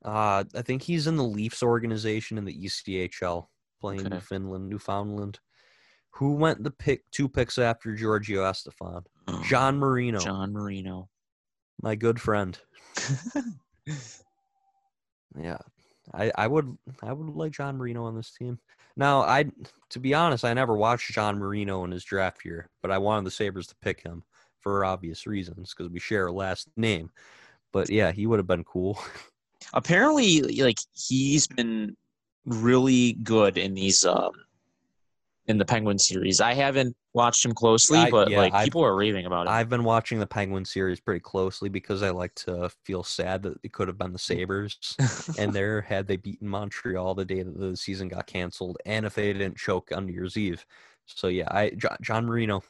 Uh, 0.04 0.44
I 0.56 0.62
think 0.62 0.82
he's 0.82 1.08
in 1.08 1.16
the 1.18 1.24
Leafs 1.24 1.62
organization 1.62 2.38
in 2.38 2.46
the 2.46 2.66
ECHL, 2.66 3.48
playing 3.80 4.02
Okay. 4.02 4.10
Newfoundland, 4.10 4.70
Newfoundland. 4.70 5.40
Who 6.16 6.34
went 6.36 6.64
the 6.64 6.72
pick 6.72 7.04
two 7.12 7.30
picks 7.30 7.58
after 7.58 7.96
Giorgio 7.96 8.44
Estephan? 8.44 9.04
John 9.44 9.78
Marino, 9.78 10.20
John 10.20 10.52
Marino. 10.54 11.10
my 11.82 11.96
good 11.96 12.20
friend. 12.20 12.58
Yeah, 15.40 15.58
I, 16.14 16.32
I 16.36 16.48
would 16.48 16.78
I 17.04 17.14
would 17.14 17.36
like 17.36 17.52
John 17.52 17.78
Marino 17.78 18.06
on 18.06 18.16
this 18.16 18.32
team. 18.32 18.60
Now, 18.96 19.22
I 19.22 19.46
to 19.90 20.00
be 20.00 20.14
honest, 20.14 20.44
I 20.44 20.54
never 20.54 20.76
watched 20.76 21.12
John 21.12 21.38
Marino 21.38 21.84
in 21.84 21.92
his 21.92 22.04
draft 22.04 22.44
year, 22.44 22.70
but 22.82 22.92
I 22.92 22.98
wanted 22.98 23.26
the 23.26 23.32
Sabres 23.32 23.68
to 23.68 23.76
pick 23.82 24.02
him 24.02 24.24
for 24.60 24.86
obvious 24.86 25.26
reasons 25.26 25.74
because 25.74 25.92
we 25.92 26.00
share 26.00 26.28
a 26.28 26.32
last 26.32 26.70
name. 26.78 27.10
But 27.72 27.90
yeah, 27.90 28.12
he 28.12 28.28
would 28.28 28.40
have 28.40 28.48
been 28.48 28.64
cool. 28.64 29.00
Apparently, 29.74 30.42
like 30.62 30.78
he's 30.94 31.48
been 31.48 31.96
really 32.46 33.14
good 33.14 33.58
in 33.58 33.74
these 33.74 34.06
um 34.06 34.32
in 35.48 35.58
the 35.58 35.66
Penguin 35.66 35.98
series. 35.98 36.40
I 36.40 36.54
haven't 36.54 36.96
watched 37.14 37.44
him 37.44 37.54
closely, 37.54 37.98
I- 37.98 38.10
but 38.12 38.30
yeah, 38.30 38.38
like 38.38 38.54
I've- 38.54 38.66
people 38.66 38.84
are 38.86 38.96
raving 38.96 39.26
about 39.26 39.48
it. 39.48 39.50
I've 39.50 39.70
been 39.70 39.84
watching 39.84 40.20
the 40.20 40.28
Penguin 40.28 40.66
series 40.66 41.00
pretty 41.00 41.20
closely 41.20 41.68
because 41.68 42.04
I 42.04 42.12
like 42.12 42.34
to 42.36 42.70
feel 42.86 43.04
sad 43.04 43.44
that 43.44 43.58
it 43.64 43.74
could 43.74 43.88
have 43.88 43.98
been 43.98 44.14
the 44.14 44.20
Sabres 44.20 44.78
and 45.40 45.52
there 45.52 45.82
had 45.82 46.08
they 46.08 46.18
beaten 46.18 46.48
Montreal 46.48 47.16
the 47.16 47.26
day 47.26 47.42
that 47.44 47.58
the 47.60 47.76
season 47.76 48.08
got 48.08 48.28
canceled, 48.28 48.78
and 48.86 49.06
if 49.06 49.16
they 49.16 49.34
didn't 49.34 49.58
choke 49.58 49.90
on 49.96 50.06
New 50.06 50.14
Year's 50.14 50.38
Eve. 50.38 50.66
So 51.08 51.28
yeah, 51.28 51.48
I 51.50 51.72
Jo- 51.72 51.96
John 52.02 52.26
Marino, 52.28 52.64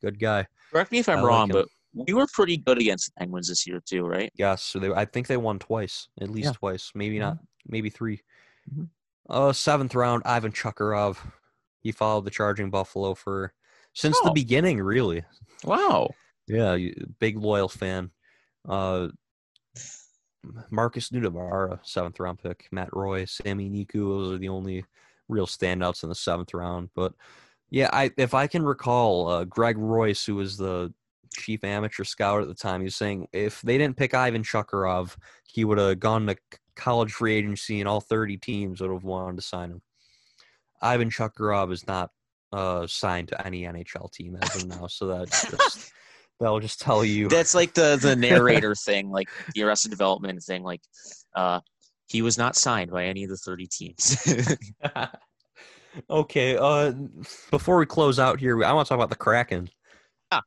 good 0.00 0.18
guy. 0.18 0.46
Correct 0.72 0.90
me 0.90 0.98
if 0.98 1.08
I'm 1.08 1.18
like 1.18 1.26
wrong, 1.26 1.48
him. 1.50 1.52
but 1.54 1.68
we 2.08 2.14
were 2.14 2.26
pretty 2.32 2.56
good 2.56 2.78
against 2.78 3.06
the 3.14 3.20
Penguins 3.20 3.48
this 3.48 3.66
year 3.66 3.80
too, 3.84 4.04
right? 4.04 4.32
Yes, 4.34 4.62
so 4.62 4.78
they, 4.80 4.90
I 4.92 5.04
think 5.04 5.28
they 5.28 5.36
won 5.36 5.58
twice, 5.60 6.08
at 6.20 6.30
least 6.30 6.46
Yeah. 6.46 6.52
twice, 6.52 6.90
maybe 6.94 7.16
Mhm. 7.16 7.20
not, 7.20 7.38
maybe 7.66 7.90
3 7.90 8.20
Mhm. 8.74 8.88
Uh, 9.30 9.52
seventh 9.52 9.94
round, 9.94 10.22
Ivan 10.26 10.50
Chukarov. 10.52 11.18
He 11.82 11.92
followed 11.92 12.24
the 12.24 12.30
Charging 12.30 12.70
Buffalo 12.70 13.14
for 13.14 13.52
since 13.92 14.18
the 14.20 14.30
Oh. 14.30 14.34
beginning, 14.34 14.80
really. 14.80 15.24
Wow. 15.64 16.10
Yeah, 16.46 16.76
big 17.18 17.36
loyal 17.36 17.68
fan. 17.68 18.10
Uh, 18.68 19.08
Markus 20.70 21.10
Nutivaara, 21.10 21.78
seventh 21.84 22.18
round 22.18 22.38
pick. 22.42 22.68
Matt 22.72 22.94
Roy, 22.94 23.24
Sammy 23.24 23.70
Niku, 23.70 23.92
those 24.08 24.32
are 24.34 24.38
the 24.38 24.48
only 24.48 24.84
real 25.28 25.46
standouts 25.46 26.02
in 26.02 26.08
the 26.08 26.14
seventh 26.14 26.52
round. 26.52 26.90
But 26.94 27.14
yeah, 27.70 27.88
I 27.92 28.10
if 28.16 28.34
I 28.34 28.46
can 28.46 28.64
recall, 28.64 29.28
uh, 29.28 29.44
Greg 29.44 29.78
Royce, 29.78 30.24
who 30.24 30.34
was 30.36 30.56
the 30.56 30.92
chief 31.32 31.64
amateur 31.64 32.04
scout 32.04 32.42
at 32.42 32.48
the 32.48 32.54
time, 32.54 32.80
he 32.80 32.84
was 32.84 32.96
saying 32.96 33.28
if 33.32 33.62
they 33.62 33.78
didn't 33.78 33.96
pick 33.96 34.14
Ivan 34.14 34.42
Chukarov, 34.42 35.16
he 35.46 35.64
would 35.64 35.78
have 35.78 36.00
gone 36.00 36.26
to 36.26 36.36
college 36.74 37.12
free 37.12 37.34
agency, 37.34 37.80
and 37.80 37.88
all 37.88 38.00
30 38.00 38.36
teams 38.38 38.80
would 38.80 38.90
have 38.90 39.04
wanted 39.04 39.36
to 39.36 39.42
sign 39.42 39.70
him. 39.70 39.82
Ivan 40.82 41.10
Chukarov 41.10 41.72
is 41.72 41.86
not 41.86 42.10
uh, 42.52 42.86
signed 42.86 43.28
to 43.28 43.46
any 43.46 43.62
NHL 43.62 44.12
team 44.12 44.36
as 44.42 44.62
of 44.62 44.68
now, 44.68 44.86
so 44.86 45.24
just 45.24 45.92
that'll 46.40 46.60
just 46.60 46.80
tell 46.80 47.04
you. 47.04 47.28
That's 47.28 47.54
like 47.54 47.74
the 47.74 47.96
the 48.00 48.16
narrator 48.30 48.74
thing, 48.74 49.10
like 49.10 49.28
the 49.54 49.62
Arrested 49.62 49.90
Development 49.90 50.42
thing. 50.42 50.62
Like, 50.62 50.82
uh, 51.34 51.60
he 52.08 52.20
was 52.20 52.36
not 52.36 52.56
signed 52.56 52.90
by 52.90 53.06
any 53.06 53.24
of 53.24 53.30
the 53.30 53.38
30 53.38 53.66
teams. 53.68 54.50
okay, 56.10 56.56
uh, 56.56 56.92
before 57.50 57.78
we 57.78 57.86
close 57.86 58.18
out 58.18 58.38
here, 58.38 58.62
I 58.64 58.72
want 58.72 58.86
to 58.86 58.88
talk 58.90 58.98
about 58.98 59.10
the 59.10 59.16
Kraken. 59.16 59.70
Yeah. 60.30 60.40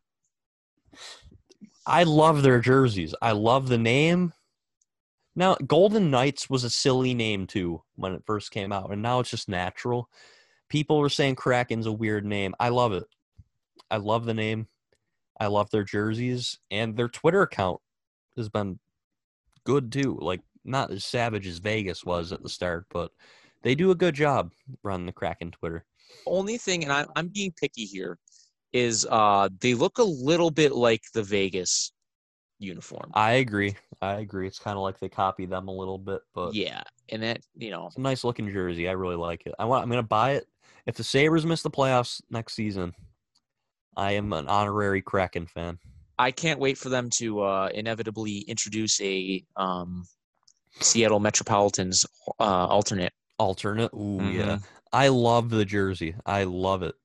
I 1.88 2.04
love 2.04 2.44
their 2.44 2.60
jerseys. 2.60 3.16
I 3.22 3.32
love 3.32 3.68
the 3.68 3.80
name. 3.80 4.34
Now, 5.36 5.56
Golden 5.56 6.10
Knights 6.10 6.50
was 6.50 6.64
a 6.64 6.70
silly 6.70 7.14
name 7.14 7.46
too 7.46 7.82
when 7.96 8.14
it 8.14 8.24
first 8.26 8.52
came 8.52 8.72
out, 8.72 8.92
and 8.92 9.02
now 9.02 9.20
it's 9.20 9.30
just 9.30 9.50
natural. 9.50 10.10
People 10.70 11.00
were 11.00 11.10
saying 11.10 11.36
Kraken's 11.36 11.86
a 11.86 11.92
weird 11.92 12.26
name. 12.26 12.56
I 12.60 12.70
love 12.70 12.94
it. 12.94 13.04
I 13.92 13.98
love 13.98 14.26
the 14.26 14.34
name. 14.34 14.68
I 15.40 15.48
love 15.48 15.70
their 15.70 15.84
jerseys, 15.84 16.60
and 16.72 16.96
their 16.96 17.10
Twitter 17.10 17.42
account 17.42 17.82
has 18.38 18.48
been 18.48 18.80
good 19.66 19.92
too. 19.92 20.18
Like, 20.22 20.42
not 20.64 20.92
as 20.92 21.04
savage 21.04 21.46
as 21.46 21.60
Vegas 21.60 22.06
was 22.06 22.32
at 22.32 22.42
the 22.42 22.50
start, 22.50 22.86
but 22.90 23.12
they 23.62 23.76
do 23.76 23.92
a 23.92 23.96
good 23.96 24.16
job 24.16 24.54
running 24.84 25.06
the 25.06 25.12
Kraken 25.12 25.52
Twitter. 25.52 25.86
Only 26.26 26.58
thing, 26.58 26.84
and 26.84 26.94
I, 26.94 27.06
I'm 27.16 27.28
being 27.28 27.52
picky 27.60 27.84
here, 27.84 28.18
is 28.72 29.06
uh, 29.10 29.50
they 29.60 29.74
look 29.74 29.98
a 29.98 30.04
little 30.04 30.52
bit 30.52 30.74
like 30.74 31.04
the 31.14 31.24
Vegas 31.24 31.92
uniform. 32.60 33.12
I 33.14 33.34
agree. 33.34 33.76
I 34.02 34.16
agree. 34.16 34.48
It's 34.48 34.60
kind 34.60 34.78
of 34.78 34.84
like 34.84 35.00
they 35.00 35.10
copy 35.10 35.46
them 35.46 35.68
a 35.68 35.72
little 35.72 35.98
bit, 35.98 36.22
but 36.34 36.54
yeah, 36.54 36.82
and 37.10 37.24
that 37.24 37.42
you 37.56 37.72
know, 37.72 37.88
it's 37.88 37.98
a 37.98 38.02
nice 38.02 38.24
looking 38.24 38.52
jersey. 38.52 38.88
I 38.88 38.94
really 38.94 39.16
like 39.16 39.46
it. 39.46 39.54
I 39.60 39.66
want. 39.66 39.84
I'm 39.84 39.90
gonna 39.90 40.04
buy 40.04 40.32
it. 40.32 40.48
If 40.86 40.96
the 40.96 41.04
Sabres 41.04 41.46
miss 41.46 41.62
the 41.64 41.72
playoffs 41.72 42.22
next 42.30 42.54
season, 42.54 42.94
I 43.98 44.12
am 44.14 44.34
an 44.34 44.48
honorary 44.48 45.02
Kraken 45.02 45.48
fan. 45.48 45.80
I 46.18 46.32
can't 46.32 46.60
wait 46.60 46.78
for 46.78 46.90
them 46.90 47.10
to 47.16 47.42
uh, 47.42 47.70
inevitably 47.74 48.40
introduce 48.40 49.02
a 49.02 49.44
um, 49.58 50.06
Seattle 50.80 51.20
Metropolitans 51.20 52.06
uh, 52.40 52.44
alternate. 52.68 53.14
Alternate. 53.38 53.92
Ooh, 53.94 54.20
Mm-hmm. 54.22 54.40
yeah. 54.40 54.58
I 54.94 55.10
love 55.10 55.50
the 55.50 55.66
jersey. 55.66 56.16
I 56.26 56.46
love 56.46 56.84
it. 56.84 56.96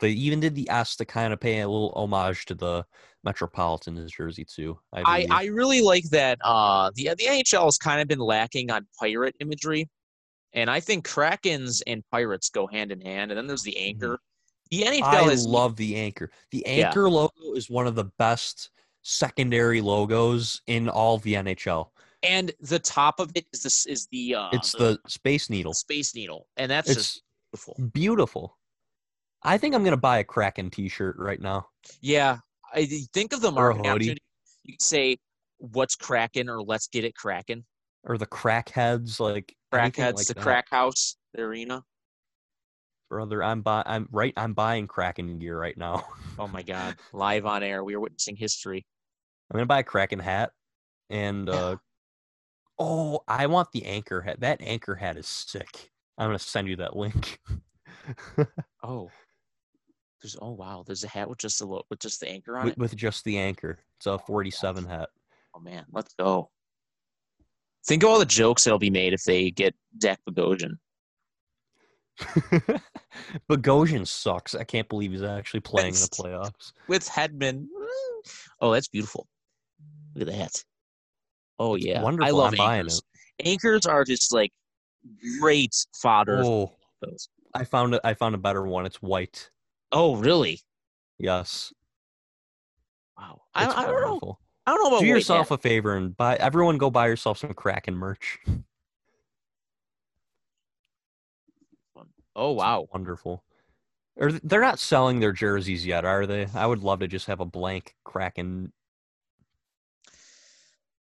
They 0.00 0.10
even 0.10 0.40
did 0.40 0.54
the 0.54 0.68
S 0.70 0.96
to 0.96 1.04
kind 1.04 1.32
of 1.32 1.40
pay 1.40 1.60
a 1.60 1.68
little 1.68 1.92
homage 1.96 2.44
to 2.46 2.54
the 2.54 2.84
Metropolitan 3.24 3.94
Metropolitans 3.94 4.12
jersey 4.12 4.44
too. 4.44 4.78
I, 4.92 5.00
I. 5.00 5.26
I 5.30 5.44
really 5.46 5.80
like 5.80 6.04
that. 6.10 6.38
Uh, 6.42 6.90
the 6.94 7.10
the 7.18 7.24
NHL 7.24 7.64
has 7.64 7.78
kind 7.78 8.00
of 8.00 8.08
been 8.08 8.18
lacking 8.20 8.70
on 8.70 8.86
pirate 8.98 9.34
imagery, 9.40 9.88
and 10.52 10.70
I 10.70 10.80
think 10.80 11.06
Krakens 11.06 11.82
and 11.86 12.02
pirates 12.10 12.48
go 12.50 12.66
hand 12.66 12.92
in 12.92 13.00
hand. 13.00 13.30
And 13.30 13.38
then 13.38 13.46
there's 13.46 13.62
the 13.62 13.76
anchor. 13.78 14.18
The 14.70 14.82
NHL 14.82 15.02
Mm-hmm. 15.02 15.28
I 15.28 15.30
has 15.30 15.46
love 15.46 15.76
the 15.76 15.96
anchor. 15.96 16.30
The 16.50 16.64
Yeah. 16.66 16.86
anchor 16.88 17.08
logo 17.10 17.54
is 17.54 17.68
one 17.70 17.86
of 17.86 17.94
the 17.94 18.10
best 18.18 18.70
secondary 19.02 19.80
logos 19.80 20.60
in 20.66 20.88
all 20.88 21.18
the 21.18 21.34
NHL. 21.34 21.90
and 22.22 22.52
the 22.60 22.78
top 22.78 23.20
of 23.20 23.30
it 23.34 23.46
is 23.52 23.62
this 23.62 23.86
is 23.86 24.06
the 24.12 24.34
uh, 24.34 24.48
it's 24.52 24.72
the 24.72 24.98
Space 25.06 25.48
Needle. 25.48 25.72
space 25.72 26.14
needle, 26.14 26.46
and 26.56 26.70
that's 26.70 26.88
It's 26.90 26.98
just 26.98 27.22
beautiful. 27.52 27.90
beautiful. 27.92 28.57
I 29.42 29.58
think 29.58 29.74
I'm 29.74 29.84
gonna 29.84 29.96
buy 29.96 30.18
a 30.18 30.24
Kraken 30.24 30.70
T-shirt 30.70 31.16
right 31.18 31.40
now. 31.40 31.68
Yeah, 32.00 32.38
I 32.74 32.86
think 33.12 33.32
of 33.32 33.40
the 33.40 33.50
marketing 33.50 33.86
opportunity. 33.86 34.22
You 34.64 34.74
could 34.74 34.82
say, 34.82 35.16
"What's 35.58 35.96
cracking?" 35.96 36.48
or 36.48 36.62
"Let's 36.62 36.88
get 36.88 37.04
it 37.04 37.14
cracking." 37.14 37.64
Or 38.04 38.18
the 38.18 38.26
Crackheads, 38.26 39.20
like 39.20 39.54
Crackheads, 39.72 40.14
like 40.14 40.26
the 40.26 40.34
that. 40.34 40.42
crack 40.42 40.66
house, 40.70 41.16
the 41.34 41.42
arena. 41.42 41.84
brother. 43.08 43.42
I'm 43.42 43.62
buy. 43.62 43.82
I'm 43.86 44.08
right. 44.10 44.34
I'm 44.36 44.54
buying 44.54 44.86
Kraken 44.86 45.38
gear 45.38 45.58
right 45.58 45.76
now. 45.76 46.04
Oh 46.38 46.48
my 46.48 46.62
God! 46.64 46.96
Live 47.12 47.46
on 47.46 47.62
air, 47.62 47.84
we 47.84 47.94
are 47.94 48.00
witnessing 48.00 48.36
history. 48.36 48.84
I'm 49.50 49.56
gonna 49.56 49.66
buy 49.66 49.80
a 49.80 49.84
Kraken 49.84 50.18
hat, 50.18 50.52
and 51.10 51.48
uh, 51.48 51.76
oh, 52.78 53.20
I 53.28 53.46
want 53.46 53.72
the 53.72 53.84
anchor 53.86 54.20
hat. 54.20 54.40
That 54.40 54.60
anchor 54.60 54.96
hat 54.96 55.16
is 55.16 55.26
sick. 55.26 55.90
I'm 56.18 56.28
gonna 56.28 56.38
send 56.38 56.68
you 56.68 56.76
that 56.76 56.96
link. 56.96 57.40
Oh, 58.82 59.10
there's 60.20 60.36
oh 60.40 60.52
wow, 60.52 60.84
there's 60.86 61.04
a 61.04 61.08
hat 61.08 61.28
with 61.28 61.38
just 61.38 61.58
the 61.58 61.66
lo- 61.66 61.84
with 61.90 62.00
just 62.00 62.20
the 62.20 62.28
anchor 62.28 62.56
on 62.56 62.64
with, 62.64 62.72
it. 62.72 62.78
with 62.78 62.96
just 62.96 63.24
the 63.24 63.38
anchor. 63.38 63.78
It's 63.96 64.06
a 64.06 64.18
47 64.18 64.84
hat. 64.84 65.08
Oh 65.54 65.60
man, 65.60 65.84
let's 65.92 66.14
go. 66.14 66.50
Think 67.86 68.02
of 68.02 68.10
all 68.10 68.18
the 68.18 68.26
jokes 68.26 68.64
that'll 68.64 68.78
be 68.78 68.90
made 68.90 69.12
if 69.12 69.22
they 69.24 69.50
get 69.50 69.74
Zach 70.02 70.20
Bogosian. 70.28 70.78
Bogosian 73.48 74.06
sucks. 74.06 74.54
I 74.54 74.64
can't 74.64 74.88
believe 74.88 75.12
he's 75.12 75.22
actually 75.22 75.60
playing 75.60 75.94
in 75.94 76.00
the 76.00 76.08
playoffs. 76.08 76.72
with 76.88 77.08
Hedman. 77.08 77.66
Oh, 78.60 78.72
that's 78.72 78.88
beautiful. 78.88 79.26
Look 80.14 80.28
at 80.28 80.34
that. 80.34 80.64
Oh 81.58 81.76
yeah, 81.76 82.00
I 82.00 82.02
wonderful. 82.02 82.36
love 82.36 82.54
I'm 82.58 82.80
anchors. 82.80 83.02
Anchors 83.44 83.86
are 83.86 84.04
just 84.04 84.32
like 84.32 84.52
great 85.40 85.74
fodder. 85.94 86.42
Oh. 86.44 86.72
I 87.54 87.64
found 87.64 87.94
it. 87.94 88.00
I 88.04 88.14
found 88.14 88.34
a 88.34 88.38
better 88.38 88.62
one. 88.62 88.84
It's 88.86 89.00
white. 89.00 89.50
Oh 89.92 90.16
really? 90.16 90.60
Yes, 91.18 91.72
Wow. 93.16 93.42
I, 93.54 93.66
I 93.66 93.86
don't 93.86 94.00
know. 94.02 94.38
I 94.66 94.70
don't 94.72 94.82
know 94.82 94.88
about 94.88 95.00
Do 95.00 95.06
yourself 95.06 95.48
hat. 95.48 95.58
a 95.58 95.58
favor 95.58 95.96
and 95.96 96.16
buy. 96.16 96.36
Everyone, 96.36 96.78
go 96.78 96.90
buy 96.90 97.06
yourself 97.08 97.38
some 97.38 97.54
Kraken 97.54 97.94
merch. 97.96 98.38
Oh 102.36 102.52
It's 102.52 102.58
wow. 102.58 102.88
wonderful. 102.92 103.44
Or 104.16 104.32
they're 104.32 104.60
not 104.60 104.78
selling 104.78 105.20
their 105.20 105.32
jerseys 105.32 105.86
yet, 105.86 106.04
are 106.04 106.26
they? 106.26 106.46
I 106.54 106.66
would 106.66 106.82
love 106.82 107.00
to 107.00 107.08
just 107.08 107.26
have 107.26 107.40
a 107.40 107.44
blank 107.44 107.94
Kraken. 108.04 108.72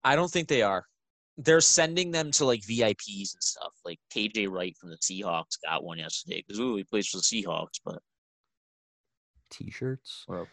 I 0.03 0.15
don't 0.15 0.31
think 0.31 0.47
they 0.47 0.61
are. 0.61 0.85
they're 1.37 1.61
sending 1.61 2.11
them 2.11 2.31
to 2.31 2.45
like 2.45 2.61
VIPs 2.61 3.33
and 3.33 3.43
stuff. 3.43 3.73
Like 3.85 3.99
KJ 4.13 4.49
Wright 4.49 4.75
from 4.77 4.89
the 4.89 4.97
Seahawks 4.97 5.57
got 5.63 5.83
one 5.83 5.99
yesterday 5.99 6.43
because 6.45 6.59
ooh, 6.59 6.75
he 6.77 6.83
plays 6.83 7.07
for 7.07 7.17
the 7.17 7.23
Seahawks, 7.23 7.79
but 7.85 8.01
T-shirts. 9.49 10.23
whatever. 10.27 10.47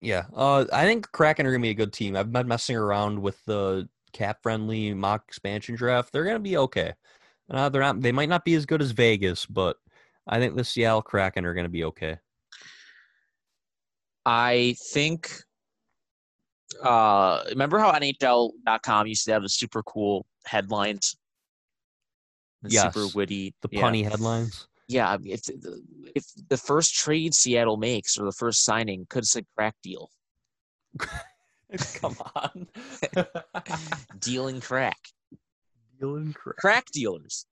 Yeah, 0.00 0.24
uh, 0.34 0.66
I 0.72 0.84
think 0.84 1.10
Kraken 1.12 1.46
are 1.46 1.50
gonna 1.50 1.62
be 1.62 1.70
a 1.70 1.74
good 1.74 1.92
team. 1.92 2.16
I've 2.16 2.32
been 2.32 2.46
messing 2.46 2.76
around 2.76 3.20
with 3.20 3.42
the 3.46 3.88
cap-friendly 4.12 4.94
mock 4.94 5.24
expansion 5.28 5.76
draft. 5.76 6.12
They're 6.12 6.24
gonna 6.24 6.38
be 6.38 6.56
okay. 6.58 6.92
Uh, 7.50 7.68
they're 7.68 7.82
not. 7.82 8.00
They 8.00 8.12
might 8.12 8.28
not 8.28 8.44
be 8.44 8.54
as 8.54 8.66
good 8.66 8.82
as 8.82 8.90
Vegas, 8.90 9.46
but 9.46 9.76
I 10.26 10.38
think 10.38 10.56
the 10.56 10.64
Seattle 10.64 11.02
Kraken 11.02 11.44
are 11.44 11.54
gonna 11.54 11.68
be 11.68 11.84
okay. 11.84 12.18
I 14.26 14.76
think. 14.92 15.30
Uh, 16.82 17.44
remember 17.50 17.78
how 17.78 17.92
NHL.com 17.92 19.06
used 19.06 19.24
to 19.26 19.32
have 19.32 19.42
the 19.42 19.48
super 19.48 19.82
cool 19.84 20.26
headlines? 20.44 21.16
The 22.62 22.70
super 22.70 23.06
witty, 23.14 23.54
The 23.62 23.68
yeah. 23.70 23.82
punny 23.82 24.02
headlines. 24.02 24.66
Yeah, 24.88 25.10
I 25.10 25.16
mean, 25.18 25.32
if 25.32 25.42
the, 25.44 25.82
if 26.14 26.24
the 26.48 26.58
first 26.58 26.94
trade 26.94 27.34
Seattle 27.34 27.76
makes 27.76 28.18
or 28.18 28.24
the 28.26 28.32
first 28.32 28.64
signing 28.64 29.06
could 29.08 29.26
said 29.26 29.46
crack 29.56 29.74
deal, 29.82 30.10
Come 31.94 32.16
on. 32.36 32.68
dealing 34.20 34.60
crack, 34.60 34.98
Dealing 35.98 36.32
Cra- 36.32 36.54
crack 36.54 36.86
dealers. 36.92 37.46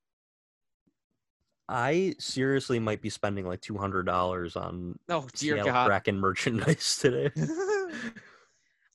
I 1.68 2.14
seriously 2.18 2.78
might 2.78 3.00
be 3.00 3.08
spending 3.08 3.46
like 3.46 3.60
two 3.60 3.78
hundred 3.78 4.04
dollars 4.04 4.56
on 4.56 4.98
Oh 5.08 5.26
dear 5.34 5.54
Seattle 5.56 5.72
God! 5.72 5.86
Kraken 5.88 6.18
merchandise 6.20 6.98
today. 7.00 7.30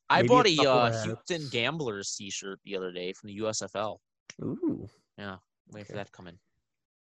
I 0.10 0.22
Maybe 0.22 0.28
bought 0.28 0.48
a 0.48 0.62
a 0.62 0.72
uh, 0.72 1.04
Houston. 1.04 1.50
Gamblers 1.50 2.16
T-shirt 2.16 2.60
the 2.64 2.78
other 2.78 2.92
day 2.92 3.14
from 3.14 3.28
the 3.28 3.40
USFL. 3.40 3.98
Ooh. 4.42 4.88
Yeah, 5.18 5.38
wait 5.72 5.88
for 5.88 5.94
that 5.94 6.06
to 6.06 6.12
come 6.12 6.28
in. 6.28 6.38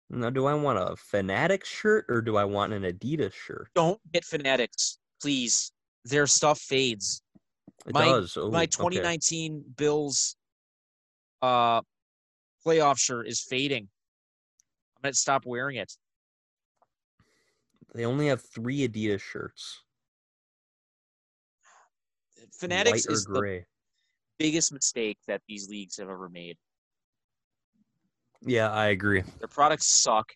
Now, 0.10 0.30
do 0.30 0.48
I 0.48 0.56
want 0.56 0.80
a 0.80 0.96
Fanatics 0.96 1.70
shirt 1.70 2.06
or 2.10 2.22
do 2.22 2.36
I 2.36 2.44
want 2.44 2.74
an 2.74 2.84
Adidas 2.84 3.34
shirt? 3.34 3.70
Don't 3.76 4.00
get 4.12 4.26
fanatics, 4.26 4.98
please. 5.22 5.72
Their 6.06 6.26
stuff 6.26 6.60
fades. 6.60 7.22
It 7.86 7.94
My- 7.94 8.06
does. 8.06 8.36
Oh, 8.36 8.50
My 8.50 8.64
okay. 8.64 8.68
2019 8.68 9.64
Bills 9.78 10.36
uh 11.42 11.82
playoff 12.66 12.98
shirt 13.00 13.28
is 13.28 13.40
fading. 13.42 13.88
I'm 14.98 15.02
gonna 15.04 15.14
stop 15.14 15.46
wearing 15.46 15.78
it. 15.78 15.94
They 17.94 18.06
only 18.06 18.28
have 18.28 18.42
three 18.42 18.88
Adidas 18.88 19.22
shirts. 19.22 19.84
Fanatics 22.54 23.08
white 23.08 23.14
is 23.14 23.26
the 23.26 23.64
biggest 24.38 24.74
mistake 24.74 25.18
that 25.28 25.42
these 25.48 25.70
leagues 25.70 25.98
have 25.98 26.10
ever 26.10 26.30
made. 26.30 26.58
Yeah, 28.42 28.72
I 28.72 28.88
agree. 28.88 29.24
Their 29.40 29.48
products 29.48 30.02
suck. 30.02 30.32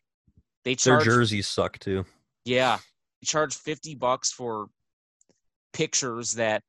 They 0.65 0.75
charge, 0.75 1.05
Their 1.05 1.15
jerseys 1.15 1.47
suck 1.47 1.79
too. 1.79 2.05
yeah, 2.45 2.77
they 3.21 3.25
charge 3.25 3.55
50 3.55 3.95
bucks 3.95 4.31
for 4.31 4.67
pictures 5.73 6.33
that 6.33 6.61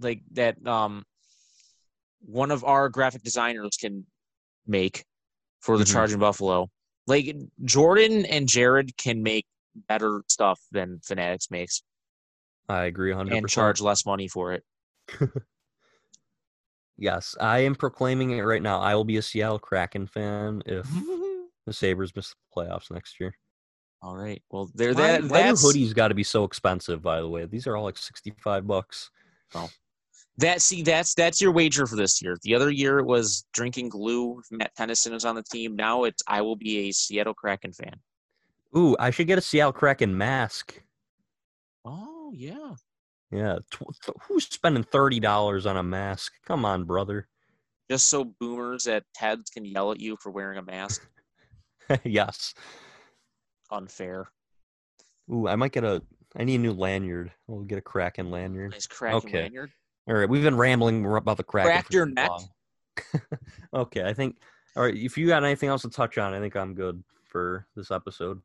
like 0.00 0.20
that 0.32 0.64
um 0.66 1.04
one 2.20 2.50
of 2.50 2.64
our 2.64 2.88
graphic 2.88 3.22
designers 3.22 3.76
can 3.80 4.04
make 4.66 5.04
for 5.60 5.78
the 5.78 5.84
Mhm. 5.84 5.92
Charging 5.92 6.18
Buffalo. 6.18 6.68
Like 7.06 7.36
Jordan 7.64 8.24
and 8.26 8.48
Jared 8.48 8.96
can 8.96 9.22
make 9.22 9.46
better 9.88 10.22
stuff 10.28 10.60
than 10.72 10.98
Fanatics 11.04 11.50
makes 11.50 11.82
I 12.68 12.84
agree 12.84 13.12
100%. 13.12 13.32
and 13.38 13.48
charge 13.48 13.80
less 13.80 14.04
money 14.04 14.26
for 14.28 14.52
it. 14.54 14.64
Yes, 16.98 17.36
I 17.40 17.58
am 17.58 17.74
proclaiming 17.74 18.30
it 18.30 18.42
right 18.42 18.62
now. 18.62 18.80
I 18.80 18.94
will 18.94 19.04
be 19.04 19.18
a 19.18 19.22
Seattle 19.22 19.58
Kraken 19.58 20.06
fan 20.06 20.62
if 20.64 20.88
the 21.66 21.72
Sabres 21.72 22.14
miss 22.16 22.30
the 22.30 22.36
playoffs 22.56 22.90
next 22.90 23.20
year. 23.20 23.36
All 24.02 24.16
right. 24.16 24.42
Well, 24.50 24.70
there 24.74 24.94
Why, 24.94 25.12
that 25.12 25.24
why 25.24 25.42
do 25.42 25.48
that's 25.48 25.64
hoodies 25.64 25.94
got 25.94 26.08
to 26.08 26.14
be 26.14 26.22
so 26.22 26.44
expensive? 26.44 27.02
By 27.02 27.20
the 27.20 27.28
way, 27.28 27.44
these 27.46 27.66
are 27.66 27.76
all 27.76 27.84
like 27.84 27.98
sixty-five 27.98 28.66
bucks. 28.66 29.10
Oh, 29.54 29.68
that 30.38 30.62
see 30.62 30.82
that's 30.82 31.14
that's 31.14 31.40
your 31.40 31.52
wager 31.52 31.86
for 31.86 31.96
this 31.96 32.22
year. 32.22 32.36
The 32.42 32.54
other 32.54 32.70
year 32.70 32.98
it 32.98 33.06
was 33.06 33.46
drinking 33.52 33.88
glue. 33.90 34.42
Matt 34.50 34.74
Tennyson 34.76 35.12
was 35.12 35.24
on 35.24 35.34
the 35.34 35.42
team. 35.42 35.76
Now 35.76 36.04
it's 36.04 36.22
I 36.26 36.40
will 36.42 36.56
be 36.56 36.88
a 36.88 36.92
Seattle 36.92 37.34
Kraken 37.34 37.72
fan. 37.72 37.96
Ooh, 38.76 38.96
I 38.98 39.10
should 39.10 39.26
get 39.26 39.38
a 39.38 39.42
Seattle 39.42 39.72
Kraken 39.72 40.16
mask. 40.16 40.82
Oh 41.84 42.32
yeah. 42.34 42.74
Yeah, 43.36 43.58
who's 44.22 44.44
spending 44.44 44.82
thirty 44.82 45.20
dollars 45.20 45.66
on 45.66 45.76
a 45.76 45.82
mask? 45.82 46.32
Come 46.46 46.64
on, 46.64 46.84
brother. 46.84 47.28
Just 47.90 48.08
so 48.08 48.24
boomers 48.24 48.86
at 48.86 49.04
TEDs 49.16 49.52
can 49.52 49.64
yell 49.64 49.92
at 49.92 50.00
you 50.00 50.16
for 50.20 50.30
wearing 50.30 50.58
a 50.58 50.62
mask. 50.62 51.06
yes. 52.04 52.54
Unfair. 53.70 54.28
Ooh, 55.30 55.46
I 55.46 55.56
might 55.56 55.72
get 55.72 55.84
a. 55.84 56.02
I 56.34 56.44
need 56.44 56.56
a 56.56 56.62
new 56.62 56.72
lanyard. 56.72 57.30
We'll 57.46 57.64
get 57.64 57.78
a 57.78 57.82
Kraken 57.82 58.30
lanyard. 58.30 58.72
Nice 58.72 58.86
Kraken 58.86 59.28
Okay. 59.28 59.42
lanyard. 59.42 59.70
All 60.08 60.14
right, 60.14 60.28
we've 60.28 60.42
been 60.42 60.56
rambling 60.56 61.04
about 61.04 61.36
the 61.36 61.44
Kraken. 61.44 61.72
Crack 61.72 61.92
your 61.92 62.06
neck. 62.06 62.30
okay, 63.74 64.04
I 64.04 64.14
think. 64.14 64.36
All 64.76 64.84
right, 64.84 64.94
if 64.94 65.18
you 65.18 65.26
got 65.26 65.44
anything 65.44 65.68
else 65.68 65.82
to 65.82 65.90
touch 65.90 66.16
on, 66.16 66.32
I 66.32 66.40
think 66.40 66.56
I'm 66.56 66.74
good 66.74 67.02
for 67.24 67.66
this 67.74 67.90
episode. 67.90 68.40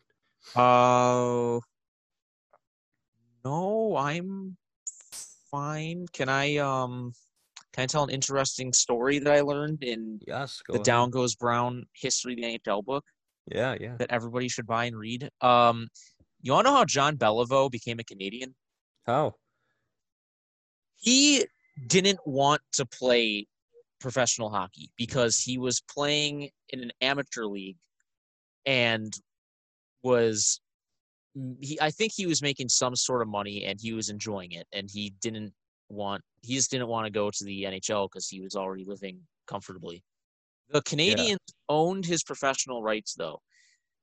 Oh. 0.56 1.62
no, 3.46 3.96
I'm 3.96 4.58
fine. 5.52 6.06
Can 6.14 6.30
I 6.30 6.58
um 6.58 7.14
can 7.74 7.84
I 7.84 7.86
tell 7.86 8.04
an 8.04 8.10
interesting 8.10 8.74
story 8.74 9.20
that 9.20 9.32
I 9.34 9.42
learned 9.42 9.84
in 9.84 10.20
Yes, 10.28 10.62
the 10.68 10.74
ahead. 10.74 10.86
Down 10.86 11.10
Goes 11.10 11.36
Brown 11.36 11.86
History 11.94 12.34
of 12.34 12.38
the 12.38 12.44
NHL 12.60 12.84
book 12.84 13.06
Yeah, 13.48 13.76
yeah. 13.80 13.96
that 13.98 14.12
everybody 14.12 14.48
should 14.48 14.66
buy 14.66 14.86
and 14.86 14.98
read? 14.98 15.30
Um 15.42 15.88
you 16.42 16.54
wanna 16.54 16.70
know 16.70 16.76
how 16.76 16.86
Jean 16.86 17.18
Beliveau 17.18 17.70
became 17.70 18.00
a 18.00 18.04
Canadian? 18.04 18.56
How? 19.06 19.36
He 20.98 21.46
didn't 21.88 22.20
want 22.26 22.62
to 22.74 22.86
play 22.86 23.48
professional 24.00 24.50
hockey 24.50 24.92
because 24.98 25.38
he 25.38 25.58
was 25.58 25.82
playing 25.82 26.50
in 26.70 26.82
an 26.82 26.92
amateur 27.02 27.46
league 27.46 27.78
and 28.66 29.14
was 30.04 30.60
Mm, 31.38 31.56
he 31.60 31.80
I 31.82 31.92
think 31.92 32.14
he 32.16 32.26
was 32.26 32.42
making 32.42 32.70
some 32.70 32.96
sort 32.96 33.22
of 33.22 33.28
money 33.28 33.66
and 33.66 33.80
he 33.80 33.94
was 33.94 34.10
enjoying 34.10 34.52
it 34.52 34.68
and 34.74 34.90
he 34.92 35.14
didn't 35.22 35.54
want 35.90 36.24
he 36.42 36.56
just 36.56 36.72
didn't 36.72 36.88
want 36.88 37.06
to 37.06 37.12
go 37.12 37.30
to 37.30 37.44
the 37.44 37.64
NHL 37.64 38.10
because 38.10 38.28
he 38.28 38.42
was 38.42 38.56
already 38.56 38.86
living 38.86 39.20
comfortably. 39.48 40.04
The 40.70 40.82
Canadians 40.82 41.40
owned 41.68 42.06
his 42.06 42.24
professional 42.24 42.82
rights 42.82 43.14
though. 43.14 43.42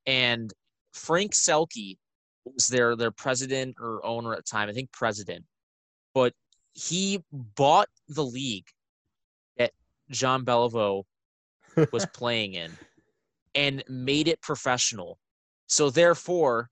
And 0.07 0.53
Frank 0.93 1.35
Selke 1.35 1.97
was 2.45 2.69
their 2.69 2.97
their 2.97 3.11
president 3.11 3.77
or 3.81 4.05
owner 4.05 4.33
at 4.33 4.39
the 4.39 4.51
time, 4.51 4.69
I 4.69 4.73
think 4.73 4.93
president. 4.93 5.45
But 6.15 6.33
he 6.73 7.23
bought 7.33 7.89
the 8.09 8.25
league 8.25 8.69
that 9.57 9.73
Jean 10.11 10.45
Beliveau 10.45 11.05
was 11.93 12.07
playing 12.15 12.55
in 12.55 12.71
and 13.55 13.83
made 13.89 14.29
it 14.29 14.41
professional. 14.41 15.19
So 15.67 15.91
therefore, 15.91 16.71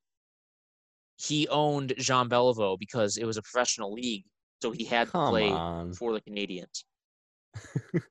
he 1.17 1.49
owned 1.49 1.95
Jean 1.99 2.29
Beliveau 2.29 2.79
because 2.79 3.17
it 3.17 3.25
was 3.25 3.37
a 3.37 3.43
professional 3.43 3.93
league. 3.93 4.25
So 4.63 4.71
he 4.71 4.85
had 4.85 5.09
to 5.09 5.13
play 5.13 5.51
on. 5.51 5.93
for 5.93 6.13
the 6.13 6.21
Canadians. 6.21 6.85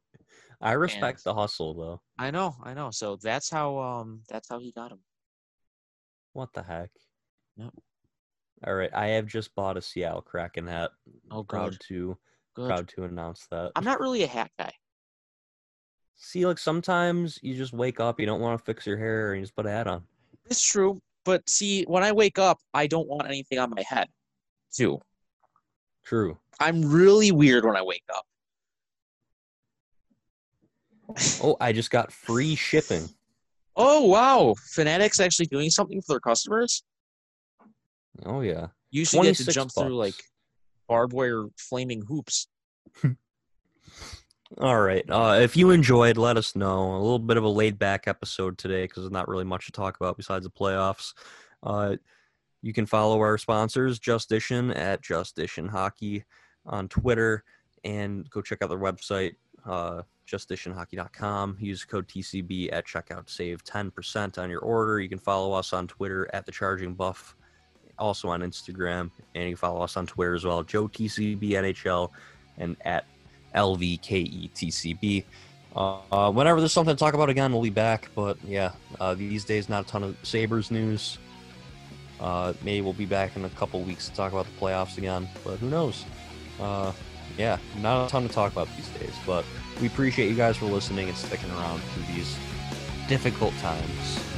I 0.62 0.74
respect 0.74 1.24
the 1.24 1.34
hustle 1.34 1.74
though. 1.74 2.02
I 2.18 2.32
know, 2.32 2.56
I 2.64 2.74
know. 2.74 2.92
So 2.92 3.18
that's 3.22 3.50
how 3.50 3.78
um 3.78 4.22
that's 4.30 4.50
how 4.50 4.60
he 4.60 4.72
got 4.72 4.92
him. 4.92 5.00
What 6.34 6.54
the 6.54 6.64
heck? 6.64 6.90
Yep. 7.58 7.74
All 8.66 8.74
right, 8.74 8.90
I 8.94 9.08
have 9.08 9.28
just 9.28 9.54
bought 9.56 9.78
a 9.78 9.82
Seattle 9.82 10.22
Kraken 10.22 10.68
hat. 10.68 10.92
Oh 11.32 11.44
Proud 11.44 11.72
good. 11.72 11.82
to 11.88 12.18
Good. 12.56 12.68
proud 12.68 12.88
to 12.90 13.04
announce 13.04 13.48
that. 13.52 13.72
I'm 13.76 13.84
not 13.84 14.00
really 14.00 14.24
a 14.24 14.28
hat 14.28 14.52
guy. 14.58 14.72
See, 16.16 16.46
like 16.46 16.58
sometimes 16.58 17.38
you 17.42 17.56
just 17.56 17.74
wake 17.74 18.00
up, 18.00 18.20
you 18.20 18.26
don't 18.26 18.40
want 18.40 18.58
to 18.58 18.64
fix 18.64 18.88
your 18.88 18.98
hair, 18.98 19.34
and 19.34 19.40
you 19.40 19.44
just 19.44 19.56
put 19.56 19.66
a 19.66 19.72
hat 19.72 19.88
on. 19.88 20.04
It's 20.50 20.62
true. 20.62 21.00
But 21.26 21.50
see, 21.50 21.84
when 21.84 22.04
I 22.04 22.12
wake 22.12 22.40
up, 22.40 22.60
I 22.74 22.88
don't 22.88 23.08
want 23.08 23.28
anything 23.28 23.58
on 23.60 23.72
my 23.72 23.84
head. 23.88 24.08
Too. 24.74 25.00
True. 26.06 26.38
I'm 26.60 26.84
really 26.84 27.32
weird 27.32 27.66
when 27.66 27.76
I 27.76 27.82
wake 27.82 28.04
up. 28.16 28.26
Oh, 31.44 31.58
I 31.60 31.72
just 31.72 31.92
got 31.92 32.12
free 32.12 32.56
shipping. 32.56 33.10
Oh 33.76 34.06
wow. 34.06 34.56
Fanatics 34.72 35.20
actually 35.20 35.48
doing 35.48 35.70
something 35.70 36.02
for 36.02 36.14
their 36.14 36.20
customers? 36.20 36.84
Oh 38.26 38.42
yeah. 38.42 38.68
You 38.92 39.04
should 39.04 39.24
get 39.24 39.36
to 39.36 39.44
26 39.44 39.54
jump 39.54 39.72
through 39.74 39.96
like 39.96 40.16
barbed 40.88 41.14
wire 41.14 41.46
flaming 41.58 42.02
hoops. 42.08 42.48
All 44.62 44.80
right. 44.80 45.04
Uh, 45.10 45.38
if 45.42 45.58
you 45.58 45.72
enjoyed, 45.72 46.18
let 46.18 46.38
us 46.38 46.56
know. 46.56 46.96
A 46.96 47.00
little 47.00 47.20
bit 47.20 47.36
of 47.36 47.44
a 47.44 47.50
laid 47.50 47.78
back 47.78 48.08
episode 48.08 48.58
today 48.58 48.86
because 48.86 49.04
there's 49.04 49.12
not 49.12 49.28
really 49.28 49.44
much 49.44 49.66
to 49.66 49.74
talk 49.74 49.98
about 49.98 50.16
besides 50.16 50.46
the 50.46 50.50
playoffs. 50.50 51.14
Uh, 51.62 51.98
you 52.62 52.72
can 52.72 52.86
follow 52.86 53.20
our 53.20 53.38
sponsors, 53.38 54.00
Justition 54.00 54.72
at 54.72 55.02
Justition 55.02 55.68
Hockey 55.68 56.24
on 56.66 56.88
Twitter, 56.88 57.44
and 57.84 58.30
go 58.30 58.42
check 58.42 58.62
out 58.62 58.70
their 58.70 58.80
website. 58.80 59.36
Uh, 59.66 60.04
justditionhockey.com. 60.26 61.58
Use 61.60 61.84
code 61.84 62.08
TCB 62.08 62.72
at 62.72 62.88
checkout. 62.88 63.26
to 63.26 63.34
Save 63.34 63.64
10% 63.66 64.38
on 64.38 64.50
your 64.50 64.62
order. 64.62 65.02
You 65.02 65.10
can 65.10 65.20
follow 65.20 65.52
us 65.52 65.74
on 65.74 65.86
Twitter 65.86 66.30
at 66.34 66.46
the 66.46 66.52
Charging 66.54 66.94
Buff, 66.94 67.36
also 68.00 68.30
on 68.30 68.42
Instagram, 68.42 69.12
and 69.36 69.44
you 69.44 69.50
can 69.50 69.58
follow 69.58 69.82
us 69.82 69.98
on 69.98 70.08
Twitter 70.08 70.34
as 70.34 70.46
well. 70.46 70.64
Joe 70.64 70.88
TCB 70.88 71.52
NHL 71.52 72.10
and 72.58 72.78
at 72.86 73.06
LVKETCB. 73.56 75.24
Uh, 75.76 76.32
whenever 76.32 76.62
there's 76.62 76.72
something 76.72 76.96
to 76.96 77.00
talk 77.00 77.14
about 77.14 77.30
again, 77.30 77.52
we'll 77.52 77.62
be 77.62 77.70
back. 77.70 78.10
But 78.16 78.38
yeah, 78.46 78.72
uh, 79.00 79.16
these 79.16 79.44
days 79.44 79.68
not 79.68 79.86
a 79.86 79.88
ton 79.88 80.04
of 80.04 80.18
Sabres 80.24 80.72
news. 80.72 81.18
Uh, 82.20 82.54
maybe 82.64 82.82
we'll 82.82 82.94
be 82.94 83.06
back 83.06 83.36
in 83.36 83.44
a 83.46 83.50
couple 83.50 83.82
weeks 83.82 84.08
to 84.08 84.16
talk 84.16 84.32
about 84.32 84.46
the 84.46 84.66
playoffs 84.66 84.98
again, 84.98 85.28
but 85.44 85.58
who 85.58 85.70
knows? 85.70 86.06
Uh, 86.62 86.94
yeah, 87.38 87.58
not 87.82 88.06
a 88.06 88.10
ton 88.10 88.26
to 88.26 88.34
talk 88.34 88.54
about 88.54 88.70
these 88.78 88.88
days, 88.90 89.14
but 89.26 89.44
we 89.82 89.88
appreciate 89.88 90.30
you 90.30 90.36
guys 90.36 90.56
for 90.56 90.66
listening 90.66 91.10
and 91.10 91.18
sticking 91.18 91.52
around 91.52 91.82
through 91.82 92.16
these 92.16 92.38
difficult 93.10 93.54
times. 93.58 94.35